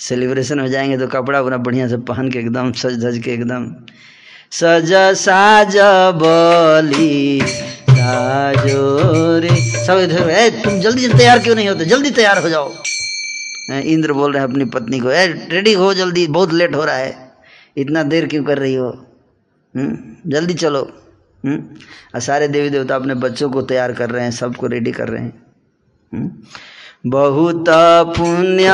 सेलिब्रेशन 0.00 0.60
हो 0.60 0.68
जाएँगे 0.68 0.98
तो 0.98 1.06
कपड़ा 1.08 1.38
अपना 1.38 1.56
बढ़िया 1.58 1.88
से 1.88 1.96
पहन 2.08 2.30
के 2.30 2.38
एकदम, 2.38 2.72
सज 2.72 3.04
धज 3.04 3.18
के 3.24 3.32
एकदम। 3.32 3.66
सज 4.52 4.92
साज 5.18 5.76
बली, 6.22 7.40
साजो 7.90 9.38
रे। 9.40 9.54
सब 9.86 9.98
इधर 9.98 10.48
तुम 10.64 10.80
जल्दी 10.80 11.08
तैयार 11.08 11.38
क्यों 11.38 11.54
नहीं 11.54 11.68
होते? 11.68 11.84
जल्दी 11.84 12.10
तैयार 12.12 12.42
हो 12.42 12.48
जाओ। 12.48 12.72
इंद्र 13.80 14.12
बोल 14.12 14.32
रहे 14.32 14.42
हैं 14.42 14.50
अपनी 14.50 14.64
पत्नी 14.64 15.00
को 15.00 15.10
ए 15.10 15.26
रेडी 15.26 15.72
हो 15.72 15.94
जल्दी 15.94 16.26
बहुत 16.26 16.52
लेट 16.52 16.74
हो 16.74 16.84
रहा 16.84 16.96
है। 16.96 17.32
इतना 17.76 18.02
देर 18.02 18.26
क्यों 18.26 18.44
कर 18.44 18.58
रही 18.58 18.74
हो? 18.74 18.88
हम्म, 19.76 19.98
जल्दी 20.30 20.54
चलो। 20.54 20.82
हम्म, 21.44 21.62
और 22.14 22.20
सारे 22.20 22.48
देवी 22.48 22.70
देवता 22.70 22.94
अपने 22.94 23.14
बच्चों 23.14 23.50
को 23.50 23.62
तैयार 23.62 23.92
कर 23.92 24.10
रहे 24.10 24.24
हैं 24.24 24.30
सबको 24.30 24.66
रेडी 24.66 24.92
कर 24.92 25.08
रहे 25.08 25.22
हैं। 25.22 25.42
हम्म, 26.14 26.30
बहुत 27.10 27.64
पुण्य 28.16 28.68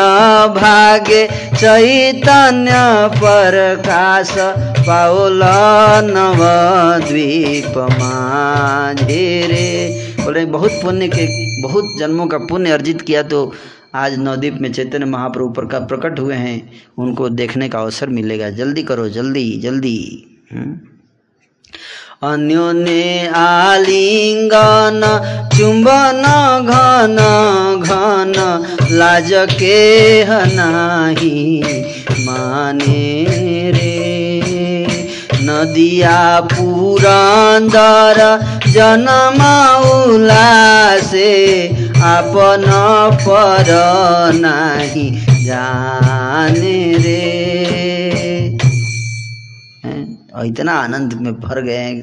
भागे 0.55 1.27
चैतन्य 1.57 2.71
प्रकाश 3.19 4.35
पाओल 4.89 5.41
नव 6.05 6.39
द्वीप 7.09 7.79
माझे 7.79 9.47
रे 9.47 9.99
बोले 10.25 10.45
बहुत 10.45 10.71
पुण्य 10.71 11.09
के 11.09 11.27
बहुत 11.63 11.97
जन्मों 11.99 12.27
का 12.27 12.39
पुण्य 12.39 12.71
अर्जित 12.71 13.01
किया 13.01 13.23
तो 13.23 13.53
आज 13.95 14.19
नवदीप 14.19 14.59
में 14.61 14.73
चैतन्य 14.73 15.05
महाप्रभु 15.05 15.49
प्रका 15.49 15.79
प्रकट 15.79 16.21
हुए 16.21 16.35
हैं, 16.35 16.73
उनको 16.99 17.29
देखने 17.29 17.69
का 17.69 17.79
अवसर 17.79 18.09
मिलेगा। 18.09 18.51
जल्दी 18.51 18.83
करो, 18.83 19.09
जल्दी 19.09 19.61
जल्दी। 19.61 20.27
हम्म। 20.53 20.81
अन्योन्य 22.33 23.29
आलिंगन, 23.29 25.21
चुंबन 25.57 26.63
घन 26.67 27.17
घन 27.85 28.63
लाज 28.91 29.31
के 29.33 30.23
हनाही 30.23 31.65
माने 32.21 33.71
रे। 33.71 34.43
नदिया 35.43 36.41
पुरंदर 36.41 38.47
जन्म 38.69 40.15
उलासे 40.15 41.69
आपन 42.03 42.65
पर 43.21 43.67
नहीं 44.35 45.27
जाने 45.45 46.97
रे। 46.99 48.59
और 50.35 50.47
इतना 50.47 50.73
आनंद 50.73 51.15
में 51.15 51.35
भर 51.35 51.61
गए 51.61 51.77
हैं। 51.77 52.03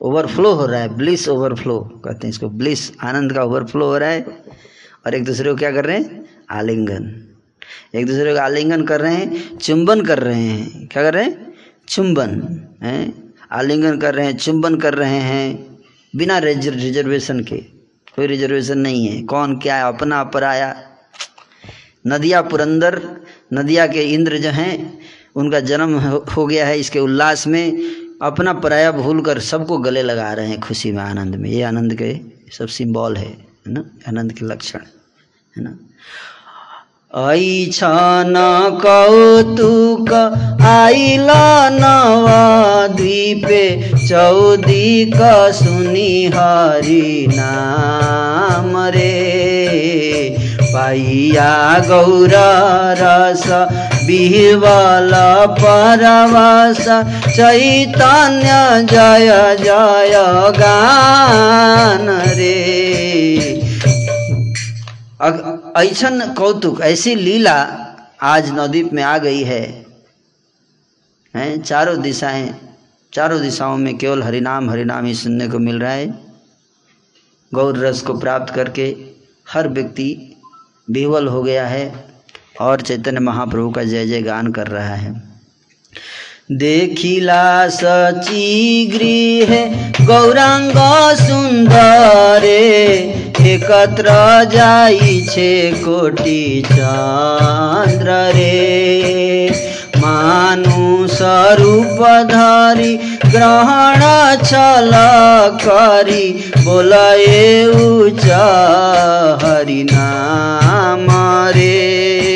ओवरफ्लो 0.00 0.52
हो 0.52 0.66
रहा 0.66 0.80
है 0.80 0.88
ब्लिस 0.88 1.28
ओवरफ्लो 1.28 1.80
कहते 2.04 2.26
हैं 2.26 2.32
इसको। 2.32 2.48
ब्लिस 2.48 2.92
आनंद 3.02 3.32
का 3.32 3.42
ओवरफ्लो 3.42 3.86
हो 3.86 3.98
रहा 3.98 4.08
है। 4.08 4.26
और 5.06 5.14
एक 5.14 5.24
दूसरे 5.24 5.50
को 5.50 5.56
क्या 5.56 5.72
कर 5.72 5.84
रहे 5.84 5.96
हैं? 5.96 6.24
आलिंगन। 6.50 7.28
एक 7.94 8.06
दूसरे 8.06 8.34
को 8.34 8.40
आलिंगन 8.40 8.82
कर 8.82 9.00
रहे 9.00 9.14
हैं, 9.14 9.58
चुंबन 9.58 10.00
कर 10.00 10.18
रहे 10.18 10.40
हैं। 10.40 10.86
क्या 10.86 11.02
कर 11.02 11.14
रहे 11.14 11.24
हैं? 11.24 11.52
चुंबन। 11.88 12.60
हैं? 12.82 13.34
आलिंगन 13.52 13.98
कर 13.98 14.14
रहे 14.14 14.26
हैं, 14.26 14.36
चुंबन 14.36 14.76
कर 14.76 14.94
रहे 14.94 15.18
हैं। 15.18 15.78
बिना 16.16 16.38
रिजर्वेशन 16.38 17.40
के। 17.40 17.83
कोई 18.16 18.26
रिजर्वेशन 18.26 18.78
नहीं 18.78 19.06
है। 19.06 19.22
कौन 19.22 19.58
क्या 19.58 19.76
है? 19.76 19.84
अपना 19.84 20.22
पराया 20.24 20.74
नदिया 22.06 22.42
पुरंदर 22.42 23.00
नदिया 23.52 23.86
के 23.86 24.02
इंद्र 24.02 24.38
जो 24.38 24.50
हैं, 24.50 24.98
उनका 25.36 25.60
जन्म 25.60 25.98
हो 26.30 26.46
गया 26.46 26.66
है 26.66 26.78
इसके 26.78 26.98
उल्लास 26.98 27.46
में। 27.46 27.66
अपना 28.22 28.52
पराया 28.52 28.92
भूल 28.92 29.22
कर 29.22 29.38
सबको 29.40 29.78
गले 29.78 30.02
लगा 30.02 30.32
रहे 30.32 30.48
हैं 30.48 30.60
खुशी 30.60 30.92
में, 30.92 31.02
आनंद 31.02 31.34
में। 31.34 31.50
ये 31.50 31.62
आनंद 31.62 31.94
के 31.94 32.20
सब 32.52 32.66
सिंबल 32.66 33.16
है 33.16 33.36
ना? 33.68 33.84
आनंद 34.08 34.32
के 34.32 34.44
लक्षण, 34.46 34.78
है 35.56 35.62
ना? 35.64 35.78
ऐछन 37.16 38.34
कौतुक 38.82 40.12
आइल 40.62 41.28
नव 41.72 42.26
द्वीपे 42.96 43.90
चौदिक 44.08 45.14
सुनि 45.54 46.32
हरि 46.34 47.28
नाम 47.30 48.72
रे। 48.86 50.36
पाइया 50.62 51.78
गौर 51.78 52.34
रस, 53.00 53.44
बिहवल 54.06 55.12
परवस, 55.60 56.84
चैतन्य 57.28 58.52
जय 58.92 59.56
जय 59.60 60.14
गान 60.58 62.08
रे। 62.26 62.84
ऐसन 65.76 66.34
कौतुक, 66.34 66.80
ऐसी 66.80 67.14
लीला 67.14 67.54
आज 68.22 68.50
नवदीप 68.50 68.92
में 68.92 69.02
आ 69.02 69.18
गई 69.18 69.42
है। 69.42 69.86
हैं? 71.36 71.62
चारों 71.62 72.02
दिशाएँ, 72.02 72.54
चारों 73.12 73.40
दिशाओं 73.42 73.76
में 73.76 73.98
केवल 73.98 74.22
हरिनाम 74.22 74.70
हरिनाम 74.70 75.04
ही 75.04 75.14
सुनने 75.14 75.48
को 75.48 75.58
मिल 75.58 75.78
रहा 75.78 75.92
है। 75.92 76.06
गौर 77.54 77.78
रस 77.78 78.02
को 78.02 78.18
प्राप्त 78.18 78.54
करके 78.54 78.96
हर 79.48 79.68
व्यक्ति 79.68 80.36
विह्वल 80.90 81.28
हो 81.28 81.42
गया 81.42 81.66
है 81.66 82.04
और 82.60 82.80
चैतन्य 82.80 83.20
महाप्रभु 83.20 83.70
का 83.70 83.84
जय 83.84 84.06
जय 84.06 84.22
गान 84.22 84.52
कर 84.52 84.66
रहा 84.66 84.94
है। 84.94 85.33
देखिला 86.50 87.68
सची 87.72 88.84
गृह 88.94 89.52
गौरांग 90.06 90.76
सुंदरे 91.18 92.58
एकत्र 93.52 94.12
जाइछे 94.52 95.54
कोटि 95.84 96.62
चंद्र 96.66 98.18
रे 98.36 99.48
मानु 99.96 101.06
स्वरूप 101.14 102.04
धरी 102.32 102.94
ग्रहण 103.34 104.04
छल 104.44 104.92
करी 105.64 106.28
बोलए 106.64 107.64
उच्च 107.86 108.26
हरिनाम 109.44 111.08
रे 111.56 112.33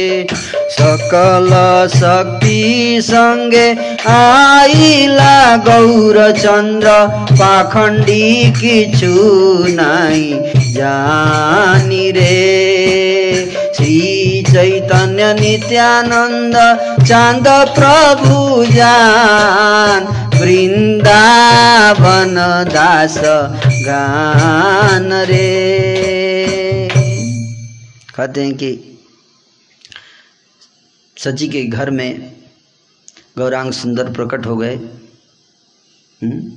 सकल 0.99 1.51
शक्ति 1.89 3.01
संगे 3.03 3.67
आइला 4.11 5.57
गौरचन्द्र 5.67 6.91
पाखण्डी 7.33 8.25
किछु 8.51 9.13
नाई 9.75 10.25
जानी 10.75 12.11
रे। 12.11 12.35
श्री 13.77 14.43
चैतन्य 14.51 15.33
नित्यानन्द 15.41 16.57
चान्द 17.09 17.49
प्रभु 17.79 18.65
जान 18.75 20.01
वृन्दावन 20.41 22.35
दास 22.75 23.19
गान 23.87 25.09
रे। 25.31 25.49
कहते 28.17 28.41
हैं 28.41 28.55
कि 28.55 28.71
सची 31.29 31.49
के 31.49 31.65
घर 31.65 31.91
में 31.91 32.37
गौरांग 33.39 33.73
सुंदर 33.73 34.13
प्रकट 34.13 34.47
हो 34.47 34.57
गए। 34.57 34.77
हम्म? 36.23 36.53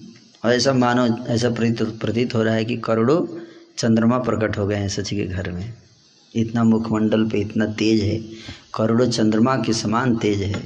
और 0.46 0.54
ऐसा 0.54 0.74
मानो, 0.74 1.26
ऐसा 1.28 1.50
प्रतीत 1.50 1.82
प्रतीत 1.82 2.36
हो 2.36 2.44
रहा 2.44 2.54
है 2.54 2.66
कि 2.66 2.78
करोड़ों 2.78 3.40
चंद्रमा 3.78 4.18
प्रकट 4.18 4.58
हो 4.58 4.68
गए 4.68 4.76
हैं 4.76 4.90
सची 4.90 5.16
के 5.16 5.26
घर 5.26 5.52
में। 5.52 5.74
इतना 6.36 6.64
मुखमंडल 6.64 7.30
पे 7.30 7.38
इतना 7.38 7.66
तेज 7.66 8.04
है। 8.04 8.18
करोड़ों 8.76 9.10
चंद्रमा 9.10 9.56
के 9.56 9.74
समान 9.74 10.16
तेज 10.16 10.42
है। 10.42 10.64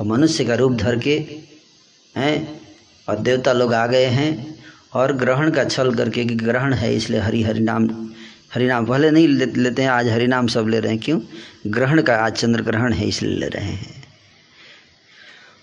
और 0.00 0.06
मनुष्य 0.06 0.44
का 0.44 0.54
रूप 0.54 0.72
धर 0.72 0.98
के, 0.98 1.26
हैं? 2.16 2.60
और 3.08 3.18
देवता 3.18 3.52
लोग 3.52 3.74
आ 3.74 3.86
गए 3.86 4.06
हैं। 4.06 4.58
और 4.94 5.12
ग्रहण 5.12 5.50
का 5.50 5.64
छल 5.64 5.94
करके 5.94 6.24
कि 6.24 6.34
ग्रहण 6.34 6.74
है, 6.74 6.96
इसलिए 6.96 7.20
हरि 7.20 7.42
हरि 7.42 7.60
नाम 7.60 8.10
हरि 8.54 8.66
नाम 8.66 8.86
पहले 8.86 9.10
नहीं 9.10 9.28
ले, 9.28 9.46
लेते 9.46 9.82
हैं 9.82 9.88
आज 9.88 10.08
हरि 10.08 10.26
नाम 10.26 10.46
सब 10.46 10.68
ले 10.68 10.80
रहे 10.80 10.92
हैं 10.92 11.00
क्यों? 11.04 11.20
ग्रहण 11.66 12.02
का 12.02 12.16
आज 12.16 12.32
चंद्र 12.32 12.62
ग्रहण 12.62 12.92
है 12.92 13.08
इसलिए 13.08 13.36
ले 13.36 13.48
रहे 13.48 13.64
हैं। 13.64 14.04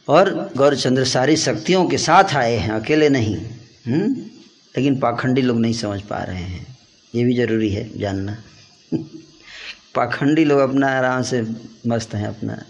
और 0.08 0.52
गौरचंद्र 0.58 1.06
सारी 1.06 1.38
शक्तियों 1.38 1.88
के 1.88 1.98
साथ 1.98 2.24
आए 2.24 2.56
हैं 2.56 2.70
अकेले 2.70 3.10
नहीं 3.10 3.38
हम्म? 3.88 4.14
लेकिन 4.78 5.00
पाखंडी 5.00 5.42
लोग 5.42 5.60
नहीं 5.60 5.74
समझ 5.74 6.02
पा 6.02 6.24
रहे 6.24 6.44
हैं। 6.44 6.78
ये 7.16 7.24
भी 7.24 7.38
ज़रूरी 7.38 7.70
है 7.70 8.00
जानना। 8.00 8.38
पाखंडी 9.96 10.46
लोग 10.46 10.60
अपना 10.60 10.88
आराम 10.88 11.22
से 11.22 11.48
मस्त 11.88 12.16
हैं 12.16 12.28
अपना। 12.28 12.64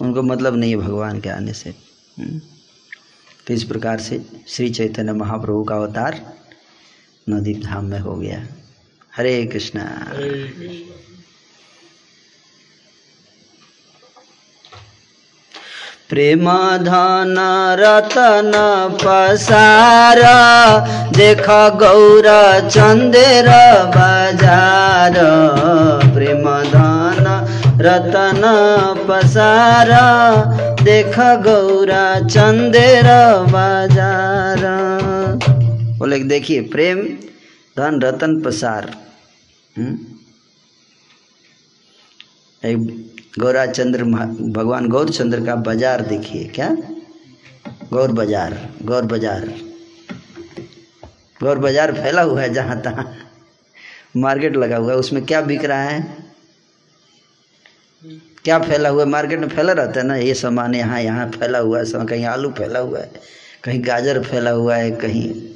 उनको 0.00 0.22
मतलब 0.22 0.56
नहीं 0.56 0.70
है 0.70 0.76
भगवान 0.76 1.20
के 1.20 1.28
आने 1.28 1.52
से। 1.52 1.70
हम्म? 2.18 2.40
तो 3.46 3.54
इस 3.54 3.64
प्रकार 3.64 4.00
से 4.00 4.26
श्री 4.48 4.70
चैतन्य 4.70 5.12
महाप्रभु 5.12 5.64
का 5.64 5.76
अवतार 5.76 6.34
नवदीप 7.28 7.62
धाम 7.64 7.84
में 7.84 7.98
हो 7.98 8.16
गया। 8.16 8.46
हरे 9.12 9.44
कृष्णा। 9.44 9.82
हरे 10.08 10.28
कृष्ण। 10.28 10.90
प्रेम 16.10 16.44
धन 16.78 17.36
रतन 17.78 18.52
पसार 19.02 20.20
देख 21.16 21.46
गौर 21.80 22.28
चंदेर 22.68 23.48
बाज़ार। 23.96 25.18
प्रेम 26.14 26.44
धन 26.72 27.28
रतन 27.80 28.42
पसार 29.08 29.90
देख 30.82 31.18
गौर 31.46 31.92
चंदेर 32.28 33.08
बाज़ार। 33.52 34.64
बोले 35.98 36.18
देखिए 36.26 36.60
प्रेम 36.72 37.06
धन 37.76 38.00
रतन 38.02 38.42
हम्म? 39.76 39.96
एक 42.62 42.78
गौरा 43.40 43.64
चंद्र 43.66 44.04
भगवान 44.04 44.88
गौर 44.88 45.10
चंद्र 45.10 45.44
का 45.44 45.54
बाज़ार 45.56 46.00
देखिए, 46.00 46.44
क्या? 46.44 46.68
गौर 47.92 48.12
बाज़ार 48.12 48.56
गौर 48.82 49.04
बाज़ार 49.04 49.46
गौर 51.40 51.58
बाज़ार 51.58 51.92
फैला 51.92 52.22
हुआ 52.22 52.40
है 52.40 52.52
जहाँ 52.54 52.80
तहाँ। 52.82 53.14
मार्केट 54.16 54.56
लगा 54.56 54.76
हुआ 54.76 54.92
है, 54.92 54.98
उसमें 54.98 55.24
क्या 55.26 55.40
बिक 55.40 55.64
रहा 55.64 55.82
है? 55.82 56.00
क्या 58.44 58.58
फैला 58.58 58.88
हुआ 58.88 59.04
है? 59.04 59.08
मार्केट 59.10 59.40
में 59.40 59.48
फैला 59.48 59.72
रहता 59.72 60.00
है 60.00 60.06
ना, 60.06 60.16
ये 60.16 60.34
सामान 60.34 60.74
यहाँ 60.74 61.00
यहाँ 61.00 61.30
फैला 61.30 61.58
हुआ 61.58 61.78
है 61.78 62.04
कहीं 62.06 62.24
आलू 62.24 62.50
फैला 62.50 62.78
हुआ 62.78 62.98
है, 62.98 63.10
कहीं 63.64 63.84
गाजर 63.86 64.22
फैला 64.22 64.50
हुआ 64.50 64.76
है, 64.76 64.90
कहीं 64.90 65.51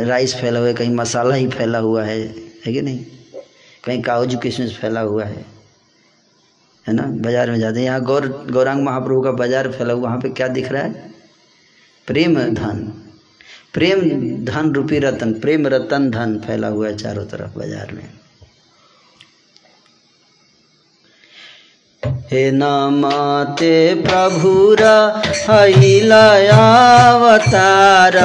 राइस 0.00 0.34
फैला 0.36 0.58
हुआ 0.58 0.68
है, 0.68 0.74
कहीं 0.74 0.94
मसाला 0.94 1.34
ही 1.34 1.46
फैला 1.48 1.78
हुआ 1.78 2.04
है 2.04 2.18
है 2.66 2.72
कि 2.72 2.82
नहीं? 2.82 3.04
कहीं 3.84 4.02
काजू 4.02 4.38
किशमिश 4.38 4.76
फैला 4.76 5.00
हुआ 5.00 5.24
है 5.24 5.44
है 6.86 6.94
ना? 6.94 7.02
बाज़ार 7.02 7.50
में 7.50 7.58
जाते 7.58 7.78
हैं, 7.78 7.86
यहाँ 7.86 8.00
गौर, 8.04 8.26
गौरांग 8.52 8.82
महाप्रभु 8.84 9.22
का 9.22 9.32
बाज़ार 9.32 9.70
फैला 9.72 9.92
हुआ, 9.92 10.02
वहाँ 10.02 10.18
पे 10.20 10.28
क्या 10.30 10.48
दिख 10.48 10.70
रहा 10.72 10.82
है? 10.82 11.10
प्रेम 12.08 12.34
धन 12.54 12.92
प्रेम 13.74 14.00
धन 14.44 14.72
रूपी 14.74 14.98
रतन, 14.98 15.32
प्रेम 15.40 15.66
रतन 15.66 16.10
धन 16.10 16.38
फैला 16.46 16.68
हुआ 16.68 16.86
है 16.86 16.96
चारों 16.96 17.24
तरफ़ 17.26 17.58
बाज़ार 17.58 17.92
में। 17.92 18.08
हे 22.32 22.50
नमते 22.50 23.94
प्रभुर 23.94 24.80
अवतार 26.52 28.18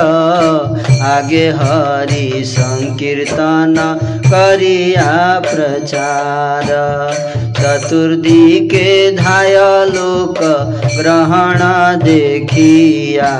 आगे 1.04 1.48
हरि 1.50 2.44
संकीर्तन 2.46 3.74
करिया 4.26 5.16
प्रचार। 5.40 6.70
चतुर्दी 7.60 8.60
के 8.68 9.12
धाय 9.12 9.56
लोक 9.90 10.40
ग्रहण 10.98 11.60
देखिया। 12.04 13.34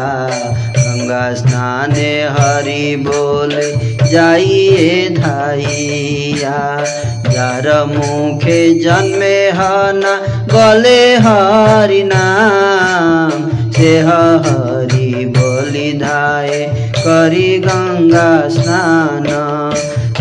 गंगा 0.78 1.34
स्नाने 1.34 2.14
हरि 2.40 2.96
बोले 3.08 3.72
जाइए 4.12 5.10
धाइया। 5.10 6.86
जार 7.30 7.66
मुखे 7.86 8.60
जन्मे 8.80 9.38
हना 9.50 10.14
गले 10.56 11.16
हरि 11.16 12.04
नाम 12.04 13.72
से 13.72 13.98
हरि 14.00 15.26
बोली 15.38 15.92
धाए 15.94 16.60
करी 16.98 17.60
गंगा 17.60 18.30
स्नान। 18.50 19.26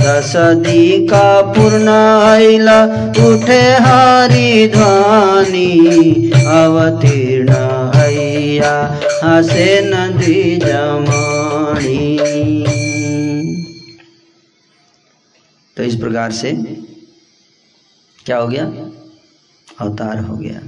दशदी 0.01 1.07
का 1.07 1.29
पूर्ण 1.53 1.89
ऐल 2.35 2.69
उठे 3.25 3.61
हरि 3.85 4.69
ध्वनि, 4.75 5.71
अवतीर्ण 6.47 7.53
हैया 7.97 8.75
हसे 9.25 9.69
नदी 9.85 10.57
जमणी। 10.57 12.19
तो 15.77 15.83
इस 15.83 15.95
प्रकार 15.95 16.31
से 16.33 16.53
क्या 18.27 18.37
हो 18.37 18.49
गया? 18.49 18.65
अवतार 19.81 20.19
हो 20.19 20.37
गया। 20.37 20.61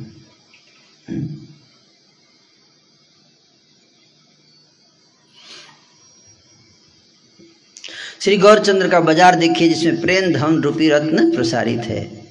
श्री 8.20 8.36
गौरचंद्र 8.36 8.88
का 8.88 9.00
बाज़ार 9.00 9.34
देखिए, 9.34 9.68
जिसमें 9.68 10.00
प्रेम, 10.00 10.32
धन, 10.32 10.60
रूपी 10.62 10.88
रत्न 10.88 11.30
प्रसारित 11.30 11.80
है 11.80 12.24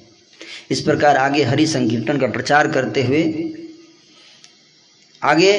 इस 0.70 0.80
प्रकार 0.80 1.16
आगे 1.16 1.42
हरि 1.42 1.66
संकीर्तन 1.66 2.18
का 2.18 2.26
प्रचार 2.26 2.70
करते 2.72 3.02
हुए 3.02 3.22
आगे 5.26 5.52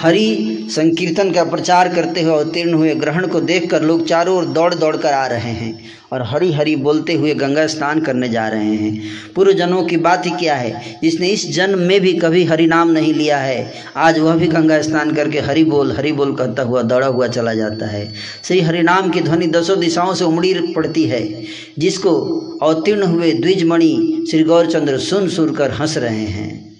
हरि 0.00 0.58
संकीर्तन 0.70 1.30
का 1.32 1.44
प्रचार 1.44 1.88
करते 1.94 2.22
हुए 2.22 2.32
अवतीर्ण 2.32 2.74
हुए 2.74 2.94
ग्रहण 2.94 3.26
को 3.26 3.40
देखकर 3.40 3.82
लोग 3.82 4.06
चारों 4.06 4.36
ओर 4.36 4.44
दौड़ 4.44 4.74
दौड़ 4.74 4.96
कर 4.96 5.12
आ 5.12 5.26
रहे 5.26 5.52
हैं 5.52 5.80
और 6.12 6.22
हरि 6.22 6.52
हरि 6.52 6.76
बोलते 6.76 7.14
हुए 7.14 7.34
गंगा 7.34 7.66
स्नान 7.66 8.00
करने 8.00 8.28
जा 8.28 8.48
रहे 8.48 8.74
हैं। 8.74 9.02
पूर्व 9.34 9.52
जनों 9.52 9.82
की 9.84 9.96
बात 9.96 10.26
ही 10.26 10.30
क्या 10.30 10.54
है? 10.54 11.00
जिसने 11.02 11.28
इस 11.28 11.54
जन्म 11.54 11.78
में 11.78 12.00
भी 12.00 12.12
कभी 12.12 12.44
हरि 12.44 12.66
नाम 12.66 12.90
नहीं 12.90 13.14
लिया 13.14 13.38
है। 13.38 13.72
आज 13.96 14.18
वह 14.18 14.34
भी 14.34 14.46
गंगा 14.46 14.82
स्नान 14.82 15.14
करके 15.14 15.40
हरि 15.40 15.64
बोल 15.64 15.92
हरि 15.92 16.12
बोल 16.12 16.34
कहता 16.34 16.62
हुआ, 16.62 16.82
दौड़ा 16.82 17.06
हुआ 17.06 17.26
चला 17.26 17.54
जाता 17.54 17.86
है। 17.86 18.12
श्री 18.44 18.60
हरि 18.60 18.82
नाम 18.82 19.10
की 19.10 19.20
ध्वनि 19.20 19.46
दसों 19.46 19.80
दिशाओं 19.80 20.14
से 20.14 20.24
उमड़ी 20.24 20.54
पड़ती 20.54 21.04
है, 21.04 21.42
जिसको 21.78 22.14
अवतीर्ण 22.62 23.02
हुए 23.02 23.32
द्विजमणि 23.32 24.24
श्री 24.30 24.42
गौरचंद्र 24.42 24.98
सुन 24.98 25.28
सुन 25.28 25.54
कर 25.54 25.70
हंस 25.70 25.96
रहे 25.98 26.24
हैं। 26.24 26.76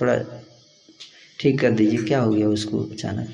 थोड़ा 0.00 0.41
ठीक 1.42 1.60
कर 1.60 1.70
दीजिए। 1.72 2.02
क्या 2.04 2.20
हो 2.20 2.30
गया 2.32 2.48
उसको 2.48 2.78
अचानक? 2.84 3.28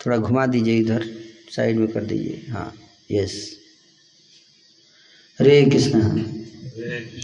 थोड़ा 0.00 0.16
घुमा 0.16 0.46
दीजिए 0.46 0.76
इधर, 0.78 1.04
साइड 1.50 1.78
में 1.78 1.88
कर 1.88 2.04
दीजिए। 2.04 2.44
हाँ 2.52 2.72
यस 3.10 3.36
हरे 5.40 5.64
कृष्ण। 5.64 6.00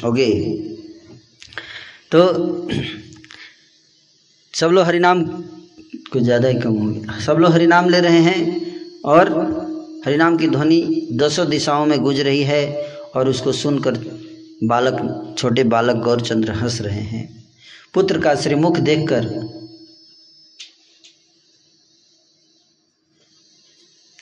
ओके। 0.09 0.29
तो 2.13 2.21
सब 4.55 4.71
लोग 4.71 4.85
हरिनाम 4.87 5.23
कुछ 6.13 6.23
ज़्यादा 6.23 6.49
ही 6.49 6.61
कम 6.61 6.75
हो 6.75 6.87
गया। 6.87 7.19
सब 7.21 7.39
लोग 7.39 7.53
हरिनाम 7.53 7.89
ले 7.91 8.01
रहे 8.01 8.19
हैं 8.21 8.41
और 9.05 9.33
हरिनाम 10.07 10.37
की 10.37 10.49
ध्वनि 10.49 11.09
दसों 11.13 11.49
दिशाओं 11.51 11.87
में 11.87 11.99
गुज 12.01 12.21
रही 12.21 12.43
है 12.43 12.67
और 13.15 13.29
उसको 13.29 13.53
सुनकर 13.53 13.99
बालक, 14.65 15.35
छोटे 15.39 15.65
बालक 15.65 15.97
गौरचंद्र 16.05 16.53
हंस 16.53 16.81
रहे 16.81 17.01
हैं। 17.03 17.44
पुत्र 17.95 18.21
का 18.21 18.35
श्रीमुख 18.35 18.79
देखकर 18.79 19.25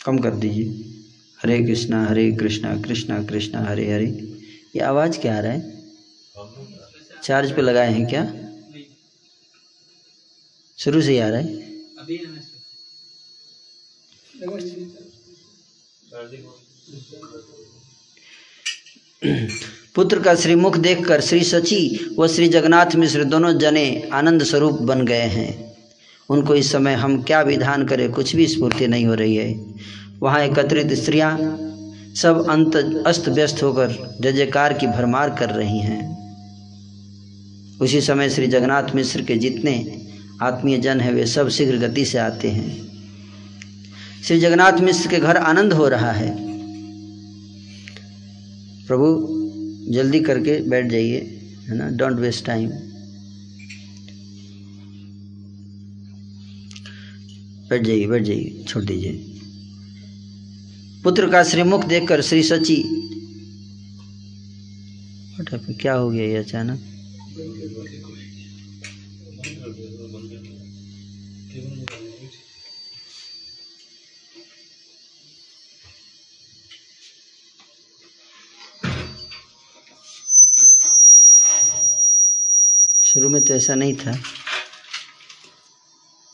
कम 0.04 0.18
कर 0.18 0.34
दीजिए। 0.34 0.66
हरे 1.42 1.58
कृष्णा 1.64 2.04
हरे 2.06 2.30
कृष्णा 2.32 2.74
कृष्णा 2.82 3.22
कृष्णा, 3.22 3.60
हरे 3.64 3.92
हरे। 3.92 4.06
ये 4.76 4.80
आवाज़ 4.80 5.18
क्या 5.18 5.36
आ 5.36 5.40
रहा 5.40 5.52
है? 5.52 5.60
चार्ज 7.22 7.54
पे 7.56 7.62
लगाए 7.62 7.92
हैं 7.92 8.06
क्या? 8.08 8.24
शुरू 10.78 11.02
से 11.02 11.12
ही 11.12 11.18
आ 11.18 11.28
रहा 11.28 11.40
है। 11.40 11.62
पुत्र 19.94 20.18
का 20.18 20.34
श्रीमुख 20.34 20.76
देखकर 20.76 21.20
श्री 21.20 21.44
सची 21.44 22.14
व 22.18 22.26
श्री 22.26 22.48
जगन्नाथ 22.48 22.94
मिश्र 22.96 23.24
दोनों 23.24 23.52
जने 23.58 24.10
आनंद 24.12 24.42
स्वरूप 24.42 24.80
बन 24.82 25.04
गए 25.06 25.26
हैं। 25.28 25.74
उनको 26.28 26.54
इस 26.54 26.72
समय 26.72 26.94
हम 26.94 27.22
क्या 27.22 27.40
विधान 27.40 27.84
करें, 27.86 28.12
कुछ 28.12 28.36
भी 28.36 28.46
स्फूर्ति 28.46 28.86
नहीं 28.86 29.06
हो 29.06 29.14
रही 29.14 29.36
है। 29.36 29.74
वहाँ 30.22 30.40
एकत्रित 30.40 30.92
स्त्रियाँ 30.92 31.36
सब 32.16 32.46
अंत 32.50 32.76
अस्त 33.06 33.28
व्यस्त 33.28 33.62
होकर 33.62 34.16
जय 34.20 34.32
जयकार 34.32 34.72
की 34.72 34.86
भरमार 34.86 35.30
कर 35.30 35.50
रही 35.50 35.78
हैं। 35.78 36.00
उसी 37.78 38.00
समय 38.00 38.30
श्री 38.30 38.46
जगन्नाथ 38.46 38.94
मिश्र 38.94 39.22
के 39.22 39.36
जितने 39.36 40.02
आत्मीय 40.42 40.78
जन 40.78 41.00
हैं, 41.00 41.12
वे 41.12 41.26
सब 41.26 41.48
शीघ्र 41.48 41.76
गति 41.76 42.04
से 42.04 42.18
आते 42.18 42.48
हैं। 42.48 42.88
श्री 44.24 44.40
जगन्नाथ 44.40 44.72
मिश्र 44.72 45.08
के 45.08 45.18
घर 45.18 45.36
आनंद 45.36 45.72
हो 45.72 45.88
रहा 45.88 46.12
है। 46.12 46.30
प्रभु 48.86 49.38
जल्दी 49.88 50.20
करके 50.20 50.60
बैठ 50.60 50.90
जाइए, 50.90 51.18
है 51.68 51.76
ना? 51.76 51.88
डोंट 51.90 52.18
वेस्ट 52.18 52.44
टाइम 52.44 52.70
बैठ 57.70 57.82
जाइए 57.82 58.06
बैठ 58.06 58.22
जाइए, 58.22 58.64
छोड़ 58.68 58.84
दीजिए। 58.84 59.12
पुत्र 61.04 61.30
का 61.30 61.42
श्रीमुख 61.44 61.84
देखकर 61.84 62.22
श्री 62.22 62.42
सची 62.42 62.82
क्या 65.80 65.94
हो 65.94 66.10
गया 66.10 66.24
ये 66.24 66.36
अचानक? 66.36 66.80
तो 83.52 83.56
ऐसा 83.56 83.74
नहीं 83.74 83.94
था। 83.96 84.12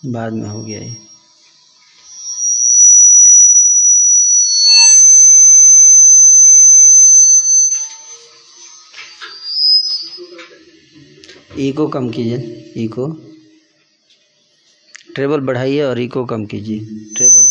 बाद 0.07 0.33
में 0.33 0.49
हो 0.49 0.63
गया 0.63 0.81
ये। 0.81 0.97
इको 11.69 11.87
कम 11.89 12.11
कीजिए 12.11 12.37
इको 12.85 13.07
ट्रेबल 15.15 15.41
बढ़ाइए 15.41 15.83
और 15.83 15.99
इको 15.99 16.25
कम 16.25 16.45
कीजिए। 16.47 16.79
ट्रेबल 17.17 17.49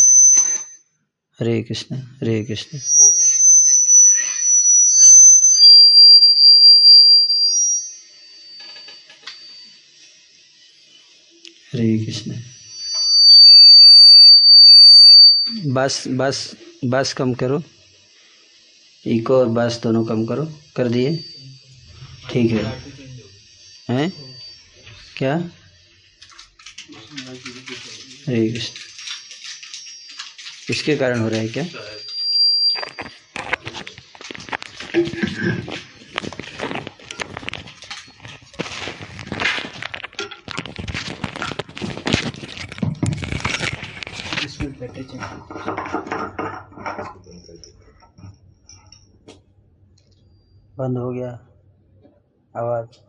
हरे 1.40 1.62
कृष्ण 1.64 1.96
हरे 1.96 2.44
कृष्ण। 2.46 2.80
हरे 11.78 12.06
कृष्ण। 12.06 12.32
बस 15.74 16.04
बस 16.08 16.56
बस 16.86 17.14
कम 17.14 17.34
करो। 17.34 17.64
इको 19.08 19.40
और 19.40 19.48
बस 19.48 19.80
दोनों 19.84 20.06
कम 20.06 20.26
करो। 20.26 20.46
कर 20.76 20.90
दिए? 20.90 21.18
ठीक 22.32 22.52
है। 22.52 22.64
हैं? 23.90 24.10
क्या? 25.18 25.36
हरे 28.28 28.50
कृष्ण। 28.52 28.74
इसके 30.70 30.96
कारण 30.96 31.20
हो 31.20 31.30
रहा 31.30 31.40
है 31.40 31.48
क्या? 31.48 31.66
बंद 50.78 50.98
हो 50.98 51.10
गया। 51.12 51.32
आवाज़। 52.56 53.00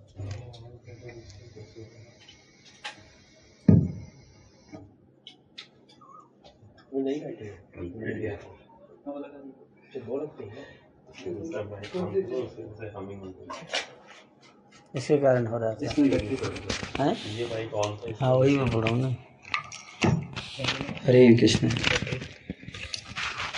इसके 14.95 15.19
कारण 15.19 15.47
हो 15.47 15.59
रहा 15.59 15.75
था। 15.75 15.87
हैं 16.99 17.15
हाँ 18.21 18.35
वही 18.35 18.57
मैं 18.59 18.71
बोल 18.71 18.85
रहा 18.85 18.93
हूँ 18.95 19.01
ना। 19.03 19.28
हरे 20.59 21.35
कृष्ण। 21.35 21.69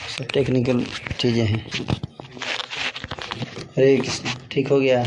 सब 0.09 0.25
टेक्निकल 0.33 0.85
चीज़ें 1.21 1.45
हैं। 1.45 1.71
हरे 3.77 3.97
कृष्ण, 3.97 4.29
ठीक 4.51 4.69
हो 4.69 4.81
गया? 4.81 5.07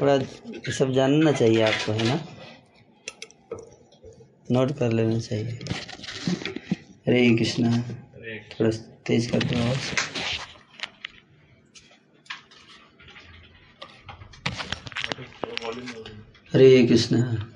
थोड़ा 0.00 0.14
ये 0.14 0.72
सब 0.72 0.92
जानना 0.92 1.32
चाहिए 1.32 1.62
आपको, 1.62 1.92
है 1.92 2.04
ना? 2.04 2.20
नोट 4.50 4.78
कर 4.78 4.92
लेना 4.92 5.18
चाहिए। 5.18 5.58
हरे 7.06 7.36
कृष्णा, 7.36 7.70
थोड़ा 8.52 8.70
तेज 9.06 9.30
कर 9.30 9.42
दो 9.42 9.56
आवाज़। 9.56 9.78
हरे 16.54 16.86
कृष्णा। 16.86 17.46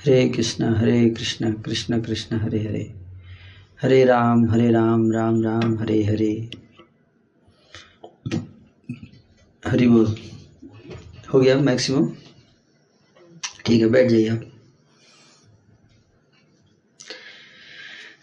हरे 0.00 0.28
कृष्ण 0.28 0.74
हरे 0.76 1.10
कृष्ण 1.10 1.52
कृष्ण 1.52 2.00
कृष्ण, 2.00 2.36
हरे 2.36 2.58
हरे। 2.58 2.94
हरे 3.82 4.04
राम 4.04 4.50
हरे 4.50 4.70
राम 4.70 5.12
राम 5.12 5.42
राम, 5.42 5.78
हरे 5.78 6.04
हरे। 6.04 6.50
हरि 9.66 9.88
बोल। 9.88 10.16
हो 11.34 11.40
गया 11.40 11.58
मैक्सिमम? 11.58 12.08
ठीक 13.66 13.82
है, 13.82 13.88
बैठ 13.88 14.10
जाइए 14.10 14.28
आप। 14.28 14.38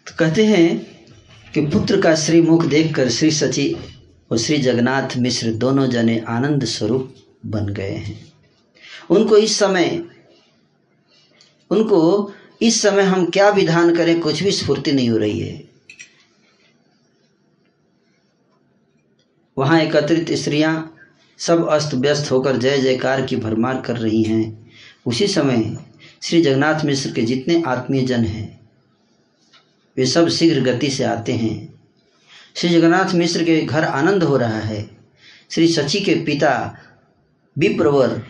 तो 0.08 0.16
कहते 0.20 0.46
हैं 0.46 0.88
कि 1.54 1.62
पुत्र 1.62 2.02
का 2.02 2.16
श्री 2.16 2.42
मुख 2.42 2.66
देखकर 2.66 3.10
श्री 3.10 3.32
सची 3.32 3.76
और 4.32 4.38
श्री 4.38 4.58
जगन्नाथ 4.58 5.18
मिश्र 5.18 5.52
दोनों 5.52 5.88
जने 5.88 6.20
आनंद 6.20 6.66
स्वरूप 6.66 7.16
बन 7.46 7.66
गए 7.66 7.92
हैं। 7.92 8.34
उनको 9.10 9.38
इस 9.38 9.60
समय 9.60 10.17
उनको 11.72 12.32
इस 12.62 12.82
समय 12.82 13.04
हम 13.04 13.26
क्या 13.26 13.50
विधान 13.50 13.96
करें, 13.96 14.20
कुछ 14.20 14.44
भी 14.44 14.52
स्फूर्ति 14.52 14.92
नहीं 14.92 15.10
हो 15.10 15.18
रही 15.18 15.40
है। 15.40 15.64
वहाँ 19.58 19.80
एकत्रित 19.82 20.32
स्त्रियाँ 20.32 20.94
सब 21.40 21.68
अस्त 21.70 21.94
व्यस्त 21.94 22.32
होकर 22.32 22.58
जय 22.58 22.78
जयकार 22.78 23.26
की 23.26 23.36
भरमार 23.36 23.82
कर 23.82 23.98
रही 23.98 24.22
हैं। 24.24 24.72
उसी 25.06 25.28
समय 25.28 25.78
श्री 26.24 26.42
जगन्नाथ 26.42 26.84
मिश्र 26.86 27.12
के 27.12 27.22
जितने 27.22 27.62
आत्मीय 27.68 28.06
जन 28.06 28.24
हैं, 28.24 28.60
वे 29.98 30.06
सब 30.06 30.30
शीघ्र 30.30 30.62
गति 30.62 30.90
से 30.90 31.04
आते 31.04 31.34
हैं। 31.34 31.74
श्री 32.56 32.70
जगन्नाथ 32.70 33.14
मिश्र 33.14 33.44
के 33.44 33.62
घर 33.62 33.84
आनंद 33.84 34.24
हो 34.24 34.38
रहा 34.38 34.60
है। 34.60 34.90
श्री 35.52 35.68
सची 35.68 36.00
के 36.00 36.16
पिता 36.26 36.54
विप्रवर 37.56 38.22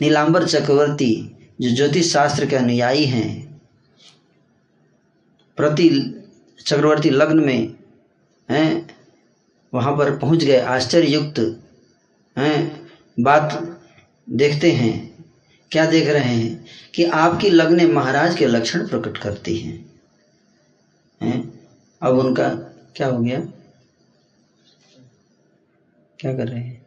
नीलांबर 0.00 0.46
चक्रवर्ती 0.46 1.31
जो 1.60 1.74
ज्योतिष 1.76 2.12
शास्त्र 2.12 2.46
के 2.46 2.56
अनुयायी 2.56 3.04
हैं 3.04 3.60
प्रति 5.58 5.88
चक्रवर्ती 6.58 7.10
लग्न 7.10 7.44
में 7.44 7.74
हैं 8.48 8.90
वहाँ 9.72 9.96
पर 9.96 10.18
पहुँच 10.18 10.44
गए 10.44 10.60
आश्चर्य 10.60 11.08
युक्त 11.08 11.38
हैं 12.36 12.88
बात 13.20 13.52
देखते 14.30 14.70
हैं 14.72 14.92
क्या 15.72 15.84
देख 15.86 16.08
रहे 16.08 16.34
हैं 16.34 16.66
कि 16.94 17.04
आपकी 17.04 17.50
लग्ने 17.50 17.86
महाराज 17.86 18.36
के 18.36 18.46
लक्षण 18.46 18.86
प्रकट 18.88 19.18
करती 19.18 19.56
हैं। 19.56 19.78
हैं 21.20 21.38
अब 22.02 22.18
उनका 22.18 22.48
क्या 22.96 23.06
हो 23.06 23.18
गया? 23.18 23.40
क्या 26.18 26.32
कर 26.36 26.48
रहे 26.48 26.60
हैं? 26.60 26.82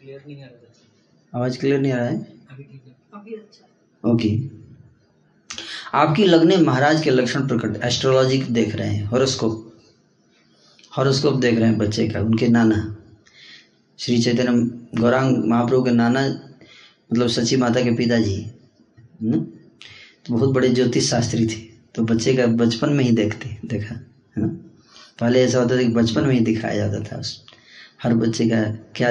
क्लियर 0.00 0.22
नहीं 0.26 0.42
आ 0.42 0.46
रहा 0.46 1.38
आवाज़ 1.38 1.58
क्लियर 1.58 1.80
नहीं 1.80 1.92
आ 1.92 1.96
रहा 1.96 2.06
है? 2.06 2.18
अभी 2.50 2.62
ठीक 2.62 2.82
है। 2.86 2.96
अभी 3.14 3.34
अच्छा। 3.34 3.63
ओके। 4.04 4.30
आपकी 5.94 6.24
लग्ने 6.24 6.56
महाराज 6.58 7.02
के 7.02 7.10
लक्षण 7.10 7.46
प्रकट 7.48 7.84
एस्ट्रोलॉजी 7.84 8.38
देख 8.50 8.74
रहे 8.76 8.88
हैं 8.88 9.04
हॉरोस्कोप 9.06 9.72
हॉरोस्कोप 10.92 11.40
देख 11.40 11.58
रहे 11.58 11.68
हैं 11.68 11.78
बच्चे 11.78 12.08
का, 12.08 12.20
उनके 12.20 12.48
नाना। 12.48 12.96
श्री 13.98 14.18
चैतन्य 14.22 15.00
गौरांग 15.00 15.36
महाप्रभु 15.44 15.82
के 15.82 15.90
नाना 15.92 16.26
मतलब 17.10 17.28
सची 17.28 17.56
माता 17.56 17.82
के 17.82 17.94
पिताजी 17.96 18.36
तो 19.22 20.34
बहुत 20.34 20.50
बड़े 20.50 20.68
ज्योतिष 20.70 21.10
शास्त्री 21.10 21.46
थे 21.46 21.60
तो 21.94 22.02
बच्चे 22.04 22.34
का 22.34 22.46
बचपन 22.46 22.92
में 22.92 23.04
ही 23.04 23.10
देखते, 23.12 23.56
देखा, 23.66 23.94
है 23.94 24.42
ना? 24.42 24.46
पहले 25.20 25.42
ऐसा 25.44 25.58
होता 25.58 25.76
था 25.76 25.82
कि 25.82 25.88
बचपन 25.90 26.26
में 26.26 26.32
ही 26.34 26.40
दिखाया 26.40 26.76
जाता 26.78 27.00
था, 27.02 27.18
उस 27.20 27.44
हर 28.02 28.14
बच्चे 28.14 28.48
का 28.48 28.62
क्या 28.96 29.10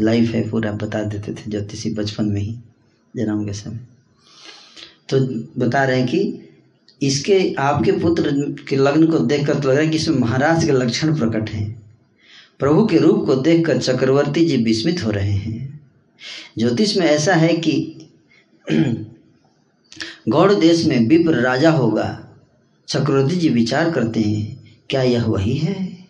लाइफ 0.00 0.30
है 0.30 0.48
पूरा 0.50 0.72
बता 0.74 1.02
देते 1.04 1.32
थे 1.34 1.50
ज्योतिषी 1.50 1.94
बचपन 1.94 2.24
में 2.24 2.40
ही, 2.40 2.52
जन्म 3.14 3.44
के 3.46 3.52
समय। 3.52 3.78
तो 5.14 5.20
बता 5.60 5.84
रहे 5.84 5.98
हैं 5.98 6.08
कि 6.08 6.38
इसके, 7.02 7.54
आपके 7.58 7.92
पुत्र 7.92 8.54
के 8.68 8.76
लग्न 8.76 9.06
को 9.06 9.18
देखकर 9.18 9.60
तो 9.60 9.68
लग 9.68 9.74
रहा 9.74 9.84
है 9.84 9.90
कि 9.90 9.96
इसमें 9.96 10.18
महाराज 10.18 10.64
के 10.64 10.72
लक्षण 10.72 11.18
प्रकट 11.18 11.50
हैं। 11.50 11.82
प्रभु 12.58 12.86
के 12.86 12.98
रूप 12.98 13.26
को 13.26 13.34
देखकर 13.34 13.78
चक्रवर्ती 13.78 14.44
जी 14.44 14.56
विस्मित 14.56 15.04
हो 15.04 15.10
रहे 15.10 15.32
हैं। 15.32 15.80
ज्योतिष 16.58 16.96
में 16.96 17.06
ऐसा 17.06 17.34
है 17.34 17.56
कि 17.56 18.06
गौड़ 20.28 20.54
देश 20.54 20.84
में 20.84 21.08
विप्र 21.08 21.34
राजा 21.34 21.70
होगा। 21.70 22.28
चक्रवर्ती 22.88 23.36
जी 23.36 23.48
विचार 23.48 23.90
करते 23.90 24.20
हैं, 24.20 24.64
क्या 24.90 25.02
यह 25.02 25.24
वही 25.24 25.54
है? 25.54 26.06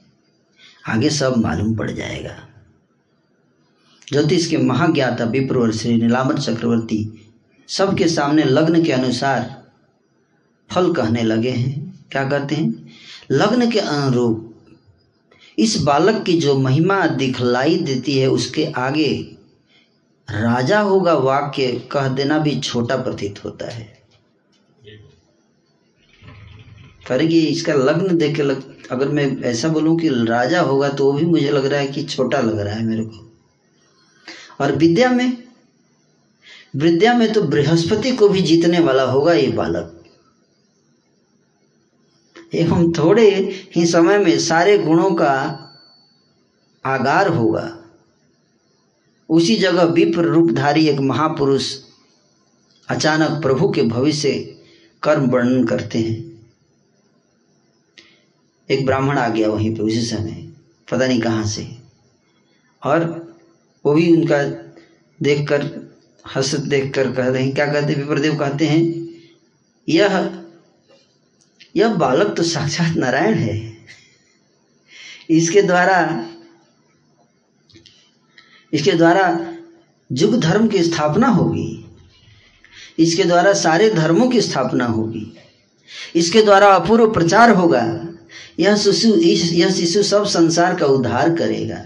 आगे 0.88 1.10
सब 1.10 1.36
मालूम 1.36 1.76
पड़ 1.76 1.90
जाएगा। 1.90 2.48
ज्योतिष 4.12 4.46
के 4.46 4.56
महाज्ञाता 4.56 5.24
विप्र 5.24 5.56
और 5.56 5.72
श्री 5.72 5.96
नीलांबर 5.96 6.38
चक्रवर्ती 6.38 7.21
सबके 7.68 8.08
सामने 8.08 8.44
लग्न 8.44 8.84
के 8.84 8.92
अनुसार 8.92 9.62
फल 10.70 10.92
कहने 10.92 11.22
लगे 11.22 11.50
हैं। 11.50 12.06
क्या 12.12 12.28
कहते 12.28 12.54
हैं? 12.54 12.92
लग्न 13.30 13.70
के 13.70 13.78
अनुरूप, 13.78 14.48
इस 15.58 15.76
बालक 15.82 16.22
की 16.24 16.38
जो 16.40 16.58
महिमा 16.58 17.06
दिखलाई 17.06 17.76
देती 17.76 18.18
है, 18.18 18.26
उसके 18.26 18.64
आगे 18.66 19.36
राजा 20.28 20.80
होगा 20.80 21.14
वाक्य 21.14 21.72
कह 21.92 22.08
देना 22.08 22.38
भी 22.38 22.58
छोटा 22.60 22.96
प्रतीत 22.96 23.44
होता 23.44 23.70
है। 23.70 24.02
करेगी 27.08 27.40
इसका 27.40 27.74
लग्न 27.74 28.16
देख 28.16 28.36
के 28.36 28.42
लग, 28.42 28.62
अगर 28.90 29.08
मैं 29.08 29.42
ऐसा 29.42 29.68
बोलूँ 29.68 29.98
कि 29.98 30.08
राजा 30.08 30.60
होगा 30.60 30.88
तो 30.88 31.04
वो 31.04 31.12
भी 31.12 31.26
मुझे 31.26 31.50
लग 31.50 31.66
रहा 31.66 31.80
है 31.80 31.86
कि 31.86 32.02
छोटा 32.02 32.40
लग 32.40 32.58
रहा 32.58 32.74
है 32.74 32.84
मेरे 32.84 33.04
को। 33.04 33.30
और 34.60 34.76
विद्या 34.76 35.10
में 35.12 35.41
विद्या 36.76 37.14
में 37.14 37.32
तो 37.32 37.42
बृहस्पति 37.42 38.16
को 38.16 38.28
भी 38.28 38.42
जीतने 38.42 38.80
वाला 38.80 39.02
होगा 39.02 39.32
ये 39.32 39.48
बालक। 39.48 40.04
एवं 42.54 42.92
थोड़े 42.92 43.30
ही 43.76 43.86
समय 43.86 44.18
में 44.18 44.38
सारे 44.38 44.78
गुणों 44.78 45.10
का 45.10 45.58
आगार 46.86 47.28
होगा। 47.28 47.78
उसी 49.28 49.56
जगह 49.56 49.82
विप्र 49.82 50.22
रूपधारी 50.22 50.88
एक 50.88 51.00
महापुरुष 51.00 51.76
अचानक 52.88 53.42
प्रभु 53.42 53.70
के 53.70 53.82
भविष्य 53.82 54.58
कर्म 55.02 55.30
वर्णन 55.30 55.64
करते 55.64 55.98
हैं। 55.98 56.48
एक 58.70 58.86
ब्राह्मण 58.86 59.18
आ 59.18 59.28
गया 59.28 59.48
वहीं 59.48 59.74
पे, 59.74 59.82
उसी 59.82 60.00
समय, 60.00 60.52
पता 60.92 61.06
नहीं 61.06 61.20
कहाँ 61.20 61.46
से। 61.46 61.76
और 62.82 63.04
वो 63.86 63.94
भी 63.94 64.16
उनका 64.16 64.42
देखकर 65.22 65.81
हसत 66.36 66.60
देखकर 66.60 67.12
कह 67.12 67.28
रहे 67.28 67.42
हैं, 67.44 67.54
क्या 67.54 67.66
कहते 67.66 67.94
विप्रदेव 67.94 68.38
कहते 68.38 68.66
हैं, 68.66 69.08
यह 69.88 70.42
यह 71.76 71.94
बालक 71.94 72.36
तो 72.36 72.42
साक्षात 72.42 72.96
नारायण 72.96 73.34
है। 73.34 73.72
इसके 75.30 75.62
द्वारा 75.62 76.26
इसके 78.72 78.92
द्वारा 78.92 79.54
युग 80.12 80.40
धर्म 80.40 80.68
की 80.68 80.82
स्थापना 80.82 81.26
होगी। 81.26 81.84
इसके 82.98 83.24
द्वारा 83.24 83.52
सारे 83.52 83.90
धर्मों 83.90 84.28
की 84.28 84.40
स्थापना 84.40 84.86
होगी। 84.86 85.32
इसके 86.16 86.42
द्वारा 86.42 86.66
अपूर्व 86.66 87.12
प्रचार 87.12 87.50
होगा। 87.50 88.08
यह 88.60 88.76
शिशु 88.76 89.14
यह 89.16 89.72
शिशु 89.72 90.02
सब 90.02 90.26
संसार 90.26 90.74
का 90.74 90.86
उद्धार 90.86 91.36
करेगा। 91.36 91.84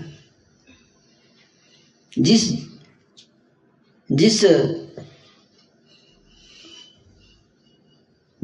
जिस 2.18 2.65
जिस 4.12 4.44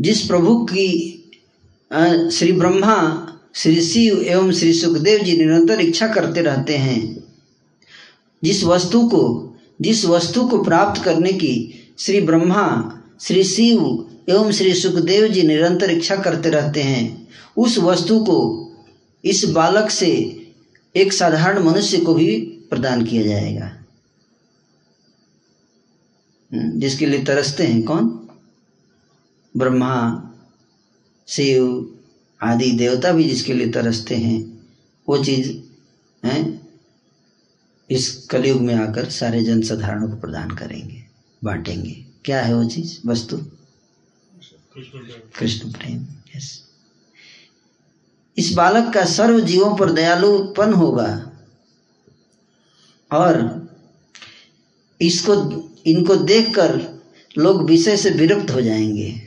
जिस 0.00 0.20
प्रभु 0.26 0.54
की 0.64 1.18
श्री 2.32 2.52
ब्रह्मा, 2.52 3.28
श्री 3.54 3.80
शिव 3.80 4.22
एवं 4.22 4.52
श्री 4.52 4.72
सुखदेव 4.72 5.18
जी 5.18 5.36
निरंतर 5.36 5.80
इच्छा 5.80 6.06
करते 6.08 6.42
रहते 6.42 6.76
हैं। 6.76 7.24
जिस 8.44 8.64
वस्तु 8.64 9.02
को, 9.08 9.54
जिस 9.80 10.04
वस्तु 10.04 10.46
को 10.48 10.62
प्राप्त 10.64 11.02
करने 11.04 11.32
की 11.32 11.54
श्री 11.98 12.20
ब्रह्मा, 12.20 12.64
श्री 13.20 13.44
शिव 13.44 14.08
एवं 14.28 14.52
श्री 14.52 14.74
सुखदेव 14.74 15.26
जी 15.28 15.42
निरंतर 15.42 15.90
इच्छा 15.90 16.16
करते 16.16 16.50
रहते 16.50 16.82
हैं, 16.82 17.28
उस 17.56 17.78
वस्तु 17.78 18.18
को, 18.24 18.38
इस 19.24 19.44
बालक 19.44 19.90
से 19.90 20.10
एक 20.96 21.12
साधारण 21.12 21.62
मनुष्य 21.64 21.98
को 21.98 22.14
भी 22.14 22.40
प्रदान 22.70 23.04
किया 23.04 23.22
जाएगा। 23.22 23.81
जिसके 26.54 27.06
लिए 27.06 27.24
तरसते 27.24 27.66
हैं 27.66 27.82
कौन? 27.82 28.28
ब्रह्मा, 29.56 30.22
शिव 31.28 31.94
आदि 32.42 32.70
देवता 32.70 33.12
भी 33.12 33.24
जिसके 33.24 33.54
लिए 33.54 33.70
तरसते 33.72 34.16
हैं। 34.16 34.66
वो 35.08 35.24
चीज़, 35.24 35.52
है? 36.26 36.60
इस 37.90 38.26
कलयुग 38.26 38.60
में 38.60 38.74
आकर 38.74 39.10
सारे 39.10 39.44
जन 39.44 39.62
साधारणों 39.62 40.08
को 40.08 40.16
प्रदान 40.16 40.50
करेंगे, 40.50 41.04
बांटेंगे। 41.44 42.04
क्या 42.24 42.42
है 42.42 42.54
वो 42.54 42.64
चीज़, 42.64 42.98
वस्तु? 43.06 43.38
कृष्ण 45.38 45.72
प्रेम 45.72 46.02
यस 46.36 46.62
इस 48.38 48.52
बालक 48.52 48.94
का 48.94 49.04
सर्व 49.04 49.40
जीवों 49.40 49.76
पर 49.76 49.92
दयालु 49.92 50.28
उत्पन्न 50.28 50.72
होगा। 50.72 51.32
और 53.12 53.34
इसको 55.00 55.34
इनको 55.86 56.16
देखकर 56.16 57.02
लोग 57.38 57.64
विषय 57.64 57.96
से 57.96 58.10
विरक्त 58.10 58.50
हो 58.50 58.60
जाएँगे। 58.60 59.20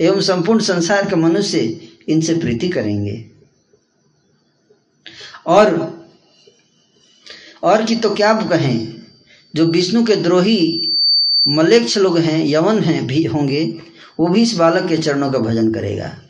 एवं 0.00 0.20
संपूर्ण 0.20 0.60
संसार 0.60 1.10
के 1.10 1.16
मनुष्य 1.16 1.88
इनसे 2.08 2.34
प्रीति 2.34 2.68
करेंगे। 2.68 3.30
और 5.46 6.00
और 7.62 7.84
कि 7.84 7.96
तो 7.96 8.14
क्या 8.14 8.34
कहें? 8.34 9.02
जो 9.56 9.66
विष्णु 9.66 10.04
के 10.04 10.16
द्रोही 10.16 10.86
मलेक्ष 11.48 11.98
लोग 11.98 12.18
हैं, 12.18 12.46
यवन 12.46 12.78
हैं, 12.78 13.06
भी 13.06 13.24
होंगे, 13.24 13.82
वो 14.20 14.28
भी 14.28 14.42
इस 14.42 14.54
बालक 14.54 14.88
के 14.88 14.96
चरणों 14.96 15.32
का 15.32 15.38
भजन 15.38 15.72
करेगा। 15.72 16.22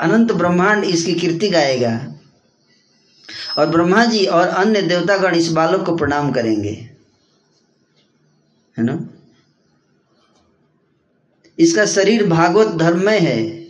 अनंत 0.00 0.32
ब्रह्मांड 0.32 0.84
इसकी 0.84 1.14
कीर्ति 1.14 1.48
गाएगा। 1.48 2.14
और 3.58 3.66
ब्रह्मा 3.66 4.04
जी 4.04 4.26
और 4.26 4.48
अन्य 4.48 4.82
देवतागण 4.82 5.34
इस 5.34 5.52
बालक 5.52 5.86
को 5.86 5.96
प्रणाम 5.96 6.32
करेंगे। 6.32 6.90
है 8.78 8.84
ना? 8.84 9.08
इसका 11.58 11.86
शरीर 11.86 12.26
भागवत 12.26 12.76
धर्म 12.76 13.06
में 13.06 13.20
है 13.20 13.68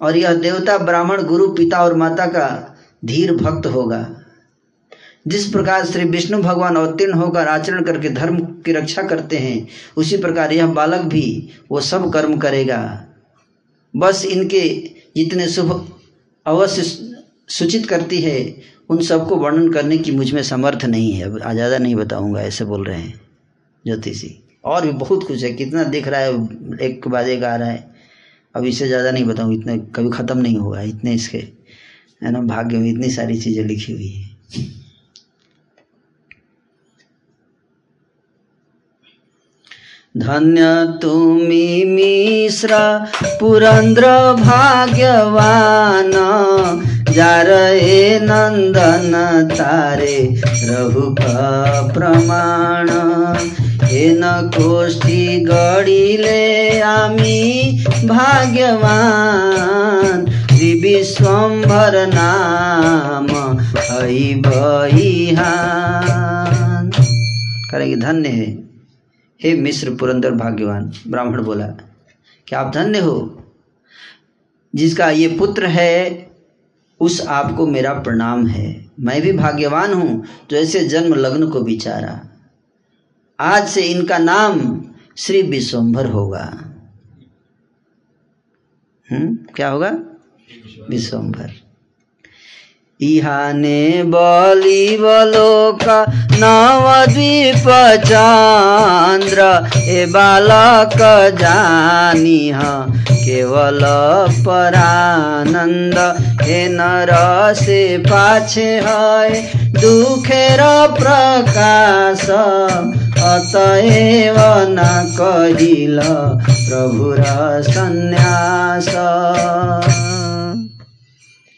और 0.00 0.16
यह 0.16 0.34
देवता 0.34 0.78
ब्राह्मण 0.78 1.22
गुरु 1.22 1.48
पिता 1.48 1.84
और 1.84 1.94
माता 1.94 2.26
का 2.26 2.78
धीर 3.04 3.34
भक्त 3.34 3.66
होगा। 3.66 4.20
जिस 5.26 5.46
प्रकार 5.46 5.86
श्री 5.86 6.04
विष्णु 6.04 6.42
भगवान 6.42 6.76
अवतीर्ण 6.76 7.12
होकर 7.12 7.48
आचरण 7.48 7.84
करके 7.84 8.08
धर्म 8.08 8.38
की 8.40 8.72
रक्षा 8.72 9.02
करते 9.02 9.36
हैं, 9.36 9.68
उसी 9.96 10.16
प्रकार 10.16 10.52
यह 10.52 10.66
बालक 10.66 11.00
भी 11.00 11.50
वो 11.70 11.80
सब 11.80 12.12
कर्म 12.12 12.38
करेगा। 12.38 13.04
बस 13.96 14.24
इनके 14.24 14.90
जितने 15.16 15.48
शुभ 15.48 15.98
अवश्य 16.46 17.10
सूचित 17.48 17.86
करती 17.86 18.18
है 18.18 18.73
उन 18.90 19.00
सबको 19.02 19.36
वर्णन 19.36 19.72
करने 19.72 19.98
की 19.98 20.12
मुझमें 20.12 20.42
समर्थ 20.42 20.84
नहीं 20.84 21.12
है। 21.12 21.24
अब 21.24 21.38
ज़्यादा 21.52 21.78
नहीं 21.78 21.94
बताऊँगा, 21.94 22.40
ऐसे 22.42 22.64
बोल 22.64 22.84
रहे 22.86 22.98
हैं 22.98 23.20
ज्योतिषी 23.84 24.38
और 24.64 24.86
भी 24.86 24.92
बहुत 24.98 25.26
कुछ 25.26 25.42
है, 25.42 25.52
कितना 25.54 25.84
दिख 25.84 26.08
रहा 26.08 26.20
है, 26.20 26.32
एक 26.82 27.02
के 27.04 27.10
बाद 27.10 27.28
एक 27.28 27.42
आ 27.44 27.54
रहा 27.56 27.68
है। 27.68 27.92
अब 28.54 28.64
इससे 28.66 28.86
ज़्यादा 28.86 29.10
नहीं 29.10 29.24
बताऊँ, 29.24 29.54
इतने 29.54 29.78
कभी 29.94 30.10
ख़त्म 30.10 30.38
नहीं 30.38 30.58
होगा 30.58 30.80
इतने 30.82 31.14
इसके, 31.14 31.38
है 32.22 32.30
ना, 32.32 32.40
भाग्य 32.42 32.78
में 32.78 32.90
इतनी 32.90 33.10
सारी 33.10 33.38
चीज़ें 33.40 33.64
लिखी 33.64 33.92
हुई 33.92 34.08
है। 34.08 34.32
धन्य 40.16 40.62
तुमी 41.02 41.84
मिश्र, 41.84 42.76
पुरंद्र 43.40 44.06
भाग्यवान। 44.34 46.12
जार 47.14 47.72
ए 47.72 48.20
नंदन 48.22 49.48
तारे, 49.54 50.42
रघु 50.46 51.14
प्रमाण। 51.92 52.90
हेन 53.84 54.50
कोष्ठी 54.54 55.40
गढीले 55.40 56.80
आमी 56.80 57.84
भाग्यवान। 58.04 60.26
विश्वम्भर 60.82 62.10
नाम 62.14 63.26
करेंगे 67.70 67.96
धन्य 67.96 68.28
है। 68.28 68.58
हे 69.42 69.54
मिश्र 69.54 69.90
पुरंदर 69.90 70.30
भाग्यवान, 70.30 70.92
ब्राह्मण 71.08 71.42
बोला 71.42 71.68
कि 72.48 72.56
आप 72.56 72.72
धन्य 72.74 72.98
हो? 72.98 73.42
जिसका 74.74 75.10
ये 75.10 75.28
पुत्र 75.28 75.66
है 75.66 76.23
उस 77.00 77.20
आपको 77.26 77.66
मेरा 77.66 77.92
प्रणाम 77.92 78.46
है। 78.46 78.90
मैं 79.00 79.20
भी 79.22 79.32
भाग्यवान 79.32 79.92
हूँ 79.92 80.24
जो 80.50 80.56
ऐसे 80.56 80.84
जन्म 80.88 81.14
लग्न 81.14 81.50
को 81.50 81.60
बिचारा 81.60 82.20
आज 83.40 83.68
से 83.68 83.82
इनका 83.82 84.18
नाम 84.18 84.60
श्री 85.16 85.42
विश्वम्भर 85.42 86.06
होगा। 86.06 86.44
हम्म 89.08 89.34
क्या 89.56 89.68
होगा? 89.68 89.90
विश्वम्भर 90.88 91.52
इहाने 93.00 94.02
बलि 94.06 94.96
बलोक 95.00 95.82
नवद्वीप 96.40 97.64
चन्द्र 98.04 99.46
ए 99.90 100.04
बालक 100.12 100.94
जानिह 101.40 102.60
केवल 103.24 103.80
परानन्द 104.46 105.98
हे 106.42 106.60
नर 106.68 107.12
से 107.62 107.80
पाछे 108.06 108.68
है 108.86 109.42
दुखेर 109.80 110.60
प्रकाश 110.98 112.28
अतएव 113.24 114.36
न 114.70 114.84
कहिल 115.18 116.00
प्रभुर 116.48 117.22
सन्यास 117.70 118.88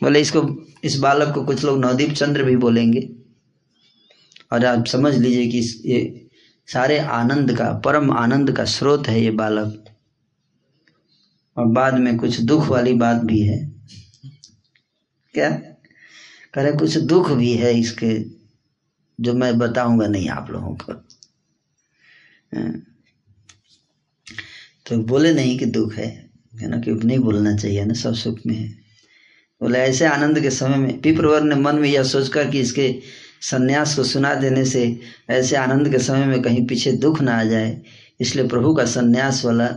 बोले 0.02 0.20
इसको 0.20 0.40
इस 0.86 0.98
बालक 0.98 1.34
को 1.34 1.44
कुछ 1.44 1.64
लोग 1.64 1.78
नवदीप 1.78 2.12
चंद्र 2.12 2.42
भी 2.42 2.56
बोलेंगे। 2.56 3.08
और 4.52 4.64
आप 4.64 4.86
समझ 4.86 5.14
लीजिए 5.14 5.46
कि 5.46 5.58
ये 5.86 6.28
सारे 6.68 6.98
आनंद 6.98 7.56
का, 7.58 7.72
परम 7.84 8.10
आनंद 8.10 8.52
का 8.52 8.64
स्रोत 8.64 9.08
है 9.08 9.20
ये 9.22 9.30
बालक। 9.30 9.84
और 11.56 11.66
बाद 11.66 11.94
में 11.94 12.16
कुछ 12.18 12.40
दुख 12.40 12.68
वाली 12.68 12.94
बात 12.94 13.16
भी 13.16 13.40
है। 13.40 13.72
क्या? 15.34 15.50
कह 16.54 16.62
रहे 16.62 16.72
कुछ 16.72 16.96
दुख 16.96 17.30
भी 17.30 17.52
है 17.52 17.78
इसके, 17.78 18.18
जो 19.20 19.34
मैं 19.34 19.58
बताऊँगा 19.58 20.06
नहीं 20.06 20.28
आप 20.28 20.50
लोगों 20.50 20.74
को। 20.76 20.92
तो 24.86 24.96
बोले 24.98 25.32
नहीं 25.34 25.58
कि 25.58 25.66
दुख 25.66 25.94
है 25.94 26.30
है 26.54 26.68
ना, 26.68 26.76
कि 26.80 26.90
नहीं 26.90 27.18
बोलना 27.18 27.56
चाहिए 27.56 27.84
ना, 27.84 27.94
सब 27.94 28.14
सुख 28.14 28.38
में 28.46 28.54
है। 28.54 28.85
बोले, 29.62 29.78
ऐसे 29.78 30.04
आनंद 30.04 30.40
के 30.40 30.50
समय 30.50 30.76
में 30.76 31.00
पिप्रवर 31.00 31.42
ने 31.42 31.54
मन 31.54 31.76
में 31.76 31.88
यह 31.88 32.02
सोचकर 32.02 32.50
कि 32.50 32.60
इसके 32.60 33.00
सन्यास 33.40 33.96
को 33.96 34.04
सुना 34.04 34.34
देने 34.34 34.64
से 34.64 35.00
ऐसे 35.30 35.56
आनंद 35.56 35.90
के 35.90 35.98
समय 35.98 36.26
में 36.26 36.42
कहीं 36.42 36.66
पीछे 36.66 36.92
दुख 36.92 37.20
ना 37.20 37.40
आ 37.40 37.44
जाए। 37.44 37.82
इसलिए 38.20 38.48
प्रभु 38.48 38.74
का 38.74 38.84
सन्यास 38.84 39.44
वाला 39.44 39.68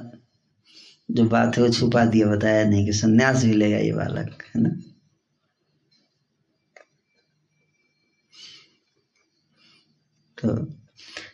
जो 1.12 1.24
बात 1.24 1.58
है, 1.58 1.64
वो 1.64 1.70
छुपा 1.70 2.06
दिया, 2.06 2.28
बताया 2.28 2.64
नहीं 2.70 2.86
कि 2.86 2.94
सन्यास 2.94 3.44
भी 3.46 3.54
लेगा 3.54 3.78
ये 3.78 3.92
बालक, 3.92 4.44
है 4.56 4.62
ना? 4.62 4.70
तो 10.38 10.79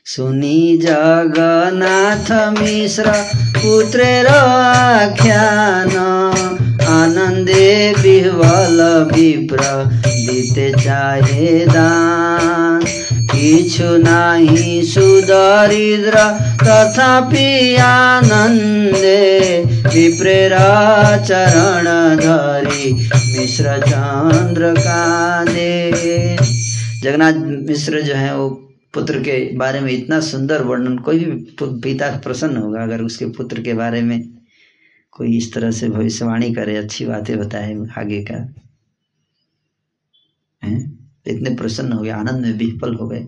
सुनी 0.07 0.77
जगन्नाथ 0.77 2.59
मिश्र 2.59 3.11
पुत्रेर 3.57 4.27
आख्यान। 4.27 5.89
आनन्दे 6.87 7.93
विह्वल 7.99 8.81
विप्र 9.15 9.57
दिते 10.07 10.71
चाहे 10.71 11.65
दान। 11.65 12.85
किछु 13.31 13.97
नाही 13.97 14.81
सुदरिद्र 14.85 16.13
तथापि 16.63 17.75
आनन्दे 17.75 19.23
विप्रेर 19.63 20.53
चरण 21.25 21.85
धरी 22.15 22.93
मिश्र 23.39 23.81
चंद्र 23.87 24.73
कांदे। 24.77 25.73
जगन्नाथ 27.03 27.67
मिश्र 27.69 28.01
जो 28.01 28.13
है 28.13 28.35
वो 28.37 28.64
पुत्र 28.95 29.19
के 29.19 29.57
बारे 29.57 29.79
में 29.79 29.91
इतना 29.91 30.19
सुंदर 30.19 30.61
वर्णन, 30.61 30.97
कोई 30.97 31.25
भी 31.25 31.55
पिता 31.63 32.17
प्रसन्न 32.17 32.57
होगा 32.57 32.83
अगर 32.83 33.01
उसके 33.01 33.25
पुत्र 33.25 33.61
के 33.61 33.73
बारे 33.73 34.01
में 34.01 34.37
कोई 35.11 35.37
इस 35.37 35.53
तरह 35.53 35.71
से 35.71 35.89
भविष्यवाणी 35.89 36.53
करे, 36.53 36.75
अच्छी 36.77 37.05
बातें 37.05 37.37
बताए 37.37 37.75
आगे 37.97 38.25
का। 38.31 38.53
है? 40.63 40.91
इतने 41.27 41.55
प्रसन्न 41.55 41.91
हो 41.91 42.01
गए, 42.01 42.09
आनंद 42.09 42.45
में 42.45 42.53
विफल 42.53 42.95
हो 42.95 43.07
गए। 43.07 43.27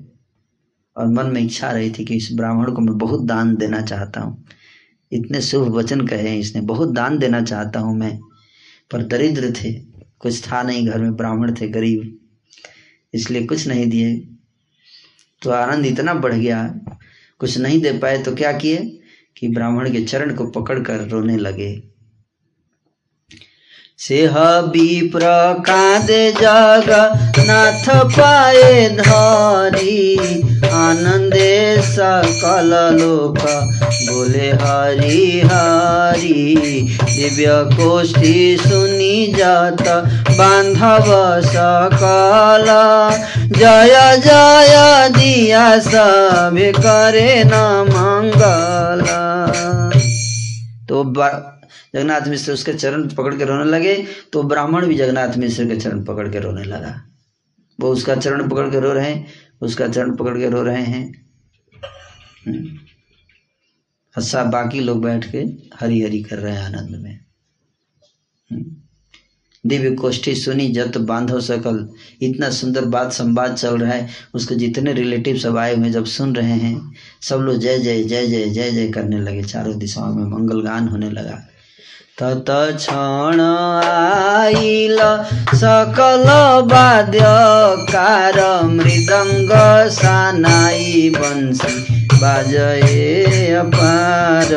और 0.98 1.08
मन 1.08 1.26
में 1.26 1.42
इच्छा 1.42 1.72
रही 1.72 1.92
थी 1.92 2.06
कि 2.06 2.16
इस 2.16 2.30
ब्राह्मण 2.34 2.72
को 2.72 2.82
मैं 2.82 2.98
बहुत 2.98 3.26
दान 3.26 3.56
देना 3.56 3.82
चाहता 3.82 4.22
हूँ। 4.22 4.46
इतने 5.12 5.42
शुभ 5.42 5.68
वचन 5.68 6.08
कहे 6.08 6.40
इसने, 6.40 6.62
बहुत 6.62 6.90
दान 6.90 7.18
देना 7.18 7.42
चाहता 7.42 7.80
हूँ 7.80 7.98
मैं। 7.98 8.20
पर 8.92 9.04
दरिद्र 9.04 9.52
थे, 9.52 9.74
कुछ 10.20 10.52
था 10.52 10.64
नहीं, 10.64 10.88
घर 10.88 11.02
में 11.02 11.16
ब्राह्मण 11.16 11.54
थे, 11.54 11.68
गरीब। 11.68 12.20
इसलिए 13.14 13.46
कुछ 13.46 13.68
नहीं 13.68 13.88
दिए। 13.88 14.37
तो 15.42 15.50
आनंद 15.50 15.86
इतना 15.86 16.14
बढ़ 16.14 16.34
गया, 16.34 16.76
कुछ 17.40 17.58
नहीं 17.58 17.82
दे 17.82 17.92
पाए 17.92 18.24
तो 18.24 18.36
क्या 18.36 18.54
किए? 18.54 19.00
कि 19.38 19.48
ब्राह्मण 19.48 19.92
के 19.92 20.02
चरण 20.02 20.36
को 20.36 20.48
पकड़कर 20.48 21.08
रोने 21.08 21.38
लगे। 21.38 21.97
सेह 24.00 24.34
विप्र 24.50 25.20
जग, 26.42 26.90
नाथ 27.40 28.06
पाए 28.06 28.90
धरी। 28.90 30.18
आनंदे 30.74 31.82
सकल 31.82 33.00
लोक, 33.02 33.38
बोले 33.84 34.50
हरि 34.50 35.42
हरि। 35.46 36.56
दिव्य 37.02 37.46
कोष्ठी 37.50 38.58
सुनी 38.58 39.34
जात, 39.38 39.82
बांधव 40.32 41.42
सकल। 41.46 42.68
जय 43.60 44.22
जय 44.26 45.10
दिया 45.10 45.80
सब 45.80 46.56
करे 46.78 47.44
न 47.46 47.86
मंगल। 47.90 49.04
तो 50.90 51.04
जगन्नाथ 51.96 52.28
मिश्र 52.28 52.54
उसके 52.54 52.74
चरण 52.74 53.08
पकड़ 53.10 53.36
के 53.36 53.46
रोने 53.46 53.64
लगे 53.64 53.96
तो 54.34 54.44
ब्राह्मण 54.44 54.88
भी 54.88 54.96
जगन्नाथ 54.96 55.38
मिश्र 55.38 55.68
के 55.68 55.76
चरण 55.76 56.04
पकड़ 56.04 56.28
के 56.30 56.40
रोने 56.40 56.64
लगा 56.64 57.04
वो 57.80 57.90
उसका 57.90 58.16
चरण 58.16 58.50
पकड़ 58.50 58.70
के 58.72 58.80
रो 58.80 58.94
रहे 58.94 59.12
हैं, 59.12 59.28
उसका 59.62 59.88
चरण 59.88 60.16
पकड़ 60.16 60.38
के 60.38 60.50
रो 60.50 60.64
रहे 60.64 60.84
हैं 60.84 61.28
हम्म। 62.48 64.22
सब 64.22 64.50
बाकी 64.50 64.80
लोग 64.80 65.02
बैठ 65.02 65.32
के 65.32 65.38
हरी 65.80 66.02
हरी 66.02 66.24
कर 66.24 66.40
रहे 66.40 66.56
हैं 66.56 66.66
आनंद 66.66 66.90
में 66.90 67.20
हम्म। 68.52 68.77
दिव्य 69.68 69.90
कोष्ठी 69.92 70.36
सुनी 70.36 70.68
जत 70.68 70.98
बांधव 70.98 71.40
सकल 71.40 71.88
इतना 72.22 72.50
सुंदर 72.50 72.86
बात 72.86 73.12
संवाद 73.12 73.54
चल 73.54 73.78
रहा 73.78 73.92
है, 73.92 74.08
उसके 74.34 74.56
जितने 74.56 74.94
रिलेटिव 74.94 75.38
सब 75.38 75.58
आए 75.58 75.76
हुए 75.76 75.90
जब 75.90 76.06
सुन 76.06 76.36
रहे 76.36 76.52
हैं, 76.52 76.94
सब 77.22 77.38
लोग 77.38 77.58
जय 77.58 77.80
जय 77.80 78.04
जय 78.04 78.28
जय 78.28 78.50
जय 78.50 78.72
जय 78.72 78.88
करने 78.88 79.20
लगे, 79.20 79.44
चारों 79.44 79.78
दिशाओं 79.80 80.14
में 80.16 80.26
मंगल 80.26 80.62
गान 80.62 80.88
होने 80.88 81.10
लगा। 81.10 81.40
तत 82.22 82.46
क्षण 82.50 83.42
आइल, 83.42 84.98
सकल 85.56 86.26
वाद्यकार 86.72 88.64
मृदङ्ग 88.64 89.50
सानाई 89.90 91.14
बंसी 91.18 91.98
बाजए 92.14 93.54
अपार। 93.54 94.54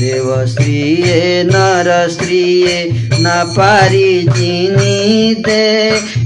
देवश्रीये 0.00 1.44
नरश्रीये 1.44 2.78
नापारी 3.20 4.12
चिनिते 4.28 5.64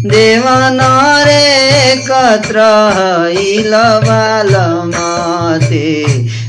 देव 0.08 0.44
नरे 0.76 1.96
कत्र 2.08 2.60
हैल 2.96 3.72
बालमते 4.06 5.88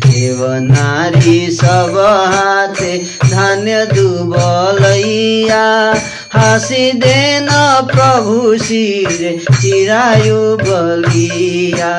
देव 0.06 0.46
नारी 0.62 1.40
सब 1.52 1.96
हाथे 2.34 2.98
धान्य 3.32 3.86
दुबलैया। 3.94 5.66
हाँसिदेन 6.36 7.48
प्रभु 7.92 8.58
शिर 8.64 9.22
चिरायु 9.62 10.40
बलिया 10.62 11.94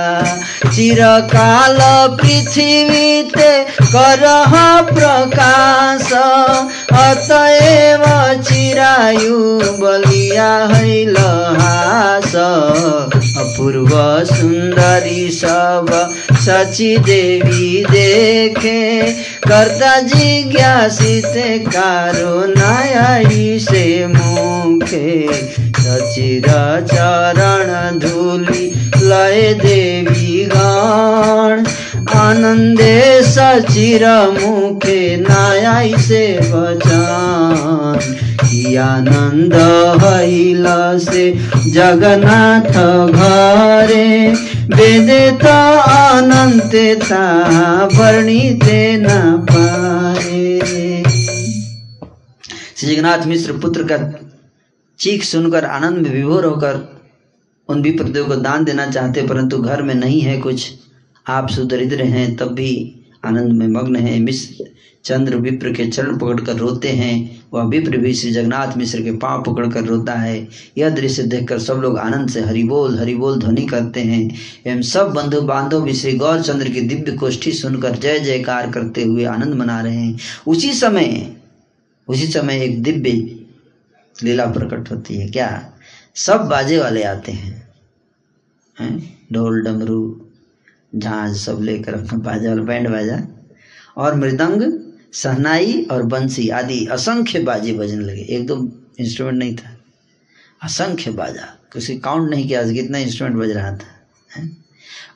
चिरकाल 0.74 1.78
पृथ्वीते 2.20 3.52
करह 3.92 4.54
प्रकाश 4.90 6.12
अतएव 7.02 8.04
चिरायु 8.42 9.38
बलिया 9.80 10.50
हैल 10.72 11.16
हास 11.60 12.34
अपूर्व 12.36 13.88
सुन्दरी 14.34 15.28
सब 15.38 15.86
सची 16.46 16.96
देवी 17.08 17.84
देखे 17.90 18.82
कर्ता 19.48 19.98
जिज्ञासित 20.12 21.32
कारो 21.74 22.44
नयाई 22.52 23.58
से 23.68 23.86
मुखे 24.26 25.28
सचिर 25.78 26.46
चरण 26.92 27.98
धूलि 27.98 28.64
लय 29.02 29.54
देवी 29.54 30.44
गण। 30.54 31.64
आनंदे 32.16 33.22
सचिर 33.22 34.04
मुखे 34.36 35.00
नायाई 35.16 35.94
से 35.98 36.24
वचन 36.52 37.98
की 38.42 38.76
आनंद 38.76 39.54
हैल 40.02 40.66
से 40.98 41.26
जगन्नाथ 41.70 42.72
घरे। 43.12 44.08
वेदे 44.76 45.24
त 45.42 45.46
अनंत 45.88 46.74
ता 47.02 47.24
न 49.02 49.08
पारे। 49.50 50.75
श्री 52.76 52.94
जगन्नाथ 52.94 53.26
मिश्र 53.26 53.52
पुत्र 53.52 53.82
का 53.82 54.28
चीख 54.98 55.22
सुनकर 55.24 55.64
आनंद 55.64 55.98
में 55.98 56.10
विभोर 56.10 56.44
होकर 56.44 56.74
उन 57.68 57.82
विप्रदेव 57.82 58.24
को 58.24 58.36
दान 58.36 58.64
देना 58.64 58.86
चाहते, 58.86 59.22
परंतु 59.26 59.58
घर 59.58 59.82
में 59.82 59.94
नहीं 59.94 60.20
है 60.20 60.38
कुछ। 60.38 60.72
आप 61.26 61.48
सुदरिद्र 61.48 62.02
हैं, 62.02 62.36
तब 62.36 62.46
भी 62.46 63.00
आनंद 63.24 63.52
में 63.52 63.66
मग्न 63.68 63.96
है। 63.96 64.18
मिश्र 64.18 64.64
चंद्र 65.04 65.36
विप्र 65.36 65.72
के 65.72 65.86
चरण 65.86 66.18
पकड़कर 66.18 66.56
रोते 66.56 66.88
हैं। 66.88 67.42
वह 67.54 67.62
विप्र 67.62 67.96
भी 67.96 68.12
श्री 68.14 68.30
जगन्नाथ 68.30 68.76
मिश्र 68.76 69.02
के 69.02 69.12
पाँव 69.12 69.42
पकड़कर 69.42 69.84
रोता 69.84 70.12
है। 70.12 70.48
यह 70.78 70.90
दृश्य 70.90 71.22
देखकर 71.22 71.58
सब 71.58 71.74
लोग 71.74 71.98
आनंद 71.98 72.30
से 72.30 72.40
हरिबोल 72.40 72.98
हरिबोल 72.98 73.38
ध्वनि 73.38 73.66
करते 73.66 74.00
हैं। 74.00 74.20
एवं 74.66 74.82
सब 74.82 75.12
बंधु 75.12 75.40
बांधव 75.40 75.82
भी 75.82 75.92
श्री 75.92 76.12
गौर 76.12 76.42
चंद्र 76.42 76.68
की 76.68 76.80
दिव्य 76.80 77.12
कोष्ठी 77.12 77.52
सुनकर 77.52 77.96
जय 77.96 78.18
जयकार 78.18 78.70
करते 78.70 79.04
हुए 79.04 79.24
आनंद 79.24 79.54
मना 79.54 79.80
रहे 79.80 79.96
हैं। 79.96 80.18
उसी 80.46 80.72
समय 80.72 81.35
उसी 82.08 82.26
समय 82.26 82.64
एक 82.64 82.82
दिव्य 82.82 83.10
लीला 84.22 84.46
प्रकट 84.46 84.90
होती 84.90 85.14
है। 85.14 85.28
क्या? 85.28 85.72
सब 86.14 86.40
बाजे 86.40 86.78
वाले 86.78 87.02
आते 87.02 87.32
हैं। 87.32 87.68
ढोल, 89.32 89.62
डमरू, 89.62 90.28
झांझ 90.96 91.36
सब 91.36 91.60
लेकर 91.62 91.94
अपना 91.94 92.18
बाजा 92.18 92.48
वाला, 92.48 92.62
बैंड 92.62 92.88
बाजा। 92.88 93.22
और 93.96 94.14
मृदंग, 94.14 94.80
सहनाई 95.12 95.82
और 95.82 96.02
बंसी 96.02 96.48
आदि 96.48 96.86
असंख्य 96.86 97.38
बाजे 97.38 97.72
बजने 97.72 98.04
लगे। 98.04 98.22
एक 98.22 98.46
दो 98.46 98.72
इंस्ट्रूमेंट 99.00 99.38
नहीं 99.38 99.56
था। 99.56 99.80
असंख्य 100.62 101.10
बाजा। 101.10 101.58
किसी 101.72 101.98
काउंट 101.98 102.30
नहीं 102.30 102.48
किया 102.48 102.72
कितना 102.72 102.98
इंस्ट्रूमेंट 102.98 103.40
बज 103.40 103.50
रहा 103.50 103.76
था? 103.76 103.92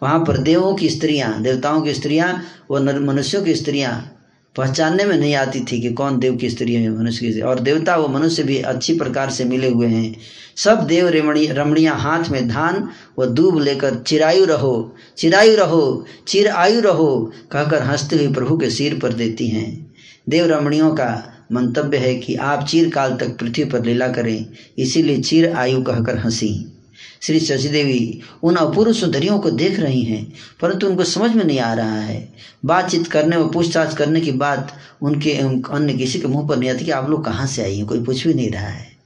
वहाँ 0.03 0.25
पर 0.25 0.39
देवों 0.39 0.75
की 0.75 0.89
स्त्रियाँ, 0.89 1.43
देवताओं 1.43 1.83
की 1.83 1.95
स्त्रियाँ, 1.95 2.45
व 2.71 2.79
मनुष्यों 2.83 3.43
की 3.43 3.55
स्त्रियाँ 3.55 4.20
पहचानने 4.57 5.05
में 5.05 5.17
नहीं 5.19 5.35
आती 5.35 5.61
थी 5.61 5.81
कि 5.81 5.91
कौन 5.93 6.19
देव 6.19 6.37
की 6.37 6.51
स्त्री 6.51 6.75
है 6.75 6.89
मनुष्य 6.91 7.21
की 7.21 7.31
स्त्री। 7.31 7.43
और 7.43 7.61
देवता 7.61 7.97
व 7.97 8.09
मनुष्य 8.09 8.43
भी 8.43 8.59
अच्छी 8.59 8.99
प्रकार 8.99 9.31
से 9.31 9.45
मिले 9.45 9.69
हुए 9.69 9.87
हैं। 9.87 10.17
सब 10.57 10.87
देव 10.87 11.09
रमणी 11.09 11.47
रमणियाँ 11.47 11.97
हाथ 11.99 12.31
में 12.31 12.49
धान, 12.49 12.89
व 13.19 13.27
दूब 13.27 13.59
लेकर 13.59 13.95
चिरायु 13.95 14.45
रहो 14.45 14.95
चिरायु 15.19 15.57
रहो 15.57 16.05
चिर 16.29 16.49
आयु 16.49 16.81
रहो, 16.81 17.33
कहकर 17.53 17.83
हँसते 17.83 18.17
हुए 18.17 18.35
प्रभु 18.35 18.59
के 18.59 18.71
सिर 18.71 18.99
पर 18.99 19.13
देती 19.13 19.49
हैं। 19.49 19.93
देव 20.29 20.47
रमणियों 20.47 20.91
का 20.91 21.37
मंतव्य 21.53 21.99
है 21.99 22.15
कि 22.15 22.35
आप 22.35 22.67
चिर 22.67 22.91
काल 22.91 23.17
तक 23.17 23.39
पृथ्वी 23.39 23.65
पर 23.65 23.85
लीला 23.85 24.09
करें, 24.09 24.47
इसीलिए 24.79 25.19
चिर 25.19 25.53
आयु 25.53 25.83
कहकर 25.83 26.19
हँसी। 26.19 26.73
श्री 27.21 27.41
शशि 27.41 27.69
देवी 27.69 28.21
उन 28.43 28.57
अपूर्व 28.57 28.93
सुंदरियों 28.93 29.39
को 29.39 29.51
देख 29.51 29.81
रही 29.81 30.03
हैं, 30.03 30.33
परंतु 30.61 30.87
उनको 30.87 31.05
समझ 31.05 31.35
में 31.35 31.45
नहीं 31.45 31.59
आ 31.59 31.75
रहा 31.75 32.01
है। 32.01 32.33
बातचीत 32.65 33.07
करने 33.07 33.37
व 33.37 33.49
पूछताछ 33.49 33.97
करने 33.97 34.21
की 34.21 34.33
बात 34.33 34.77
उनके, 35.03 35.33
अन्य 35.71 35.95
किसी 35.95 36.19
के 36.19 36.29
मुँह 36.29 36.49
पर 36.49 36.57
नहीं 36.57 36.71
आती 36.71 36.85
कि 36.85 36.91
आप 36.91 37.11
लोग 37.11 37.25
कहाँ 37.25 37.47
से 37.47 37.63
आई 37.63 37.77
हैं? 37.77 37.87
कोई 37.87 38.05
पूछ 38.05 38.27
भी 38.27 38.35
नहीं 38.35 38.51
रहा 38.51 38.69
है। 38.69 38.97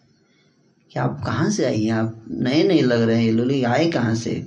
कि 0.93 1.01
आप 1.01 1.23
कहाँ 1.27 1.51
से 1.51 1.65
आई 1.65 1.85
हैं? 1.85 1.93
आप 1.93 2.25
नए 2.31 2.63
नए 2.63 2.81
लग 2.81 3.03
रहे 3.03 3.25
हैं 3.25 3.33
लोग 3.33 3.65
आए 3.65 3.91
कहाँ 3.91 4.15
से? 4.15 4.47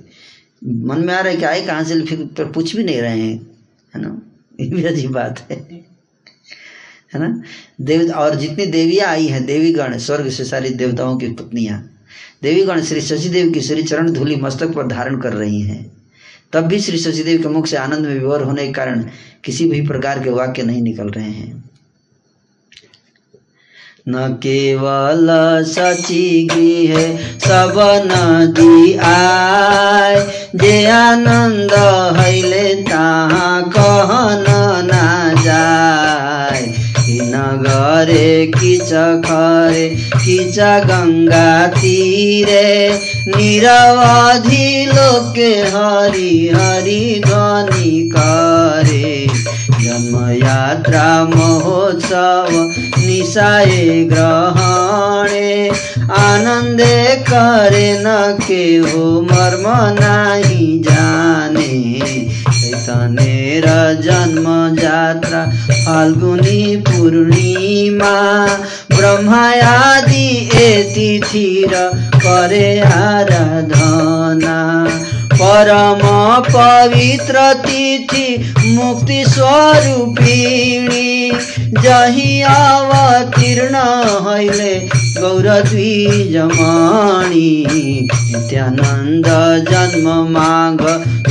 मन 0.64 0.98
में 0.98 1.14
आ 1.14 1.20
रहा 1.20 1.30
है 1.30 1.36
कि 1.36 1.44
आए 1.44 1.66
कहाँ 1.66 1.84
से 1.84 2.00
फिर 2.00 2.18
पर 2.18 2.52
पूछ 2.52 2.76
भी 2.76 2.84
नहीं 2.84 3.00
रहे 3.00 3.20
हैं, 3.20 3.46
है 3.94 4.02
ना? 4.02 4.22
ये 4.60 4.70
भी 4.70 4.84
अजीब 4.84 5.10
बात 5.10 5.46
है। 5.50 5.56
है 7.14 7.20
ना? 7.20 7.42
देव, 7.80 8.12
और 8.12 8.34
जितनी 8.34 8.66
देवियाँ 8.66 9.08
आई 9.08 9.26
हैं, 9.26 9.46
देवीगण, 9.46 9.98
स्वर्ग 9.98 10.30
से 10.30 10.44
सारी 10.44 10.70
देवताओं 10.70 11.16
की 11.16 11.28
पत्नियाँ 11.28 11.94
देवीगण 12.42 12.82
श्री 12.82 13.00
शशिदेव 13.00 13.52
की 13.52 13.60
श्री 13.60 13.82
चरण 13.82 14.10
धूलि 14.12 14.36
मस्तक 14.36 14.68
पर 14.68 14.86
धारण 14.86 15.20
कर 15.20 15.32
रही 15.32 15.60
हैं। 15.60 15.92
तब 16.52 16.60
भी 16.60 16.80
श्री 16.80 16.98
शशिदेव 16.98 17.42
के 17.42 17.48
मुख 17.48 17.66
से 17.66 17.76
आनंद 17.76 18.06
में 18.06 18.14
विवर 18.14 18.42
होने 18.42 18.66
के 18.66 18.72
कारण 18.72 19.04
किसी 19.44 19.68
भी 19.68 19.80
प्रकार 19.80 20.22
के 20.24 20.30
वाक्य 20.30 20.62
नहीं 20.62 20.82
निकल 20.82 21.08
रहे 21.08 21.30
हैं। 21.30 21.64
न 24.08 24.28
केवल 24.42 25.28
सची 25.64 26.46
है 26.86 27.38
सब 27.38 27.74
नदी 28.06 28.94
आय 28.94 30.20
जे 30.54 30.86
आनंद 30.86 31.72
हैले 32.18 32.74
ताहा 32.82 33.60
कहन 33.60 34.44
ना 34.86 35.32
जाय 35.42 36.77
नगरे 37.48 38.46
किच 38.54 38.90
खरे 39.24 39.88
किच 40.24 40.58
गंगा 40.88 41.50
तीरे 41.74 42.66
निरवधि 43.36 44.68
लोके 44.88 45.50
हरि 45.74 46.32
हरि 46.56 47.00
ध्वनि 47.26 47.92
करे 48.14 49.26
जन्म 49.82 50.28
यात्रा 50.44 51.08
महोत्सव 51.34 52.52
निशाए 53.06 53.86
ग्रहणे 54.12 55.68
आनंदे 56.20 56.96
करे 57.30 57.88
न 58.04 58.16
के 58.46 58.64
हो 58.88 59.06
मर्म 59.30 59.66
नाही 60.00 60.78
जाने 60.88 61.72
चैतन्य 62.68 63.60
जन्म 64.02 64.76
जात्रा 64.76 65.46
फाल्गुनी 65.70 66.76
पूर्णिमा। 66.76 68.46
ब्रह्मायादि 68.96 70.50
ए 70.54 70.92
तिथिर 70.94 71.70
करे 72.16 72.80
आराधना। 72.80 74.58
परम 75.42 76.00
पवित्र 76.56 77.54
तिथि 77.54 78.54
मुक्ति 78.66 79.24
स्वरूपिणी। 79.28 81.32
जही 81.82 82.42
अवतीर्ण 82.42 83.76
हैले 84.28 84.74
गौरद्विजमाणी। 85.20 87.68
नित्यानन्द 87.72 89.26
जन्म 89.70 90.06
माघ 90.30 90.80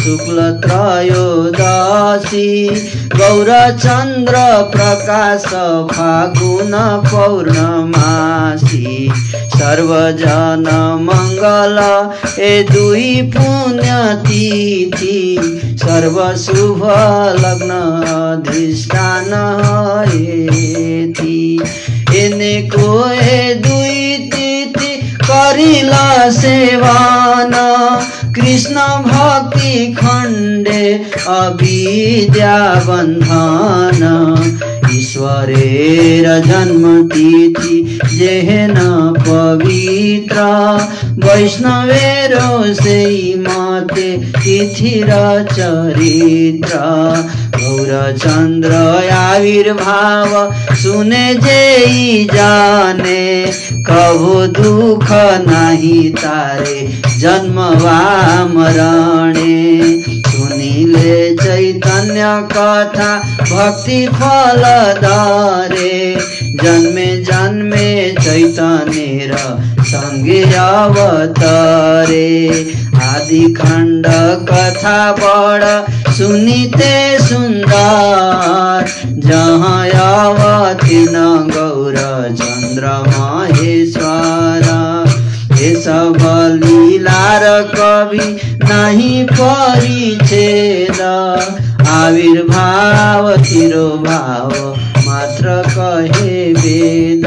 शुक्ल 0.02 0.52
त्रयोदशी। 0.52 2.52
गौरचन्द्र 3.16 4.36
प्रकाश 4.76 5.44
फागुन 5.92 6.74
पौर्णमासी 7.12 9.12
सर्वजन 9.58 10.66
मङ्गल 11.02 11.78
ए 12.42 12.64
दुई 12.72 13.22
पुण्यतिथि। 13.36 15.18
सर्वशुभ 15.78 16.84
लग्न 17.40 17.72
अधिष्ठान 18.18 19.34
एति 20.14 21.64
एनेको 22.16 23.10
ए 23.10 23.54
दुई 23.68 24.30
तिथि, 24.34 24.94
करिला 25.24 26.30
सेवान। 26.30 27.54
कृष्ण 28.36 28.76
भक्ति 29.04 29.96
खण्डे, 29.98 30.86
अविद्या 31.28 32.58
बन्धन। 32.88 34.02
ईश्वरेर 34.92 36.40
जन्म 36.40 37.08
तिथि 37.08 38.00
जेहेन 38.16 38.76
पवित्र। 39.20 40.42
वैष्णवेरो 41.26 42.74
सेई 42.74 43.36
मते 43.38 44.18
तिथि 44.18 45.02
र 45.10 45.44
चरित्र 45.52 46.78
गौरचन्द्र 47.58 48.72
आविर्भाव, 49.12 50.54
सुने 50.76 51.36
जेई 51.36 52.28
जाने। 52.34 53.52
कभु 53.90 54.48
दुख 54.62 55.08
नाही 55.48 56.10
तारे 56.10 56.88
जन्म 57.20 57.60
वा 57.60 58.02
मरणे। 58.46 60.02
सुनिले 60.28 61.36
चैतन्य 61.36 62.24
कथा, 62.52 63.18
भक्ति 63.52 64.08
फल 64.08 64.64
दरे 64.84 66.18
जन्मे 66.64 67.06
जन्मे 67.18 68.16
चैतन्य 68.22 69.28
र 69.32 69.38
सँगे 69.84 70.42
अवतरे। 70.44 72.28
आदि 72.96 73.54
खण्ड 73.54 74.08
कथा 74.50 75.12
बड 75.12 75.64
सुनिते 76.12 77.20
सुन्दर। 77.20 78.86
जहाँ 79.28 79.90
अवतीर्ण 79.90 81.16
गौर 81.50 81.96
चन्द्र 82.38 82.88
महेश्वर 83.08 84.68
सब 85.78 86.18
लीलार 86.64 87.44
कवि 87.76 88.28
नहीं 88.64 89.26
परिच्छेद। 89.26 91.00
आविर्भाव 91.88 93.36
तिरोभाव 93.38 94.52
मात्र 95.08 95.62
कहे 95.68 96.54
वेद। 96.54 97.26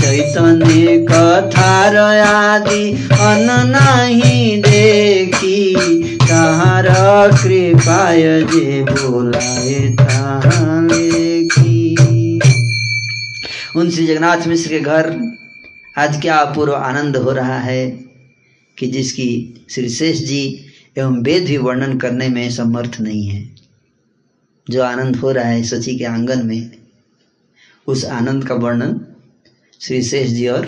चैतन्य 0.00 0.96
कथार 1.10 1.96
आदि 1.96 2.90
अन 3.12 3.46
नहीं 3.66 4.60
देखी, 4.62 5.74
ताहार 6.18 6.88
कृपाय 7.34 8.22
जे 8.42 8.82
बोलाए, 8.82 9.78
ताहाँ 9.96 10.82
लेखी 10.82 12.40
उन 13.76 13.90
श्री 13.90 14.06
जगन्नाथ 14.06 14.46
मिश्र 14.46 14.70
के 14.70 14.80
घर, 14.80 15.14
आज 15.98 16.20
क्या 16.22 16.36
अपूर्व 16.36 16.74
आनंद 16.74 17.16
हो 17.16 17.32
रहा 17.32 17.58
है 17.58 17.86
कि 18.78 18.86
जिसकी 18.86 19.30
श्री 19.70 19.88
शेष 19.88 20.18
जी 20.18 20.42
एवं 20.98 21.22
वेद 21.22 21.44
भी 21.44 21.56
वर्णन 21.58 21.98
करने 21.98 22.28
में 22.28 22.50
समर्थ 22.50 23.00
नहीं 23.00 23.26
है। 23.28 23.59
जो 24.70 24.82
आनंद 24.82 25.16
हो 25.16 25.30
रहा 25.32 25.44
है 25.44 25.62
सची 25.62 25.96
के 25.98 26.04
आँगन 26.04 26.46
में, 26.46 26.70
उस 27.86 28.04
आनंद 28.04 28.46
का 28.48 28.54
वर्णन 28.54 29.00
श्री 29.80 30.02
शेष 30.02 30.30
जी 30.30 30.46
और 30.48 30.66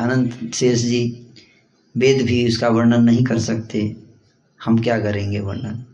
अनंत 0.00 0.54
शेष 0.54 0.78
जी 0.78 1.02
वेद 1.94 2.22
भी 2.22 2.46
उसका 2.48 2.68
वर्णन 2.68 3.04
नहीं 3.04 3.24
कर 3.24 3.38
सकते। 3.38 3.80
हम 4.60 4.78
क्या 4.78 4.98
करेंगे 4.98 5.40
वर्णन? 5.40 5.84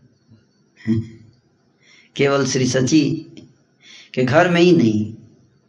केवल 2.16 2.46
श्री 2.46 2.66
सची 2.66 3.02
के 4.14 4.24
घर 4.24 4.48
में 4.48 4.60
ही 4.60 4.72
नहीं, 4.72 5.14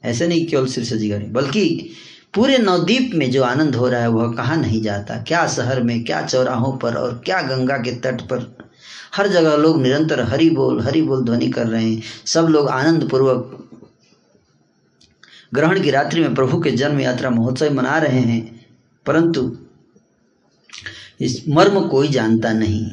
ऐसे 0.03 0.27
नहीं 0.27 0.45
केवल 0.47 0.68
श्री 0.68 0.85
सची 0.85 1.09
घर 1.09 1.23
बल्कि 1.31 1.89
पूरे 2.35 2.57
नवद्वीप 2.57 3.11
में 3.15 3.30
जो 3.31 3.43
आनंद 3.43 3.76
हो 3.76 3.88
रहा 3.89 4.01
है, 4.01 4.09
वह 4.09 4.34
कहाँ 4.34 4.57
नहीं 4.57 4.81
जाता? 4.81 5.18
क्या 5.23 5.47
शहर 5.47 5.84
में, 5.84 6.03
क्या 6.03 6.22
चौराहों 6.22 6.77
पर 6.77 6.95
और 6.95 7.22
क्या 7.26 7.41
गंगा 7.41 7.77
के 7.77 7.95
तट 7.95 8.22
पर 8.22 8.66
हर 9.18 9.27
जगह 9.27 9.56
लोग 9.56 9.81
निरंतर 9.81 10.22
हरि 10.23 10.49
बोल 10.49 10.81
हरि 10.81 11.02
बोल 11.02 11.23
ध्वनि 11.26 11.48
कर 11.49 11.68
रहे 11.68 11.84
हैं। 11.84 12.02
सब 12.26 12.48
लोग 12.48 12.69
आनंद 12.69 13.10
पूर्वक 13.10 13.53
ग्रहण 15.53 15.81
की 15.84 15.91
रात्रि 15.91 16.22
में 16.22 16.35
प्रभु 16.35 16.60
के 16.61 16.72
जन्म 16.73 16.99
यात्रा 16.99 17.30
महोत्सव 17.30 17.73
मना 17.73 17.98
रहे 17.98 18.19
हैं, 18.19 18.65
परंतु 19.06 19.57
इस 21.22 21.44
मर्म 21.49 21.88
कोई 21.88 22.07
जानता 22.07 22.52
नहीं। 22.53 22.89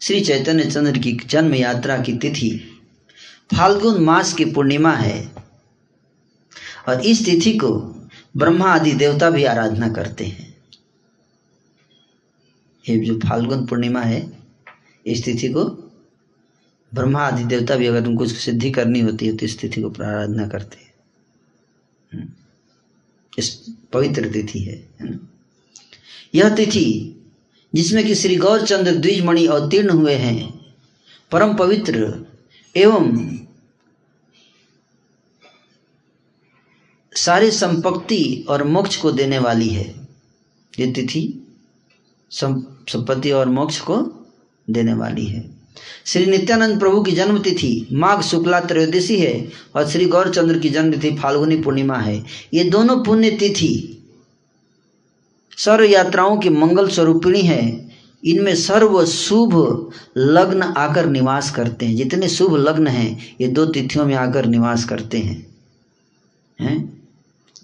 श्री 0.00 0.20
चैतन्य 0.20 0.64
चंद्र 0.64 0.98
की 0.98 1.12
जन्म 1.26 1.54
यात्रा 1.54 1.96
की 1.98 2.12
तिथि 2.18 2.50
फाल्गुन 3.52 4.02
मास 4.04 4.32
की 4.32 4.44
पूर्णिमा 4.44 4.92
है 4.92 5.20
और 6.88 7.00
इस 7.02 7.24
तिथि 7.24 7.52
को 7.58 7.70
ब्रह्मा 8.36 8.72
आदि 8.72 8.92
देवता 8.94 9.30
भी 9.30 9.44
आराधना 9.44 9.88
करते 9.88 10.24
हैं। 10.24 10.54
ये 12.84 12.98
जो 12.98 13.18
फाल्गुन 13.18 13.66
पूर्णिमा 13.66 14.00
है 14.00 14.20
इस 15.08 15.24
तिथि 15.24 15.48
को 15.48 15.64
ब्रह्मा 16.92 17.20
आदि 17.20 17.44
देवता 17.44 17.76
भी 17.76 17.86
अगर 17.86 18.06
उनको 18.06 18.26
सिद्धि 18.26 18.70
करनी 18.70 19.00
होती 19.00 19.26
है 19.26 19.36
तो 19.36 19.46
इस 19.46 19.58
तिथि 19.60 19.82
को 19.82 19.88
आराधना 19.88 20.46
करते 20.48 20.76
हैं। 20.76 22.26
इस 23.38 23.50
पवित्र 23.92 24.30
तिथि 24.32 24.58
है 24.58 24.76
यह 26.34 26.54
तिथि, 26.56 27.14
जिसमें 27.72 28.06
कि 28.06 28.14
श्री 28.14 28.36
गौरचंद्र 28.36 28.94
द्विजमणि 28.94 29.46
अवतीर्ण 29.46 29.90
हुए 29.90 30.14
हैं, 30.14 30.48
परम 31.32 31.54
पवित्र 31.56 32.26
एवं 32.74 33.38
सारी 37.12 37.50
संपत्ति 37.50 38.46
और 38.48 38.62
मोक्ष 38.64 38.96
को 38.96 39.10
देने 39.12 39.38
वाली 39.38 39.68
है। 39.68 39.86
ये 40.74 40.92
तिथि 40.92 41.22
संपत्ति 42.30 43.30
और 43.30 43.48
मोक्ष 43.48 43.80
को 43.80 43.96
देने 44.70 44.94
वाली 44.94 45.24
है। 45.24 45.50
श्री 46.06 46.26
नित्यानंद 46.26 46.80
प्रभु 46.80 47.02
की 47.02 47.12
जन्म 47.12 47.38
तिथि 47.38 47.88
माघ 47.92 48.22
शुक्ला 48.22 48.60
त्रयोदशी 48.60 49.18
है 49.18 49.48
और 49.76 49.88
श्री 49.88 50.04
गौरचंद्र 50.04 50.58
की 50.58 50.68
जन्म 50.68 50.92
तिथि 50.92 51.16
फाल्गुनी 51.16 51.56
पूर्णिमा 51.56 51.96
है। 51.96 52.24
ये 52.54 52.64
दोनों 52.64 53.04
पुण्य 53.04 53.30
तिथि 53.30 53.94
सर्व 55.56 55.84
यात्राओं 55.84 56.36
की 56.36 56.48
मंगल 56.48 56.88
स्वरूपिणी 56.88 57.40
है। 57.40 57.88
इनमें 58.24 58.54
सर्व 58.56 59.06
शुभ 59.06 59.90
लग्न 60.16 60.62
आकर 60.62 61.06
निवास 61.06 61.50
करते 61.50 61.86
हैं। 61.86 61.96
जितने 61.96 62.28
शुभ 62.28 62.56
लग्न 62.56 62.86
हैं, 62.86 63.36
ये 63.40 63.48
दो 63.48 63.66
तिथियों 63.66 64.06
में 64.06 64.14
आकर 64.14 64.46
निवास 64.46 64.84
करते 64.84 65.18
हैं। 65.18 65.46
हैं? 66.60 67.02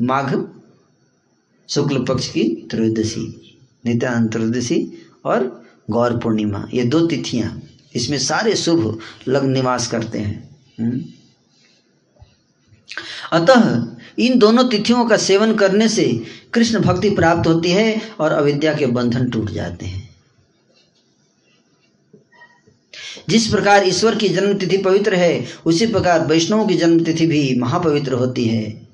माघ 0.02 0.46
शुक्ल 1.68 2.04
पक्ष 2.04 2.28
की 2.28 2.68
त्रयोदशी, 2.70 3.58
नित्यानंद 3.86 4.32
त्रयोदशी 4.32 4.92
और 5.24 5.63
गौर 5.88 6.16
पूर्णिमा, 6.16 6.68
ये 6.74 6.84
दो 6.84 7.06
तिथियाँ, 7.06 7.62
इसमें 7.94 8.18
सारे 8.18 8.54
शुभ 8.56 8.98
लग्न 9.28 9.50
निवास 9.50 9.86
करते 9.86 10.18
हैं। 10.18 10.48
अतः 13.32 13.86
इन 14.18 14.38
दोनों 14.38 14.68
तिथियों 14.68 15.04
का 15.04 15.16
सेवन 15.16 15.54
करने 15.54 15.88
से 15.88 16.04
कृष्ण 16.54 16.80
भक्ति 16.80 17.10
प्राप्त 17.10 17.46
होती 17.46 17.70
है 17.70 18.00
और 18.20 18.32
अविद्या 18.32 18.74
के 18.74 18.86
बंधन 18.86 19.30
टूट 19.30 19.50
जाते 19.50 19.86
हैं। 19.86 20.08
जिस 23.28 23.46
प्रकार 23.46 23.86
ईश्वर 23.88 24.14
की 24.14 24.28
जन्म 24.28 24.54
तिथि 24.54 24.76
पवित्र 24.76 25.14
है, 25.14 25.44
उसी 25.66 25.86
प्रकार 25.86 26.26
वैष्णव 26.26 26.66
की 26.66 26.74
जन्म 26.74 27.04
तिथि 27.04 27.26
भी 27.26 27.58
महापवित्र 27.60 28.12
होती 28.12 28.44
है। 28.44 28.88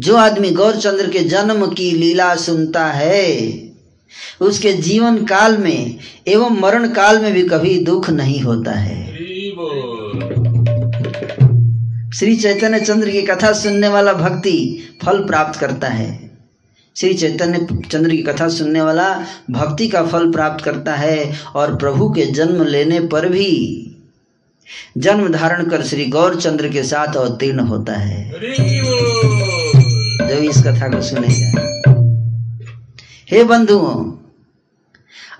जो 0.00 0.16
आदमी 0.16 0.50
गौरचंद्र 0.50 1.10
के 1.10 1.20
जन्म 1.20 1.66
की 1.66 1.90
लीला 1.90 2.34
सुनता 2.36 2.86
है 2.86 3.32
उसके 4.40 4.72
जीवन 4.72 5.24
काल 5.24 5.56
में 5.58 5.98
एवं 6.28 6.60
मरण 6.60 6.88
काल 6.88 7.22
में 7.22 7.32
भी 7.32 7.42
कभी 7.42 7.78
दुख 7.84 8.10
नहीं 8.10 8.40
होता 8.40 8.72
है। 8.72 9.06
श्री 12.14 12.36
चैतन्य 12.36 12.80
चंद्र 12.80 13.10
की 13.10 13.22
कथा 13.22 13.52
सुनने 13.52 13.88
वाला 13.88 14.12
भक्ति 14.12 14.88
फल 15.04 15.18
प्राप्त 15.18 15.60
करता 15.60 15.88
है। 15.88 16.30
श्री 16.96 17.14
चैतन्य 17.14 17.68
चंद्र 17.90 18.10
की 18.10 18.22
कथा 18.22 18.48
सुनने 18.48 18.80
वाला 18.80 19.26
भक्ति 19.50 19.88
का 19.88 20.02
फल 20.06 20.32
प्राप्त 20.32 20.64
करता 20.64 20.94
है 20.94 21.34
और 21.54 21.76
प्रभु 21.76 22.10
के 22.10 22.26
जन्म 22.26 22.64
लेने 22.64 23.00
पर 23.00 23.28
भी 23.28 23.82
जन्म 24.98 25.28
धारण 25.28 25.64
कर 25.64 25.82
श्री 25.82 26.04
गौर 26.04 26.40
चंद्र 26.40 26.68
के 26.68 26.82
साथ 26.82 27.16
अवतीर्ण 27.16 27.60
होता 27.60 27.92
है। 27.92 28.30
जब 30.28 30.44
इस 30.44 30.58
कथा 30.58 30.88
को 30.88 31.02
सुनेगा। 31.02 31.75
हे 33.30 33.44
बंधुओं 33.44 34.12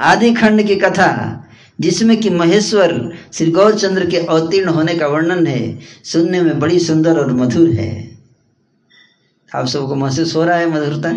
आदि 0.00 0.34
खंड 0.34 0.66
की 0.66 0.76
कथा 0.76 1.42
जिसमें 1.80 2.20
कि 2.20 2.30
महेश्वर 2.30 3.12
श्री 3.32 3.50
गौरचंद्र 3.50 4.06
के 4.10 4.16
अवतीर्ण 4.16 4.68
होने 4.68 4.94
का 4.94 5.06
वर्णन 5.06 5.46
है 5.46 5.78
सुनने 6.04 6.42
में 6.42 6.58
बड़ी 6.58 6.78
सुंदर 6.78 7.18
और 7.18 7.32
मधुर 7.32 7.70
है। 7.70 8.18
आप 9.54 9.66
सबको 9.66 9.94
महसूस 9.94 10.36
हो 10.36 10.44
रहा 10.44 10.56
है 10.56 10.70
मधुरता? 10.70 11.10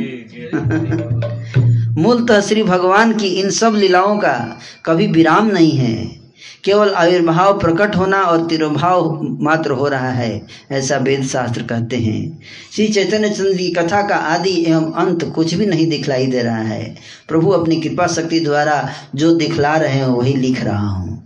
मूलतः 2.01 2.41
श्री 2.41 2.63
भगवान 2.63 3.13
की 3.13 3.27
इन 3.27 3.49
सब 3.49 3.73
लीलाओं 3.75 4.17
का 4.17 4.59
कभी 4.85 5.07
विराम 5.07 5.47
नहीं 5.47 5.71
है। 5.71 6.18
केवल 6.63 6.89
आविर्भाव 6.89 7.59
प्रकट 7.59 7.95
होना 7.95 8.21
और 8.21 8.47
तिरुभाव 8.47 9.19
मात्र 9.41 9.71
हो 9.71 9.87
रहा 9.87 10.09
है, 10.09 10.47
ऐसा 10.71 10.97
वेद 10.97 11.23
शास्त्र 11.23 11.63
कहते 11.63 11.97
हैं। 11.97 12.39
श्री 12.75 12.87
चैतन्य 12.87 13.29
चंद्र 13.29 13.53
की 13.53 13.69
कथा 13.69 14.01
का 14.01 14.15
आदि 14.15 14.65
एवं 14.67 14.93
अंत 14.97 15.31
कुछ 15.35 15.53
भी 15.53 15.65
नहीं 15.65 15.87
दिखलाई 15.87 16.27
दे 16.27 16.41
रहा 16.41 16.57
है। 16.57 16.95
प्रभु 17.27 17.51
अपनी 17.51 17.81
कृपा 17.81 18.07
शक्ति 18.07 18.39
द्वारा 18.39 18.89
जो 19.15 19.35
दिखला 19.35 19.75
रहे 19.75 19.91
हैं, 19.91 20.05
वही 20.05 20.33
लिख 20.33 20.63
रहा 20.63 20.87
हूँ। 20.87 21.25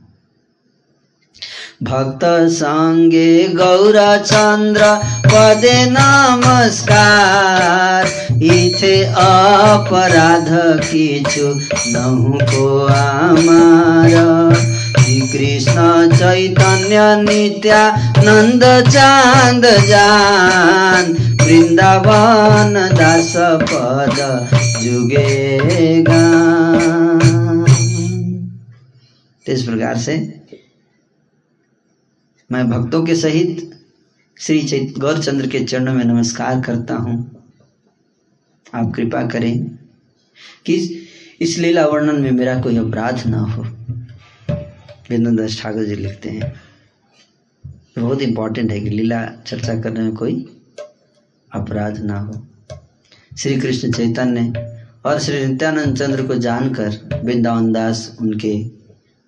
भक्त 1.84 2.50
संगे 2.50 3.48
गौरा 3.48 4.18
चंद्र 4.18 4.82
पदे 5.26 5.86
नमस्कार, 5.86 8.06
इथे 8.44 9.06
अपराध 9.06 10.48
किछु 10.82 11.60
नहुको 11.90 12.88
आमार। 12.88 14.54
श्री 14.54 14.73
कृष्ण 14.96 16.12
चैतन्य 16.16 17.00
नित्यानंद 17.24 18.64
चाँद 18.90 19.66
जान, 19.88 21.12
वृंदावन 21.42 22.74
दास 22.96 23.34
पद 23.64 24.50
जुगे 24.84 25.34
इस 29.46 29.64
प्रकार 29.64 29.98
से 29.98 30.16
मैं 32.52 32.70
भक्तों 32.70 33.04
के 33.04 33.16
सहित 33.16 33.70
श्री 34.38 34.64
चैत 34.64 35.00
गौरचंद्र 35.00 35.48
के 35.48 35.60
चरणों 35.60 35.94
में 35.94 36.04
नमस्कार 36.06 36.62
करता 36.62 36.96
हूँ। 36.96 37.16
आप 38.76 38.92
कृपा 38.96 39.22
करें 39.28 39.58
कि 40.66 40.76
इस 41.42 41.58
लीला 41.58 41.86
वर्णन 41.86 42.22
में 42.22 42.32
मेरा 42.32 42.60
कोई 42.62 42.78
अपराध 42.78 43.28
ना 43.28 43.40
हो। 43.40 43.66
वेदनदास 45.10 45.60
ठाकुर 45.62 45.84
जी 45.84 45.96
लिखते 45.96 46.30
हैं। 46.30 46.54
बहुत 48.00 48.22
इंपॉर्टेंट 48.22 48.72
है 48.72 48.80
कि 48.80 48.90
लीला 48.90 49.26
चर्चा 49.48 49.80
करने 49.82 50.00
में 50.00 50.14
कोई 50.16 50.36
अपराध 51.52 51.98
ना 51.98 52.20
हो। 52.20 52.46
श्री 53.38 53.56
कृष्ण 53.56 53.92
चैतन्य 53.92 54.70
और 55.06 55.20
श्री 55.20 55.46
नित्यानंद 55.46 55.98
चंद्र 55.98 56.26
को 56.28 56.36
जानकर 56.36 57.22
वृंदावन 57.24 57.72
दास 57.72 58.18
उनके 58.22 58.54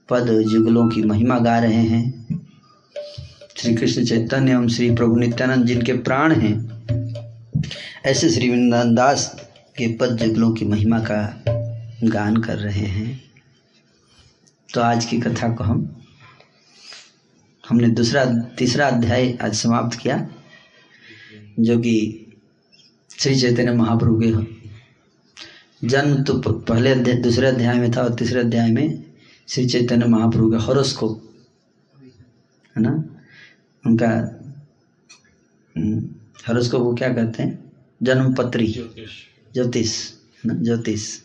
पद 0.10 0.28
जुगलों 0.52 0.88
की 0.90 1.02
महिमा 1.02 1.40
गा 1.40 1.58
रहे 1.60 1.84
हैं। 1.84 2.28
श्री 3.58 3.74
कृष्ण 3.76 4.04
चैतन्य 4.06 4.52
एवं 4.52 4.68
श्री 4.68 4.90
प्रभु 4.96 5.16
नित्यानंद 5.16 5.66
जिनके 5.66 5.94
प्राण 6.00 6.34
हैं, 6.34 6.56
ऐसे 8.06 8.30
श्री 8.30 8.50
वृंदावन 8.50 8.96
दास 8.96 9.26
के 9.78 9.88
पद 9.94 10.18
जुगलों 10.18 10.52
की 10.54 10.66
महिमा 10.66 11.00
का 11.00 11.44
गान 12.04 12.38
कर 12.38 12.58
रहे 12.58 12.86
हैं। 12.88 13.20
तो 14.76 14.82
आज 14.82 15.06
की 15.06 15.20
कथा 15.20 15.50
को 15.50 15.64
हम 15.64 16.04
हमने 17.70 17.88
दूसरा 17.88 18.26
तीसरा 18.58 18.88
अध्याय 18.88 19.38
आज 19.42 19.54
समाप्त 19.54 20.00
किया 20.00 20.30
जो 21.60 21.80
कि 21.80 22.26
श्री 23.20 23.40
चैतन्य 23.40 23.74
महाप्रभु 23.74 24.22
के 24.24 24.56
जन्म 25.88 26.24
तो 26.24 26.42
पहले 26.52 26.90
अध्याय 26.90 27.18
दूसरे 27.18 27.48
अध्याय 27.48 27.80
में 27.80 27.92
था 27.92 28.02
और 28.02 28.16
तीसरे 28.16 28.40
अध्याय 28.40 28.72
में 28.72 29.04
श्री 29.50 29.66
चैतन्य 29.66 30.06
महाप्रभु 30.06 30.52
का 30.52 30.58
हॉरोस्कोप 30.58 31.30
है 32.78 32.84
ना? 32.84 33.04
उनका 33.86 34.10
हॉरोस्कोप 36.48 36.82
को 36.82 36.96
क्या 36.96 37.14
कहते 37.14 37.44
हैं? 37.44 37.74
जन्म 38.04 38.34
पत्री 38.34 38.68
ज्योतिष। 38.68 39.10
ज्योतिष 39.54 40.12
है 40.12 40.42
ना? 40.46 40.54
ज्योतिष। 40.54 41.25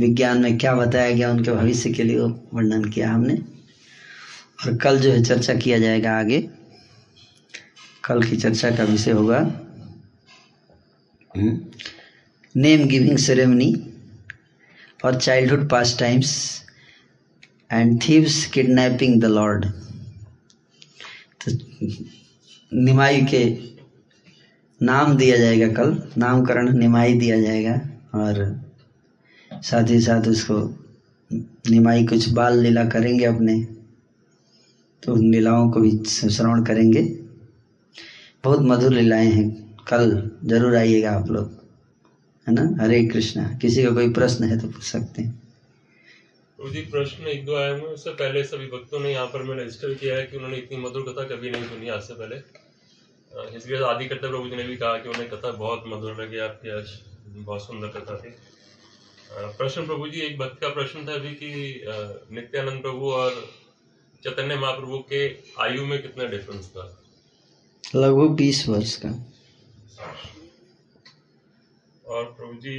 विज्ञान 0.00 0.42
में 0.42 0.58
क्या 0.58 0.74
बताया 0.74 1.10
गया 1.10 1.30
उनके 1.30 1.50
भविष्य 1.50 1.92
के 1.92 2.02
लिए 2.02 2.18
वर्णन 2.54 2.84
किया 2.84 3.12
हमने। 3.12 3.34
और 4.58 4.76
कल 4.76 4.98
जो 4.98 5.12
है 5.12 5.22
चर्चा 5.24 5.54
किया 5.54 5.78
जाएगा 5.78 6.18
आगे। 6.18 6.48
कल 8.04 8.22
की 8.22 8.36
चर्चा 8.36 8.70
का 8.70 8.84
विषय 8.84 9.10
होगा। 9.10 9.40
नेम 12.56 12.86
गिविंग 12.88 13.18
सेरेमनी 13.18 13.72
और 15.04 15.20
childhood 15.20 15.68
pastimes 15.98 16.62
and 17.72 18.00
thieves 18.08 18.44
kidnapping 18.46 19.20
the 19.20 19.24
lord. 19.24 19.66
तो 21.40 21.52
निमाई 22.72 23.20
के 23.20 23.44
नाम 24.82 25.16
दिया 25.16 25.36
जाएगा 25.36 25.68
कल 25.68 26.02
नामकरण 26.18 26.78
निमाई 26.78 27.14
दिया 27.14 27.40
जाएगा 27.40 27.74
और 28.14 28.67
साथ 29.62 29.90
ही 29.90 30.00
साथ 30.00 30.28
उसको 30.28 30.58
निमाई 31.70 32.04
कुछ 32.06 32.28
बाल 32.32 32.58
लीला 32.58 32.84
करेंगे 32.86 33.24
अपने 33.24 33.56
तो 35.02 35.12
उन 35.14 35.30
लीलाओं 35.32 35.70
को 35.70 35.80
भी 35.80 35.90
श्रवण 36.06 36.64
करेंगे। 36.64 37.02
बहुत 38.44 38.60
मधुर 38.62 38.92
लीलाएँ 38.92 39.30
हैं। 39.30 39.48
कल 39.88 40.30
ज़रूर 40.44 40.76
आइएगा 40.76 41.12
आप 41.12 41.30
लोग, 41.30 41.50
है 42.46 42.54
ना? 42.54 42.62
हरे 42.80 43.02
कृष्णा, 43.06 43.48
किसी 43.58 43.82
का 43.82 43.88
को 43.88 43.94
कोई 43.94 44.12
प्रश्न 44.12 44.44
है 44.44 44.58
तो 44.60 44.68
पूछ 44.68 44.82
सकते 44.84 45.22
हैं। 45.22 45.42
जी, 46.58 46.80
प्रश्न 46.82 47.26
एक 47.26 47.44
दो 47.46 47.56
आए 47.56 47.70
हुए 47.70 47.90
उससे 47.90 48.10
पहले 48.12 48.42
सभी 48.44 48.66
भक्तों 48.66 49.00
ने 49.00 49.12
यहाँ 49.12 49.26
पर 49.26 49.42
मैं 49.42 49.56
रजिस्टर 49.56 49.94
किया 49.94 50.16
है 50.16 50.26
कि 50.26 50.36
उन्होंने 50.36 50.56
इतनी 50.56 50.78
मधुर 50.78 51.02
कथा 51.02 51.24
कभी 51.28 51.50
नहीं 51.50 51.64
सुनी 51.64 51.88
आज 51.88 52.02
से 52.02 52.14
पहले। 52.14 52.36
इसलिए 53.56 53.82
आदि 53.84 54.08
करते 54.08 54.28
प्रभु 54.28 54.48
जी 54.48 54.56
ने 54.56 54.64
भी 54.64 54.76
कहा 54.76 54.96
कि 54.98 55.08
उन्हें 55.08 55.28
कथा 55.30 55.50
बहुत 55.54 55.84
मधुर 55.88 56.22
लगी। 56.22 56.38
आपकी 56.40 56.70
आज 56.70 56.98
बहुत 57.28 57.62
सुंदर 57.62 57.88
कथा 57.88 58.16
थी। 58.16 58.34
प्रश्न 59.30 59.84
प्रभु 59.86 60.06
जी 60.08 60.20
एक 60.20 60.38
भक्त 60.38 60.60
का 60.60 60.68
प्रश्न 60.68 61.06
था 61.08 61.14
अभी 61.14 61.30
कि 61.34 61.48
नित्यानंद 62.32 62.80
प्रभु 62.82 63.10
और 63.12 63.32
चैतन्य 64.22 64.56
महाप्रभु 64.56 64.98
के 65.12 65.26
आयु 65.62 65.84
में 65.86 66.00
कितना 66.02 66.24
डिफरेंस 66.24 66.68
था? 66.68 66.84
लगभग 67.96 68.30
बीस 68.36 68.68
वर्ष 68.68 68.94
का। 69.04 69.10
और 72.06 72.24
प्रभु 72.38 72.52
जी 72.62 72.76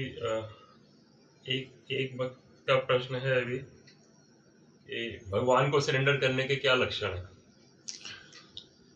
एक 1.47 1.91
एक 1.91 2.17
भक्त 2.17 2.39
का 2.67 2.75
प्रश्न 2.81 3.15
है 3.15 3.41
अभी 3.41 3.57
कि 3.57 5.19
भगवान 5.31 5.69
को 5.71 5.81
सरेंडर 5.81 6.17
करने 6.17 6.43
के 6.43 6.55
क्या 6.55 6.75
लक्षण 6.75 7.07
है? 7.07 7.27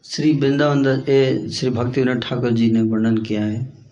श्री 0.06 0.32
वृंदावन 0.33 1.49
श्री 1.49 1.69
भक्ति 1.69 2.01
विनोद 2.01 2.22
ठाकुर 2.23 2.51
जी 2.51 2.72
ने 2.72 2.82
वर्णन 2.82 3.17
किया 3.23 3.43
है। 3.45 3.82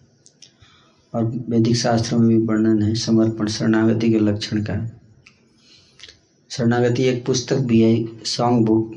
और 1.13 1.23
वैदिक 1.49 1.75
शास्त्रों 1.75 2.19
में 2.19 2.29
भी 2.29 2.45
वर्णन 2.45 2.81
है, 2.83 2.95
समर्पण, 2.95 3.47
शरणागति 3.47 4.09
के 4.11 4.19
लक्षण 4.19 4.61
का। 4.61 4.99
शरणागति 6.49 7.03
एक 7.03 7.25
पुस्तक 7.25 7.55
भी 7.55 7.79
है 7.81 8.07
सॉन्ग 8.25 8.65
बुक 8.65 8.91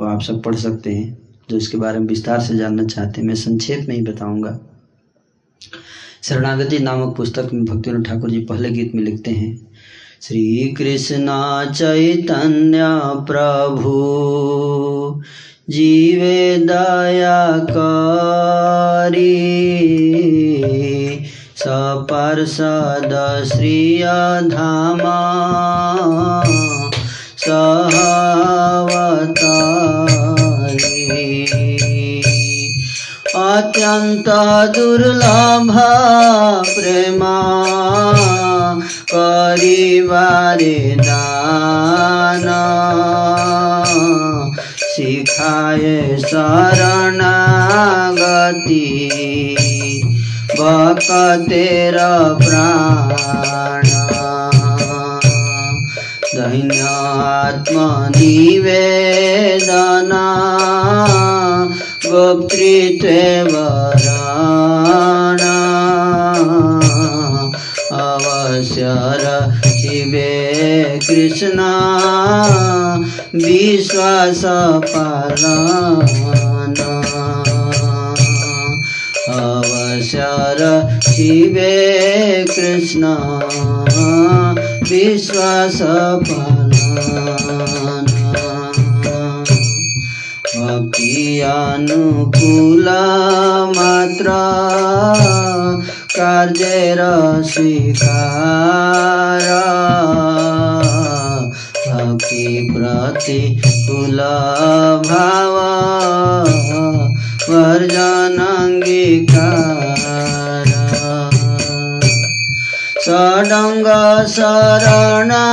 वो 0.00 0.06
आप 0.06 0.22
सब 0.22 0.42
पढ़ 0.42 0.54
सकते 0.54 0.94
हैं, 0.94 1.18
जो 1.50 1.56
इसके 1.56 1.78
बारे 1.78 1.98
में 1.98 2.06
विस्तार 2.06 2.40
से 2.40 2.56
जानना 2.56 2.84
चाहते 2.84 3.20
हैं, 3.20 3.28
मैं 3.28 3.34
संक्षेप 3.34 3.88
में 3.88 3.96
ही 3.96 4.02
बताऊँगा। 4.02 4.58
शरणागति 6.22 6.78
नामक 6.78 7.16
पुस्तक 7.16 7.50
में 7.52 7.64
भक्ति 7.64 8.02
ठाकुर 8.02 8.30
जी 8.30 8.38
पहले 8.38 8.70
गीत 8.70 8.94
में 8.94 9.02
लिखते 9.02 9.30
हैं 9.30 9.66
श्री 10.22 10.74
कृष्ण 10.78 11.26
चैतन्य 11.72 12.78
प्रभु, 13.26 13.92
जीवे 15.70 16.56
दया 16.58 17.58
करी। 17.70 19.26
सपार्षद 21.66 23.44
श्रिय 23.52 24.04
धामा 24.44 25.16
सहवतारी। 27.38 28.26
अत्यंत 33.36 34.24
दुर्लभ 34.76 35.76
प्रेमा 36.62 37.62
करिबारे 39.14 40.96
दान। 40.98 42.44
सिखाए 44.78 46.18
शरणागति। 46.18 47.02
भक्तेर 50.56 51.96
प्राण। 52.36 53.82
दैन्यात्मनिवेदना 56.34 56.96
गोप्तृत्वे 62.06 63.42
वराण। 63.42 65.38
अवश्यर 67.98 69.52
शिवे 69.66 70.52
कृष्ण। 71.08 71.56
विश्वास 73.34 74.42
पालना। 74.94 75.76
अवसर 79.96 80.58
शिवे 81.02 82.44
कृष्ण 82.48 83.12
विश्वास 84.90 85.80
अनुकूल 91.40 92.88
मात्र 93.76 94.34
कार्येर 96.16 97.00
स्वीकार। 97.42 99.48
भक्ति 101.88 102.46
प्रतिकूल 102.76 104.20
भाव 105.08 105.56
वर्जनाङ्गीकार 107.48 108.36
षडङ्ग 113.04 113.88
शरणागति 114.34 115.46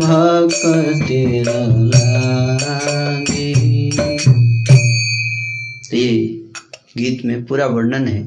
भक्तिर 0.00 1.48
तो 5.90 5.96
ये 5.96 6.08
गीत 6.98 7.24
में 7.24 7.44
पूरा 7.44 7.66
वर्णन 7.66 8.08
है 8.08 8.20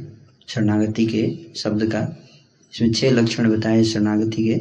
शरणागति 0.50 1.06
के 1.06 1.24
शब्द 1.60 1.84
का। 1.86 2.02
इसमें 2.74 2.92
छह 2.94 3.12
लक्षण 3.12 3.50
बताए 3.50 3.84
शरणागति 3.84 4.44
के। 4.44 4.56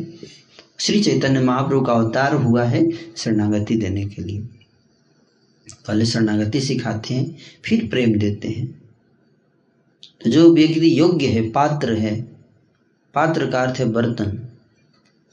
श्री 0.81 1.00
चैतन्य 1.02 1.41
महाप्रभु 1.41 1.81
का 1.81 1.92
अवतार 1.92 2.34
हुआ 2.34 2.62
है 2.65 2.81
शरणागति 3.17 3.76
देने 3.76 4.05
के 4.05 4.23
लिए। 4.23 4.41
पहले 5.86 6.05
शरणागति 6.07 6.60
सिखाते 6.60 7.15
हैं, 7.15 7.36
फिर 7.65 7.86
प्रेम 7.89 8.18
देते 8.18 8.49
हैं। 8.49 8.67
तो 10.25 10.31
जो 10.31 10.49
व्यक्ति 10.55 10.99
योग्य 11.00 11.26
है, 11.26 11.42
पात्र 11.50 11.94
है, 11.94 12.15
पात्र 13.15 13.50
का 13.50 13.62
अर्थ 13.62 13.78
है 13.81 13.89
बर्तन, 13.92 14.39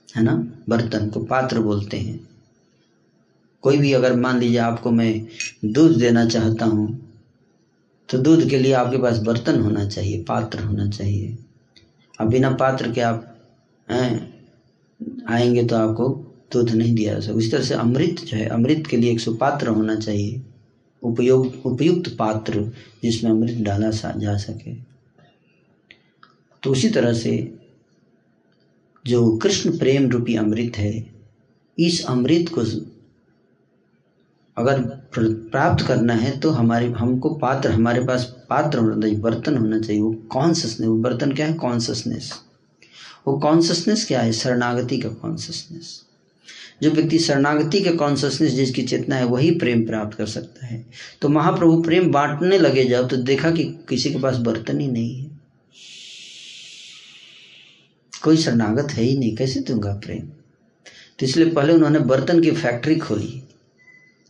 है 0.09 0.23
ना? 0.23 0.35
बर्तन 0.69 1.09
को 1.09 1.23
पात्र 1.23 1.59
बोलते 1.59 1.97
हैं। 1.97 2.19
कोई 3.63 3.77
भी 3.77 3.93
अगर 3.93 4.15
मान 4.15 4.39
लीजिए 4.39 4.57
आपको 4.59 4.91
मैं 4.91 5.27
दूध 5.65 5.97
देना 5.99 6.25
चाहता 6.25 6.65
हूँ 6.65 6.87
तो 8.09 8.17
दूध 8.17 8.49
के 8.49 8.57
लिए 8.57 8.73
आपके 8.73 8.97
पास 8.97 9.17
बर्तन 9.19 9.61
होना 9.61 9.87
चाहिए, 9.87 10.23
पात्र 10.23 10.59
होना 10.59 10.89
चाहिए। 10.89 11.37
अब 12.19 12.29
बिना 12.29 12.51
पात्र 12.51 12.91
के 12.91 13.01
आप, 13.01 13.37
हैं 13.87 14.36
आएँगे 15.27 15.63
तो 15.63 15.75
आपको 15.75 16.07
दूध 16.53 16.69
नहीं 16.71 16.95
दिया 16.95 17.13
जा 17.13 17.19
सकता। 17.19 17.39
इस 17.39 17.51
तरह 17.51 17.61
से 17.61 17.73
अमृत 17.73 18.15
जो 18.25 18.37
है, 18.37 18.45
अमृत 18.45 18.83
के 18.87 18.97
लिए 18.97 19.11
एक 19.11 19.19
सुपात्र 19.19 19.67
होना 19.67 19.95
चाहिए। 19.95 20.41
उपयोग, 21.03 21.53
उपयुक्त 21.65 22.15
पात्र 22.19 22.71
जिसमें 23.03 23.31
अमृत 23.31 23.57
डाला 23.57 23.91
जा 24.11 24.37
सके। 24.37 24.73
तो 26.63 26.71
उसी 26.71 26.89
तरह 26.89 27.13
से 27.13 27.57
जो 29.05 29.37
कृष्ण 29.37 29.77
प्रेम 29.77 30.09
रूपी 30.09 30.35
अमृत 30.35 30.77
है, 30.77 31.13
इस 31.79 32.05
अमृत 32.05 32.49
को 32.49 32.61
अगर 34.57 34.81
प्राप्त 35.19 35.85
करना 35.85 36.13
है 36.13 36.39
तो 36.39 36.49
हमारे, 36.49 36.87
हमको 36.87 37.29
पात्र, 37.35 37.71
हमारे 37.71 38.05
पास 38.05 38.23
पात्र 38.49 38.79
होना 38.79 39.01
चाहिए, 39.01 39.17
बर्तन 39.17 39.57
होना 39.57 39.79
चाहिए। 39.79 40.01
वो 40.01 40.13
कॉन्ससनेस 40.13 40.89
वो 40.89 40.97
बर्तन 40.97 41.31
क्या 41.31 41.47
है? 41.47 41.53
कॉन्ससनेस 41.53 42.33
वो 43.27 43.37
कॉन्ससनेस 43.37 44.05
क्या 44.05 44.21
है? 44.21 44.33
शरणागति 44.33 44.97
का 44.97 45.09
कॉन्ससनेस 45.09 46.01
जो 46.83 46.91
व्यक्ति 46.91 47.19
शरणागति 47.19 47.81
के 47.81 47.91
कॉन्ससनेस 47.91 48.51
जिसकी 48.51 48.81
चेतना 48.81 49.15
है, 49.15 49.25
वही 49.25 49.51
प्रेम 49.51 49.85
प्राप्त 49.85 50.17
कर 50.17 50.25
सकता 50.25 50.65
है। 50.65 50.85
तो 51.21 51.29
महाप्रभु 51.29 51.81
प्रेम 51.83 52.11
बांटने 52.11 52.57
लगे 52.57 52.83
जब 52.85 53.07
तो 53.09 53.17
देखा 53.17 53.51
कि 53.51 53.63
किसी 53.89 54.11
के 54.13 54.19
पास 54.19 54.37
बर्तन 54.37 54.79
ही 54.79 54.87
नहीं 54.87 55.15
है। 55.15 55.31
कोई 58.23 58.37
शरणागत 58.37 58.91
है 58.91 59.03
ही 59.03 59.17
नहीं। 59.17 59.35
कैसे 59.35 59.59
दूँगा 59.59 59.93
प्रेम? 59.93 60.27
तो 61.19 61.25
इसलिए 61.25 61.49
पहले 61.51 61.73
उन्होंने 61.73 61.99
बर्तन 61.99 62.41
की 62.41 62.51
फैक्ट्री 62.51 62.95
खोली, 62.95 63.43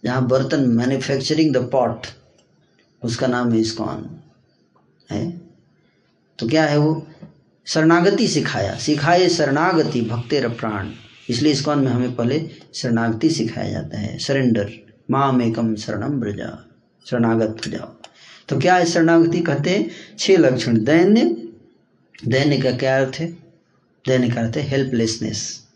जहाँ 0.03 0.27
बर्तन 0.27 0.69
मैन्युफैक्चरिंग 0.69 1.53
द 1.53 1.69
पॉट 1.71 2.07
उसका 3.03 3.27
नाम 3.27 3.51
है 3.53 3.59
इस्कॉन। 3.59 4.09
है? 5.11 5.41
तो 6.39 6.47
क्या 6.47 6.65
है 6.65 6.77
वो? 6.77 7.07
शरणागति 7.67 8.27
सिखाया। 8.27 8.75
सिखाए 8.75 9.29
शरणागति, 9.29 10.01
भक्तेर 10.01 10.49
प्राण। 10.49 10.89
इसलिए 11.29 11.51
इस 11.51 11.61
कौन 11.61 11.79
में 11.79 11.91
हमें 11.91 12.15
पहले 12.15 12.49
शरणागति 12.73 13.29
सिखाया 13.29 13.71
जाता 13.71 13.99
है। 13.99 14.17
सरेंडर 14.17 14.71
माम 15.11 15.41
एकम 15.41 15.75
शरणम 15.75 16.09
ब्रजा 16.09 16.69
शरणागत 17.05 17.61
हो 17.65 17.71
जाओ। 17.71 17.95
तो 18.49 18.59
क्या 18.59 18.75
है 18.75 18.85
शरणागति 18.85 19.39
कहते 19.39 19.69
हैं? 19.69 19.91
छह 20.19 20.37
लक्षण। 20.37 20.83
दैन्य। 20.83 21.49
दैन्य 22.27 22.57
का 22.57 22.71
क्या 22.71 23.01
अर्थ 23.01 23.15
है? 23.15 23.27
दैन्य 24.07 24.29
का 24.29 24.41
अर्थ 24.41 24.57
है 24.57 24.63
हेल्पलेसनेस 24.63 25.67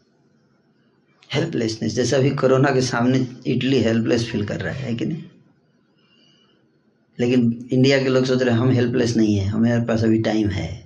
हेल्पलेसनेस 1.33 1.95
जैसे 1.95 2.15
अभी 2.15 2.29
कोरोना 2.29 2.69
के 2.69 2.81
सामने 2.81 3.27
इटली 3.47 3.81
हेल्पलेस 3.81 4.31
फील 4.31 4.45
कर 4.45 4.61
रहा 4.61 4.73
है 4.73 4.95
कि 4.95 5.05
नहीं? 5.05 5.23
लेकिन 7.19 7.69
इंडिया 7.71 8.03
के 8.03 8.09
लोग 8.09 8.25
सोच 8.25 8.43
रहे 8.43 8.53
हैं, 8.53 8.61
हम 8.61 8.71
हेल्पलेस 8.71 9.17
नहीं 9.17 9.35
है, 9.35 9.45
हमारे 9.45 9.81
पास 9.81 10.03
अभी 10.03 10.19
टाइम 10.19 10.49
है। 10.49 10.80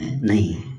नहीं। 0.00 0.54
है 0.54 0.72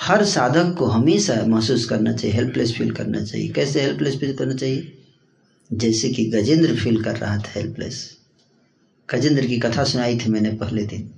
हर 0.00 0.24
साधक 0.24 0.76
को 0.78 0.86
हमेशा 0.86 1.44
महसूस 1.46 1.84
करना 1.84 2.12
चाहिए 2.12 2.36
हेल्पलेस 2.36 2.74
फील 2.74 2.90
करना 2.90 3.24
चाहिए। 3.24 3.48
कैसे 3.48 3.80
हेल्पलेस 3.80 4.16
फील 4.16 4.36
करना 4.36 4.54
चाहिए? 4.54 4.96
जैसे 5.72 6.10
कि 6.10 6.24
गजेंद्र 6.24 6.76
फील 6.76 7.04
कर 7.04 7.16
रहा 7.16 7.38
था 7.38 7.50
हेल्पलेस 7.56 8.16
गजेंद्र 9.10 9.46
की 9.46 9.58
कथा 9.58 9.84
सुनाई 9.84 10.18
थी 10.18 10.30
मैंने 10.30 10.50
पहले 10.50 10.84
दिन। 10.84 11.14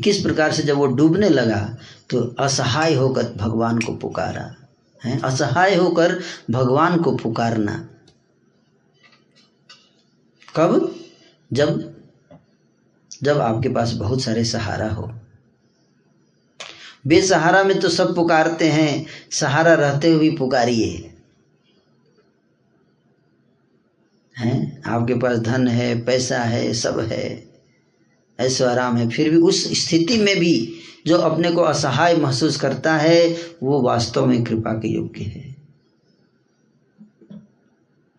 किस 0.00 0.20
प्रकार 0.20 0.52
से 0.52 0.62
जब 0.62 0.76
वो 0.76 0.86
डूबने 0.86 1.28
लगा 1.28 1.78
तो 2.10 2.36
असहाय 2.38 2.94
होकर 2.94 3.32
भगवान 3.36 3.78
को 3.78 3.94
पुकारा। 3.96 4.56
है? 5.04 5.20
असहाय 5.24 5.74
होकर 5.74 6.20
भगवान 6.50 7.02
को 7.02 7.16
पुकारना। 7.16 7.88
कब? 10.56 10.96
जब 11.52 11.96
जब 13.22 13.38
आपके 13.38 13.68
पास 13.68 13.92
बहुत 13.92 14.22
सारे 14.22 14.44
सहारा 14.44 14.88
हो। 14.88 15.12
बेसहारा 17.06 17.64
में 17.64 17.80
तो 17.80 17.88
सब 17.88 18.16
पुकारते 18.16 18.68
हैं, 18.68 19.06
सहारा 19.30 19.74
रहते 19.74 20.12
हुए 20.12 20.30
पुकारिए। 20.30 21.14
हैं? 24.38 24.82
आपके 24.82 25.14
पास 25.14 25.38
धन 25.38 25.68
है, 25.68 26.04
पैसा 26.04 26.38
है, 26.38 26.74
सब 26.74 27.00
है, 27.00 27.50
ऐसो 28.40 28.66
आराम 28.66 28.96
है। 28.96 29.08
फिर 29.08 29.30
भी 29.30 29.36
उस 29.36 29.86
स्थिति 29.86 30.16
में 30.18 30.36
भी 30.36 30.80
जो 31.06 31.16
अपने 31.16 31.50
को 31.50 31.60
असहाय 31.60 32.16
महसूस 32.16 32.60
करता 32.60 32.96
है, 32.96 33.36
वो 33.62 33.80
वास्तव 33.82 34.26
में 34.26 34.44
कृपा 34.44 34.72
के 34.72 34.88
योग्य 34.88 35.24
है। 35.24 35.56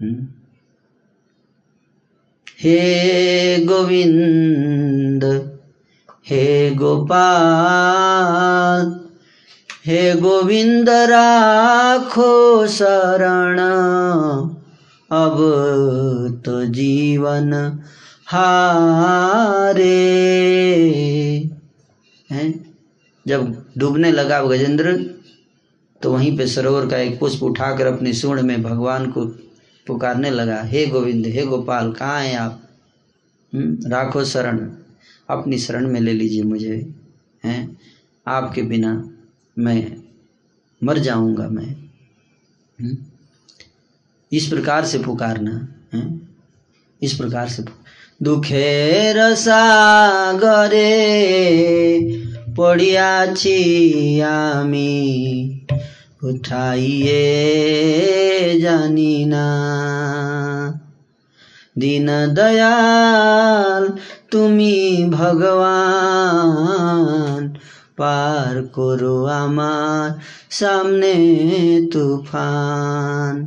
हुँ? 0.02 0.39
हे 2.62 3.66
गोविंद, 3.66 5.52
हे 6.26 6.76
गोपाल, 6.76 9.00
हे 9.86 10.16
गोविंद 10.16 10.90
राखो 10.90 12.68
शरण। 12.68 13.60
अब 15.12 15.38
तो 16.46 16.66
जीवन 16.66 17.80
हारे। 18.26 20.00
हैं? 22.32 22.78
जब 23.28 23.66
डूबने 23.78 24.12
लगा 24.12 24.42
गजेंद्र 24.42 25.06
तो 26.02 26.14
वहीं 26.14 26.38
पे 26.38 26.48
सरोवर 26.48 26.88
का 26.88 26.98
एक 26.98 27.20
पुष्प 27.20 27.44
उठाकर 27.44 27.86
अपनी 27.86 28.14
सूंड 28.14 28.40
में 28.40 28.64
भगवान 28.64 29.06
को 29.06 29.49
पुकारने 29.89 30.31
लगा 30.31 30.61
हे 30.65 30.87
गोविंद 30.87 31.27
हे 31.27 31.45
गोपाल 31.47 31.93
कहाँ 31.93 32.21
हैं 32.21 32.37
आप 32.37 32.61
हम्म, 33.53 33.91
राखो 33.91 34.25
शरण 34.25 34.59
अपनी 35.29 35.59
शरण 35.59 35.87
में 35.89 36.01
ले 36.01 36.13
लीजिए 36.13 36.43
मुझे 36.45 36.77
हैं 37.45 37.61
आपके 38.27 38.63
बिना 38.63 38.93
मैं 39.57 39.81
मर 40.81 40.99
जाऊंगा 40.99 41.49
मैं 41.49 41.71
हम्म, 42.79 42.97
इस 44.33 44.47
प्रकार 44.49 44.85
से 44.85 44.99
पुकारना 44.99 45.57
है 45.95 46.03
इस 47.03 47.17
प्रकार 47.17 47.49
से 47.49 47.65
दुखेर 48.23 49.19
सागरे 49.37 50.91
পড়িয়াছি 52.57 53.59
আমি 54.23 54.91
উঠাইয়ে 56.23 57.23
জানি 58.63 59.25
না 59.25 59.47
দীন 61.77 62.35
দয়াল 62.35 63.93
তুমি 64.31 65.07
ভগবান 65.11 66.35
পার 67.97 68.63
করো 68.73 69.29
আমার 69.39 70.11
সামনে 70.51 71.15
তুফান 71.93 73.47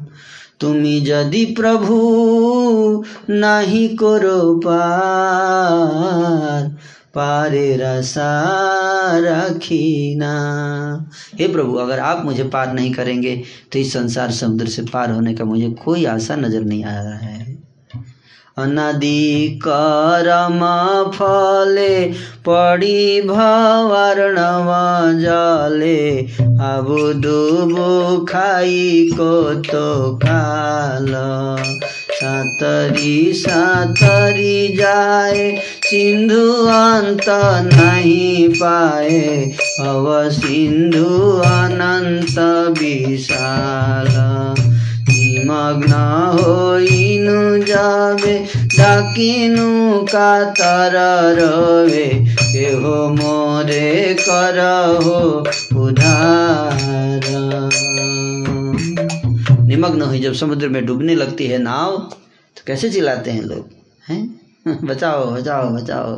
তুমি 0.59 1.05
যদি 1.05 1.55
প্রভু 1.55 1.95
নাহি 3.37 3.97
করো 3.97 4.61
পার 4.61 6.71
पारे 7.14 7.76
रसा 7.76 8.30
रखीना। 9.18 10.32
हे 11.40 11.48
प्रभु, 11.48 11.74
अगर 11.76 11.98
आप 12.00 12.24
मुझे 12.24 12.44
पार 12.44 12.72
नहीं 12.72 12.92
करेंगे 12.94 13.36
तो 13.72 13.78
इस 13.78 13.92
संसार 13.92 14.30
समुद्र 14.32 14.66
से 14.66 14.82
पार 14.82 15.10
होने 15.10 15.34
का 15.34 15.44
मुझे 15.44 15.70
कोई 15.84 16.04
आशा 16.06 16.36
नज़र 16.36 16.62
नहीं 16.62 16.84
आ 16.84 17.00
रहा 17.00 17.16
है। 17.16 17.40
अनादि 18.58 19.60
करम 19.64 20.58
फले, 21.10 22.06
पड़ी 22.48 23.20
भवर्णव 23.22 24.68
जले 25.20 26.20
आबु 26.64 26.96
डुबु 27.20 28.24
खाई 28.24 29.08
को 29.12 29.54
तो 29.62 30.16
काल 30.16 31.08
सातरी 32.22 33.32
सातरी 33.34 34.76
जाए 34.76 35.46
सिंधु 35.86 36.42
अंत 36.72 37.24
नहीं 37.68 38.48
पाए 38.48 39.24
अव 39.86 40.06
सिंधु 40.30 41.08
अनंत 41.46 42.38
विशाल 42.78 44.08
निमग्न 45.08 45.98
होइनु 46.38 47.64
जावे 47.64 48.38
डाकिनु 48.78 49.68
कातर 50.14 50.96
रवे 51.40 52.06
एहो 52.66 52.96
मोरे 53.18 53.92
कर 54.20 54.60
हो 55.04 55.20
उधार 55.86 57.30
निमग्न 59.72 60.02
हुई, 60.02 60.20
जब 60.20 60.32
समुद्र 60.32 60.68
में 60.68 60.86
डूबने 60.86 61.14
लगती 61.14 61.46
है 61.46 61.58
नाव 61.58 61.98
तो 62.56 62.62
कैसे 62.66 62.90
चिल्लाते 62.90 63.30
हैं 63.30 63.42
लोग? 63.42 63.68
हैं? 64.08 64.40
बचाओ 64.68 65.34
बचाओ 65.34 65.70
बचाओ। 65.70 66.16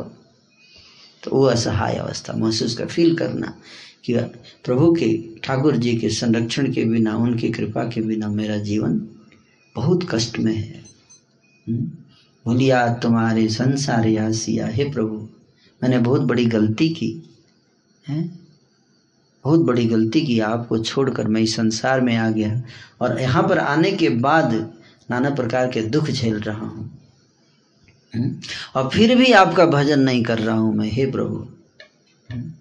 तो 1.23 1.31
वो 1.31 1.43
असहाय 1.43 1.95
अवस्था, 1.95 2.33
महसूस 2.33 2.77
कर 2.77 2.85
फील 2.85 3.15
करना 3.15 3.57
कि 4.05 4.13
प्रभु 4.63 4.93
के, 4.93 5.39
ठाकुर 5.43 5.77
जी 5.77 5.95
के 5.95 6.09
संरक्षण 6.09 6.73
के 6.73 6.85
बिना, 6.85 7.17
उनकी 7.17 7.49
कृपा 7.49 7.83
के 7.83 8.01
बिना 8.01 8.27
मेरा 8.27 8.57
जीवन 8.57 9.07
बहुत 9.75 10.07
कष्ट 10.11 10.39
में 10.39 10.55
है। 10.55 10.83
हम्म? 11.69 11.91
भूलिया 12.45 12.93
तुम्हारे 12.93 13.47
संसार 13.47 14.07
यासिया, 14.07 14.67
हे 14.67 14.83
प्रभु, 14.83 15.29
मैंने 15.83 15.97
बहुत 15.97 16.21
बड़ी 16.21 16.45
गलती 16.45 16.89
की, 16.89 17.35
है? 18.07 18.44
बहुत 19.45 19.59
बड़ी 19.59 19.85
गलती 19.85 20.21
की 20.21 20.39
आपको 20.39 20.77
छोड़कर 20.77 21.27
मैं 21.27 21.41
इस 21.41 21.55
संसार 21.55 22.01
में 22.01 22.17
आ 22.17 22.29
गया 22.29 22.61
और 23.01 23.21
यहाँ 23.21 23.43
पर 23.43 23.57
आने 23.57 23.91
के 23.91 24.09
बाद 24.09 24.73
नाना 25.11 25.29
प्रकार 25.29 25.67
के 25.67 25.81
दुख 25.81 26.09
झेल 26.09 26.39
रहा 26.39 26.65
हूँ। 26.65 26.99
हम्म? 28.15 28.35
और 28.75 28.89
फिर 28.89 29.15
भी 29.15 29.31
आपका 29.31 29.65
भजन 29.65 29.99
नहीं 29.99 30.23
कर 30.23 30.39
रहा 30.39 30.55
हूँ 30.55 30.75
मैं, 30.75 30.91
हे 30.91 31.11
प्रभु। 31.11 31.47
हम्म? 32.31 32.51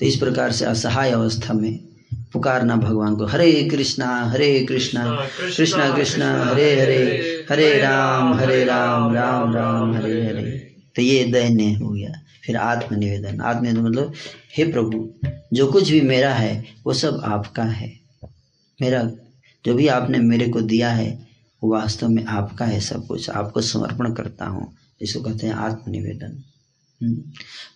तो 0.00 0.06
इस 0.06 0.16
प्रकार 0.16 0.52
से 0.52 0.64
असहाय 0.64 1.10
अवस्था 1.10 1.54
में 1.54 1.78
पुकारना 2.32 2.76
भगवान 2.76 3.16
को, 3.16 3.26
हरे 3.26 3.68
कृष्णा 3.70 4.30
हरे 4.30 4.66
कृष्णा 4.68 5.28
कृष्णा 5.56 5.96
कृष्णा, 5.96 6.44
हरे 6.44 6.80
हरे 6.80 7.20
हरे 7.50 7.78
राम 7.78 8.34
हरे 8.34 8.64
राम 8.64 9.14
राम 9.14 9.54
राम, 9.54 9.94
हरे 9.94 10.26
हरे। 10.26 10.74
तो 10.96 11.02
ये 11.02 11.24
दैन्य 11.24 11.74
हो 11.74 11.88
गया। 11.88 12.23
फिर 12.46 12.56
आत्मनिवेदन। 12.56 13.40
आत्मनिवेदन 13.40 13.80
मतलब 13.80 14.12
हे 14.56 14.72
प्रभु, 14.72 15.14
जो 15.52 15.72
कुछ 15.72 15.90
भी 15.90 16.00
मेरा 16.00 16.34
है, 16.34 16.64
वो 16.86 16.92
सब 16.92 17.20
आपका 17.24 17.64
है। 17.64 18.00
मेरा, 18.80 19.10
जो 19.66 19.74
भी 19.74 19.86
आपने 19.86 20.18
मेरे 20.18 20.48
को 20.48 20.60
दिया 20.60 20.90
है, 20.90 21.26
वो 21.62 21.72
वास्तव 21.72 22.08
में 22.08 22.24
आपका 22.24 22.64
है 22.64 22.80
सब 22.80 23.06
कुछ। 23.06 23.30
आपको 23.30 23.60
समर्पण 23.60 24.12
करता 24.12 24.46
हूँ। 24.46 24.76
इसको 25.00 25.20
कहते 25.20 25.46
हैं 25.46 25.54
आत्मनिवेदन। 25.54 26.42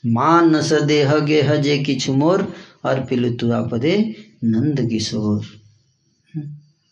मानस 0.06 0.72
देह 0.72 1.18
गेह 1.18 1.56
जे 1.56 1.78
किछु 1.78 2.12
मोर, 2.12 2.54
और 2.84 2.94
अर्पिलुतुआ 2.94 3.62
पदे 3.62 4.14
नंद 4.44 4.88
किशोर। 4.90 5.44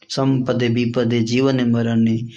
संपदे, 0.09 0.69
विपदे, 0.69 1.21
जीवन 1.21 1.71
मरणे 1.71 2.29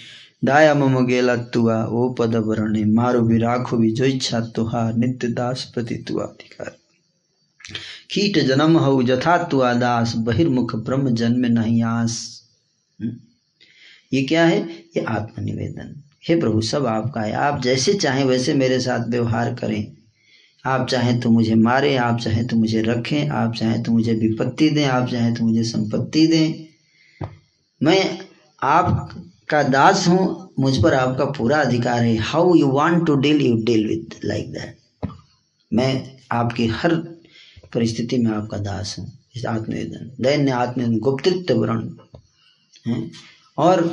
दाया 0.41 0.73
मम 0.73 1.05
गेला 1.05 1.35
तुआ 1.53 1.77
ओ 1.85 2.07
पद 2.19 2.35
वरणे 2.47 2.83
मारो 2.93 3.21
भी 3.21 3.37
राखो 3.37 3.77
भी 3.77 3.91
जो 3.91 4.05
इच्छा 4.05 4.39
तुहार 4.55 4.93
नित्य 4.95 5.27
दास 5.33 5.63
प्रति 5.73 5.95
तुआ 6.07 6.23
अधिकार 6.23 6.75
कीट 8.11 8.37
जन्म 8.47 8.77
हऊ 8.77 9.01
जथा 9.03 9.37
तुआ 9.51 9.73
दास 9.81 10.13
बहिर्मुख 10.27 10.75
ब्रह्म 10.85 11.13
जन्म 11.15 11.45
नहीं 11.53 11.81
आस 11.83 12.17
ये 14.11 14.21
क्या 14.23 14.45
है 14.45 14.59
ये 14.97 15.03
आत्मनिवेदन 15.07 15.95
हे 16.29 16.39
प्रभु 16.39 16.61
सब 16.61 16.85
आपका 16.87 17.21
है 17.21 17.33
आप 17.37 17.61
जैसे 17.61 17.93
चाहें 17.93 18.23
वैसे 18.25 18.53
मेरे 18.53 18.79
साथ 18.79 19.07
व्यवहार 19.09 19.53
करें 19.55 19.83
आप 20.65 20.87
चाहें 20.87 21.19
तो 21.19 21.29
मुझे 21.31 21.55
मारें 21.55 21.95
आप 21.97 22.19
चाहें 22.19 22.45
तो 22.47 22.55
मुझे 22.57 22.81
रखें 22.81 23.29
आप 23.29 23.53
चाहें 23.55 23.81
तो 23.83 23.91
मुझे 23.91 24.13
विपत्ति 24.13 24.69
दें 24.69 24.85
आप 24.85 25.07
चाहें 25.09 25.33
तो 25.35 25.43
मुझे 25.43 25.63
संपत्ति 25.63 26.25
दें 26.27 27.27
मैं 27.81 28.01
आपका 29.51 29.61
दास 29.65 30.07
हूँ, 30.07 30.53
मुझ 30.59 30.81
पर 30.83 30.93
आपका 30.93 31.25
पूरा 31.33 31.59
अधिकार 31.59 32.03
है। 32.03 32.15
How 32.23 32.53
you 32.55 32.67
want 32.71 33.05
to 33.05 33.13
deal 33.15 33.41
you 33.41 33.55
deal 33.65 33.85
with 33.87 34.13
like 34.23 34.51
that 34.53 35.07
मैं 35.71 36.17
आपकी 36.31 36.67
हर 36.69 36.93
परिस्थिति 37.73 38.17
में 38.17 38.29
आपका 38.31 38.57
दास 38.59 38.95
हूँ, 38.99 39.05
इस 39.35 39.45
आत्मवेदन 39.45 40.11
दैन्य 40.23 40.51
आत्मवेदन 40.53 40.97
गुप्तित्व 40.99 41.53
वर्ण 41.55 43.01
और 43.57 43.83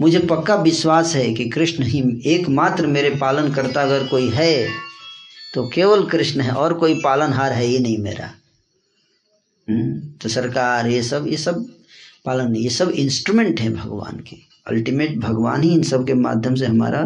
मुझे 0.00 0.18
पक्का 0.30 0.54
विश्वास 0.62 1.14
है 1.16 1.32
कि 1.34 1.48
कृष्ण 1.50 1.84
ही 1.84 2.02
एकमात्र 2.26 2.86
मेरे 2.86 3.10
पालन 3.16 3.52
करता 3.54 3.82
अगर 3.82 4.06
कोई 4.08 4.28
है 4.30 4.66
तो 5.54 5.66
केवल 5.68 6.06
कृष्ण 6.08 6.40
है, 6.40 6.52
और 6.52 6.74
कोई 6.74 6.94
पालनहार 7.02 7.52
है 7.52 7.64
ही 7.64 7.78
नहीं 7.78 7.98
मेरा। 7.98 8.32
तो 9.68 10.28
सरकार, 10.30 10.88
ये 10.88 11.02
सब 11.02 11.26
ये 11.26 11.36
सब 11.36 11.64
पालन 12.24 12.56
ये 12.56 12.70
सब 12.70 12.90
इंस्ट्रूमेंट 12.96 13.60
है 13.60 13.72
भगवान 13.74 14.24
के। 14.28 14.53
अल्टीमेट 14.66 15.18
भगवान 15.18 15.62
ही 15.62 15.72
इन 15.74 15.82
सब 15.82 16.06
के 16.06 16.14
माध्यम 16.14 16.54
से 16.54 16.66
हमारा 16.66 17.02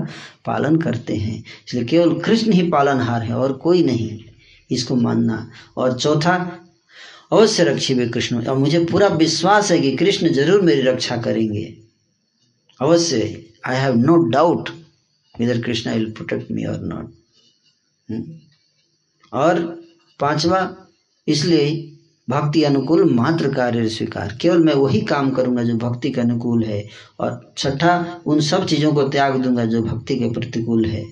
पालन 0.46 0.76
करते 0.76 1.16
हैं। 1.16 1.42
इसलिए 1.68 1.84
केवल 1.84 2.18
कृष्ण 2.20 2.52
ही 2.52 2.68
पालनहार 2.70 3.22
है 3.22 3.34
और 3.34 3.52
कोई 3.58 3.82
नहीं 3.82 4.18
इसको 4.70 4.96
मानना। 4.96 5.50
और 5.76 5.98
चौथा, 5.98 6.34
अवश्य 7.32 7.64
रक्षी 7.64 7.94
वे 7.94 8.08
कृष्ण। 8.08 8.44
और 8.46 8.56
मुझे 8.58 8.84
पूरा 8.84 9.08
विश्वास 9.08 9.70
है 9.72 9.78
कि 9.80 9.96
कृष्ण 9.96 10.32
ज़रूर 10.32 10.60
मेरी 10.60 10.82
रक्षा 10.82 11.16
करेंगे। 11.16 11.64
अवश्य। 12.80 13.44
I 13.66 13.76
have 13.76 13.94
no 13.96 14.16
doubt 14.30 14.68
whether 15.34 15.60
Krishna 15.62 15.92
will 15.92 16.10
protect 16.10 16.50
me 16.50 16.64
or 16.64 16.80
not 16.82 17.14
और 19.32 19.58
पांचवा, 20.20 20.76
इसलिए 21.26 21.87
भक्ति 22.30 22.62
अनुकूल 22.64 23.14
मात्र 23.14 23.54
कार्य 23.54 23.88
स्वीकार। 23.88 24.38
केवल 24.42 24.58
मैं 24.58 24.74
वही 24.74 25.00
काम 25.00 25.30
करूँगा 25.30 25.62
जो 25.62 25.76
भक्ति 25.76 26.10
के 26.10 26.20
अनुकूल 26.20 26.64
है 26.64 26.88
और 27.20 27.54
छठा, 27.58 28.20
उन 28.26 28.40
सब 28.40 28.66
चीज़ों 28.66 28.92
को 28.94 29.08
त्याग 29.08 29.42
दूँगा 29.42 29.64
जो 29.64 29.82
भक्ति 29.82 30.18
के 30.18 30.30
प्रतिकूल 30.30 30.84
है। 30.84 31.04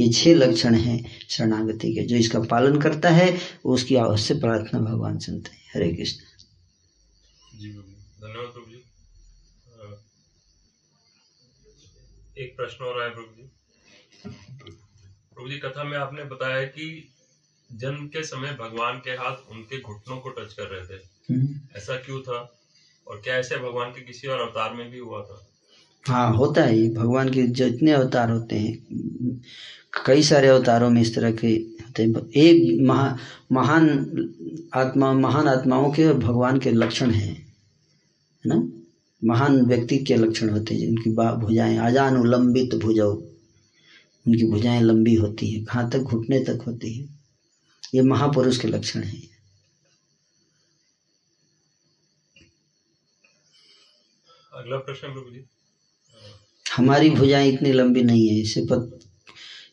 ये 0.00 0.08
छह 0.12 0.34
लक्षण 0.34 0.74
हैं 0.74 1.10
शरणागति 1.28 1.94
के, 1.94 2.02
जो 2.02 2.16
इसका 2.16 2.40
पालन 2.40 2.80
करता 2.80 3.10
है, 3.10 3.38
उसकी 3.64 3.96
अवश्य 3.96 4.34
प्रार्थना 4.34 4.80
भगवान 4.80 5.18
सुनते 5.18 5.50
हैं। 5.50 5.62
हरे 5.74 5.92
कृष्ण। 5.94 6.20
धन्यवाद 8.20 8.46
प्रभु 8.46 8.70
जी। 8.70 8.82
एक 12.42 12.56
प्रश्न 12.56 12.84
और 12.84 13.02
है 13.02 13.10
प्रभु 13.10 13.34
जी। 13.36 13.50
प्रभु 15.34 15.48
जी, 15.48 15.58
कथा 15.58 15.84
में 15.84 15.98
आपने 15.98 16.24
बताया 16.24 16.62
कि 16.62 17.12
जन्म 17.72 18.06
के 18.06 18.22
समय 18.22 18.48
भगवान 18.48 18.94
के 18.94 19.10
हाथ 19.10 19.52
उनके 19.52 19.80
घुटनों 19.80 20.16
को 20.16 20.28
टच 20.28 20.52
कर 20.52 20.62
रहे 20.62 20.80
थे। 20.80 21.00
हम्म। 21.34 21.48
ऐसा 21.76 21.96
क्यों 21.96 22.20
था? 22.20 22.52
और 23.08 23.20
क्या 23.24 23.34
ऐसे 23.34 23.56
भगवान 23.56 23.90
के 23.90 24.00
किसी 24.00 24.28
और 24.28 24.40
अवतार 24.40 24.74
में 24.74 24.90
भी 24.90 24.98
हुआ 24.98 25.22
था? 25.22 25.46
हाँ 26.06 26.36
होता 26.36 26.62
है 26.62 26.94
भगवान 26.94 27.30
के 27.30 27.42
जितने 27.42 27.92
अवतार 27.92 28.30
होते 28.30 28.56
हैं 28.56 28.78
कई 30.06 30.22
सारे 30.22 30.48
अवतारों 30.48 30.90
में 30.90 31.02
इस 31.02 31.14
तरह 31.14 31.32
के 31.32 31.48
होते 31.48 32.02
हैं। 32.02 32.30
एक 32.30 32.80
महा 32.80 33.18
महान 33.52 33.88
आत्मा 34.74 35.12
महान 35.12 35.48
आत्माओं 35.48 35.92
के 35.92 36.06
और 36.06 36.14
भगवान 36.14 36.58
के 36.58 36.70
लक्षण 36.70 37.10
हैं 37.10 37.46
है 38.46 38.58
ना? 38.58 38.68
महान 39.24 39.62
व्यक्ति 39.62 39.98
के 39.98 40.16
लक्षण 40.16 40.48
होते 40.48 40.74
हैं 40.74 40.88
उनकी 40.88 41.10
भुजाएँ 41.10 41.78
अजानुलंबित 41.78 42.74
भुजौ। 42.74 43.10
उनकी 44.28 44.44
भुजाएँ 44.44 44.80
लंबी 44.80 45.14
होती 45.14 45.50
हैं 45.50 45.64
कहाँ 45.64 45.90
तक 45.90 45.98
घुटने 45.98 46.40
तक 46.40 46.62
होती 46.66 46.92
है। 46.92 47.15
ये 47.94 48.02
महापुरुष 48.02 48.58
के 48.58 48.68
लक्षण 48.68 49.02
हैं। 49.02 49.22
अगला 54.52 54.76
प्रश्न 54.78 55.12
जी। 55.32 55.44
हमारी 56.66 57.10
भुजाएँ 57.10 57.52
इतनी 57.52 57.72
लंबी 57.72 58.02
नहीं 58.02 58.28
है 58.28 58.40
इसे 58.40 58.60
पत 58.70 58.98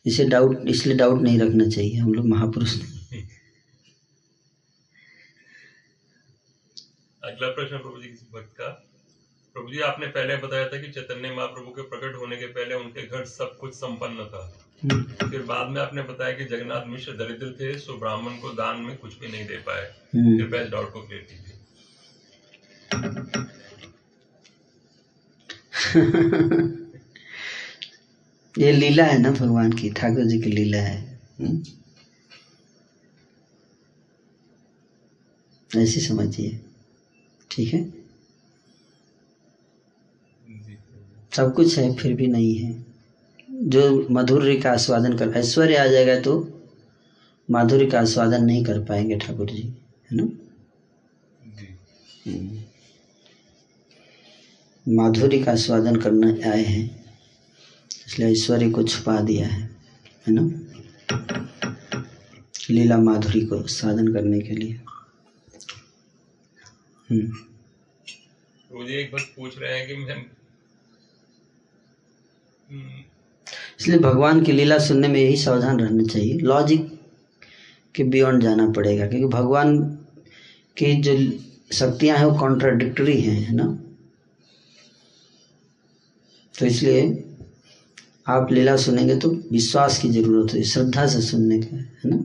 इसे 0.06 0.25
डाउट 0.25 0.67
इसलिए 0.69 0.95
डाउट 0.98 1.22
नहीं 1.22 1.40
रखना 1.40 1.67
चाहिए 1.67 1.98
हम 1.98 2.14
लोग 2.14 2.25
महापुरुष 2.27 2.75
नहीं। 2.75 3.22
अगला 7.24 7.48
प्रश्न 7.50 7.77
प्रभु 7.77 8.01
जी 8.01 8.08
किसी 8.09 8.25
भक्त 8.33 8.53
का। 8.58 8.69
प्रभु 9.56 9.72
जी 9.72 9.80
आपने 9.82 10.08
पहले 10.08 10.35
बताया 10.38 10.67
था 10.67 10.82
कि 10.82 10.92
चैतन्य 10.92 11.32
महाप्रभु 11.35 11.72
के 11.72 11.82
प्रकट 11.90 12.16
होने 12.16 12.38
के 12.38 12.48
पहले 12.48 12.75
उनके 12.75 13.06
घर 13.08 13.25
सब 13.25 13.58
कुछ 13.58 13.74
संपन्न 13.74 14.25
था। 14.25 14.43
फिर 14.92 15.42
बाद 15.42 15.70
में 15.70 15.82
आपने 15.82 16.02
बताया 16.02 16.32
कि 16.38 16.45
जगन्नाथ 16.45 16.88
मिश्र 16.88 17.12
दरिद्र 17.12 17.52
थे 17.52 17.80
सो 17.80 17.98
ब्राह्मण 17.98 18.32
को 18.32 18.50
दान 18.50 18.82
में 18.82 18.98
कुछ 18.98 19.20
भी 19.20 19.28
नहीं 19.28 19.48
दे 19.48 19.58
पाए। 19.58 19.94
हम्म। 20.16 20.56
इस 20.56 20.70
डाउट 20.70 20.94
को 20.94 21.02
क्लियर 21.02 21.22
कीजिए 21.22 21.53
ये 28.58 28.72
लीला 28.72 29.03
है 29.03 29.20
ना 29.20 29.32
भगवान 29.32 29.74
की 29.74 29.90
ठाकुर 29.90 30.26
जी 30.26 30.42
की 30.42 30.50
लीला 30.50 30.78
है। 30.78 31.20
हम्म? 31.40 31.64
ऐसी 35.82 36.00
समझिए। 36.00 36.60
ठीक 37.52 37.74
है? 37.74 38.03
सब 41.36 41.53
कुछ 41.56 41.78
है 41.78 41.95
फिर 41.95 42.14
भी 42.14 42.28
नहीं 42.28 42.56
है। 42.56 42.92
जो 43.53 44.07
माधुर्य 44.09 44.56
का 44.56 44.72
आस्वादन 44.72 45.17
कर 45.17 45.33
ऐश्वर्य 45.38 45.75
आ 45.75 45.85
जाएगा 45.88 46.19
तो 46.22 46.61
माधुर्य 47.51 47.85
का 47.85 47.99
आस्वादन 47.99 48.43
नहीं 48.43 48.64
कर 48.64 48.80
पाएँगे 48.80 49.17
ठाकुर 49.17 49.49
जी 49.49 49.61
है 50.11 50.17
ना? 50.17 50.23
जी। 52.27 52.64
माधुर्य 54.88 55.40
का 55.40 55.51
आस्वादन 55.51 55.95
करने 55.95 56.49
आए 56.49 56.64
हैं 56.64 57.06
इसलिए 58.07 58.32
ऐश्वर्य 58.32 58.69
को 58.69 58.83
छुपा 58.83 59.19
दिया 59.22 59.48
है 59.48 59.61
है 60.27 60.33
ना? 60.33 60.59
लीला 62.69 62.98
माधुरी 62.98 63.41
को 63.41 63.67
साधन 63.67 64.14
करने 64.14 64.40
के 64.40 64.53
लिए। 64.53 64.80
हम्म, 67.09 67.33
एक 68.90 69.11
भक्त 69.14 69.33
पूछ 69.35 69.57
रहे 69.57 69.80
हैं 69.80 69.88
कि 69.88 69.95
मैं 69.95 70.15
हम्म, 72.72 73.03
इसलिए 73.84 74.00
भगवान 74.00 74.42
की 74.44 74.52
लीला 74.52 74.78
सुनने 74.78 75.08
में 75.08 75.20
यही 75.20 75.36
सावधान 75.38 75.80
रहना 75.80 76.03
चाहिए। 76.03 76.34
लॉजिक 76.34 76.86
के 77.95 78.03
बियॉन्ड 78.03 78.44
जाना 78.44 78.68
पड़ेगा, 78.72 79.08
क्योंकि 79.08 79.28
भगवान 79.28 79.80
की 80.78 80.94
जो 81.02 81.16
शक्तियाँ 81.72 82.18
हैं 82.18 82.26
वो 82.26 82.40
कॉन्ट्राडिक्टरी 82.40 83.20
हैं, 83.22 83.40
है 83.42 83.56
ना? 83.56 83.66
तो 86.56 86.66
इसलिए 86.66 87.03
आप 88.28 88.52
लीला 88.52 88.76
सुनेंगे 88.78 89.16
तो 89.16 89.30
विश्वास 89.52 89.98
की 90.02 90.10
ज़रूरत 90.10 90.53
है, 90.53 90.64
श्रद्धा 90.64 91.08
से 91.08 91.22
सुनने 91.22 91.60
का, 91.60 91.76
है 91.76 92.10
ना? 92.10 92.24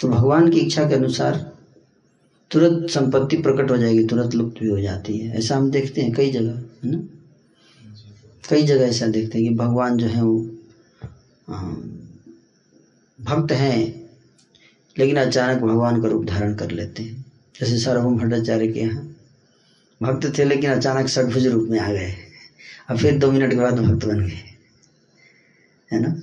तो 0.00 0.08
भगवान 0.08 0.50
की 0.50 0.60
इच्छा 0.60 0.88
के 0.88 0.94
अनुसार 0.94 1.36
तुरंत 2.50 2.90
संपत्ति 2.90 3.36
प्रकट 3.36 3.70
हो 3.70 3.76
जाएगी, 3.76 4.06
तुरंत 4.06 4.34
लुप्त 4.34 4.62
भी 4.62 4.68
हो 4.68 4.80
जाती 4.80 5.18
है। 5.18 5.36
ऐसा 5.38 5.56
हम 5.56 5.70
देखते 5.70 6.00
हैं 6.00 6.12
कई 6.12 6.30
जगह, 6.30 6.62
है 6.84 6.90
ना? 6.90 7.08
कई 8.48 8.62
जगह 8.62 8.84
ऐसा 8.84 9.06
देखते 9.06 9.38
हैं 9.38 9.48
कि 9.48 9.54
भगवान 9.54 9.96
जो 9.96 10.06
है 10.06 10.22
वो 10.22 10.50
हाँ, 11.48 11.74
भक्त 13.20 13.52
हैं 13.52 14.10
लेकिन 14.98 15.16
अचानक 15.16 15.62
भगवान 15.62 16.02
का 16.02 16.08
रूप 16.08 16.24
धारण 16.24 16.54
कर 16.54 16.70
लेते 16.70 17.02
हैं। 17.02 17.24
जैसे 17.60 17.78
सार्वभौम 17.78 18.18
भट्टाचार्य 18.18 18.68
के 18.68 18.80
यहाँ 18.80 19.16
भक्त 20.02 20.38
थे 20.38 20.44
लेकिन 20.44 20.70
अचानक 20.70 21.08
षडभुज 21.08 21.46
रूप 21.46 21.68
में 21.68 21.80
आ 21.80 21.92
गए। 21.92 22.14
और 22.90 22.98
फिर 22.98 23.18
दो 23.18 23.32
मिनट 23.32 23.50
के 23.50 23.56
बाद 23.56 23.78
भक्त 23.78 24.06
बन 24.06 24.20
गए। 24.20 24.40
है 25.92 26.00
ना? 26.00 26.22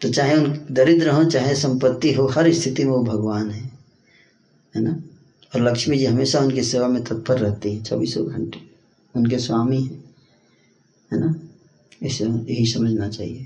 तो 0.00 0.08
चाहे 0.08 0.36
उन 0.36 0.66
दरिद्र 0.70 1.08
हो 1.08 1.24
चाहे 1.24 1.54
संपत्ति 1.54 2.12
हो 2.12 2.26
हर 2.26 2.52
स्थिति 2.52 2.84
में 2.84 2.92
वो 2.92 3.04
भगवान 3.04 3.50
है। 3.50 3.70
है 4.76 4.82
ना? 4.82 5.02
और 5.54 5.62
लक्ष्मी 5.62 5.98
जी 5.98 6.04
हमेशा 6.04 6.40
उनकी 6.40 6.62
सेवा 6.62 6.88
में 6.88 7.04
तत्पर 7.04 7.38
रहती 7.38 7.76
है 7.76 7.82
चौबीसों 7.82 8.28
घंटे। 8.28 8.60
उनके 9.16 9.38
स्वामी 9.38 9.82
हैं। 9.82 10.05
है 11.10 11.18
ना? 11.20 11.34
इसे 12.02 12.24
यही 12.24 12.66
समझना 12.66 13.08
चाहिए। 13.08 13.44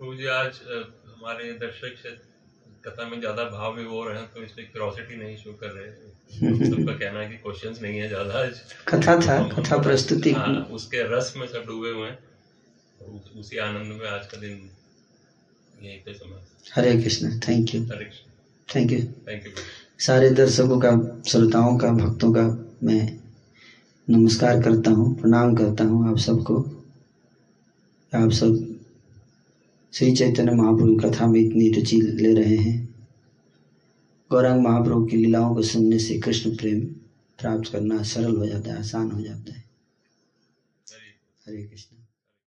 प्रभु 0.00 0.14
जी 0.14 0.26
आज 0.26 0.60
हमारे 1.08 1.52
दर्शक 1.58 2.20
कथा 2.84 3.08
में 3.08 3.18
ज़्यादा 3.20 3.44
भाव 3.50 3.74
में 3.74 3.84
हो 3.84 4.02
रहे 4.04 4.18
हैं 4.18 4.26
तो 4.34 4.42
इसलिए 4.42 4.66
क्यूरोसिटी 4.66 5.16
नहीं 5.16 5.36
शो 5.36 5.52
कर 5.52 5.70
रहे 5.70 6.10
सबका 6.70 6.92
कहना 6.92 7.20
है 7.20 7.28
कि 7.28 7.36
क्वेश्चंस 7.36 7.80
नहीं 7.82 7.98
है 7.98 8.08
ज़्यादा 8.08 8.38
आज। 8.38 8.60
कथा 8.88 9.16
था 9.20 9.36
कथा 9.48 9.78
प्रस्तुति। 9.82 10.32
हाँ, 10.32 10.54
उसके 10.72 11.02
रस 11.16 11.32
में 11.36 11.46
सब 11.46 11.64
डूबे 11.66 11.90
हुए 11.90 12.08
हैं। 12.08 12.18
और 13.02 13.38
उसी 13.40 13.58
आनंद 13.58 14.00
में 14.00 14.08
आज 14.08 14.26
का 14.26 14.38
दिन 14.40 14.68
यहीं 15.82 15.98
पे 15.98 16.14
समाप्त। 16.14 16.72
Hare 16.76 16.92
Krishna 17.02 17.38
thank 17.40 17.74
you 17.74 17.82
Hare 17.84 18.04
Krishna. 18.04 18.30
Thank 18.68 18.92
you 18.92 18.98
thank 19.28 19.46
you 19.46 19.52
सारे 20.00 20.30
दर्शकों 20.30 20.78
का 20.80 20.90
श्रोताओं 21.30 21.76
का 21.78 21.92
भक्तों 21.94 22.32
का 22.32 22.46
मैं 22.82 23.00
नमस्कार 24.10 24.62
करता 24.62 24.90
हूँ, 24.90 25.20
प्रणाम 25.20 25.54
करता 25.54 25.84
हूँ 25.84 26.10
आप 26.10 26.18
सबको। 26.18 26.56
आप 28.14 28.30
सब 28.30 28.80
श्री 29.92 30.16
चैतन्य 30.16 30.52
महाप्रभु 30.52 30.96
कथा 30.96 31.26
में 31.26 31.40
इतनी 31.40 31.68
रुचि 31.70 31.96
ले 31.96 32.34
रहे 32.34 32.56
हैं। 32.56 32.94
गौरंग 34.30 34.62
महाप्रभु 34.62 35.06
की 35.06 35.16
लीलाओं 35.16 35.54
को 35.54 35.62
सुनने 35.62 35.98
से 35.98 36.18
कृष्ण 36.18 36.56
प्रेम 36.56 36.80
प्राप्त 37.38 37.72
करना 37.72 38.02
सरल 38.02 38.36
हो 38.36 38.46
जाता 38.46 38.72
है, 38.72 38.78
आसान 38.78 39.10
हो 39.10 39.20
जाता 39.20 39.52
है। 39.52 39.64
हरे 41.46 41.62
कृष्ण। 41.62 42.01